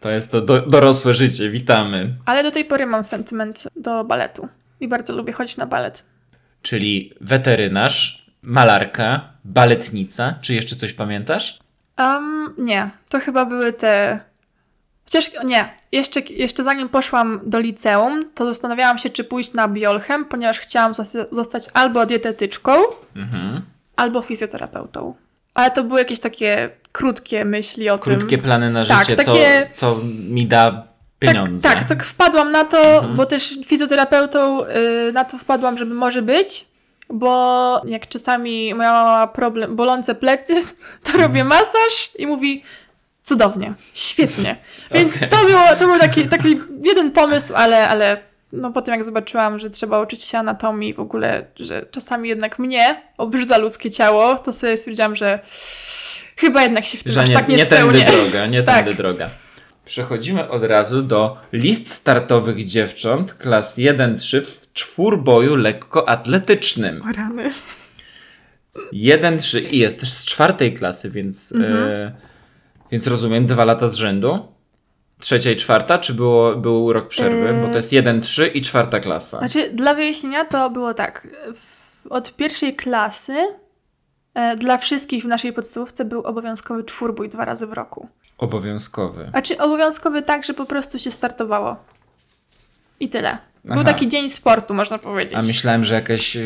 to 0.01 0.11
jest 0.11 0.33
to 0.33 0.41
do, 0.41 0.61
dorosłe 0.67 1.15
życie. 1.15 1.51
Witamy. 1.51 2.15
Ale 2.27 2.43
do 2.43 2.51
tej 2.51 2.65
pory 2.65 2.87
mam 2.87 3.05
sentyment 3.05 3.69
do 3.77 4.05
baletu. 4.05 4.49
I 4.81 4.89
bardzo 4.89 5.17
lubię 5.17 5.33
chodzić 5.33 5.57
na 5.57 5.67
balet. 5.67 6.05
Czyli 6.63 7.13
weterynarz, 7.21 8.27
malarka, 8.43 9.21
baletnica. 9.45 10.35
Czy 10.43 10.55
jeszcze 10.55 10.77
coś 10.77 10.93
pamiętasz? 10.93 11.59
Um, 11.99 12.55
nie, 12.59 12.91
to 13.09 13.21
chyba 13.21 13.45
były 13.45 13.73
te. 13.73 14.21
Chociaż 15.05 15.31
nie, 15.45 15.75
jeszcze, 15.93 16.21
jeszcze 16.21 16.65
zanim 16.65 16.89
poszłam 16.89 17.41
do 17.47 17.61
liceum, 17.61 18.31
to 18.35 18.45
zastanawiałam 18.47 18.99
się, 18.99 19.11
czy 19.11 19.25
pójść 19.25 19.53
na 19.53 19.69
biolchem, 19.69 20.25
ponieważ 20.25 20.59
chciałam 20.61 20.93
zosta- 20.95 21.27
zostać 21.33 21.69
albo 21.75 22.07
dietetyczką, 22.07 22.73
Mhm. 23.17 23.63
Albo 23.97 24.23
fizjoterapeutą. 24.23 25.15
Ale 25.55 25.71
to 25.71 25.85
były 25.85 26.01
jakieś 26.01 26.21
takie 26.21 26.71
krótkie 26.93 27.45
myśli 27.45 27.91
o 27.91 27.99
tym. 27.99 28.19
Krótkie 28.19 28.39
plany 28.39 28.71
na 28.71 28.85
Tak, 28.87 28.99
życie, 28.99 29.17
takie- 29.17 29.69
co, 29.71 29.95
co 29.95 30.01
mi 30.29 30.47
da 30.47 30.83
pieniądze. 31.19 31.69
Tak, 31.69 31.79
tak, 31.79 31.89
tak 31.89 32.05
wpadłam 32.05 32.53
na 32.53 32.65
to, 32.65 33.05
bo 33.17 33.27
też 33.27 33.59
fizjoterapeutą 33.67 34.65
y, 34.65 35.13
na 35.13 35.25
to 35.25 35.39
wpadłam, 35.39 35.79
żeby 35.79 35.95
może 35.95 36.23
być, 36.23 36.67
bo 37.11 37.83
jak 37.87 38.09
czasami 38.09 38.75
ma 38.75 39.27
problem, 39.27 39.77
bolące 39.77 40.15
plecy, 40.15 40.55
to 41.03 41.19
robię 41.19 41.45
masaż 41.45 42.11
i 42.19 42.27
mówi 42.27 42.63
cudownie, 43.23 43.75
świetnie. 43.95 44.57
Więc 44.95 45.17
Okej. 45.17 45.29
to, 45.29 45.37
było, 45.45 45.61
to 45.79 45.87
był 45.87 45.99
taki, 45.99 46.29
taki 46.29 46.61
jeden 46.83 47.11
pomysł, 47.11 47.53
ale, 47.57 47.89
ale 47.89 48.17
no 48.55 48.73
potem 48.73 48.95
jak 48.95 49.05
zobaczyłam, 49.05 49.59
że 49.59 49.71
trzeba 49.71 50.01
uczyć 50.01 50.23
się 50.23 50.39
anatomii 50.39 50.95
w 50.95 51.01
ogóle, 51.01 51.47
że 51.61 51.87
czasami 51.91 52.29
jednak 52.29 52.59
mnie 52.59 53.03
obrzydza 53.19 53.59
ludzkie 53.59 53.91
ciało, 53.91 54.35
to 54.35 54.53
sobie 54.53 54.77
stwierdziłam, 54.77 55.17
że 55.17 55.39
chyba 56.37 56.63
jednak 56.63 56.85
się 56.85 56.99
w 56.99 57.05
tym 57.05 57.13
Że 57.13 57.23
aż 57.23 57.29
nie, 57.31 57.35
tak 57.37 57.49
nie, 57.49 57.57
nie 57.57 57.67
tędy 57.67 57.99
spełnię. 57.99 58.05
droga, 58.23 58.47
nie 58.47 58.63
Tak. 58.63 58.77
tędy 58.77 58.95
droga. 58.95 59.31
Przechodzimy 59.85 60.49
od 60.49 60.65
razu 60.65 61.03
do 61.03 61.37
list 61.53 61.91
startowych 61.95 62.65
dziewcząt 62.67 63.35
klas 63.35 63.79
1-3 63.79 64.41
w 64.43 64.73
czwórboju 64.73 65.57
lekkoatletycznym. 65.57 67.03
O 67.03 67.13
rany. 67.13 67.53
1-3 68.93 69.61
i 69.71 69.79
jest 69.79 70.01
też 70.01 70.09
z 70.09 70.27
czwartej 70.27 70.75
klasy, 70.75 71.11
więc, 71.11 71.53
Mhm. 71.53 71.75
e, 71.89 72.13
więc 72.93 73.07
rozumiem 73.07 73.47
dwa 73.47 73.65
lata 73.65 73.89
z 73.89 73.95
rzędu. 73.95 74.49
Trzecia 75.25 75.51
i 75.51 75.57
czwarta, 75.57 75.99
czy 75.99 76.15
było, 76.15 76.57
był 76.57 76.93
rok 76.93 77.09
przerwy? 77.09 77.49
E, 77.49 77.63
Bo 77.63 77.69
to 77.69 77.77
jest 77.77 77.93
1-3 77.93 78.51
i 78.55 78.61
czwarta 78.61 79.01
klasa. 79.01 79.39
Znaczy, 79.39 79.71
dla 79.71 79.95
wyjaśnienia 79.95 80.45
to 80.45 80.71
było 80.71 80.95
tak. 80.95 81.29
W, 81.55 82.07
od 82.07 82.37
pierwszej 82.37 82.77
klasy 82.77 83.37
e, 84.35 84.57
dla 84.57 84.79
wszystkich 84.79 85.25
w 85.25 85.27
naszej 85.27 85.53
podstawówce 85.53 86.05
był 86.05 86.23
obowiązkowy 86.23 86.85
czwórbój 86.85 87.29
dwa 87.29 87.45
razy 87.45 87.67
w 87.67 87.73
roku. 87.73 88.09
Obowiązkowy. 88.39 89.27
Znaczy, 89.31 89.59
obowiązkowy 89.59 90.23
tak, 90.23 90.45
że 90.45 90.55
po 90.55 90.67
prostu 90.67 90.99
się 90.99 91.11
startowało. 91.11 91.77
I 93.01 93.09
tyle. 93.09 93.39
Był 93.65 93.75
Aha. 93.75 93.85
taki 93.85 94.09
dzień 94.09 94.29
sportu, 94.29 94.75
można 94.75 94.99
powiedzieć. 94.99 95.35
A 95.39 95.43
myślałem, 95.43 95.85
że 95.85 95.95
jakaś 95.95 96.37
e, 96.37 96.41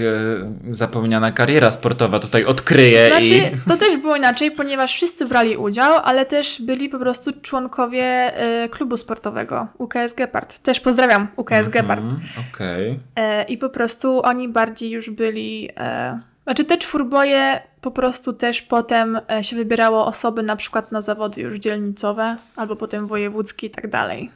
zapomniana 0.70 1.32
kariera 1.32 1.70
sportowa 1.70 2.20
tutaj 2.20 2.44
odkryje 2.44 3.08
Znaczy, 3.08 3.24
i... 3.24 3.68
to 3.68 3.76
też 3.76 3.96
było 3.96 4.16
inaczej, 4.16 4.50
ponieważ 4.50 4.94
wszyscy 4.94 5.26
brali 5.26 5.56
udział, 5.56 5.94
ale 6.04 6.26
też 6.26 6.62
byli 6.62 6.88
po 6.88 6.98
prostu 6.98 7.30
członkowie 7.42 8.04
e, 8.04 8.68
klubu 8.68 8.96
sportowego 8.96 9.66
UKS 9.78 10.14
Gepard. 10.16 10.58
Też 10.58 10.80
pozdrawiam 10.80 11.28
UKS 11.36 11.68
Gepard. 11.68 12.02
Mhm, 12.02 12.20
Okej. 12.54 13.00
E, 13.16 13.44
I 13.44 13.58
po 13.58 13.68
prostu 13.68 14.22
oni 14.22 14.48
bardziej 14.48 14.90
już 14.90 15.10
byli. 15.10 15.68
E, 15.76 16.20
znaczy, 16.44 16.64
te 16.64 16.76
czwórboje 16.76 17.60
po 17.80 17.90
prostu 17.90 18.32
też 18.32 18.62
potem 18.62 19.20
e, 19.30 19.44
się 19.44 19.56
wybierało 19.56 20.06
osoby 20.06 20.42
na 20.42 20.56
przykład 20.56 20.92
na 20.92 21.02
zawody 21.02 21.40
już 21.40 21.58
dzielnicowe, 21.58 22.36
albo 22.56 22.76
potem 22.76 23.06
wojewódzkie 23.06 23.66
i 23.66 23.70
tak 23.70 23.90
dalej. 23.90 24.30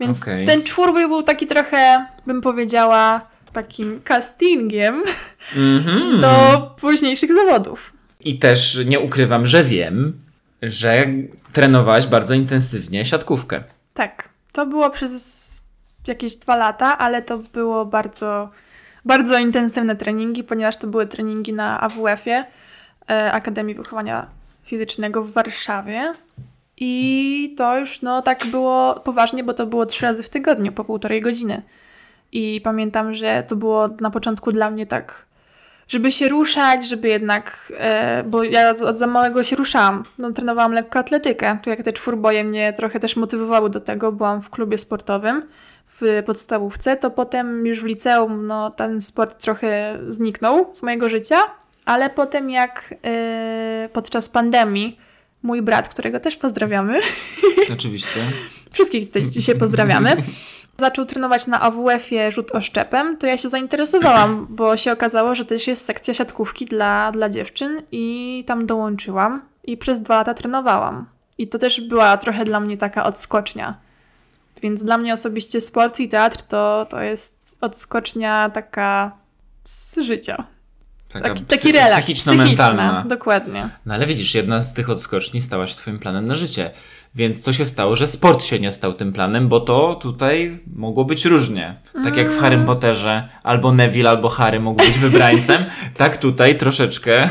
Więc 0.00 0.22
Okej. 0.22 0.46
ten 0.46 0.62
czwórbój 0.62 1.08
był 1.08 1.22
taki 1.22 1.46
trochę, 1.46 2.06
bym 2.26 2.40
powiedziała, 2.40 3.20
takim 3.52 4.00
castingiem 4.04 5.02
Mhm. 5.56 6.20
do 6.20 6.30
późniejszych 6.80 7.32
zawodów. 7.34 7.92
I 8.20 8.38
też 8.38 8.78
nie 8.86 9.00
ukrywam, 9.00 9.46
że 9.46 9.64
wiem, 9.64 10.20
że 10.62 11.06
trenowałaś 11.52 12.06
bardzo 12.06 12.34
intensywnie 12.34 13.04
siatkówkę. 13.04 13.64
Tak, 13.94 14.28
to 14.52 14.66
było 14.66 14.90
przez 14.90 15.46
jakieś 16.08 16.36
dwa 16.36 16.56
lata, 16.56 16.98
ale 16.98 17.22
to 17.22 17.38
było 17.38 17.84
bardzo, 17.86 18.50
bardzo 19.04 19.38
intensywne 19.38 19.96
treningi, 19.96 20.44
ponieważ 20.44 20.76
to 20.76 20.86
były 20.86 21.06
treningi 21.06 21.52
na 21.52 21.80
AWF-ie, 21.80 22.44
e, 23.10 23.32
Akademii 23.32 23.74
Wychowania 23.74 24.26
Fizycznego 24.64 25.22
w 25.22 25.32
Warszawie. 25.32 26.14
I 26.76 27.54
to 27.56 27.78
już 27.78 28.02
no 28.02 28.22
tak 28.22 28.46
było 28.46 28.94
poważnie, 28.94 29.44
bo 29.44 29.54
to 29.54 29.66
było 29.66 29.86
trzy 29.86 30.06
razy 30.06 30.22
w 30.22 30.28
tygodniu, 30.28 30.72
po 30.72 30.84
półtorej 30.84 31.20
godziny. 31.20 31.62
I 32.32 32.60
pamiętam, 32.64 33.14
że 33.14 33.44
to 33.48 33.56
było 33.56 33.88
na 34.00 34.10
początku 34.10 34.52
dla 34.52 34.70
mnie 34.70 34.86
tak, 34.86 35.26
żeby 35.88 36.12
się 36.12 36.28
ruszać, 36.28 36.88
żeby 36.88 37.08
jednak, 37.08 37.72
e, 37.78 38.24
bo 38.24 38.44
ja 38.44 38.70
od, 38.70 38.98
za 38.98 39.06
małego 39.06 39.44
się 39.44 39.56
ruszałam. 39.56 40.02
No, 40.18 40.32
trenowałam 40.32 40.72
lekkoatletykę, 40.72 41.58
to 41.62 41.70
jak 41.70 41.82
te 41.82 41.92
czwórboje 41.92 42.44
mnie 42.44 42.72
trochę 42.72 43.00
też 43.00 43.16
motywowały 43.16 43.70
do 43.70 43.80
tego, 43.80 44.12
byłam 44.12 44.42
w 44.42 44.50
klubie 44.50 44.78
sportowym 44.78 45.42
w 46.00 46.22
podstawówce, 46.26 46.96
to 46.96 47.10
potem 47.10 47.66
już 47.66 47.80
w 47.80 47.84
liceum 47.84 48.46
no, 48.46 48.70
ten 48.70 49.00
sport 49.00 49.42
trochę 49.42 49.98
zniknął 50.08 50.74
z 50.74 50.82
mojego 50.82 51.08
życia, 51.08 51.36
ale 51.84 52.10
potem 52.10 52.50
jak 52.50 52.94
e, 53.04 53.88
podczas 53.92 54.28
pandemii 54.28 55.05
mój 55.46 55.62
brat, 55.62 55.88
którego 55.88 56.20
też 56.20 56.36
pozdrawiamy, 56.36 57.00
Oczywiście. 57.72 58.20
wszystkich 58.72 59.06
tutaj 59.06 59.22
dzisiaj 59.22 59.54
pozdrawiamy, 59.54 60.16
zaczął 60.78 61.06
trenować 61.06 61.46
na 61.46 61.60
AWF-ie 61.60 62.32
rzut 62.32 62.54
oszczepem, 62.54 63.16
to 63.16 63.26
ja 63.26 63.36
się 63.36 63.48
zainteresowałam, 63.48 64.46
bo 64.50 64.76
się 64.76 64.92
okazało, 64.92 65.34
że 65.34 65.44
też 65.44 65.66
jest 65.66 65.84
sekcja 65.84 66.14
siatkówki 66.14 66.66
dla, 66.66 67.12
dla 67.12 67.28
dziewczyn 67.28 67.82
i 67.92 68.44
tam 68.46 68.66
dołączyłam 68.66 69.42
i 69.64 69.76
przez 69.76 70.00
dwa 70.00 70.14
lata 70.14 70.34
trenowałam. 70.34 71.06
I 71.38 71.48
to 71.48 71.58
też 71.58 71.80
była 71.80 72.16
trochę 72.16 72.44
dla 72.44 72.60
mnie 72.60 72.76
taka 72.76 73.04
odskocznia. 73.04 73.74
Więc 74.62 74.84
dla 74.84 74.98
mnie 74.98 75.12
osobiście 75.12 75.60
sport 75.60 76.00
i 76.00 76.08
teatr 76.08 76.42
to, 76.42 76.86
to 76.90 77.00
jest 77.00 77.58
odskocznia 77.60 78.50
taka 78.50 79.12
z 79.64 79.98
życia. 79.98 80.44
Taka 81.22 81.34
Taki, 81.34 81.44
taki 81.46 81.72
relaks. 81.72 81.94
Psychiczno-mentalna. 81.96 82.82
psychiczna, 82.82 83.04
Dokładnie. 83.08 83.68
No 83.86 83.94
ale 83.94 84.06
widzisz, 84.06 84.34
jedna 84.34 84.62
z 84.62 84.74
tych 84.74 84.90
odskoczni 84.90 85.42
stała 85.42 85.66
się 85.66 85.74
twoim 85.74 85.98
planem 85.98 86.26
na 86.26 86.34
życie. 86.34 86.70
Więc 87.14 87.40
co 87.44 87.52
się 87.52 87.64
stało, 87.64 87.96
że 87.96 88.06
sport 88.06 88.44
się 88.44 88.60
nie 88.60 88.72
stał 88.72 88.94
tym 88.94 89.12
planem, 89.12 89.48
bo 89.48 89.60
to 89.60 89.94
tutaj 89.94 90.58
mogło 90.74 91.04
być 91.04 91.24
różnie. 91.24 91.76
Tak 92.04 92.16
jak 92.16 92.32
w 92.32 92.40
Harrym 92.40 92.66
Potterze 92.66 93.28
albo 93.42 93.72
Neville, 93.72 94.10
albo 94.10 94.28
Harry 94.28 94.60
mogły 94.60 94.86
być 94.86 94.98
wybrańcem, 94.98 95.64
tak 95.96 96.16
tutaj 96.16 96.58
troszeczkę 96.58 97.28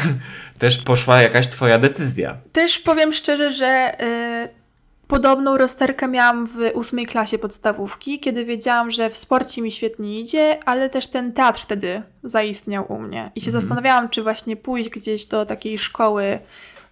też 0.60 0.78
poszła 0.78 1.22
jakaś 1.22 1.48
twoja 1.48 1.78
decyzja. 1.78 2.38
Też 2.52 2.80
powiem 2.80 3.14
szczerze, 3.14 3.52
że 3.52 3.92
y, 4.04 4.65
podobną 5.08 5.58
rozterkę 5.58 6.08
miałam 6.08 6.48
w 6.48 6.58
ósmej 6.74 7.06
klasie 7.06 7.38
podstawówki, 7.38 8.20
kiedy 8.20 8.46
wiedziałam, 8.46 8.92
że 8.92 9.10
w 9.10 9.18
sporcie 9.18 9.62
mi 9.62 9.72
świetnie 9.72 10.20
idzie, 10.20 10.60
ale 10.66 10.90
też 10.90 11.08
ten 11.08 11.34
teatr 11.34 11.62
wtedy 11.62 12.02
zaistniał 12.24 12.86
u 12.94 13.00
mnie. 13.00 13.32
I 13.36 13.42
się 13.42 13.52
zastanawiałam, 13.52 14.10
czy 14.10 14.24
właśnie 14.24 14.56
pójść 14.56 14.90
gdzieś 14.90 15.26
do 15.26 15.46
takiej 15.46 15.78
szkoły 15.78 16.40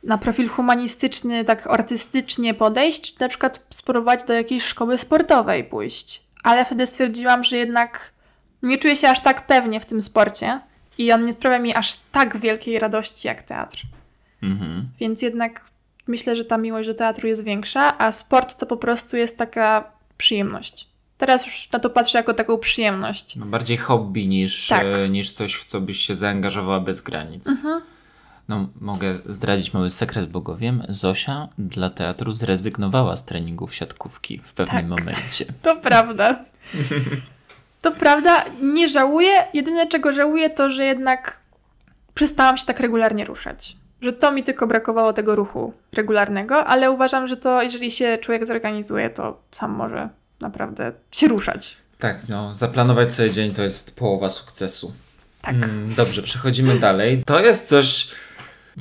na 0.03 0.17
profil 0.17 0.47
humanistyczny, 0.47 1.45
tak 1.45 1.67
artystycznie 1.67 2.53
podejść, 2.53 3.13
czy 3.13 3.21
na 3.21 3.29
przykład 3.29 3.65
spróbować 3.69 4.23
do 4.23 4.33
jakiejś 4.33 4.63
szkoły 4.63 4.97
sportowej 4.97 5.63
pójść. 5.63 6.23
Ale 6.43 6.65
wtedy 6.65 6.87
stwierdziłam, 6.87 7.43
że 7.43 7.57
jednak 7.57 8.11
nie 8.63 8.77
czuję 8.77 8.95
się 8.95 9.09
aż 9.09 9.19
tak 9.19 9.47
pewnie 9.47 9.79
w 9.79 9.85
tym 9.85 10.01
sporcie 10.01 10.59
i 10.97 11.11
on 11.11 11.25
nie 11.25 11.33
sprawia 11.33 11.59
mi 11.59 11.75
aż 11.75 11.95
tak 12.11 12.37
wielkiej 12.37 12.79
radości 12.79 13.27
jak 13.27 13.43
teatr. 13.43 13.81
Mhm. 14.43 14.87
Więc 14.99 15.21
jednak 15.21 15.72
myślę, 16.07 16.35
że 16.35 16.45
ta 16.45 16.57
miłość 16.57 16.87
do 16.87 16.93
teatru 16.93 17.27
jest 17.27 17.43
większa, 17.43 17.97
a 17.97 18.11
sport 18.11 18.57
to 18.59 18.65
po 18.65 18.77
prostu 18.77 19.17
jest 19.17 19.37
taka 19.37 19.91
przyjemność. 20.17 20.87
Teraz 21.17 21.45
już 21.45 21.69
na 21.71 21.79
to 21.79 21.89
patrzę 21.89 22.17
jako 22.17 22.33
taką 22.33 22.57
przyjemność. 22.57 23.35
No 23.35 23.45
bardziej 23.45 23.77
hobby 23.77 24.27
niż, 24.27 24.67
Tak. 24.67 24.83
e, 24.85 25.09
niż 25.09 25.31
coś, 25.31 25.55
w 25.55 25.63
co 25.65 25.81
byś 25.81 25.97
się 25.99 26.15
zaangażowała 26.15 26.79
bez 26.79 27.01
granic. 27.01 27.47
Mhm. 27.47 27.81
No, 28.47 28.67
mogę 28.81 29.19
zdradzić 29.25 29.73
mały 29.73 29.91
sekret, 29.91 30.29
bo 30.29 30.41
go 30.41 30.55
wiem. 30.57 30.83
Zosia 30.89 31.47
dla 31.57 31.89
teatru 31.89 32.33
zrezygnowała 32.33 33.15
z 33.15 33.25
treningów 33.25 33.75
siatkówki 33.75 34.41
w 34.45 34.53
pewnym 34.53 34.89
Tak. 34.89 34.99
momencie. 34.99 35.45
To 35.61 35.75
prawda. 35.75 36.45
To 37.81 37.91
prawda, 37.91 38.45
nie 38.61 38.89
żałuję. 38.89 39.47
Jedyne 39.53 39.87
czego 39.87 40.13
żałuję 40.13 40.49
to, 40.49 40.69
że 40.69 40.85
jednak 40.85 41.39
przestałam 42.13 42.57
się 42.57 42.65
tak 42.65 42.79
regularnie 42.79 43.25
ruszać. 43.25 43.75
Że 44.03 44.13
to 44.13 44.31
mi 44.31 44.43
tylko 44.43 44.67
brakowało 44.67 45.13
tego 45.13 45.35
ruchu 45.35 45.73
regularnego, 45.93 46.65
ale 46.65 46.91
uważam, 46.91 47.27
że 47.27 47.37
to 47.37 47.61
jeżeli 47.61 47.91
się 47.91 48.17
człowiek 48.17 48.45
zorganizuje, 48.45 49.09
to 49.09 49.41
sam 49.51 49.71
może 49.71 50.09
naprawdę 50.39 50.91
się 51.11 51.27
ruszać. 51.27 51.77
Tak, 51.97 52.17
no, 52.29 52.53
zaplanować 52.53 53.11
sobie 53.11 53.31
dzień 53.31 53.53
to 53.53 53.63
jest 53.63 53.97
połowa 53.97 54.29
sukcesu. 54.29 54.93
Tak. 55.41 55.53
Mm, 55.55 55.93
dobrze, 55.95 56.21
przechodzimy 56.21 56.79
dalej. 56.79 57.23
To 57.25 57.39
jest 57.39 57.67
coś, 57.67 58.07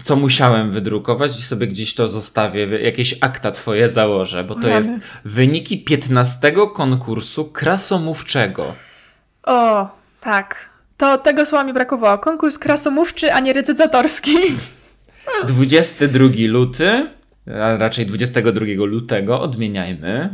co 0.00 0.16
musiałem 0.16 0.70
wydrukować 0.70 1.38
i 1.38 1.42
sobie 1.42 1.66
gdzieś 1.66 1.94
to 1.94 2.08
zostawię, 2.08 2.82
jakieś 2.82 3.18
akta 3.20 3.50
twoje 3.50 3.88
założę, 3.88 4.44
bo 4.44 4.54
to 4.54 4.68
Rany. 4.68 4.74
jest 4.74 4.90
wyniki 5.24 5.84
15 5.84 6.52
konkursu 6.74 7.44
krasomówczego. 7.44 8.74
O, 9.42 9.88
tak. 10.20 10.56
To 10.96 11.18
tego 11.18 11.46
słowa 11.46 11.64
mi 11.64 11.72
brakowało. 11.72 12.18
Konkurs 12.18 12.58
krasomówczy, 12.58 13.32
a 13.32 13.40
nie 13.40 13.52
recytatorski. 13.52 14.36
22 15.46 16.28
luty, 16.48 17.06
a 17.62 17.76
raczej 17.76 18.06
22 18.06 18.64
lutego, 18.86 19.40
odmieniajmy 19.40 20.30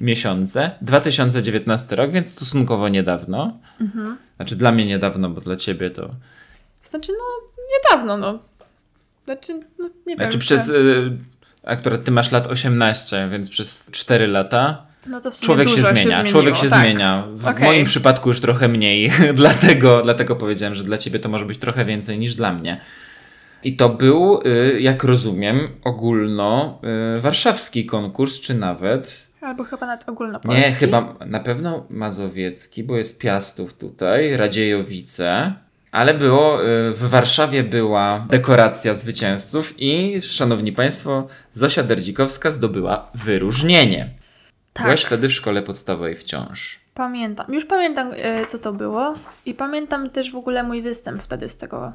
miesiące, 0.00 0.70
2019 0.82 1.96
rok, 1.96 2.10
więc 2.12 2.32
stosunkowo 2.32 2.88
niedawno. 2.88 3.58
Znaczy 4.36 4.56
dla 4.56 4.72
mnie 4.72 4.86
niedawno, 4.86 5.30
bo 5.30 5.40
dla 5.40 5.56
ciebie 5.56 5.90
to... 5.90 6.10
Znaczy, 6.82 7.12
no, 7.12 7.48
niedawno, 7.74 8.16
no. 8.16 8.38
Znaczy, 9.24 9.52
no, 9.78 9.84
nie 10.06 10.16
wiem. 10.16 10.16
Znaczy 10.16 10.32
czy- 10.32 10.38
przez... 10.38 10.68
Y, 10.68 11.16
akurat 11.64 12.04
ty 12.04 12.10
masz 12.10 12.32
lat 12.32 12.46
18, 12.46 13.28
więc 13.32 13.50
przez 13.50 13.90
4 13.90 14.26
lata 14.26 14.86
No 15.06 15.20
to 15.20 15.30
w 15.30 15.36
sumie 15.36 15.46
człowiek 15.46 15.68
się 15.68 15.82
zmienia. 15.82 15.94
zmieniło, 15.94 16.30
człowiek 16.30 16.56
się 16.56 16.68
tak. 16.68 16.80
zmienia. 16.80 17.26
W 17.34 17.46
Okej. 17.46 17.64
moim 17.64 17.86
przypadku 17.86 18.28
już 18.28 18.40
trochę 18.40 18.68
mniej, 18.68 19.12
dlatego, 19.34 20.02
dlatego 20.02 20.36
powiedziałem, 20.36 20.74
że 20.74 20.84
dla 20.84 20.98
ciebie 20.98 21.18
to 21.18 21.28
może 21.28 21.44
być 21.44 21.58
trochę 21.58 21.84
więcej 21.84 22.18
niż 22.18 22.34
dla 22.34 22.52
mnie. 22.52 22.80
I 23.66 23.76
to 23.76 23.88
był, 23.88 24.40
y, 24.46 24.80
jak 24.80 25.04
rozumiem, 25.04 25.68
ogólno 25.84 26.80
y, 27.16 27.20
warszawski 27.20 27.86
konkurs, 27.86 28.40
czy 28.40 28.54
nawet. 28.54 29.26
Albo 29.40 29.64
chyba 29.64 29.86
nawet 29.86 30.08
ogólnopolski. 30.08 30.62
Nie, 30.62 30.72
chyba 30.72 31.16
na 31.26 31.40
pewno 31.40 31.86
mazowiecki, 31.90 32.84
bo 32.84 32.96
jest 32.96 33.20
Piastów 33.20 33.74
tutaj, 33.74 34.36
Radziejowice. 34.36 35.54
Ale 35.92 36.14
było, 36.14 36.62
y, 36.62 36.92
w 36.92 37.08
Warszawie 37.08 37.64
była 37.64 38.26
dekoracja 38.28 38.94
zwycięzców 38.94 39.74
i, 39.78 40.22
szanowni 40.22 40.72
państwo, 40.72 41.26
Zosia 41.52 41.82
Derdzikowska 41.82 42.50
zdobyła 42.50 43.10
wyróżnienie. 43.14 44.10
Tak. 44.72 44.84
Byłaś 44.86 45.04
wtedy 45.04 45.28
w 45.28 45.32
szkole 45.32 45.62
podstawowej 45.62 46.14
wciąż. 46.14 46.80
Pamiętam. 46.94 47.54
Już 47.54 47.64
pamiętam, 47.64 48.10
co 48.48 48.58
to 48.58 48.72
było. 48.72 49.14
I 49.46 49.54
pamiętam 49.54 50.10
też 50.10 50.32
w 50.32 50.36
ogóle 50.36 50.62
mój 50.62 50.82
występ 50.82 51.22
wtedy 51.22 51.48
z 51.48 51.56
tego 51.56 51.92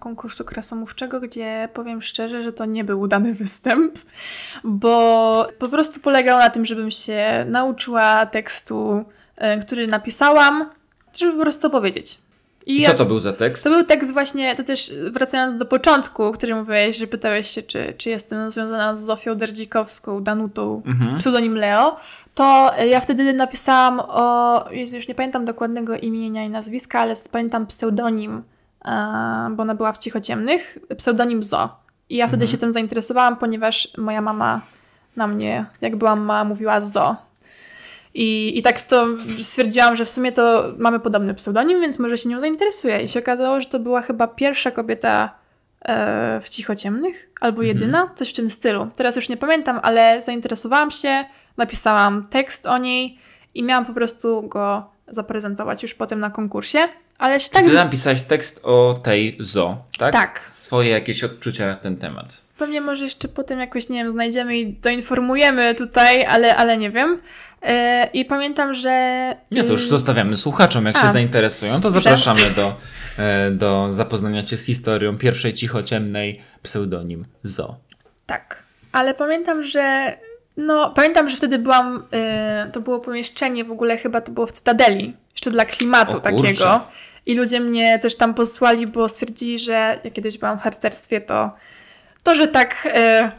konkursu 0.00 0.44
krasomówczego, 0.44 1.20
gdzie 1.20 1.68
powiem 1.74 2.02
szczerze, 2.02 2.42
że 2.42 2.52
to 2.52 2.64
nie 2.64 2.84
był 2.84 3.00
udany 3.00 3.34
występ, 3.34 3.98
bo 4.64 5.46
po 5.58 5.68
prostu 5.68 6.00
polegał 6.00 6.38
na 6.38 6.50
tym, 6.50 6.66
żebym 6.66 6.90
się 6.90 7.46
nauczyła 7.48 8.26
tekstu, 8.26 9.04
e, 9.36 9.58
który 9.58 9.86
napisałam, 9.86 10.70
żeby 11.14 11.32
po 11.32 11.42
prostu 11.42 11.70
powiedzieć. 11.70 12.18
I 12.66 12.84
co 12.84 12.94
to 12.94 13.04
był 13.04 13.18
za 13.18 13.32
tekst? 13.32 13.64
To 13.64 13.70
był 13.70 13.84
tekst 13.84 14.12
właśnie, 14.12 14.56
to 14.56 14.64
też 14.64 14.92
wracając 15.10 15.56
do 15.56 15.66
początku, 15.66 16.22
o 16.24 16.32
którym 16.32 16.58
mówiłeś, 16.58 16.96
że 16.96 17.06
pytałeś 17.06 17.50
się, 17.50 17.62
czy, 17.62 17.94
czy 17.98 18.10
jestem 18.10 18.50
związana 18.50 18.96
z 18.96 19.00
Zofią 19.00 19.34
Derdzikowską, 19.34 20.22
Danutą, 20.22 20.82
Mhm. 20.86 21.18
pseudonim 21.18 21.54
Leo, 21.54 21.96
to 22.34 22.70
ja 22.88 23.00
wtedy 23.00 23.32
napisałam 23.32 24.00
o, 24.08 24.64
już 24.94 25.08
nie 25.08 25.14
pamiętam 25.14 25.44
dokładnego 25.44 25.96
imienia 25.96 26.44
i 26.44 26.50
nazwiska, 26.50 27.00
ale 27.00 27.14
pamiętam 27.30 27.66
pseudonim, 27.66 28.32
e, 28.36 28.42
bo 29.50 29.62
ona 29.62 29.74
była 29.74 29.92
w 29.92 29.98
Cichociemnych, 29.98 30.78
pseudonim 30.96 31.42
Zo. 31.42 31.76
I 32.08 32.16
ja 32.16 32.26
wtedy 32.28 32.42
Mhm. 32.44 32.50
się 32.52 32.58
tym 32.58 32.72
zainteresowałam, 32.72 33.36
ponieważ 33.36 33.88
moja 33.98 34.20
mama 34.20 34.60
na 35.16 35.26
mnie, 35.26 35.64
jak 35.80 35.96
byłam 35.96 36.20
mała, 36.20 36.44
mówiła 36.44 36.80
Zo. 36.80 37.16
I, 38.14 38.58
I 38.58 38.62
tak 38.62 38.82
to 38.82 39.06
stwierdziłam, 39.38 39.96
że 39.96 40.04
w 40.04 40.10
sumie 40.10 40.32
to 40.32 40.72
mamy 40.78 41.00
podobny 41.00 41.34
pseudonim, 41.34 41.80
więc 41.80 41.98
może 41.98 42.18
się 42.18 42.28
nią 42.28 42.40
zainteresuję. 42.40 43.02
I 43.02 43.08
się 43.08 43.20
okazało, 43.20 43.60
że 43.60 43.66
to 43.66 43.78
była 43.78 44.02
chyba 44.02 44.26
pierwsza 44.26 44.70
kobieta 44.70 45.34
e, 45.82 46.40
w 46.40 46.48
Cichociemnych, 46.48 47.30
albo 47.40 47.62
jedyna, 47.62 48.10
coś 48.14 48.30
w 48.30 48.36
tym 48.36 48.50
stylu. 48.50 48.88
Teraz 48.96 49.16
już 49.16 49.28
nie 49.28 49.36
pamiętam, 49.36 49.80
ale 49.82 50.20
zainteresowałam 50.20 50.90
się, 50.90 51.24
napisałam 51.56 52.26
tekst 52.30 52.66
o 52.66 52.78
niej 52.78 53.18
i 53.54 53.62
miałam 53.62 53.86
po 53.86 53.92
prostu 53.92 54.42
go 54.42 54.90
zaprezentować 55.08 55.82
już 55.82 55.94
potem 55.94 56.20
na 56.20 56.30
konkursie. 56.30 56.78
Ale 57.22 57.40
się 57.40 57.50
tak... 57.50 57.64
Ty 57.64 57.72
napisałeś 57.72 58.22
tekst 58.22 58.60
o 58.64 59.00
tej 59.02 59.36
zo, 59.40 59.76
tak? 59.98 60.12
Tak. 60.12 60.44
Swoje 60.48 60.90
jakieś 60.90 61.24
odczucia 61.24 61.66
na 61.66 61.76
ten 61.76 61.96
temat. 61.96 62.44
Pewnie 62.58 62.80
może 62.80 63.04
jeszcze 63.04 63.28
potem 63.28 63.60
jakoś, 63.60 63.88
nie 63.88 63.98
wiem, 63.98 64.10
znajdziemy 64.10 64.58
i 64.58 64.72
doinformujemy 64.72 65.74
tutaj, 65.74 66.24
ale, 66.24 66.56
ale 66.56 66.76
nie 66.76 66.90
wiem. 66.90 67.20
E, 67.62 68.08
I 68.12 68.24
pamiętam, 68.24 68.74
że... 68.74 68.90
Nie, 69.50 69.64
to 69.64 69.70
już 69.70 69.88
zostawiamy 69.88 70.36
słuchaczom, 70.36 70.86
jak 70.86 70.96
A. 70.96 71.00
się 71.00 71.08
zainteresują, 71.08 71.80
to 71.80 71.90
zapraszamy 71.90 72.50
do, 72.50 72.76
e, 73.18 73.50
do 73.50 73.88
zapoznania 73.90 74.42
cię 74.42 74.56
z 74.56 74.66
historią 74.66 75.18
pierwszej 75.18 75.52
cichociemnej 75.52 76.40
pseudonim 76.62 77.24
zo. 77.42 77.76
Tak. 78.26 78.62
Ale 78.92 79.14
pamiętam, 79.14 79.62
że. 79.62 80.16
No, 80.56 80.90
pamiętam, 80.90 81.28
że 81.28 81.36
wtedy 81.36 81.58
byłam. 81.58 81.96
y, 82.68 82.70
to 82.72 82.80
było 82.80 83.00
pomieszczenie 83.00 83.64
w 83.64 83.70
ogóle, 83.70 83.96
chyba 83.96 84.20
to 84.20 84.32
było 84.32 84.46
w 84.46 84.52
Cytadeli. 84.52 85.16
Jeszcze 85.32 85.50
dla 85.50 85.64
klimatu 85.64 86.16
O 86.16 86.20
kurczę. 86.20 86.80
I 87.26 87.34
ludzie 87.34 87.60
mnie 87.60 87.98
też 87.98 88.16
tam 88.16 88.34
posłali, 88.34 88.86
bo 88.86 89.08
stwierdzili, 89.08 89.58
że 89.58 90.00
ja 90.04 90.10
kiedyś 90.10 90.38
byłam 90.38 90.58
w 90.58 90.62
harcerstwie, 90.62 91.20
to, 91.20 91.50
to 92.22 92.34
że 92.34 92.48
tak 92.48 92.86
y, 92.86 93.30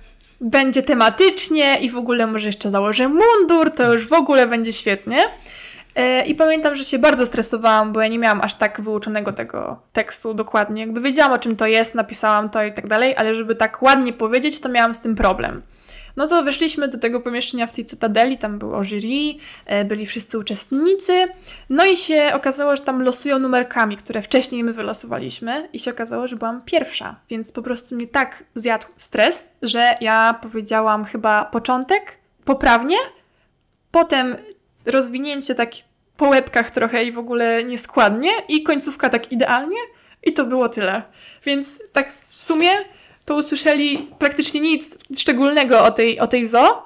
będzie 0.42 0.84
tematycznie 0.84 1.78
i 1.78 1.90
w 1.90 1.98
ogóle 1.98 2.28
może 2.28 2.48
jeszcze 2.48 2.70
założę 2.70 3.10
mundur, 3.10 3.72
to 3.72 3.94
już 3.94 4.08
w 4.08 4.14
ogóle 4.14 4.48
będzie 4.48 4.74
świetnie. 4.74 5.20
Y, 6.00 6.26
I 6.26 6.36
pamiętam, 6.36 6.76
że 6.76 6.86
się 6.86 7.00
bardzo 7.00 7.26
stresowałam, 7.26 7.94
bo 7.94 8.02
ja 8.02 8.08
nie 8.08 8.20
miałam 8.20 8.42
aż 8.42 8.56
tak 8.56 8.82
wyuczonego 8.82 9.34
tego 9.34 9.80
tekstu 9.94 10.34
dokładnie. 10.34 10.82
Jakby 10.82 11.02
wiedziałam, 11.02 11.34
o 11.34 11.40
czym 11.40 11.56
to 11.56 11.68
jest, 11.68 11.96
napisałam 11.96 12.50
to 12.50 12.64
i 12.64 12.74
tak 12.74 12.88
dalej, 12.88 13.16
ale 13.18 13.36
żeby 13.36 13.56
tak 13.56 13.82
ładnie 13.82 14.14
powiedzieć, 14.14 14.60
to 14.60 14.70
miałam 14.70 14.96
z 14.96 15.00
tym 15.00 15.16
problem. 15.16 15.62
No 16.16 16.28
to 16.28 16.44
weszliśmy 16.44 16.88
do 16.88 16.98
tego 16.98 17.20
pomieszczenia 17.20 17.68
w 17.68 17.74
tej 17.74 17.86
cytadeli, 17.86 18.38
tam 18.38 18.60
było 18.60 18.84
jury, 18.84 19.40
e, 19.66 19.86
byli 19.86 20.06
wszyscy 20.06 20.40
uczestnicy, 20.40 21.28
no 21.70 21.86
i 21.86 21.98
się 21.98 22.32
okazało, 22.34 22.78
że 22.78 22.84
tam 22.84 23.02
losują 23.02 23.40
numerkami, 23.40 23.98
które 23.98 24.22
wcześniej 24.22 24.64
my 24.64 24.74
wylosowaliśmy 24.74 25.70
i 25.74 25.80
się 25.80 25.92
okazało, 25.92 26.28
że 26.28 26.36
byłam 26.36 26.62
pierwsza, 26.66 27.16
więc 27.30 27.52
po 27.52 27.62
prostu 27.62 27.96
mnie 27.96 28.08
tak 28.08 28.44
zjadł 28.56 28.88
stres, 28.98 29.50
że 29.62 29.96
ja 30.02 30.40
powiedziałam 30.42 31.06
chyba 31.06 31.46
początek 31.46 32.18
poprawnie, 32.46 32.98
potem 33.92 34.36
rozwinięcie 34.86 35.56
tak 35.56 35.72
po 36.18 36.28
łebkach 36.30 36.72
trochę 36.72 37.04
i 37.04 37.12
w 37.12 37.20
ogóle 37.20 37.64
nieskładnie 37.64 38.30
i 38.50 38.64
końcówka 38.64 39.10
tak 39.10 39.32
idealnie 39.32 39.78
i 40.24 40.34
to 40.34 40.46
było 40.46 40.70
tyle. 40.70 41.04
Więc 41.44 41.82
tak 41.94 42.14
w 42.14 42.28
sumie 42.28 42.70
to 43.26 43.36
usłyszeli 43.38 44.08
praktycznie 44.20 44.62
nic 44.62 44.98
szczególnego 45.18 45.84
o 45.84 45.92
tej, 45.92 46.20
o 46.20 46.28
tej 46.28 46.48
zoo, 46.48 46.86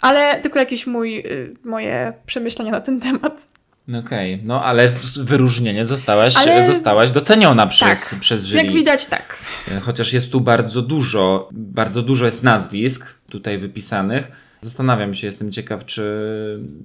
ale 0.00 0.40
tylko 0.40 0.58
jakieś 0.58 0.86
mój, 0.86 1.18
y, 1.18 1.54
moje 1.64 2.12
przemyślenia 2.26 2.70
na 2.72 2.80
ten 2.80 3.00
temat. 3.00 3.46
No 3.88 3.98
Okej, 3.98 4.40
no 4.44 4.64
ale 4.64 4.88
wyróżnienie 5.20 5.86
zostałaś, 5.86 6.36
Ale- 6.36 6.66
zostałaś 6.66 7.10
doceniona 7.10 7.66
przez, 7.66 8.10
Tak. 8.10 8.20
przez 8.20 8.44
jury. 8.44 8.62
Jak 8.64 8.74
widać, 8.74 9.06
tak. 9.06 9.38
Chociaż 9.82 10.12
jest 10.12 10.32
tu 10.32 10.40
bardzo 10.40 10.82
dużo, 10.82 11.48
bardzo 11.52 12.02
dużo 12.02 12.24
jest 12.26 12.42
nazwisk 12.42 13.14
tutaj 13.30 13.58
wypisanych. 13.58 14.28
Zastanawiam 14.60 15.14
się, 15.14 15.26
jestem 15.26 15.52
ciekaw, 15.52 15.84
czy, 15.84 16.02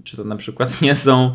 czy 0.04 0.18
to 0.18 0.24
na 0.24 0.36
przykład 0.36 0.82
nie 0.82 0.96
są 0.96 1.34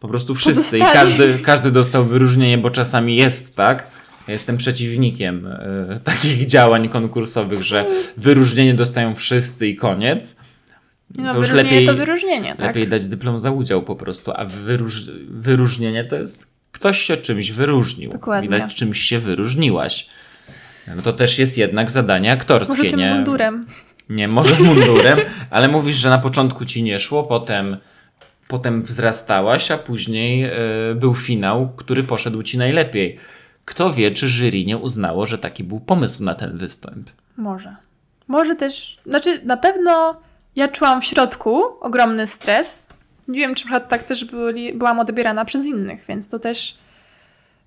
po 0.00 0.08
prostu 0.08 0.34
wszyscy 0.34 0.78
i 0.78 0.80
Pozostali. 0.80 1.08
każdy, 1.08 1.38
każdy 1.38 1.70
dostał 1.70 2.04
wyróżnienie, 2.04 2.58
bo 2.58 2.70
czasami 2.70 3.16
jest 3.16 3.56
tak. 3.56 3.90
Jestem 4.28 4.56
przeciwnikiem 4.56 5.46
e, 5.46 6.00
takich 6.04 6.46
działań 6.46 6.88
konkursowych, 6.88 7.62
że 7.62 7.86
wyróżnienie 8.16 8.74
dostają 8.74 9.14
wszyscy 9.14 9.68
i 9.68 9.76
koniec. 9.76 10.36
No, 11.18 11.32
to 11.32 11.38
już 11.38 11.50
lepiej, 11.50 11.86
to 11.86 11.94
wyróżnienie, 11.94 12.54
tak? 12.56 12.66
lepiej 12.66 12.88
dać 12.88 13.08
dyplom 13.08 13.38
za 13.38 13.50
udział 13.50 13.82
po 13.82 13.96
prostu, 13.96 14.32
a 14.36 14.44
wyróż, 14.44 15.02
wyróżnienie 15.28 16.04
to 16.04 16.16
jest 16.16 16.54
ktoś 16.72 16.98
się 16.98 17.16
czymś 17.16 17.50
wyróżnił. 17.50 18.10
Dokładnie. 18.10 18.48
Widać, 18.48 18.74
czymś 18.74 19.00
się 19.00 19.18
wyróżniłaś. 19.18 20.08
No 20.96 21.02
to 21.02 21.12
też 21.12 21.38
jest 21.38 21.58
jednak 21.58 21.90
zadanie 21.90 22.32
aktorskie, 22.32 22.76
Może 22.76 22.90
tym 22.90 22.98
nie? 22.98 23.14
mundurem. 23.14 23.66
Nie, 24.08 24.28
może 24.28 24.54
mundurem, 24.54 25.18
ale 25.50 25.68
mówisz, 25.68 25.96
że 25.96 26.10
na 26.10 26.18
początku 26.18 26.64
ci 26.64 26.82
nie 26.82 27.00
szło, 27.00 27.22
potem, 27.22 27.76
potem 28.48 28.82
wzrastałaś, 28.82 29.70
a 29.70 29.78
później 29.78 30.44
y, 30.44 30.94
był 30.94 31.14
finał, 31.14 31.72
który 31.76 32.02
poszedł 32.02 32.42
ci 32.42 32.58
najlepiej. 32.58 33.18
Kto 33.64 33.92
wie, 33.92 34.10
czy 34.10 34.28
jury 34.28 34.64
nie 34.64 34.78
uznało, 34.78 35.26
że 35.26 35.38
taki 35.38 35.64
był 35.64 35.80
pomysł 35.80 36.24
na 36.24 36.34
ten 36.34 36.58
występ? 36.58 37.10
Może. 37.36 37.76
Może 38.28 38.54
też, 38.54 38.96
znaczy 39.06 39.40
na 39.44 39.56
pewno 39.56 40.20
ja 40.56 40.68
czułam 40.68 41.00
w 41.00 41.04
środku 41.04 41.62
ogromny 41.80 42.26
stres. 42.26 42.88
Nie 43.28 43.38
wiem, 43.38 43.54
czy 43.54 43.64
przykład 43.64 43.88
tak 43.88 44.04
też 44.04 44.24
byli, 44.24 44.72
byłam 44.72 44.98
odbierana 44.98 45.44
przez 45.44 45.66
innych, 45.66 46.04
więc 46.08 46.30
to 46.30 46.38
też 46.38 46.76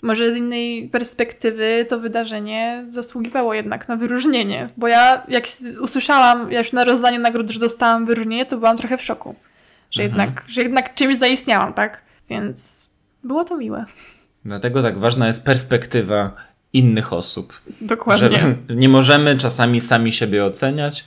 może 0.02 0.32
z 0.32 0.36
innej 0.36 0.90
perspektywy 0.90 1.86
to 1.90 2.00
wydarzenie 2.00 2.86
zasługiwało 2.90 3.54
jednak 3.54 3.88
na 3.88 3.96
wyróżnienie. 3.96 4.68
Bo 4.78 4.88
ja, 4.88 5.24
jak 5.28 5.46
usłyszałam, 5.82 6.52
ja 6.52 6.60
już 6.60 6.72
na 6.72 6.84
rozdaniu 6.84 7.20
nagród, 7.20 7.50
że 7.50 7.60
dostałam 7.60 8.06
wyróżnienie, 8.06 8.46
to 8.46 8.58
byłam 8.58 8.78
trochę 8.78 8.98
w 8.98 9.04
szoku. 9.04 9.36
że, 9.92 10.04
mhm. 10.04 10.22
jednak, 10.22 10.46
że 10.48 10.62
jednak 10.62 10.94
czymś 10.94 11.16
zaistniałam, 11.16 11.74
tak? 11.74 12.02
Więc 12.30 12.88
było 13.24 13.46
to 13.46 13.58
miłe. 13.58 13.86
Dlatego 14.48 14.82
tak 14.82 14.98
ważna 14.98 15.28
jest 15.28 15.44
perspektywa 15.44 16.36
innych 16.74 17.14
osób. 17.14 17.62
Dokładnie. 17.82 18.40
Że 18.40 18.56
nie 18.76 18.90
możemy 18.90 19.38
czasami 19.38 19.82
sami 19.82 20.12
siebie 20.12 20.46
oceniać, 20.46 21.06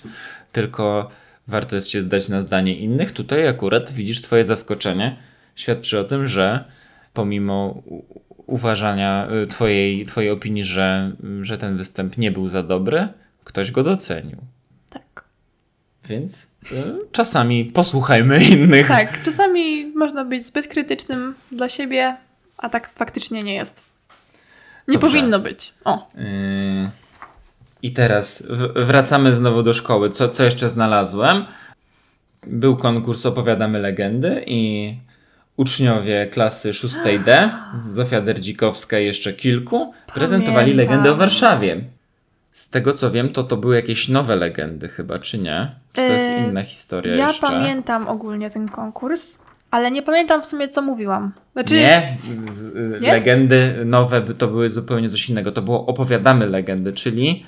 tylko 0.52 1.10
warto 1.48 1.76
jest 1.76 1.88
się 1.88 2.00
zdać 2.00 2.28
na 2.28 2.42
zdanie 2.42 2.76
innych. 2.76 3.12
Tutaj 3.12 3.48
akurat 3.48 3.92
widzisz 3.92 4.22
twoje 4.22 4.44
zaskoczenie. 4.44 5.16
Świadczy 5.56 5.98
o 6.00 6.04
tym, 6.04 6.28
że 6.28 6.64
pomimo 7.14 7.82
uważania 8.46 9.28
y, 9.44 9.46
twojej, 9.46 10.06
twojej 10.06 10.30
opinii, 10.30 10.64
że, 10.64 11.12
że 11.42 11.58
ten 11.58 11.76
występ 11.76 12.18
nie 12.18 12.30
był 12.30 12.48
za 12.48 12.62
dobry, 12.62 13.08
ktoś 13.44 13.70
go 13.70 13.82
docenił. 13.82 14.36
Tak. 14.90 15.24
Więc 16.08 16.54
y, 16.72 16.84
czasami 17.12 17.64
posłuchajmy 17.64 18.44
innych. 18.44 18.88
Tak, 18.88 19.22
czasami 19.22 19.86
można 19.86 20.24
być 20.24 20.46
zbyt 20.46 20.66
krytycznym 20.66 21.34
dla 21.52 21.68
siebie, 21.68 22.16
a 22.60 22.68
tak 22.68 22.90
faktycznie 22.90 23.42
nie 23.42 23.54
jest. 23.54 23.82
Nie 24.88 24.98
Dobrze. 24.98 25.08
powinno 25.08 25.38
być. 25.38 25.74
O. 25.84 26.10
Yy... 26.14 26.90
I 27.82 27.92
teraz 27.92 28.46
wracamy 28.76 29.36
znowu 29.36 29.62
do 29.62 29.74
szkoły. 29.74 30.10
Co, 30.10 30.28
co 30.28 30.44
jeszcze 30.44 30.68
znalazłem? 30.68 31.44
Był 32.46 32.76
konkurs 32.76 33.26
Opowiadamy 33.26 33.78
Legendy 33.78 34.44
i 34.46 34.94
uczniowie 35.56 36.26
klasy 36.26 36.70
6D, 36.70 37.50
Zofia 37.86 38.20
Derdzikowska 38.20 38.98
i 38.98 39.04
jeszcze 39.04 39.32
kilku, 39.32 39.92
prezentowali 40.14 40.72
legendę 40.72 41.12
o 41.12 41.16
Warszawie. 41.16 41.84
Z 42.52 42.70
tego 42.70 42.92
co 42.92 43.10
wiem, 43.10 43.32
to 43.32 43.44
to 43.44 43.56
były 43.56 43.76
jakieś 43.76 44.08
nowe 44.08 44.36
legendy 44.36 44.88
chyba, 44.88 45.18
czy 45.18 45.38
nie? 45.38 45.74
Czy 45.92 45.96
to 45.96 46.02
jest 46.02 46.30
yy, 46.30 46.36
inna 46.36 46.62
historia 46.62 47.16
ja 47.16 47.26
jeszcze? 47.26 47.46
Ja 47.46 47.52
pamiętam 47.52 48.08
ogólnie 48.08 48.50
ten 48.50 48.68
konkurs, 48.68 49.38
ale 49.70 49.90
nie 49.90 50.02
pamiętam 50.02 50.42
w 50.42 50.46
sumie 50.46 50.68
co 50.68 50.82
mówiłam. 50.82 51.32
Znaczy... 51.52 51.74
Nie, 51.74 52.16
jest? 53.00 53.26
legendy 53.26 53.82
nowe 53.84 54.22
to 54.22 54.48
były 54.48 54.70
zupełnie 54.70 55.10
coś 55.10 55.28
innego. 55.28 55.52
To 55.52 55.62
było 55.62 55.86
opowiadamy 55.86 56.46
legendy, 56.46 56.92
czyli 56.92 57.46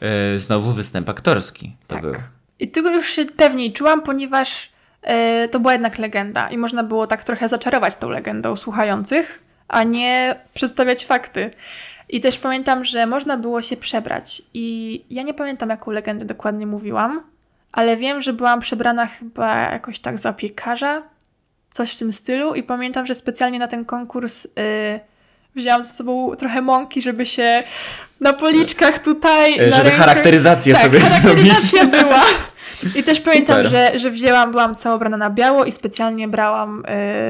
yy, 0.00 0.38
znowu 0.38 0.72
występ 0.72 1.08
aktorski. 1.08 1.76
To 1.86 1.94
tak. 1.94 2.02
był. 2.02 2.14
I 2.58 2.68
tego 2.68 2.90
już 2.90 3.08
się 3.08 3.24
pewniej 3.24 3.72
czułam, 3.72 4.02
ponieważ 4.02 4.72
yy, 5.02 5.48
to 5.48 5.60
była 5.60 5.72
jednak 5.72 5.98
legenda 5.98 6.50
i 6.50 6.58
można 6.58 6.84
było 6.84 7.06
tak 7.06 7.24
trochę 7.24 7.48
zaczarować 7.48 7.96
tą 7.96 8.10
legendą 8.10 8.56
słuchających, 8.56 9.40
a 9.68 9.84
nie 9.84 10.36
przedstawiać 10.54 11.04
fakty. 11.04 11.50
I 12.08 12.20
też 12.20 12.38
pamiętam, 12.38 12.84
że 12.84 13.06
można 13.06 13.36
było 13.36 13.62
się 13.62 13.76
przebrać. 13.76 14.42
I 14.54 15.04
ja 15.10 15.22
nie 15.22 15.34
pamiętam, 15.34 15.68
jaką 15.68 15.90
legendę 15.90 16.24
dokładnie 16.24 16.66
mówiłam, 16.66 17.22
ale 17.72 17.96
wiem, 17.96 18.20
że 18.20 18.32
byłam 18.32 18.60
przebrana 18.60 19.06
chyba 19.06 19.56
jakoś 19.56 19.98
tak 19.98 20.18
za 20.18 20.32
piekarza, 20.32 21.02
coś 21.74 21.92
w 21.92 21.96
tym 21.96 22.12
stylu. 22.12 22.54
I 22.54 22.62
pamiętam, 22.62 23.06
że 23.06 23.14
specjalnie 23.14 23.58
na 23.58 23.68
ten 23.68 23.84
konkurs 23.84 24.44
yy, 24.44 25.00
wzięłam 25.56 25.82
ze 25.82 25.92
sobą 25.92 26.36
trochę 26.36 26.62
mąki, 26.62 27.02
żeby 27.02 27.26
się 27.26 27.62
na 28.20 28.32
policzkach 28.32 28.98
tutaj. 28.98 29.54
Żeby 29.54 29.70
na 29.70 29.82
rękach... 29.82 30.00
charakteryzację 30.00 30.74
tak, 30.74 30.82
sobie 30.82 31.00
charakteryzacja 31.00 31.80
zrobić. 31.80 32.00
była. 32.00 32.22
I 32.94 33.02
też 33.02 33.20
pamiętam, 33.20 33.62
że, 33.62 33.98
że 33.98 34.10
wzięłam, 34.10 34.50
byłam 34.50 34.74
cała 34.74 34.96
ubrana 34.96 35.16
na 35.16 35.30
biało 35.30 35.64
i 35.64 35.72
specjalnie 35.72 36.28
brałam 36.28 36.84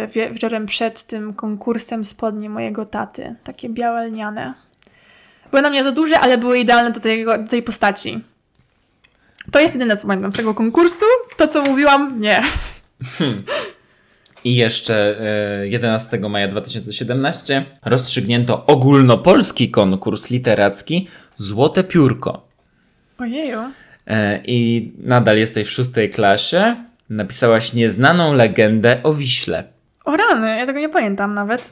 yy, 0.09 0.33
wieczorem 0.33 0.66
przed 0.66 1.03
tym 1.03 1.35
konkursem 1.35 2.05
spodnie 2.05 2.51
mojego 2.51 2.87
taty. 2.87 3.35
Takie 3.45 3.69
białe 3.69 4.07
lniane. 4.07 4.55
Były 5.51 5.62
na 5.62 5.71
mnie 5.71 5.85
za 5.85 5.93
duże, 5.93 6.21
ale 6.21 6.39
były 6.39 6.59
idealne 6.59 6.91
do, 6.91 7.01
tego, 7.01 7.39
do 7.39 7.49
tej 7.49 7.62
postaci. 7.62 8.25
To 9.53 9.61
jest 9.61 9.75
jedyne, 9.75 9.97
co 9.97 10.07
pamiętam 10.07 10.33
z 10.33 10.37
tego 10.37 10.55
konkursu. 10.55 11.05
To, 11.37 11.49
co 11.49 11.62
mówiłam, 11.62 12.21
nie. 12.21 12.43
Hmm. 13.19 13.45
I 14.45 14.57
jeszcze 14.57 15.16
11 15.65 16.16
e, 16.16 16.29
maja 16.29 16.49
2017 16.49 17.65
rozstrzygnięto 17.85 18.66
ogólnopolski 18.66 19.71
konkurs 19.71 20.31
literacki 20.31 21.09
Złote 21.37 21.85
Piórko. 21.85 22.49
Ojeju. 23.19 23.61
E, 24.07 24.41
I 24.47 24.93
nadal 24.99 25.39
jesteś 25.39 25.69
w 25.69 25.71
szóstej 25.71 26.11
klasie. 26.11 26.77
Napisałaś 27.11 27.73
nieznaną 27.73 28.33
legendę 28.33 29.01
o 29.03 29.15
Wiśle. 29.15 29.65
O 30.05 30.16
rany, 30.16 30.57
ja 30.59 30.66
tego 30.66 30.81
nie 30.81 30.89
pamiętam 30.89 31.35
nawet. 31.35 31.71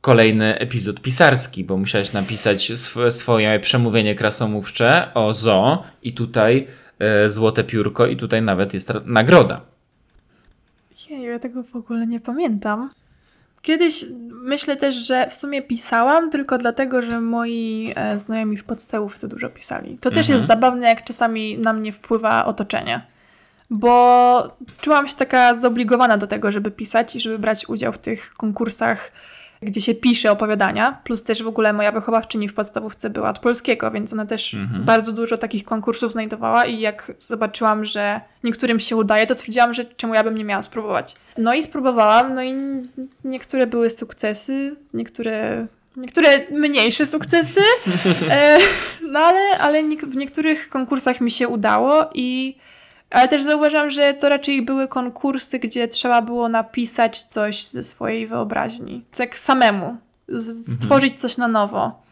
Kolejny 0.00 0.58
epizod 0.58 1.00
pisarski, 1.00 1.64
bo 1.64 1.76
musiałeś 1.76 2.12
napisać 2.12 2.70
sw 2.70 3.10
swoje 3.10 3.60
przemówienie 3.60 4.14
krasomówcze 4.14 5.08
o 5.14 5.34
zoo 5.34 5.82
i 6.02 6.12
tutaj 6.12 6.66
e, 6.98 7.28
złote 7.28 7.64
piórko 7.64 8.06
i 8.06 8.16
tutaj 8.16 8.42
nawet 8.42 8.74
jest 8.74 8.92
nagroda. 9.04 9.60
Ja 11.22 11.38
tego 11.38 11.62
w 11.62 11.76
ogóle 11.76 12.06
nie 12.06 12.20
pamiętam. 12.20 12.88
Kiedyś 13.62 14.04
myślę 14.30 14.76
też, 14.76 14.94
że 14.94 15.26
w 15.30 15.34
sumie 15.34 15.62
pisałam 15.62 16.30
tylko 16.30 16.58
dlatego, 16.58 17.02
że 17.02 17.20
moi 17.20 17.92
e, 17.96 18.18
znajomi 18.18 18.56
w 18.56 18.64
podstawówce 18.64 19.28
dużo 19.28 19.48
pisali. 19.48 19.98
To 19.98 20.10
też 20.10 20.18
mhm. 20.18 20.36
jest 20.36 20.46
zabawne, 20.46 20.88
jak 20.88 21.04
czasami 21.04 21.58
na 21.58 21.72
mnie 21.72 21.92
wpływa 21.92 22.44
otoczenie. 22.44 23.02
Bo 23.70 24.56
czułam 24.80 25.08
się 25.08 25.16
taka 25.16 25.54
zobligowana 25.54 26.16
do 26.16 26.26
tego, 26.26 26.52
żeby 26.52 26.70
pisać 26.70 27.16
i 27.16 27.20
żeby 27.20 27.38
brać 27.38 27.68
udział 27.68 27.92
w 27.92 27.98
tych 27.98 28.34
konkursach 28.34 29.12
gdzie 29.62 29.80
się 29.80 29.94
pisze 29.94 30.30
opowiadania, 30.30 31.00
plus 31.04 31.22
też 31.22 31.42
w 31.42 31.48
ogóle 31.48 31.72
moja 31.72 31.92
wychowawczyni 31.92 32.48
w 32.48 32.54
podstawówce 32.54 33.10
była 33.10 33.30
od 33.30 33.38
polskiego, 33.38 33.90
więc 33.90 34.12
ona 34.12 34.26
też 34.26 34.54
mhm. 34.54 34.84
bardzo 34.84 35.12
dużo 35.12 35.38
takich 35.38 35.64
konkursów 35.64 36.12
znajdowała 36.12 36.64
i 36.64 36.80
jak 36.80 37.12
zobaczyłam, 37.18 37.84
że 37.84 38.20
niektórym 38.44 38.80
się 38.80 38.96
udaje, 38.96 39.26
to 39.26 39.34
stwierdziłam, 39.34 39.74
że 39.74 39.84
czemu 39.84 40.14
ja 40.14 40.24
bym 40.24 40.34
nie 40.34 40.44
miała 40.44 40.62
spróbować. 40.62 41.16
No 41.38 41.54
i 41.54 41.62
spróbowałam, 41.62 42.34
no 42.34 42.42
i 42.42 42.54
niektóre 43.24 43.66
były 43.66 43.90
sukcesy, 43.90 44.76
niektóre 44.94 45.66
niektóre 45.96 46.28
mniejsze 46.50 47.06
sukcesy, 47.06 47.60
e, 48.30 48.58
no 49.02 49.20
ale, 49.20 49.58
ale 49.58 49.82
w 49.82 50.16
niektórych 50.16 50.68
konkursach 50.68 51.20
mi 51.20 51.30
się 51.30 51.48
udało 51.48 52.10
i 52.14 52.56
ale 53.10 53.28
też 53.28 53.42
zauważam, 53.42 53.90
że 53.90 54.14
to 54.14 54.28
raczej 54.28 54.62
były 54.62 54.88
konkursy, 54.88 55.58
gdzie 55.58 55.88
trzeba 55.88 56.22
było 56.22 56.48
napisać 56.48 57.22
coś 57.22 57.64
ze 57.64 57.82
swojej 57.82 58.26
wyobraźni. 58.26 59.04
Tak 59.16 59.38
samemu. 59.38 59.96
Stworzyć 60.72 61.12
mhm. 61.12 61.16
coś 61.20 61.36
na 61.36 61.48
nowo. 61.48 62.02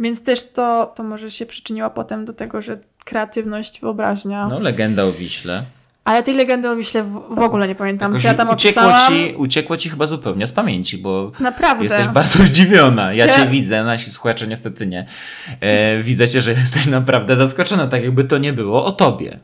Więc 0.00 0.24
też 0.24 0.52
to, 0.52 0.92
to 0.96 1.02
może 1.02 1.30
się 1.30 1.46
przyczyniło 1.46 1.90
potem 1.90 2.24
do 2.24 2.32
tego, 2.32 2.62
że 2.62 2.78
kreatywność, 3.04 3.80
wyobraźnia. 3.80 4.48
No, 4.48 4.60
legenda 4.60 5.04
o 5.04 5.12
Wiśle. 5.12 5.64
Ale 6.04 6.22
tej 6.22 6.34
legendy 6.34 6.70
o 6.70 6.76
Wiśle 6.76 7.02
w, 7.30 7.38
ogóle 7.38 7.68
nie 7.68 7.74
pamiętam, 7.74 8.18
co 8.18 8.28
ja 8.28 8.34
tam 8.34 8.50
uciekło 8.50 8.82
opisałam. 8.82 9.12
Ci, 9.12 9.34
uciekło 9.36 9.76
ci 9.76 9.90
chyba 9.90 10.06
zupełnie 10.06 10.46
z 10.46 10.52
pamięci, 10.52 10.98
bo 10.98 11.32
Naprawdę. 11.40 11.84
jesteś 11.84 12.06
bardzo 12.06 12.42
zdziwiona. 12.46 13.14
Ja, 13.14 13.26
ja... 13.26 13.32
cię 13.32 13.46
widzę, 13.46 13.84
nasi 13.84 14.10
słuchacze 14.10 14.46
niestety 14.46 14.86
nie. 14.86 15.06
E, 15.60 16.02
widzę 16.02 16.28
cię, 16.28 16.40
że 16.40 16.50
jesteś 16.52 16.86
naprawdę 16.86 17.36
zaskoczona, 17.36 17.86
tak 17.86 18.02
jakby 18.02 18.24
to 18.24 18.38
nie 18.38 18.52
było 18.52 18.84
o 18.84 18.92
tobie 18.92 19.40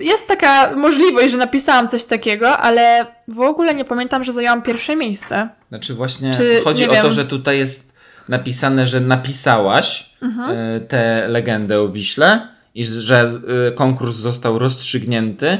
jest 0.00 0.28
taka 0.28 0.76
możliwość, 0.76 1.30
że 1.30 1.36
napisałam 1.36 1.88
coś 1.88 2.04
takiego, 2.04 2.58
ale 2.58 3.06
w 3.28 3.40
ogóle 3.40 3.74
nie 3.74 3.84
pamiętam, 3.84 4.24
że 4.24 4.32
zajęłam 4.32 4.62
pierwsze 4.62 4.96
miejsce. 4.96 5.48
Znaczy 5.68 5.94
właśnie 5.94 6.34
Czy, 6.34 6.60
chodzi 6.64 6.88
o 6.88 6.92
wiem. 6.92 7.02
to, 7.02 7.12
że 7.12 7.24
tutaj 7.24 7.58
jest 7.58 7.96
napisane, 8.28 8.86
że 8.86 9.00
napisałaś 9.00 10.10
mhm. 10.22 10.50
E, 10.50 10.80
tę 10.80 11.28
legendę 11.28 11.80
o 11.80 11.88
Wiśle 11.88 12.48
i 12.74 12.84
że 12.84 13.30
e, 13.68 13.72
konkurs 13.72 14.16
został 14.16 14.58
rozstrzygnięty, 14.58 15.58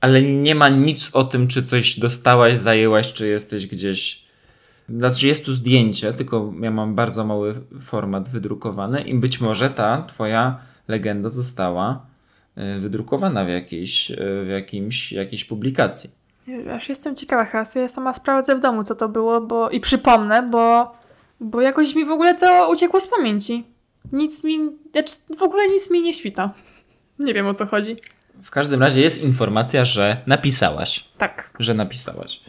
ale 0.00 0.22
nie 0.22 0.54
ma 0.54 0.68
nic 0.68 1.10
o 1.12 1.24
tym, 1.24 1.48
czy 1.48 1.62
coś 1.62 1.98
dostałaś, 1.98 2.58
zajęłaś, 2.58 3.12
czy 3.12 3.28
jesteś 3.28 3.66
gdzieś. 3.66 4.22
Znaczy 4.88 5.26
jest 5.26 5.44
tu 5.44 5.54
zdjęcie, 5.54 6.12
tylko 6.12 6.52
ja 6.60 6.70
mam 6.70 6.94
bardzo 6.94 7.24
mały 7.24 7.54
format 7.82 8.28
wydrukowany 8.28 9.00
i 9.00 9.14
być 9.14 9.40
może 9.40 9.70
ta 9.70 10.02
twoja 10.02 10.58
legenda 10.88 11.28
została 11.28 12.09
wydrukowana 12.80 13.44
w 13.44 13.48
jakiejś, 13.48 14.10
e, 14.10 14.16
w 14.44 14.48
jakimś, 14.48 15.12
jakiejś 15.12 15.44
publikacji. 15.44 16.10
Aż 16.72 16.88
jestem 16.88 17.16
ciekawa, 17.16 17.44
Hasy. 17.44 17.80
Ja 17.80 17.88
sama 17.88 18.14
sprawdzę 18.14 18.56
w 18.56 18.60
domu, 18.60 18.84
co 18.84 18.94
to 18.94 19.08
było, 19.08 19.40
bo 19.40 19.70
i 19.70 19.80
przypomnę, 19.80 20.42
bo, 20.42 20.94
bo 21.40 21.60
jakoś 21.60 21.94
mi 21.94 22.04
w 22.04 22.10
ogóle 22.10 22.34
to 22.34 22.70
uciekło 22.72 23.00
z 23.00 23.06
pamięci. 23.06 23.64
Nic 24.12 24.44
mi, 24.44 24.58
znaczy 24.92 25.14
w 25.38 25.42
ogóle 25.42 25.68
nic 25.68 25.90
mi 25.90 26.02
nie 26.02 26.12
świta. 26.12 26.54
Nie 27.18 27.34
wiem 27.34 27.46
o 27.46 27.54
co 27.54 27.66
chodzi. 27.66 27.96
W 28.42 28.50
każdym 28.50 28.82
razie 28.82 29.00
jest 29.00 29.22
informacja, 29.22 29.84
że 29.84 30.16
napisałaś. 30.26 31.04
Tak. 31.18 31.50
Że 31.58 31.74
napisałaś. 31.74 32.40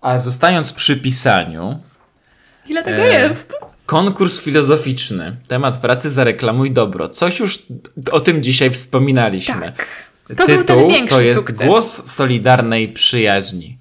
A 0.00 0.18
zostając 0.18 0.72
przy 0.72 0.96
pisaniu. 0.96 1.78
Ile 2.66 2.84
tego 2.84 3.02
e, 3.02 3.12
jest? 3.12 3.54
Konkurs 3.90 4.40
filozoficzny. 4.40 5.36
Temat 5.48 5.78
pracy 5.78 6.10
zareklamuj 6.10 6.70
dobro. 6.70 7.08
Coś 7.08 7.38
już 7.38 7.58
o 8.10 8.20
tym 8.20 8.42
dzisiaj 8.42 8.70
wspominaliśmy. 8.70 9.60
Tak. 9.60 9.86
To 10.36 10.46
Tytuł 10.46 10.92
to 11.08 11.20
jest 11.20 11.38
sukces. 11.38 11.66
Głos 11.66 12.12
Solidarnej 12.12 12.88
Przyjaźni. 12.88 13.78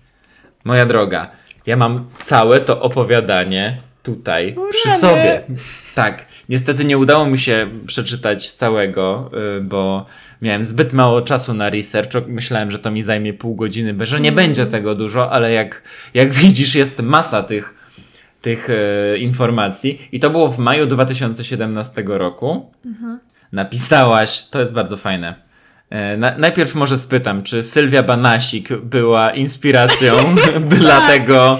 Moja 0.63 0.85
droga, 0.85 1.31
ja 1.65 1.77
mam 1.77 2.05
całe 2.19 2.59
to 2.59 2.81
opowiadanie 2.81 3.81
tutaj 4.03 4.55
przy 4.71 4.93
sobie. 4.93 5.43
Tak. 5.95 6.25
Niestety 6.49 6.85
nie 6.85 6.97
udało 6.97 7.25
mi 7.25 7.37
się 7.37 7.69
przeczytać 7.85 8.51
całego, 8.51 9.31
y, 9.57 9.61
bo 9.61 10.05
miałem 10.41 10.63
zbyt 10.63 10.93
mało 10.93 11.21
czasu 11.21 11.53
na 11.53 11.69
research. 11.69 12.11
Myślałem, 12.27 12.71
że 12.71 12.79
to 12.79 12.91
mi 12.91 13.01
zajmie 13.01 13.33
pół 13.33 13.55
godziny, 13.55 14.05
że 14.05 14.19
nie 14.19 14.29
mm. 14.29 14.35
będzie 14.35 14.65
tego 14.65 14.95
dużo, 14.95 15.31
ale 15.31 15.51
jak, 15.51 15.83
jak 16.13 16.33
widzisz, 16.33 16.75
jest 16.75 17.01
masa 17.01 17.43
tych, 17.43 17.78
tych 18.41 18.69
e, 18.69 19.17
informacji. 19.17 20.01
I 20.11 20.19
to 20.19 20.29
było 20.29 20.49
w 20.49 20.59
maju 20.59 20.85
2017 20.85 22.03
roku. 22.07 22.71
Mhm. 22.85 23.19
Napisałaś, 23.51 24.43
to 24.43 24.59
jest 24.59 24.73
bardzo 24.73 24.97
fajne. 24.97 25.35
E, 25.89 26.17
na, 26.17 26.37
najpierw 26.37 26.75
może 26.75 26.97
spytam, 26.97 27.43
czy 27.43 27.63
Sylwia 27.63 28.03
Banasik 28.03 28.73
była 28.77 29.31
inspiracją 29.31 30.13
dla 30.79 31.07
tego 31.07 31.59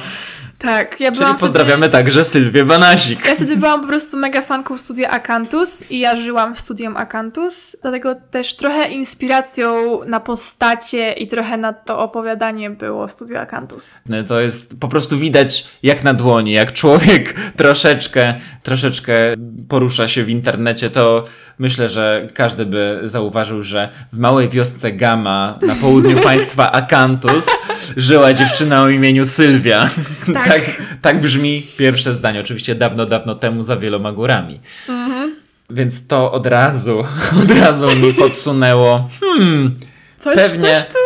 tak, 0.60 1.00
ja 1.00 1.12
byłam 1.12 1.30
Czyli 1.30 1.40
pozdrawiamy 1.40 1.88
wtedy... 1.88 1.92
także 1.92 2.26
Sylwię 2.26 2.66
Banasik. 2.66 3.26
Ja 3.26 3.36
wtedy 3.36 3.58
byłam 3.58 3.82
po 3.82 3.88
prostu 3.88 4.18
mega 4.18 4.42
fanką 4.42 4.78
studia 4.78 5.10
Akantus 5.10 5.92
i 5.92 6.00
ja 6.00 6.18
żyłam 6.18 6.56
w 6.56 6.60
studium 6.60 6.98
Akantus, 6.98 7.78
dlatego 7.82 8.16
też 8.32 8.56
trochę 8.56 8.90
inspiracją 8.90 10.00
na 10.06 10.20
postacie 10.20 11.14
i 11.14 11.28
trochę 11.28 11.58
na 11.58 11.74
to 11.74 12.00
opowiadanie 12.00 12.70
było 12.70 13.08
studio 13.08 13.40
Akantus. 13.40 13.98
No, 14.06 14.24
to 14.24 14.40
jest 14.40 14.80
po 14.80 14.88
prostu 14.88 15.18
widać 15.18 15.68
jak 15.84 16.04
na 16.04 16.14
dłoni, 16.14 16.52
jak 16.52 16.74
człowiek 16.74 17.36
troszeczkę, 17.56 18.36
troszeczkę 18.64 19.14
porusza 19.70 20.08
się 20.08 20.24
w 20.24 20.30
internecie, 20.30 20.90
to 20.90 21.24
myślę, 21.60 21.90
że 21.90 22.28
każdy 22.34 22.66
by 22.66 23.02
zauważył, 23.04 23.64
że 23.64 23.90
w 24.14 24.20
małej 24.20 24.50
wiosce 24.50 24.92
Gama 24.92 25.60
na 25.62 25.76
południu 25.76 26.18
państwa 26.30 26.72
Akantus 26.72 27.48
żyła 27.98 28.34
dziewczyna 28.34 28.82
o 28.82 28.90
imieniu 28.90 29.28
Sylwia. 29.28 29.90
Tak. 30.34 30.48
tak, 30.54 30.62
tak 31.02 31.22
brzmi 31.22 31.68
pierwsze 31.78 32.14
zdanie. 32.14 32.40
Oczywiście 32.40 32.76
dawno, 32.76 33.06
dawno 33.06 33.36
temu 33.36 33.64
za 33.64 33.78
wieloma 33.78 34.12
górami. 34.12 34.60
Mhm. 34.90 35.36
Więc 35.70 36.08
to 36.08 36.32
od 36.32 36.48
razu, 36.48 37.00
od 37.44 37.52
razu 37.52 37.96
mi 37.96 38.14
podsunęło. 38.14 39.10
Hmm, 39.20 39.80
coś, 40.20 40.36
pewnie 40.36 40.60
coś 40.60 40.86
tu... 40.86 41.00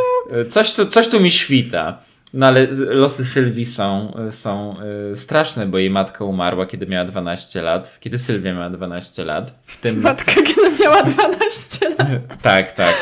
Coś, 0.50 0.74
tu, 0.74 0.86
coś 0.86 1.08
tu 1.08 1.20
mi 1.20 1.32
świta. 1.32 1.98
No 2.34 2.48
ale 2.48 2.68
losy 2.72 3.26
Sylwii 3.26 3.66
są, 3.66 4.18
są 4.32 4.76
y, 5.14 5.18
straszne, 5.18 5.66
bo 5.66 5.78
jej 5.78 5.90
matka 5.90 6.26
umarła, 6.26 6.66
kiedy 6.66 6.88
miała 6.88 7.06
12 7.06 7.62
lat. 7.62 7.98
Kiedy 8.00 8.20
Sylwia 8.20 8.54
miała 8.54 8.70
12 8.70 9.26
lat. 9.26 9.54
W 9.66 9.78
tym... 9.78 10.02
Matka, 10.02 10.34
kiedy 10.34 10.84
miała 10.84 11.04
12 11.04 11.90
lat. 11.90 12.42
tak, 12.42 12.72
tak. 12.72 12.96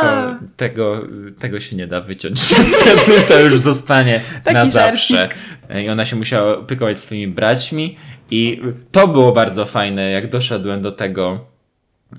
To, 0.00 0.34
tego, 0.56 1.02
tego 1.38 1.60
się 1.60 1.76
nie 1.76 1.86
da 1.86 2.00
wyciąć. 2.00 2.50
Niestety 2.58 3.20
to 3.28 3.40
już 3.40 3.58
zostanie 3.58 4.20
na 4.52 4.66
zawsze. 4.66 5.28
I 5.84 5.88
ona 5.88 6.04
się 6.04 6.16
musiała 6.16 6.58
opiekować 6.58 7.00
swoimi 7.00 7.32
braćmi. 7.32 7.96
I 8.30 8.60
to 8.92 9.08
było 9.08 9.32
bardzo 9.32 9.66
fajne, 9.66 10.10
jak 10.10 10.30
doszedłem 10.30 10.82
do 10.82 10.92
tego, 10.92 11.44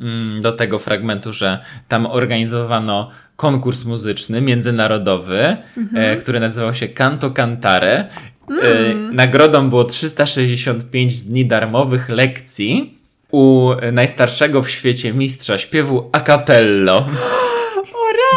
mm, 0.01 0.41
do 0.41 0.51
tego 0.51 0.79
fragmentu, 0.79 1.33
że 1.33 1.59
tam 1.87 2.05
organizowano 2.05 3.09
konkurs 3.35 3.85
muzyczny 3.85 4.41
międzynarodowy, 4.41 5.57
mhm. 5.77 6.19
który 6.19 6.39
nazywał 6.39 6.73
się 6.73 6.87
Canto 6.87 7.31
Cantare. 7.31 8.07
Mm. 8.49 9.15
Nagrodą 9.15 9.69
było 9.69 9.83
365 9.83 11.23
dni 11.23 11.45
darmowych 11.45 12.09
lekcji 12.09 12.97
u 13.31 13.71
najstarszego 13.91 14.61
w 14.61 14.69
świecie 14.69 15.13
mistrza 15.13 15.57
śpiewu 15.57 16.09
a 16.11 16.19
cappello. 16.19 17.05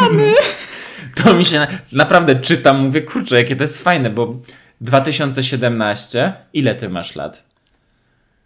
rany! 0.01 0.33
To 1.15 1.33
mi 1.33 1.45
się 1.45 1.67
naprawdę 1.91 2.35
czytam, 2.35 2.79
mówię, 2.79 3.01
kurczę, 3.01 3.35
jakie 3.35 3.55
to 3.55 3.63
jest 3.63 3.83
fajne, 3.83 4.09
bo 4.09 4.35
2017, 4.81 6.33
ile 6.53 6.75
ty 6.75 6.89
masz 6.89 7.15
lat? 7.15 7.43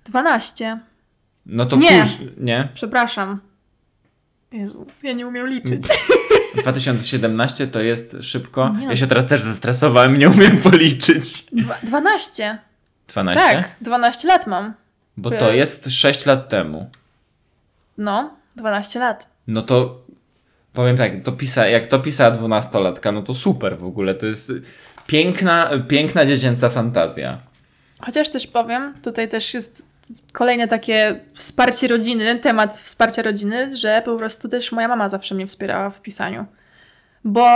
12. 0.05 0.79
No 1.45 1.65
to 1.65 1.75
nie. 1.75 2.01
Kurz, 2.01 2.11
nie? 2.37 2.67
Przepraszam. 2.73 3.39
Jezu, 4.51 4.85
ja 5.03 5.13
nie 5.13 5.27
umiem 5.27 5.47
liczyć. 5.47 5.87
2017 6.61 7.67
to 7.67 7.81
jest 7.81 8.17
szybko. 8.21 8.69
Nie 8.79 8.85
ja 8.85 8.97
się 8.97 9.07
teraz 9.07 9.25
też 9.25 9.41
zestresowałem, 9.41 10.17
nie 10.17 10.29
umiem 10.29 10.57
policzyć. 10.71 11.45
Dwa, 11.51 11.77
12. 11.83 12.57
12? 13.07 13.41
Tak, 13.41 13.75
12 13.81 14.27
lat 14.27 14.47
mam. 14.47 14.73
Bo 15.17 15.31
to 15.31 15.51
jest 15.51 15.91
6 15.91 16.25
lat 16.25 16.49
temu. 16.49 16.89
No, 17.97 18.33
12 18.55 18.99
lat. 18.99 19.29
No 19.47 19.61
to 19.61 20.01
powiem 20.73 20.97
tak, 20.97 21.11
to 21.23 21.31
pisa, 21.31 21.67
jak 21.67 21.87
to 21.87 21.99
pisała 21.99 22.31
dwunastolatka, 22.31 23.11
no 23.11 23.21
to 23.21 23.33
super 23.33 23.77
w 23.77 23.85
ogóle. 23.85 24.15
To 24.15 24.25
jest 24.25 24.51
piękna, 25.07 25.69
piękna 25.87 26.25
dziecięca 26.25 26.69
fantazja. 26.69 27.37
Chociaż 28.01 28.29
też 28.29 28.47
powiem, 28.47 28.93
tutaj 29.03 29.29
też 29.29 29.53
jest 29.53 29.85
kolejne 30.31 30.67
takie 30.67 31.19
wsparcie 31.33 31.87
rodziny, 31.87 32.39
temat 32.39 32.79
wsparcia 32.79 33.21
rodziny, 33.21 33.75
że 33.75 34.01
po 34.05 34.17
prostu 34.17 34.49
też 34.49 34.71
moja 34.71 34.87
mama 34.87 35.09
zawsze 35.09 35.35
mnie 35.35 35.47
wspierała 35.47 35.89
w 35.89 36.01
pisaniu. 36.01 36.45
Bo 37.23 37.47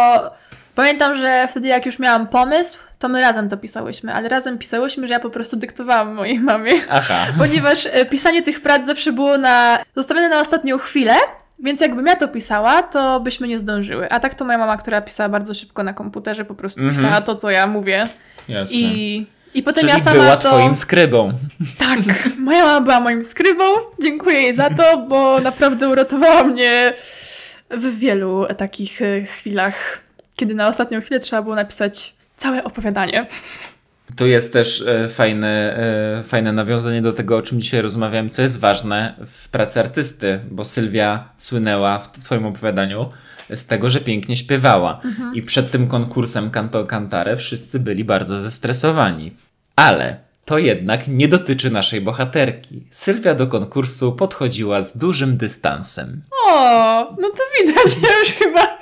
pamiętam, 0.75 1.15
że 1.15 1.47
wtedy 1.51 1.67
jak 1.67 1.85
już 1.85 1.99
miałam 1.99 2.27
pomysł, 2.27 2.79
to 2.99 3.09
my 3.09 3.21
razem 3.21 3.49
to 3.49 3.57
pisałyśmy, 3.57 4.13
ale 4.13 4.29
razem 4.29 4.57
pisałyśmy, 4.57 5.07
że 5.07 5.13
ja 5.13 5.19
po 5.19 5.29
prostu 5.29 5.57
dyktowałam 5.57 6.15
mojej 6.15 6.39
mamie. 6.39 6.71
Aha. 6.89 7.27
Ponieważ 7.37 7.85
e, 7.91 8.05
pisanie 8.05 8.41
tych 8.41 8.61
prac 8.61 8.85
zawsze 8.85 9.11
było 9.11 9.37
na, 9.37 9.79
zostawione 9.95 10.29
na 10.29 10.39
ostatnią 10.39 10.77
chwilę, 10.77 11.15
więc 11.63 11.81
jakbym 11.81 12.05
ja 12.05 12.15
to 12.15 12.27
pisała, 12.27 12.83
to 12.83 13.19
byśmy 13.19 13.47
nie 13.47 13.59
zdążyły. 13.59 14.09
A 14.09 14.19
tak 14.19 14.35
to 14.35 14.45
moja 14.45 14.57
mama, 14.57 14.77
która 14.77 15.01
pisała 15.01 15.29
bardzo 15.29 15.53
szybko 15.53 15.83
na 15.83 15.93
komputerze, 15.93 16.45
po 16.45 16.55
prostu 16.55 16.81
-hmm. 16.81 16.89
pisała 16.89 17.21
to, 17.21 17.35
co 17.35 17.49
ja 17.49 17.67
mówię. 17.67 18.09
Jasne. 18.47 18.77
I, 18.77 19.25
i 19.53 19.63
potem 19.63 19.81
Czyli 19.81 19.93
ja 19.93 19.99
sama 19.99 20.21
była 20.21 20.37
to... 20.37 20.49
twoim 20.49 20.75
skrybą. 20.75 21.33
Tak, 21.77 21.99
moja 22.39 22.63
mama 22.63 22.81
była 22.81 22.99
moim 22.99 23.23
skrybą. 23.23 23.63
Dziękuję 24.01 24.41
jej 24.41 24.53
za 24.53 24.69
to, 24.69 24.97
bo 24.97 25.39
naprawdę 25.39 25.89
uratowała 25.89 26.43
mnie 26.43 26.93
w 27.69 27.99
wielu 27.99 28.45
takich 28.57 29.01
e, 29.01 29.21
chwilach, 29.21 30.01
kiedy 30.35 30.55
na 30.55 30.67
ostatnią 30.67 31.01
chwilę 31.01 31.19
trzeba 31.19 31.41
było 31.41 31.55
napisać 31.55 32.13
całe 32.37 32.63
opowiadanie. 32.63 33.25
Tu 34.15 34.27
jest 34.27 34.53
też 34.53 34.81
e, 34.81 35.09
fajne, 35.09 35.77
e, 36.19 36.23
fajne 36.23 36.53
nawiązanie 36.53 37.01
do 37.01 37.13
tego, 37.13 37.37
o 37.37 37.41
czym 37.41 37.61
dzisiaj 37.61 37.81
rozmawiałem, 37.81 38.29
co 38.29 38.41
jest 38.41 38.59
ważne 38.59 39.13
w 39.25 39.49
pracy 39.49 39.79
artysty, 39.79 40.39
bo 40.51 40.65
Sylwia 40.65 41.29
słynęła 41.37 41.99
w 41.99 42.23
swoim 42.23 42.45
opowiadaniu 42.45 43.09
z 43.49 43.65
tego, 43.65 43.89
że 43.89 43.99
pięknie 43.99 44.37
śpiewała. 44.37 45.01
Mhm. 45.05 45.35
I 45.35 45.41
przed 45.41 45.71
tym 45.71 45.87
konkursem 45.87 46.51
Canto 46.51 46.85
Cantare 46.85 47.37
wszyscy 47.37 47.79
byli 47.79 48.03
bardzo 48.03 48.39
zestresowani. 48.39 49.31
Ale 49.75 50.17
to 50.45 50.57
jednak 50.57 51.07
nie 51.07 51.27
dotyczy 51.27 51.71
naszej 51.71 52.01
bohaterki. 52.01 52.83
Sylwia 52.91 53.35
do 53.35 53.47
konkursu 53.47 54.11
podchodziła 54.11 54.81
z 54.81 54.97
dużym 54.97 55.37
dystansem. 55.37 56.21
O, 56.45 57.15
no 57.21 57.29
to 57.29 57.43
widać, 57.59 57.97
ja 58.03 58.19
już 58.19 58.29
chyba 58.29 58.77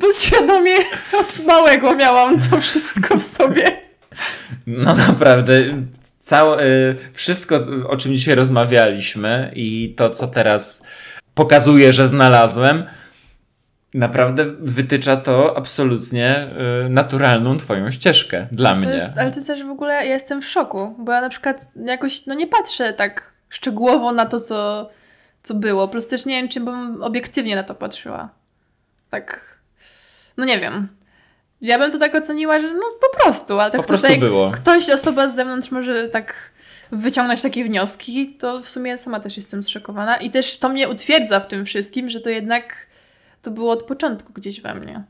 podświadomie 0.00 0.76
od 1.20 1.46
małego 1.46 1.94
miałam 1.94 2.40
to 2.40 2.60
wszystko 2.60 3.18
w 3.18 3.22
sobie. 3.22 3.87
No 4.66 4.94
naprawdę, 4.94 5.54
całe, 6.20 6.58
wszystko, 7.12 7.56
o 7.88 7.96
czym 7.96 8.12
dzisiaj 8.12 8.34
rozmawialiśmy 8.34 9.52
i 9.54 9.94
to, 9.96 10.10
co 10.10 10.26
teraz 10.26 10.86
pokazuję, 11.34 11.92
że 11.92 12.08
znalazłem, 12.08 12.84
naprawdę 13.94 14.44
wytycza 14.60 15.16
to 15.16 15.56
absolutnie 15.56 16.50
y, 16.86 16.88
naturalną 16.88 17.56
twoją 17.56 17.90
ścieżkę 17.90 18.46
dla 18.52 18.74
mnie. 18.74 18.88
Jest, 18.88 19.18
ale 19.18 19.32
to 19.32 19.44
też 19.44 19.64
w 19.64 19.70
ogóle, 19.70 19.94
ja 19.94 20.02
jestem 20.02 20.42
w 20.42 20.46
szoku, 20.46 20.94
bo 20.98 21.12
ja 21.12 21.20
na 21.20 21.28
przykład 21.28 21.70
jakoś, 21.84 22.26
no 22.26 22.34
nie 22.34 22.46
patrzę 22.46 22.92
tak 22.92 23.32
szczegółowo 23.48 24.12
na 24.12 24.26
to, 24.26 24.40
co, 24.40 24.90
co 25.42 25.54
było. 25.54 25.86
Po 25.86 25.92
prostu 25.92 26.10
też 26.10 26.26
nie 26.26 26.40
wiem, 26.40 26.48
czy 26.48 26.60
bym 26.60 27.02
obiektywnie 27.02 27.56
na 27.56 27.62
to 27.62 27.74
patrzyła. 27.74 28.28
Tak, 29.10 29.58
no 30.36 30.44
nie 30.44 30.60
wiem. 30.60 30.88
Ja 31.60 31.78
bym 31.78 31.92
to 31.92 31.98
tak 31.98 32.14
oceniła, 32.14 32.60
że 32.60 32.74
no 32.74 32.82
po 33.00 33.18
prostu, 33.18 33.58
ale 33.58 33.70
tak 33.70 33.80
po 33.80 33.86
prostu 33.86 34.18
było. 34.18 34.50
ktoś, 34.50 34.90
osoba 34.90 35.28
z 35.28 35.34
zewnątrz 35.34 35.70
może 35.70 36.08
tak 36.08 36.50
wyciągnąć 36.92 37.42
takie 37.42 37.64
wnioski, 37.64 38.36
to 38.38 38.62
w 38.62 38.70
sumie 38.70 38.98
sama 38.98 39.20
też 39.20 39.36
jestem 39.36 39.62
zszokowana 39.62 40.16
i 40.16 40.30
też 40.30 40.58
to 40.58 40.68
mnie 40.68 40.88
utwierdza 40.88 41.40
w 41.40 41.46
tym 41.46 41.64
wszystkim, 41.64 42.10
że 42.10 42.20
to 42.20 42.30
jednak 42.30 42.86
to 43.42 43.50
było 43.50 43.72
od 43.72 43.82
początku 43.82 44.32
gdzieś 44.32 44.60
we 44.60 44.74
mnie. 44.74 45.04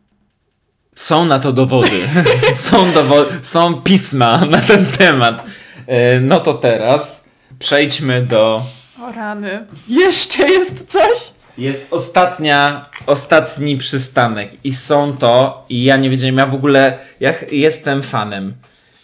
Są 0.94 1.24
na 1.24 1.38
to 1.38 1.52
dowody. 1.52 2.08
są, 2.54 2.92
dowo 2.92 3.24
są 3.42 3.82
pisma 3.82 4.38
na 4.50 4.58
ten 4.58 4.86
temat. 4.86 5.44
E, 5.86 6.20
no 6.20 6.40
to 6.40 6.54
teraz 6.54 7.30
przejdźmy 7.58 8.22
do. 8.22 8.62
O 9.02 9.12
rany. 9.12 9.66
Jeszcze 9.88 10.48
jest 10.48 10.92
coś? 10.92 11.38
Jest 11.59 11.93
ostatnia, 11.93 12.86
ostatni 13.06 13.76
przystanek 13.76 14.51
i 14.64 14.74
są 14.74 15.16
to, 15.16 15.64
i 15.68 15.85
ja 15.85 15.97
nie 15.97 16.10
wiedziałem, 16.10 16.36
ja 16.36 16.47
w 16.47 16.55
ogóle, 16.55 16.98
ja 17.20 17.35
jestem 17.52 18.02
fanem. 18.02 18.55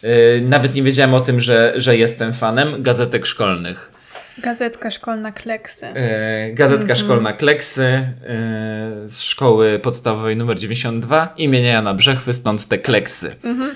Yy, 0.02 0.42
nawet 0.48 0.74
nie 0.74 0.82
wiedziałem 0.82 1.14
o 1.14 1.20
tym, 1.20 1.40
że, 1.40 1.72
że 1.76 1.96
jestem 1.96 2.32
fanem 2.32 2.82
gazetek 2.82 3.26
szkolnych. 3.26 3.90
Gazetka 4.38 4.90
szkolna 4.90 5.32
Kleksy. 5.32 5.86
Yy, 5.86 6.54
gazetka 6.54 6.84
mm 6.84 6.96
-hmm. 6.96 7.04
szkolna 7.04 7.32
Kleksy 7.32 7.82
yy, 7.82 9.08
z 9.08 9.20
szkoły 9.20 9.78
podstawowej 9.78 10.36
numer 10.36 10.58
92 10.58 11.34
imienia 11.36 11.72
Jana 11.72 11.94
Brzechwy, 11.94 12.32
stąd 12.32 12.68
te 12.68 12.78
Kleksy. 12.78 13.36
Mm 13.44 13.60
-hmm. 13.60 13.74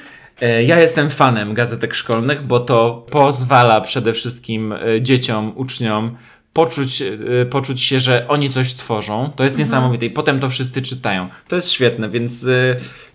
Ja 0.66 0.80
jestem 0.80 1.10
fanem 1.10 1.55
gazetek 1.55 1.94
szkolnych, 1.94 2.42
bo 2.42 2.60
to 2.60 3.06
pozwala 3.10 3.80
przede 3.80 4.12
wszystkim 4.12 4.72
e, 4.72 5.00
dzieciom, 5.00 5.52
uczniom 5.56 6.16
poczuć, 6.59 7.02
e, 7.02 7.47
poczuć 7.47 7.82
się, 7.82 8.01
że 8.01 8.28
oni 8.28 8.51
coś 8.51 8.74
tworzą. 8.74 9.32
To 9.36 9.44
jest 9.44 9.55
mhm. 9.55 9.66
niesamowite 9.68 10.06
i 10.06 10.10
potem 10.10 10.40
to 10.40 10.51
wszyscy 10.51 10.82
czytają. 10.82 11.28
To 11.48 11.56
jest 11.56 11.70
świetne, 11.70 12.09
więc 12.09 12.47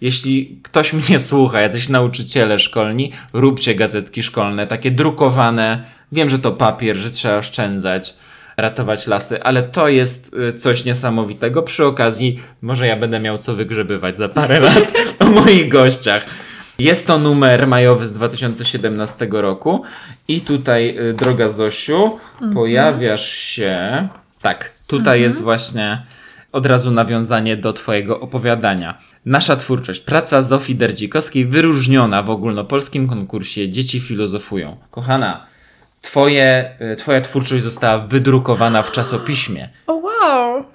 jeśli 0.02 0.60
ktoś 0.64 0.94
mnie 1.10 1.20
słucha, 1.20 1.62
jacyś 1.62 1.90
nauczyciele 1.90 2.60
szkolni, 2.60 3.12
róbcie 3.34 3.76
gazetki 3.76 4.24
szkolne, 4.24 4.68
takie 4.68 4.92
drukowane. 4.92 5.84
Wiem, 6.12 6.30
że 6.30 6.40
to 6.40 6.52
papier, 6.52 6.98
że 6.98 7.12
trzeba 7.12 7.38
oszczędzać 7.38 8.14
ratować 8.58 9.08
lasy, 9.08 9.44
ale 9.44 9.64
to 9.64 9.88
jest 9.88 10.36
coś 10.56 10.86
niesamowitego. 10.86 11.64
Przy 11.64 11.86
okazji, 11.86 12.40
może 12.62 12.88
ja 12.88 12.98
będę 12.98 13.20
miał 13.20 13.38
co 13.38 13.56
wygrzebywać 13.56 14.18
za 14.18 14.30
parę 14.30 14.60
lat 14.68 14.94
o 15.20 15.26
moich 15.26 15.70
gościach. 15.70 16.26
Jest 16.80 17.08
to 17.08 17.20
numer 17.20 17.68
majowy 17.68 18.08
z 18.08 18.14
2017 18.14 19.28
roku 19.32 19.84
i 20.28 20.42
tutaj, 20.42 20.98
y, 21.10 21.14
droga 21.14 21.50
Zosiu, 21.50 22.20
mhm. 22.34 22.54
pojawiasz 22.54 23.30
się... 23.30 24.08
Tak, 24.42 24.72
tutaj 24.88 25.18
mhm. 25.18 25.22
jest 25.24 25.42
właśnie 25.42 26.02
od 26.52 26.66
razu 26.66 26.92
nawiązanie 26.92 27.58
do 27.58 27.74
Twojego 27.74 28.20
opowiadania. 28.20 28.98
Nasza 29.26 29.56
twórczość, 29.56 30.00
praca 30.00 30.42
Zofii 30.42 30.76
Derdzikowskiej, 30.76 31.46
wyróżniona 31.46 32.24
w 32.24 32.30
ogólnopolskim 32.30 33.08
konkursie 33.08 33.70
Dzieci 33.70 34.00
filozofują. 34.00 34.78
Kochana, 34.92 35.46
twoje, 36.02 36.76
y, 36.94 36.96
Twoja 36.96 37.22
twórczość 37.22 37.64
została 37.64 37.98
wydrukowana 37.98 38.84
w 38.84 38.92
czasopiśmie. 38.92 39.70
O 39.88 39.94
wow, 39.94 40.13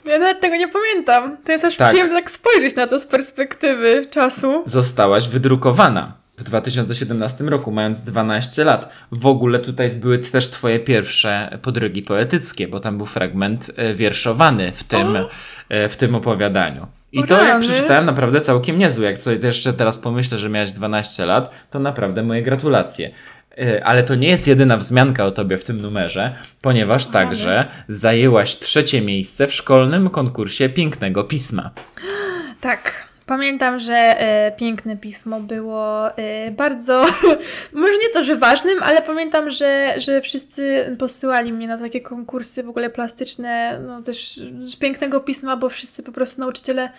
ja 0.05 0.19
nawet 0.19 0.41
tego 0.41 0.57
nie 0.57 0.69
pamiętam. 0.69 1.37
To 1.45 1.53
jest 1.53 1.65
aż 1.65 1.77
tak. 1.77 1.89
przyjemne 1.89 2.15
tak 2.15 2.31
spojrzeć 2.31 2.77
na 2.77 2.87
to 2.87 2.99
z 2.99 3.07
perspektywy 3.07 4.07
czasu. 4.11 4.63
Zostałaś 4.67 5.29
wydrukowana 5.29 6.13
w 6.39 6.43
2017 6.43 7.45
roku, 7.45 7.73
mając 7.73 8.01
12 8.01 8.65
lat. 8.65 8.93
W 9.13 9.27
ogóle 9.27 9.61
tutaj 9.61 9.91
były 9.91 10.19
też 10.19 10.51
twoje 10.51 10.81
pierwsze 10.81 11.59
podrygi 11.63 12.03
poetyckie, 12.03 12.69
bo 12.69 12.81
tam 12.81 12.97
był 12.97 13.07
fragment 13.07 13.71
e, 13.77 13.95
wierszowany 13.95 14.73
w 14.73 14.85
tym, 14.85 15.17
e, 15.69 15.89
w 15.89 15.97
tym 15.97 16.15
opowiadaniu. 16.15 16.87
I 17.13 17.25
to 17.25 17.45
jak 17.45 17.61
przeczytałem 17.61 18.05
naprawdę 18.05 18.41
całkiem 18.41 18.79
niezły. 18.79 19.05
Jak 19.05 19.23
sobie 19.23 19.47
jeszcze 19.47 19.73
teraz 19.73 19.99
pomyślę, 19.99 20.39
że 20.39 20.49
miałeś 20.49 20.73
12 20.73 21.27
lat, 21.27 21.51
to 21.71 21.79
naprawdę 21.79 22.23
moje 22.23 22.43
gratulacje. 22.43 23.11
E, 23.59 23.85
ale 23.85 24.03
to 24.03 24.15
nie 24.15 24.29
jest 24.29 24.47
jedyna 24.47 24.77
wzmianka 24.77 25.25
o 25.25 25.31
tobie 25.31 25.59
w 25.59 25.65
tym 25.65 25.81
numerze, 25.81 26.35
ponieważ 26.61 27.07
także 27.07 27.67
zajęłaś 27.89 28.57
trzecie 28.57 29.01
miejsce 29.01 29.47
w 29.47 29.55
szkolnym 29.55 30.11
konkursie 30.11 30.69
pięknego 30.69 31.25
pisma. 31.25 31.71
Tak. 32.61 33.09
Pamiętam, 33.27 33.79
że 33.79 33.95
e, 33.95 34.53
piękne 34.53 34.97
pismo 34.97 35.41
było 35.41 36.17
e, 36.17 36.51
bardzo, 36.51 37.07
może 37.73 37.93
nie 37.93 38.09
to, 38.13 38.25
że 38.25 38.37
ważnym, 38.37 38.83
ale 38.83 39.03
pamiętam, 39.03 39.51
że, 39.51 39.95
że 39.97 40.21
wszyscy 40.21 40.97
posyłali 40.99 41.53
mnie 41.53 41.69
na 41.69 41.79
takie 41.79 42.01
konkursy 42.01 42.63
w 42.63 42.69
ogóle 42.69 42.91
plastyczne, 42.91 43.81
no 43.87 44.03
też 44.03 44.41
z 44.67 44.77
pięknego 44.77 45.21
pisma, 45.21 45.57
bo 45.57 45.69
wszyscy 45.69 46.03
po 46.03 46.13
prostu 46.13 46.41
nauczyciele, 46.41 46.91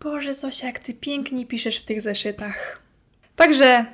Boże 0.00 0.34
Zosia, 0.34 0.66
jak 0.66 0.78
ty 0.78 0.94
pięknie 0.94 1.46
piszesz 1.46 1.76
w 1.76 1.84
tych 1.84 2.02
zeszytach. 2.02 2.78
Także 3.36 3.84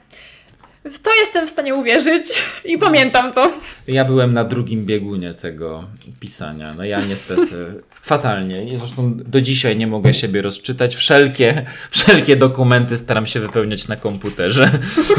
w 0.84 0.98
to 0.98 1.10
jestem 1.20 1.46
w 1.46 1.50
stanie 1.50 1.74
uwierzyć 1.74 2.24
i 2.64 2.78
pamiętam 2.78 3.32
to. 3.32 3.52
Ja 3.86 4.04
byłem 4.04 4.32
na 4.32 4.44
drugim 4.44 4.86
biegunie 4.86 5.34
tego 5.34 5.84
pisania. 6.20 6.74
No 6.74 6.84
ja 6.84 7.00
niestety 7.00 7.56
fatalnie. 8.02 8.78
Zresztą 8.78 9.14
do 9.16 9.40
dzisiaj 9.40 9.76
nie 9.76 9.86
mogę 9.86 10.14
siebie 10.14 10.42
rozczytać. 10.42 10.96
Wszelkie, 10.96 11.66
wszelkie 11.90 12.36
dokumenty 12.36 12.98
staram 12.98 13.26
się 13.26 13.40
wypełniać 13.40 13.88
na 13.88 13.96
komputerze. 13.96 14.70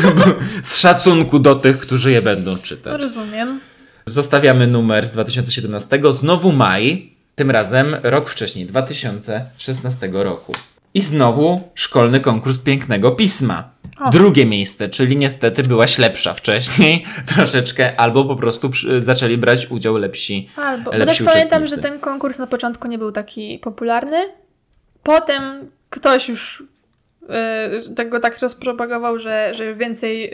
Z 0.64 0.78
szacunku 0.78 1.40
do 1.40 1.56
tych, 1.56 1.78
którzy 1.78 2.12
je 2.12 2.22
będą 2.22 2.58
czytać. 2.58 3.04
Rozumiem. 3.04 3.60
Zostawiamy 4.06 4.68
numer 4.68 5.08
z 5.08 5.12
2017. 5.12 6.00
Znowu 6.12 6.52
maj. 6.52 7.12
Tym 7.36 7.52
razem 7.52 7.96
rok 8.04 8.30
wcześniej, 8.30 8.66
2016 8.66 10.10
roku. 10.14 10.54
I 10.94 11.02
znowu 11.02 11.62
szkolny 11.76 12.20
konkurs 12.20 12.60
pięknego 12.60 13.12
pisma. 13.12 13.72
O. 14.00 14.10
Drugie 14.10 14.46
miejsce, 14.46 14.90
czyli 14.90 15.18
niestety 15.18 15.62
byłaś 15.62 15.98
lepsza 15.98 16.34
wcześniej 16.34 17.06
troszeczkę, 17.36 18.00
albo 18.00 18.26
po 18.26 18.36
prostu 18.36 18.70
przy, 18.70 19.04
zaczęli 19.04 19.38
brać 19.38 19.68
udział 19.70 19.98
lepsi. 19.98 20.50
Albo, 20.56 20.92
lepsi 20.92 21.24
też 21.24 21.34
pamiętam, 21.34 21.68
że 21.68 21.78
ten 21.78 22.00
konkurs 22.00 22.40
na 22.40 22.48
początku 22.48 22.88
nie 22.88 22.98
był 22.98 23.12
taki 23.12 23.60
popularny. 23.60 24.18
Potem 25.04 25.70
ktoś 25.90 26.30
już 26.30 26.64
yy, 27.22 27.96
tego 27.96 28.20
tak 28.20 28.40
rozpropagował, 28.40 29.20
że, 29.20 29.52
że 29.56 29.76
więcej 29.76 30.32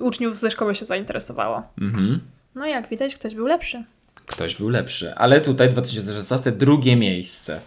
uczniów 0.00 0.36
ze 0.36 0.50
szkoły 0.50 0.74
się 0.74 0.84
zainteresowało. 0.84 1.62
Mhm. 1.80 2.20
No 2.54 2.66
jak 2.66 2.88
widać, 2.88 3.14
ktoś 3.14 3.34
był 3.34 3.46
lepszy. 3.46 3.84
Ktoś 4.26 4.56
był 4.56 4.68
lepszy, 4.68 5.14
ale 5.14 5.40
tutaj 5.40 5.68
2016 5.68 6.52
drugie 6.52 6.96
miejsce. 6.96 7.60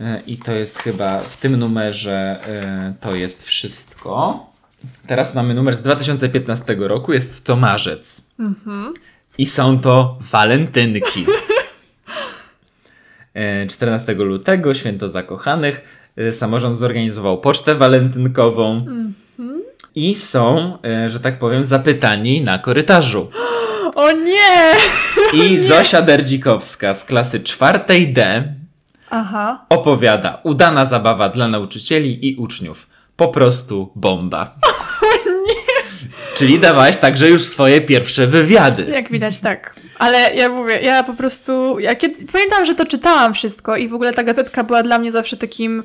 E, 0.00 0.22
I 0.26 0.36
to 0.36 0.52
jest 0.52 0.78
chyba 0.78 1.18
w 1.18 1.36
tym 1.36 1.56
numerze 1.56 2.38
e, 2.48 2.94
to 3.00 3.14
jest 3.14 3.44
wszystko. 3.44 4.46
Teraz 5.06 5.34
mamy 5.34 5.54
numer 5.54 5.76
z 5.76 5.82
2015 5.82 6.76
roku, 6.78 7.12
jest 7.12 7.44
to 7.44 7.56
marzec. 7.56 8.30
Mhm. 8.38 8.94
I 9.38 9.46
są 9.46 9.80
to 9.80 10.18
walentynki. 10.32 11.26
14 13.70 14.12
e, 14.12 14.14
lutego, 14.14 14.74
święto 14.74 15.10
zakochanych. 15.10 16.06
Samorząd 16.32 16.76
zorganizował 16.76 17.40
pocztę 17.40 17.74
walentynkową. 17.74 18.76
Mhm. 18.76 19.14
I 19.94 20.14
są, 20.14 20.78
że 21.06 21.20
tak 21.20 21.38
powiem, 21.38 21.64
zapytani 21.64 22.40
na 22.40 22.58
korytarzu. 22.58 23.30
O 23.94 24.12
nie! 24.12 24.72
I 25.32 25.60
Zosia 25.68 26.02
Derdzikowska 26.02 26.94
z 26.94 27.04
klasy 27.04 27.40
czwartej 27.40 28.12
D 28.12 28.44
Aha. 29.16 29.66
opowiada 29.68 30.40
udana 30.42 30.84
zabawa 30.84 31.28
dla 31.28 31.48
nauczycieli 31.48 32.28
i 32.28 32.36
uczniów. 32.36 32.86
Po 33.16 33.28
prostu 33.28 33.92
bomba. 33.94 34.54
Czyli 36.36 36.58
dawałaś 36.58 36.96
także 36.96 37.28
już 37.28 37.44
swoje 37.44 37.80
pierwsze 37.80 38.26
wywiady. 38.26 38.84
Jak 38.92 39.10
widać, 39.10 39.38
tak. 39.38 39.74
Ale 39.98 40.34
ja 40.34 40.48
mówię, 40.48 40.80
ja 40.80 41.02
po 41.02 41.14
prostu. 41.14 41.78
Ja 41.78 41.94
kiedy, 41.94 42.32
pamiętam, 42.32 42.66
że 42.66 42.74
to 42.74 42.86
czytałam 42.86 43.34
wszystko 43.34 43.76
i 43.76 43.88
w 43.88 43.94
ogóle 43.94 44.12
ta 44.12 44.24
gazetka 44.24 44.64
była 44.64 44.82
dla 44.82 44.98
mnie 44.98 45.12
zawsze 45.12 45.36
takim 45.36 45.84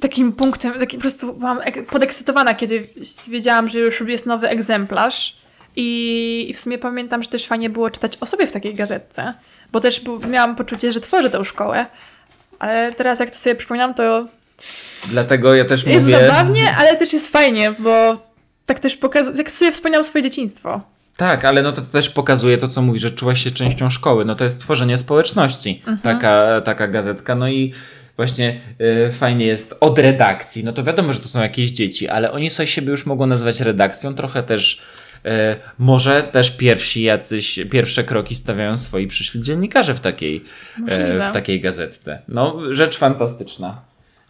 takim 0.00 0.32
punktem, 0.32 0.72
takim 0.78 1.00
po 1.00 1.02
prostu 1.02 1.34
byłam 1.34 1.60
podekscytowana, 1.90 2.54
kiedy 2.54 2.86
wiedziałam, 3.28 3.68
że 3.68 3.78
już 3.78 4.00
jest 4.00 4.26
nowy 4.26 4.48
egzemplarz. 4.48 5.36
I, 5.76 6.46
I 6.48 6.54
w 6.54 6.60
sumie 6.60 6.78
pamiętam, 6.78 7.22
że 7.22 7.28
też 7.28 7.46
fajnie 7.46 7.70
było 7.70 7.90
czytać 7.90 8.12
o 8.20 8.26
sobie 8.26 8.46
w 8.46 8.52
takiej 8.52 8.74
gazetce, 8.74 9.34
bo 9.72 9.80
też 9.80 10.02
miałam 10.28 10.56
poczucie, 10.56 10.92
że 10.92 11.00
tworzę 11.00 11.30
tę 11.30 11.44
szkołę. 11.44 11.86
Ale 12.62 12.92
teraz 12.92 13.20
jak 13.20 13.30
to 13.30 13.38
sobie 13.38 13.54
przypominam, 13.54 13.94
to... 13.94 14.26
Dlatego 15.10 15.54
ja 15.54 15.64
też 15.64 15.86
jest 15.86 16.00
mówię... 16.00 16.12
Jest 16.16 16.26
zabawnie, 16.26 16.76
ale 16.76 16.96
też 16.96 17.12
jest 17.12 17.28
fajnie, 17.28 17.72
bo 17.78 18.16
tak 18.66 18.80
też 18.80 18.96
pokazuje... 18.96 19.36
Jak 19.36 19.50
sobie 19.50 19.72
wspomniałam 19.72 20.04
swoje 20.04 20.24
dzieciństwo. 20.24 20.80
Tak, 21.16 21.44
ale 21.44 21.62
no 21.62 21.72
to 21.72 21.82
też 21.82 22.10
pokazuje 22.10 22.58
to, 22.58 22.68
co 22.68 22.82
mówi, 22.82 22.98
że 22.98 23.10
czułaś 23.10 23.44
się 23.44 23.50
częścią 23.50 23.90
szkoły. 23.90 24.24
No 24.24 24.34
to 24.34 24.44
jest 24.44 24.60
tworzenie 24.60 24.98
społeczności, 24.98 25.78
mhm. 25.78 25.98
taka, 25.98 26.60
taka 26.60 26.88
gazetka. 26.88 27.34
No 27.34 27.48
i 27.48 27.72
właśnie 28.16 28.60
y, 29.08 29.12
fajnie 29.12 29.46
jest 29.46 29.76
od 29.80 29.98
redakcji. 29.98 30.64
No 30.64 30.72
to 30.72 30.84
wiadomo, 30.84 31.12
że 31.12 31.20
to 31.20 31.28
są 31.28 31.40
jakieś 31.40 31.70
dzieci, 31.70 32.08
ale 32.08 32.32
oni 32.32 32.50
sobie 32.50 32.66
siebie 32.66 32.90
już 32.90 33.06
mogą 33.06 33.26
nazywać 33.26 33.60
redakcją, 33.60 34.14
trochę 34.14 34.42
też 34.42 34.82
może 35.78 36.22
też 36.22 36.56
pierwsi 36.56 37.02
jacyś, 37.02 37.60
pierwsze 37.70 38.04
kroki 38.04 38.34
stawiają 38.34 38.76
swoi 38.76 39.06
przyszli 39.06 39.42
dziennikarze 39.42 39.94
w 39.94 40.00
takiej, 40.00 40.44
e, 40.88 41.30
w 41.30 41.32
takiej 41.32 41.60
gazetce. 41.60 42.22
No, 42.28 42.58
rzecz 42.70 42.98
fantastyczna. 42.98 43.80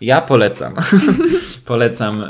Ja 0.01 0.21
polecam. 0.21 0.75
polecam 1.65 2.25
e, 2.25 2.29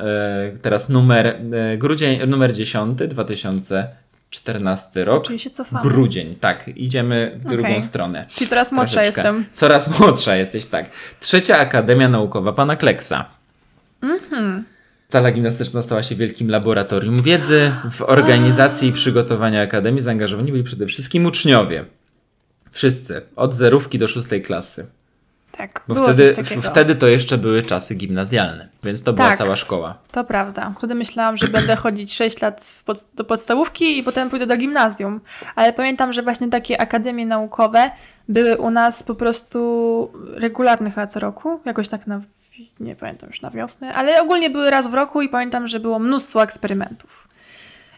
teraz 0.62 0.89
numer 0.89 1.40
grudzień, 1.78 2.26
numer 2.26 2.52
10, 2.52 2.98
2014 3.09 5.05
rok. 5.05 5.26
Czyli 5.26 5.39
się 5.39 5.51
cofamy. 5.51 5.90
Grudzień, 5.90 6.34
tak. 6.40 6.70
Idziemy 6.76 7.32
w 7.36 7.44
drugą 7.44 7.68
okay. 7.68 7.82
stronę. 7.82 8.26
Czyli 8.28 8.51
coraz 8.51 8.72
młodsza 8.72 8.94
Troszeczkę. 8.94 9.20
jestem. 9.20 9.44
Coraz 9.52 9.90
młodsza 9.98 10.36
jesteś, 10.36 10.66
tak. 10.66 10.90
Trzecia 11.20 11.59
Akademia 11.59 12.09
Naukowa 12.09 12.52
pana 12.52 12.76
Kleksa. 12.76 13.24
Mhm. 14.02 14.72
Sala 15.12 15.32
gimnastyczna 15.32 15.82
stała 15.82 16.02
się 16.02 16.14
wielkim 16.14 16.51
laboratorium 16.51 17.22
wiedzy. 17.22 17.72
W 17.90 18.02
organizacji 18.02 18.89
i 18.89 18.93
przygotowaniu 18.93 19.60
Akademii 19.60 20.02
zaangażowani 20.02 20.52
byli 20.52 20.64
przede 20.64 20.86
wszystkim 20.86 21.26
uczniowie. 21.26 21.84
Wszyscy, 22.70 23.22
od 23.36 23.55
zerówki 23.55 23.98
do 23.98 24.09
szóstej 24.09 24.43
klasy. 24.43 24.90
Tak, 25.56 25.84
bo 25.89 25.94
wtedy, 25.94 26.34
wtedy 26.62 26.94
to 26.94 27.09
jeszcze 27.09 27.39
były 27.39 27.62
czasy 27.62 27.94
gimnazjalne, 27.94 28.68
więc 28.84 29.02
to 29.02 29.12
była 29.12 29.28
tak, 29.28 29.39
cała 29.39 29.56
szkoła. 29.56 29.98
To 30.12 30.24
prawda. 30.24 30.72
Wtedy 30.78 30.94
myślałam, 30.94 31.36
że 31.36 31.48
będę 31.48 31.76
chodzić 31.76 32.14
6 32.14 32.43
lat 32.43 32.82
pod, 32.84 33.06
do 33.14 33.24
podstawówki 33.24 33.98
i 33.98 34.02
potem 34.02 34.30
pójdę 34.30 34.47
do 34.47 34.56
gimnazjum. 34.56 35.20
Ale 35.55 35.72
pamiętam, 35.72 36.12
że 36.12 36.22
właśnie 36.22 36.48
takie 36.48 36.80
akademie 36.80 37.26
naukowe 37.26 37.90
były 38.28 38.56
u 38.56 38.70
nas 38.70 39.02
po 39.02 39.14
prostu 39.14 40.10
regularne 40.34 40.90
chyba 40.90 41.06
co 41.06 41.20
roku, 41.20 41.60
jakoś 41.64 41.89
tak 41.89 42.06
na 42.06 42.20
nie 42.80 42.97
pamiętam 42.97 43.28
już 43.28 43.40
na 43.40 43.51
wiosnę, 43.51 43.94
ale 43.94 44.22
ogólnie 44.22 44.51
były 44.51 44.70
raz 44.70 44.90
w 44.90 44.94
roku 44.94 45.22
i 45.22 45.28
pamiętam, 45.28 45.68
że 45.68 45.80
było 45.80 45.98
mnóstwo 45.98 46.43
eksperymentów. 46.43 47.28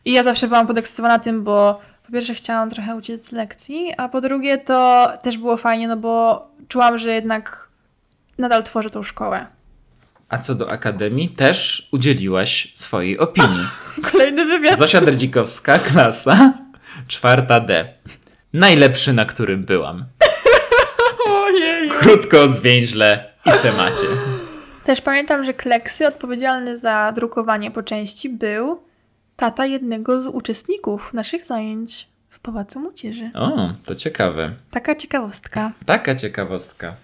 I 0.05 0.13
ja 0.13 0.23
zawsze 0.23 0.49
byłam 0.49 0.67
podekscytowana 0.67 1.19
tym, 1.19 1.45
bo 1.45 1.81
po 2.07 2.13
pierwsze 2.13 2.35
chciałam 2.35 2.71
trochę 2.71 2.97
uciec 2.97 3.27
z 3.27 3.33
lekcji, 3.33 3.95
a 3.97 4.09
po 4.09 4.21
drugie 4.21 4.59
to 4.59 5.09
też 5.23 5.39
było 5.39 5.57
fajnie, 5.57 5.89
no 5.89 5.97
bo 5.97 6.47
czułam, 6.69 6.99
że 6.99 7.15
jednak 7.15 7.69
nadal 8.39 8.63
tworzę 8.63 8.91
tą 8.91 9.03
szkołę. 9.03 9.47
A 10.29 10.39
co 10.39 10.55
do 10.55 10.71
Akademii, 10.71 11.29
też 11.29 11.89
udzieliłaś 11.93 12.73
swojej 12.75 13.19
opinii. 13.19 13.67
Kolejny 14.13 14.45
wywiad. 14.45 14.79
Zosia 14.79 15.01
Drdzikowska, 15.01 15.79
klasa 15.79 16.53
czwarta 17.09 17.61
D. 17.61 17.89
Najlepszy, 18.53 19.13
na 19.13 19.25
którym 19.25 19.65
byłam. 19.65 20.05
Ojej. 21.27 21.91
Krótko, 21.91 22.49
zwięźle 22.49 23.33
i 23.47 23.51
w 23.51 23.59
temacie. 23.59 24.07
Też 24.85 25.01
pamiętam, 25.01 25.45
że 25.45 25.55
Kleksy, 25.55 26.07
odpowiedzialny 26.07 26.77
za 26.79 27.13
drukowanie 27.13 27.71
po 27.71 27.83
części, 27.83 28.29
był 28.29 28.83
tata 29.37 29.67
jednego 29.67 30.23
z 30.23 30.27
uczestników 30.27 31.15
naszych 31.15 31.47
zajęć 31.47 32.09
w 32.29 32.41
Pałacu 32.41 32.81
Młodzieży. 32.81 33.31
O, 33.35 33.73
to 33.85 33.95
ciekawe. 33.95 34.53
Taka 34.71 34.95
ciekawostka. 34.95 35.73
Taka 35.87 36.15
ciekawostka. 36.15 36.97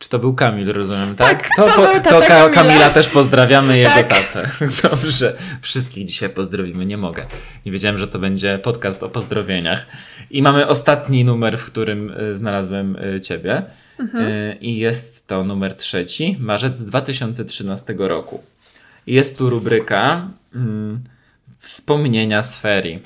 Czy 0.00 0.08
to 0.08 0.18
był 0.18 0.34
Kamil, 0.34 0.72
rozumiem, 0.72 1.16
tak? 1.16 1.42
Tak, 1.42 1.48
to 1.56 1.76
był 1.76 1.86
tata 1.86 2.10
to 2.10 2.20
Ka- 2.20 2.26
Kamila. 2.28 2.50
Kamila 2.50 2.90
też 2.90 3.08
pozdrawiamy 3.08 3.78
jego 3.78 3.90
Tak. 3.90 4.08
tatę. 4.08 4.50
Dobrze, 4.90 5.36
wszystkich 5.62 6.06
dzisiaj 6.06 6.30
pozdrowimy, 6.30 6.86
nie 6.86 6.96
mogę. 6.96 7.26
Nie 7.66 7.72
wiedziałem, 7.72 7.98
że 7.98 8.08
to 8.08 8.18
będzie 8.18 8.58
podcast 8.58 9.02
o 9.02 9.08
pozdrowieniach. 9.08 9.86
I 10.30 10.42
mamy 10.42 10.66
ostatni 10.66 11.24
numer, 11.24 11.58
w 11.58 11.64
którym 11.64 12.10
y, 12.10 12.36
znalazłem 12.36 12.96
y, 12.96 13.20
ciebie. 13.20 13.62
Mhm. 13.98 14.24
Y, 14.24 14.56
I 14.60 14.78
jest 14.78 15.26
to 15.26 15.44
numer 15.44 15.76
trzeci, 15.76 16.36
marzec 16.40 16.82
2013 16.82 17.94
roku. 17.98 18.42
Jest 19.06 19.38
tu 19.38 19.50
rubryka 19.50 20.28
mm, 20.54 21.00
Wspomnienia 21.58 22.42
z 22.42 22.58
ferii. 22.58 23.02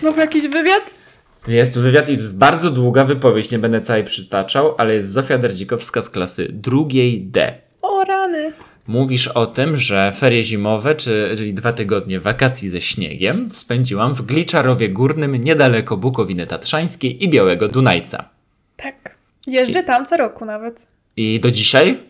Znowu 0.00 0.20
jakiś 0.20 0.48
wywiad? 0.48 0.97
Jest 1.46 1.78
wywiad 1.78 2.08
i 2.08 2.16
to 2.16 2.22
jest 2.22 2.38
bardzo 2.38 2.70
długa 2.70 3.04
wypowiedź, 3.04 3.50
nie 3.50 3.58
będę 3.58 3.80
całej 3.80 4.04
przytaczał, 4.04 4.74
ale 4.78 4.94
jest 4.94 5.12
Zofia 5.12 5.38
Derdzikowska 5.38 6.02
z 6.02 6.10
klasy 6.10 6.48
drugiej 6.52 7.22
D. 7.22 7.54
O 7.82 8.04
rany. 8.04 8.52
Mówisz 8.86 9.28
o 9.28 9.46
tym, 9.46 9.76
że 9.76 10.12
ferie 10.12 10.42
zimowe, 10.42 10.94
czyli 10.94 11.54
dwa 11.54 11.72
tygodnie 11.72 12.20
wakacji 12.20 12.68
ze 12.68 12.80
śniegiem, 12.80 13.48
spędziłam 13.50 14.14
w 14.14 14.22
Gliczarowie 14.22 14.88
Górnym 14.88 15.36
niedaleko 15.36 15.96
Bukowiny 15.96 16.46
Tatrzańskiej 16.46 17.24
i 17.24 17.28
Białego 17.28 17.68
Dunajca. 17.68 18.28
Tak. 18.76 19.14
Jeżdżę 19.46 19.82
tam 19.82 20.06
co 20.06 20.16
roku 20.16 20.44
nawet. 20.44 20.86
I 21.16 21.40
do 21.40 21.50
dzisiaj? 21.50 22.00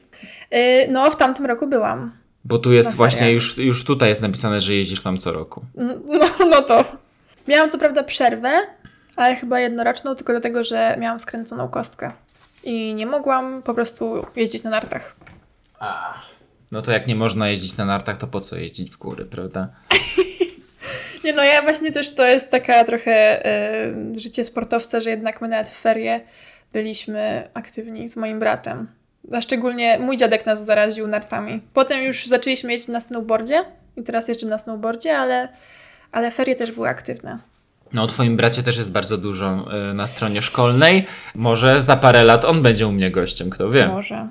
Yy, 0.51 0.59
no, 0.91 1.11
w 1.11 1.17
tamtym 1.17 1.47
roku 1.47 1.67
byłam. 1.67 2.13
Bo 2.45 2.59
tu 2.59 2.73
jest 2.73 2.95
właśnie, 2.95 3.33
już, 3.33 3.59
już 3.59 3.85
tutaj 3.85 4.09
jest 4.09 4.23
napisane, 4.23 4.61
że 4.61 4.75
jeździsz 4.75 5.03
tam 5.03 5.17
co 5.17 5.33
roku. 5.33 5.65
Mm, 5.77 6.01
No, 6.39 6.47
no 6.51 6.63
to. 6.63 6.85
Miałam 7.49 7.71
co 7.71 7.79
prawda 7.79 8.03
przerwę, 8.03 8.61
ale 9.19 9.37
chyba 9.37 9.61
jednoroczną, 9.61 10.17
tylko 10.17 10.33
dlatego, 10.33 10.65
że 10.65 10.97
miałam 10.99 11.19
skręconą 11.19 11.69
kostkę. 11.69 12.13
I 12.65 12.95
nie 12.95 13.07
mogłam 13.07 13.63
po 13.63 13.75
prostu 13.75 14.27
jeździć 14.37 14.63
na 14.63 14.71
nartach. 14.71 15.17
No 16.73 16.83
to 16.83 16.93
jak 16.93 17.07
nie 17.07 17.15
można 17.15 17.49
jeździć 17.49 17.77
na 17.77 17.85
nartach, 17.85 18.17
to 18.17 18.27
po 18.27 18.41
co 18.41 18.57
jeździć 18.57 18.91
w 18.91 18.97
góry, 18.97 19.25
prawda? 19.25 19.69
Nie 21.25 21.33
no, 21.33 21.45
ja 21.45 21.63
właśnie 21.63 21.93
też 21.93 22.15
to 22.15 22.27
jest 22.27 22.51
taka 22.51 22.85
trochę 22.85 23.47
e, 23.47 23.95
życie 24.15 24.45
sportowca, 24.45 25.01
że 25.01 25.11
jednak 25.11 25.41
my 25.41 25.49
nawet 25.49 25.69
w 25.69 25.81
ferie 25.81 26.21
byliśmy 26.73 27.49
aktywni 27.55 28.09
z 28.09 28.17
moim 28.17 28.39
bratem. 28.39 28.87
A 29.33 29.41
szczególnie 29.41 29.99
mój 29.99 30.17
dziadek 30.17 30.47
nas 30.47 30.65
zaraził 30.65 31.07
nartami. 31.07 31.63
Potem 31.75 32.03
już 32.03 32.27
zaczęliśmy 32.27 32.73
jeździć 32.73 32.89
na 32.89 33.01
snowboardzie 33.01 33.65
i 33.97 34.03
teraz 34.03 34.29
jeżdżę 34.29 34.47
na 34.47 34.59
snowboardzie, 34.59 35.19
ale, 35.19 35.49
ale 36.13 36.31
ferie 36.31 36.57
też 36.57 36.73
były 36.73 36.89
aktywne. 36.89 37.39
No 37.93 38.03
o 38.03 38.07
twoim 38.07 38.37
bracie 38.37 38.63
też 38.63 38.77
jest 38.77 38.93
bardzo 38.93 39.19
dużo 39.19 39.65
y, 39.91 39.95
na 39.95 40.07
stronie 40.07 40.43
szkolnej. 40.43 41.07
Może 41.35 41.83
za 41.83 41.97
parę 41.97 42.25
lat 42.25 42.45
on 42.45 42.63
będzie 42.63 42.87
u 42.87 42.93
mnie 42.93 43.11
gościem, 43.11 43.51
kto 43.51 43.71
wie. 43.71 43.89
Może. 43.89 44.29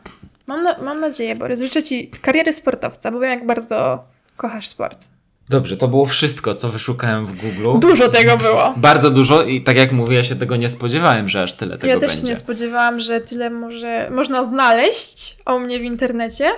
Mam, 0.48 0.64
na, 0.64 0.78
mam 0.78 1.00
nadzieję, 1.00 1.36
Borys. 1.36 1.62
Życzę 1.62 1.84
Ci 1.84 2.12
kariery 2.22 2.54
sportowca, 2.54 3.12
bo 3.12 3.20
wiem, 3.20 3.30
jak 3.30 3.46
bardzo 3.46 4.04
kochasz 4.38 4.68
sport. 4.68 5.08
Dobrze, 5.50 5.78
to 5.78 5.88
było 5.88 6.06
wszystko, 6.06 6.54
co 6.54 6.70
wyszukałem 6.70 7.26
w 7.26 7.36
Google. 7.42 7.80
Dużo 7.80 8.10
tego 8.10 8.38
było. 8.38 8.74
Bardzo 8.78 9.10
dużo 9.12 9.44
i 9.44 9.62
tak 9.62 9.78
jak 9.78 9.92
mówię, 9.92 10.16
ja 10.16 10.24
się 10.24 10.36
tego 10.36 10.56
nie 10.56 10.70
spodziewałem, 10.70 11.30
że 11.30 11.44
aż 11.44 11.54
tyle 11.54 11.78
tego 11.78 11.88
Ja 11.88 12.00
też 12.00 12.10
będzie. 12.10 12.22
się 12.22 12.28
nie 12.28 12.36
spodziewałam, 12.36 13.00
że 13.00 13.22
tyle 13.22 13.50
może 13.50 14.10
można 14.12 14.46
znaleźć 14.46 15.38
o 15.46 15.60
mnie 15.60 15.80
w 15.80 15.84
internecie, 15.84 16.52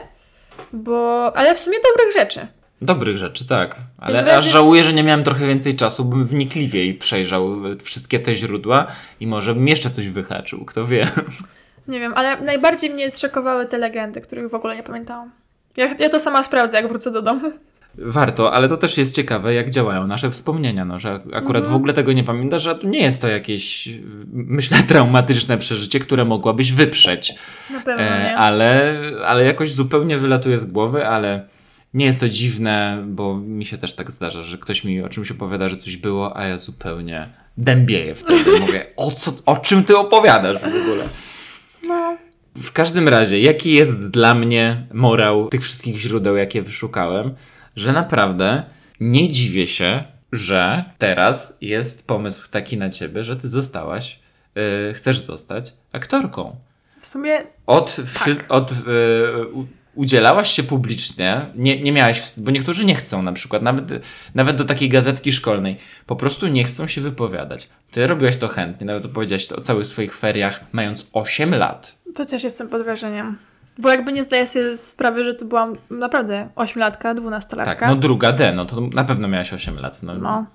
bo... 0.73 1.31
ale 1.37 1.55
w 1.55 1.59
sumie 1.59 1.77
dobrych 1.77 2.13
rzeczy. 2.17 2.47
Dobrych 2.81 3.17
rzeczy, 3.17 3.47
tak. 3.47 3.75
Ale 3.97 4.13
Więc 4.13 4.29
aż 4.29 4.45
żałuję, 4.45 4.83
że 4.83 4.93
nie 4.93 5.03
miałem 5.03 5.23
trochę 5.23 5.47
więcej 5.47 5.75
czasu, 5.75 6.05
bym 6.05 6.25
wnikliwiej 6.25 6.93
przejrzał 6.93 7.65
y, 7.67 7.77
wszystkie 7.77 8.19
te 8.19 8.35
źródła 8.35 8.87
i 9.19 9.27
może 9.27 9.53
bym 9.53 9.67
jeszcze 9.67 9.89
coś 9.89 10.09
wyhaczył, 10.09 10.65
kto 10.65 10.87
wie. 10.87 11.07
Nie 11.87 11.99
wiem, 11.99 12.13
ale 12.15 12.41
najbardziej 12.41 12.89
mnie 12.89 13.11
zszokowały 13.11 13.65
te 13.65 13.77
legendy, 13.77 14.21
których 14.21 14.49
w 14.49 14.53
ogóle 14.53 14.75
nie 14.75 14.83
pamiętałam. 14.83 15.31
Ja, 15.77 15.95
ja 15.99 16.09
to 16.09 16.19
sama 16.19 16.43
sprawdzę, 16.43 16.77
jak 16.77 16.87
wrócę 16.87 17.11
do 17.11 17.21
domu. 17.21 17.51
Warto, 17.97 18.53
ale 18.53 18.69
to 18.69 18.77
też 18.77 18.97
jest 18.97 19.15
ciekawe, 19.15 19.53
jak 19.53 19.69
działają 19.69 20.07
nasze 20.07 20.31
wspomnienia, 20.31 20.85
no, 20.85 20.99
że 20.99 21.13
akurat 21.33 21.55
Mhm. 21.63 21.71
w 21.71 21.75
ogóle 21.75 21.93
tego 21.93 22.13
nie 22.13 22.23
pamiętasz, 22.23 22.63
że 22.63 22.79
nie 22.83 22.99
jest 23.01 23.21
to 23.21 23.27
jakieś, 23.27 23.87
y, 23.87 24.01
myślę, 24.33 24.77
traumatyczne 24.87 25.57
przeżycie, 25.57 25.99
które 25.99 26.25
mogłabyś 26.25 26.71
wyprzeć. 26.71 27.33
Na 27.73 27.79
pewno 27.81 28.03
E, 28.03 28.23
nie. 28.23 28.37
ale, 28.37 28.99
ale 29.25 29.43
jakoś 29.45 29.71
zupełnie 29.71 30.17
wylatuje 30.17 30.59
z 30.59 30.65
głowy, 30.65 31.07
ale 31.07 31.47
nie 31.93 32.05
jest 32.05 32.19
to 32.19 32.29
dziwne, 32.29 33.03
bo 33.07 33.35
mi 33.37 33.65
się 33.65 33.77
też 33.77 33.93
tak 33.95 34.11
zdarza, 34.11 34.43
że 34.43 34.57
ktoś 34.57 34.83
mi 34.83 35.01
o 35.01 35.09
czymś 35.09 35.31
opowiada, 35.31 35.69
że 35.69 35.77
coś 35.77 35.97
było, 35.97 36.37
a 36.37 36.47
ja 36.47 36.57
zupełnie 36.57 37.29
dębieję 37.57 38.15
wtedy. 38.15 38.59
Mówię, 38.59 38.85
o, 38.95 39.11
co, 39.11 39.31
o 39.45 39.57
czym 39.57 39.83
ty 39.83 39.97
opowiadasz 39.97 40.61
w 40.61 40.65
ogóle? 40.65 41.09
No, 41.87 42.17
W 42.55 42.71
każdym 42.71 43.07
razie, 43.07 43.39
jaki 43.39 43.73
jest 43.73 44.07
dla 44.09 44.33
mnie 44.35 44.87
morał 44.93 45.47
tych 45.49 45.63
wszystkich 45.63 45.97
źródeł, 45.97 46.35
jakie 46.35 46.61
wyszukałem, 46.61 47.35
że 47.75 47.93
naprawdę 47.93 48.63
nie 48.99 49.29
dziwię 49.31 49.67
się, 49.67 50.03
że 50.31 50.83
teraz 50.97 51.57
jest 51.61 52.07
pomysł 52.07 52.49
taki 52.51 52.77
na 52.77 52.89
ciebie, 52.89 53.23
że 53.23 53.35
ty 53.35 53.49
zostałaś, 53.49 54.19
yy, 54.55 54.93
chcesz 54.93 55.19
zostać 55.19 55.73
aktorką. 55.91 56.55
w 57.01 57.07
sumie 57.07 57.41
Od, 57.67 57.91
wszy- 57.91 58.47
od 58.49 58.71
u- 59.53 59.65
udzielałaś 59.95 60.51
się 60.51 60.63
publicznie, 60.63 61.45
nie, 61.55 61.81
nie 61.81 61.91
miałaś, 61.91 62.33
bo 62.37 62.51
niektórzy 62.51 62.85
nie 62.85 62.95
chcą 62.95 63.21
na 63.21 63.33
przykład, 63.33 63.61
nawet, 63.61 63.85
nawet 64.35 64.55
do 64.55 64.65
takiej 64.65 64.89
gazetki 64.89 65.33
szkolnej, 65.33 65.77
po 66.05 66.15
prostu 66.15 66.47
nie 66.47 66.63
chcą 66.63 66.87
się 66.87 67.01
wypowiadać. 67.01 67.69
Ty 67.91 68.07
robiłaś 68.07 68.37
to 68.37 68.47
chętnie, 68.47 68.87
nawet 68.87 69.05
opowiedziałaś 69.05 69.51
o 69.51 69.61
całych 69.61 69.87
swoich 69.87 70.17
feriach, 70.17 70.63
mając 70.71 71.07
8 71.13 71.55
lat. 71.55 71.95
to 72.15 72.25
też 72.25 72.43
jestem 72.43 72.69
pod 72.69 72.83
wrażeniem. 72.83 73.37
Bo 73.77 73.89
jakby 73.89 74.13
nie 74.13 74.23
zdaję 74.23 74.47
sobie 74.47 74.77
sprawy, 74.77 75.25
że 75.25 75.33
to 75.33 75.45
byłam 75.45 75.75
naprawdę 75.89 76.49
ośmiolatka, 76.55 77.13
dwunastolatka. 77.13 77.75
Tak, 77.75 77.89
no 77.89 77.95
druga 77.95 78.31
D, 78.31 78.53
no 78.53 78.65
to 78.65 78.81
na 78.81 79.03
pewno 79.03 79.27
miałaś 79.27 79.53
8 79.53 79.79
lat. 79.79 80.03
No, 80.03 80.13
No, 80.15 80.45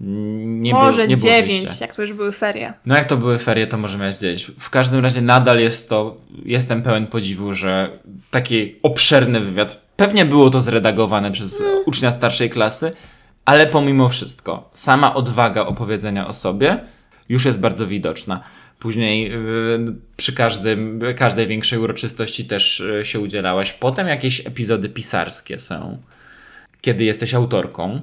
nie 0.00 0.72
może 0.72 0.92
było, 0.92 1.06
nie 1.06 1.16
było 1.16 1.28
dziewięć, 1.28 1.66
wyjścia. 1.66 1.84
jak 1.84 1.94
to 1.94 2.02
już 2.02 2.12
były 2.12 2.32
ferie. 2.32 2.72
No 2.86 2.94
jak 2.94 3.04
to 3.04 3.16
były 3.16 3.38
ferie, 3.38 3.66
to 3.66 3.78
może 3.78 3.98
miałeś 3.98 4.18
9. 4.18 4.50
W 4.58 4.70
każdym 4.70 5.00
razie 5.00 5.20
nadal 5.20 5.60
jest 5.60 5.88
to, 5.88 6.16
jestem 6.44 6.82
pełen 6.82 7.06
podziwu, 7.06 7.54
że 7.54 7.98
taki 8.30 8.76
obszerny 8.82 9.40
wywiad, 9.40 9.82
pewnie 9.96 10.24
było 10.24 10.50
to 10.50 10.60
zredagowane 10.60 11.32
przez 11.32 11.62
ucznia 11.86 12.12
starszej 12.12 12.50
klasy, 12.50 12.92
ale 13.44 13.66
pomimo 13.66 14.08
wszystko, 14.08 14.70
sama 14.74 15.14
odwaga 15.14 15.66
opowiedzenia 15.66 16.28
o 16.28 16.32
sobie 16.32 16.78
już 17.28 17.44
jest 17.44 17.60
bardzo 17.60 17.86
widoczna. 17.86 18.42
Później 18.78 19.30
yy, 19.30 19.94
przy 20.16 20.32
każdym, 20.32 21.00
każdej 21.16 21.46
większej 21.46 21.78
uroczystości 21.78 22.44
też 22.44 22.80
yy, 22.80 23.04
się 23.04 23.20
udzielałaś. 23.20 23.72
Potem 23.72 24.08
jakieś 24.08 24.46
epizody 24.46 24.88
pisarskie 24.88 25.58
są, 25.58 25.98
kiedy 26.80 27.04
jesteś 27.04 27.34
autorką 27.34 28.00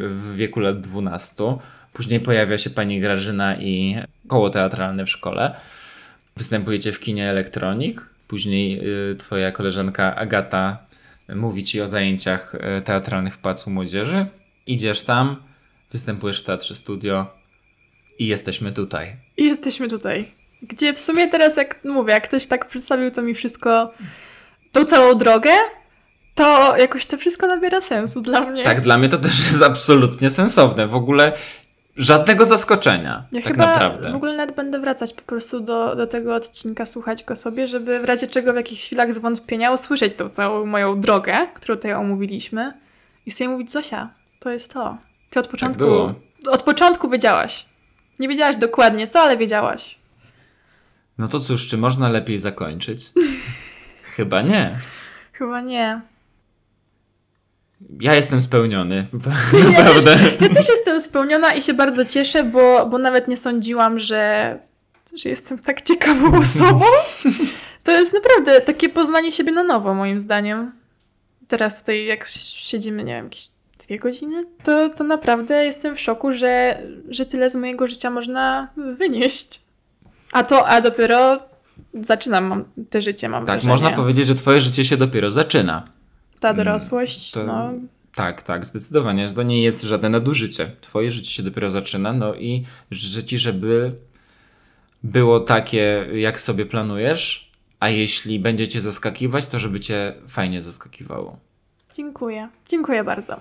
w 0.00 0.34
wieku 0.36 0.60
lat 0.60 0.80
12. 0.80 1.44
Później 1.92 2.20
pojawia 2.20 2.58
się 2.58 2.70
pani 2.70 3.00
Grażyna 3.00 3.56
i 3.56 3.96
koło 4.28 4.50
teatralne 4.50 5.04
w 5.04 5.10
szkole. 5.10 5.54
Występujecie 6.36 6.92
w 6.92 7.00
kinie 7.00 7.30
Elektronik. 7.30 8.06
Później 8.28 8.80
y, 9.10 9.16
twoja 9.16 9.52
koleżanka 9.52 10.16
Agata 10.16 10.78
mówi 11.28 11.64
ci 11.64 11.80
o 11.80 11.86
zajęciach 11.86 12.54
y, 12.54 12.82
teatralnych 12.82 13.34
w 13.34 13.38
Pałacu 13.38 13.70
Młodzieży. 13.70 14.26
Idziesz 14.66 15.02
tam, 15.02 15.36
występujesz 15.92 16.42
w 16.42 16.44
Teatrze 16.44 16.74
Studio 16.74 17.26
i 18.18 18.26
jesteśmy 18.26 18.72
tutaj. 18.72 19.16
I 19.36 19.44
jesteśmy 19.44 19.88
tutaj. 19.88 20.32
Gdzie 20.62 20.94
w 20.94 21.00
sumie 21.00 21.28
teraz, 21.28 21.56
jak 21.56 21.84
mówię, 21.84 22.12
jak 22.12 22.28
ktoś 22.28 22.46
tak 22.46 22.68
przedstawił 22.68 23.10
to 23.10 23.22
mi 23.22 23.34
wszystko, 23.34 23.92
tą 24.72 24.84
całą 24.84 25.14
drogę, 25.14 25.50
to 26.38 26.76
jakoś 26.76 27.06
to 27.06 27.16
wszystko 27.16 27.46
nabiera 27.46 27.80
sensu 27.80 28.22
dla 28.22 28.40
mnie. 28.40 28.64
Tak, 28.64 28.80
dla 28.80 28.98
mnie 28.98 29.08
to 29.08 29.18
też 29.18 29.38
jest 29.38 29.62
absolutnie 29.62 30.30
sensowne. 30.30 30.86
W 30.86 30.94
ogóle 30.94 31.32
żadnego 31.96 32.44
zaskoczenia. 32.44 33.24
Ja 33.32 33.42
tak 33.42 33.52
chyba 33.52 33.66
naprawdę. 33.66 34.12
w 34.12 34.16
ogóle 34.16 34.36
nawet 34.36 34.56
będę 34.56 34.80
wracać 34.80 35.12
po 35.12 35.22
prostu 35.22 35.60
do, 35.60 35.96
do 35.96 36.06
tego 36.06 36.34
odcinka, 36.34 36.86
słuchać 36.86 37.24
go 37.24 37.36
sobie, 37.36 37.66
żeby 37.66 38.00
w 38.00 38.04
razie 38.04 38.26
czego 38.26 38.52
w 38.52 38.56
jakichś 38.56 38.86
chwilach 38.86 39.14
zwątpienia 39.14 39.72
usłyszeć 39.72 40.16
tą 40.16 40.28
całą 40.30 40.66
moją 40.66 41.00
drogę, 41.00 41.46
którą 41.54 41.76
tutaj 41.76 41.92
omówiliśmy 41.92 42.72
i 43.26 43.30
sobie 43.30 43.48
mówić, 43.48 43.70
Zosia, 43.70 44.10
to 44.40 44.50
jest 44.50 44.72
to. 44.72 44.98
Ty 45.30 45.40
od 45.40 45.48
początku. 45.48 45.78
Tak 45.78 45.88
było. 45.88 46.14
Od 46.50 46.62
początku 46.62 47.10
wiedziałaś. 47.10 47.66
Nie 48.18 48.28
wiedziałaś 48.28 48.56
dokładnie 48.56 49.06
co, 49.06 49.20
ale 49.20 49.36
wiedziałaś. 49.36 49.98
No 51.18 51.28
to 51.28 51.40
cóż, 51.40 51.68
czy 51.68 51.78
można 51.78 52.08
lepiej 52.08 52.38
zakończyć? 52.38 53.12
Chyba 54.16 54.42
nie. 54.42 54.78
Chyba 55.32 55.60
nie. 55.60 56.00
Ja 58.00 58.14
jestem 58.14 58.40
spełniony. 58.40 59.06
Naprawdę. 59.70 60.18
Ja 60.40 60.48
też 60.48 60.68
jestem 60.68 61.00
spełniona 61.00 61.54
i 61.54 61.62
się 61.62 61.74
bardzo 61.74 62.04
cieszę, 62.04 62.44
bo, 62.44 62.86
bo 62.86 62.98
nawet 62.98 63.28
nie 63.28 63.36
sądziłam, 63.36 63.98
że, 63.98 64.58
że 65.16 65.28
jestem 65.28 65.58
tak 65.58 65.82
ciekawą 65.82 66.38
osobą. 66.40 66.84
To 67.84 67.92
jest 67.92 68.12
naprawdę 68.12 68.60
takie 68.60 68.88
poznanie 68.88 69.32
siebie 69.32 69.52
na 69.52 69.62
nowo, 69.62 69.94
moim 69.94 70.20
zdaniem. 70.20 70.72
Teraz 71.48 71.78
tutaj, 71.80 72.04
jak 72.04 72.26
siedzimy, 72.28 73.04
nie 73.04 73.12
wiem, 73.14 73.24
jakieś 73.24 73.48
dwie 73.86 73.98
godziny, 73.98 74.44
to, 74.64 74.88
to 74.88 75.04
naprawdę 75.04 75.64
jestem 75.64 75.96
w 75.96 76.00
szoku, 76.00 76.32
że, 76.32 76.82
że 77.08 77.26
tyle 77.26 77.50
z 77.50 77.54
mojego 77.54 77.88
życia 77.88 78.10
można 78.10 78.68
wynieść. 78.76 79.60
A 80.32 80.42
to, 80.44 80.68
a 80.68 80.80
dopiero 80.80 81.40
zaczynam 82.00 82.44
mam, 82.44 82.64
te 82.90 83.02
życie, 83.02 83.28
mam 83.28 83.42
Tak, 83.46 83.54
wrażenie. 83.54 83.70
można 83.70 83.90
powiedzieć, 83.90 84.26
że 84.26 84.34
twoje 84.34 84.60
życie 84.60 84.84
się 84.84 84.96
dopiero 84.96 85.30
zaczyna. 85.30 85.97
Ta 86.40 86.54
dorosłość, 86.54 87.30
To- 87.30 87.44
no, 87.44 87.72
Tak, 88.14 88.42
tak, 88.42 88.66
zdecydowanie. 88.66 89.28
To 89.28 89.42
nie 89.42 89.62
jest 89.62 89.82
żadne 89.82 90.08
nadużycie. 90.08 90.70
Twoje 90.80 91.12
życie 91.12 91.30
się 91.32 91.42
dopiero 91.42 91.70
zaczyna, 91.70 92.12
no 92.12 92.34
i 92.34 92.64
życzę 92.90 93.24
ci, 93.24 93.38
żeby 93.38 93.92
było 95.02 95.40
takie, 95.40 96.06
jak 96.14 96.40
sobie 96.40 96.66
planujesz, 96.66 97.50
a 97.80 97.88
jeśli 97.88 98.40
będzie 98.40 98.68
cię 98.68 98.80
zaskakiwać, 98.80 99.46
to 99.46 99.58
żeby 99.58 99.80
cię 99.80 100.14
fajnie 100.28 100.62
zaskakiwało. 100.62 101.38
dziękuję. 101.94 102.48
Dziękuję 102.68 103.04
bardzo. 103.04 103.40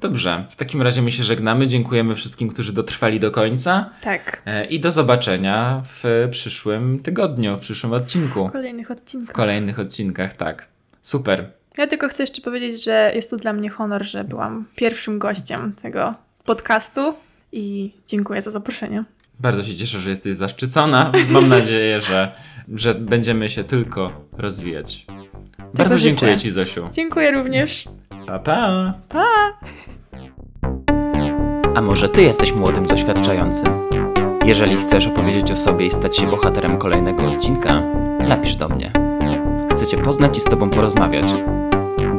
Dobrze, 0.00 0.44
w 0.50 0.56
takim 0.56 0.82
razie 0.82 1.02
my 1.02 1.12
się 1.12 1.22
żegnamy. 1.22 1.66
Dziękujemy 1.66 2.14
wszystkim, 2.14 2.48
którzy 2.48 2.72
dotrwali 2.72 3.20
do 3.20 3.30
końca 3.30 3.90
Tak. 4.02 4.42
e, 4.46 4.64
i 4.64 4.80
do 4.80 4.92
zobaczenia 4.92 5.82
w 6.02 6.28
przyszłym 6.30 6.98
tygodniu, 7.02 7.56
w 7.56 7.60
przyszłym 7.60 7.92
odcinku. 7.92 8.48
W 8.48 8.52
kolejnych 8.52 8.90
odcinkach. 8.90 9.30
W 9.34 9.36
kolejnych 9.36 9.78
odcinkach, 9.78 10.32
tak. 10.36 10.68
Super. 11.02 11.50
Ja 11.76 11.86
tylko 11.86 12.08
chcę 12.08 12.22
jeszcze 12.22 12.42
powiedzieć, 12.42 12.84
że 12.84 13.12
jest 13.14 13.30
to 13.30 13.36
dla 13.36 13.52
mnie 13.52 13.68
honor, 13.68 14.04
że 14.04 14.24
byłam 14.24 14.64
pierwszym 14.76 15.18
gościem 15.18 15.72
tego 15.82 16.14
podcastu 16.44 17.14
i 17.52 17.90
dziękuję 18.06 18.42
za 18.42 18.50
zaproszenie. 18.50 19.04
Bardzo 19.40 19.62
się 19.62 19.74
cieszę, 19.74 19.98
że 19.98 20.10
jesteś 20.10 20.36
zaszczycona. 20.36 21.12
Mam 21.28 21.48
nadzieję, 21.48 22.00
że, 22.00 22.32
że 22.74 22.94
będziemy 22.94 23.50
się 23.50 23.64
tylko 23.64 24.12
rozwijać. 24.32 25.06
Bardzo 25.74 25.98
życzę. 25.98 26.04
dziękuję 26.04 26.38
Ci, 26.38 26.50
Zosiu. 26.50 26.88
Dziękuję 26.92 27.30
również. 27.30 27.84
Pa, 28.26 28.38
pa. 28.38 28.94
Pa! 29.08 29.26
A 31.74 31.82
może 31.82 32.08
Ty 32.08 32.22
jesteś 32.22 32.52
młodym 32.52 32.86
doświadczającym? 32.86 33.66
Jeżeli 34.44 34.76
chcesz 34.76 35.06
opowiedzieć 35.06 35.50
o 35.50 35.56
sobie 35.56 35.86
i 35.86 35.90
stać 35.90 36.16
się 36.16 36.26
bohaterem 36.26 36.78
kolejnego 36.78 37.22
odcinka, 37.30 37.82
napisz 38.28 38.56
do 38.56 38.68
mnie. 38.68 38.92
Chcę 39.70 39.86
Cię 39.86 39.96
poznać 39.96 40.38
i 40.38 40.40
z 40.40 40.44
Tobą 40.44 40.70
porozmawiać. 40.70 41.26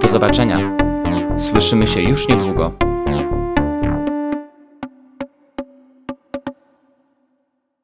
Do 0.01 0.07
zobaczenia. 0.07 0.77
Słyszymy 1.37 1.87
się 1.87 2.01
już 2.01 2.29
niedługo. 2.29 2.86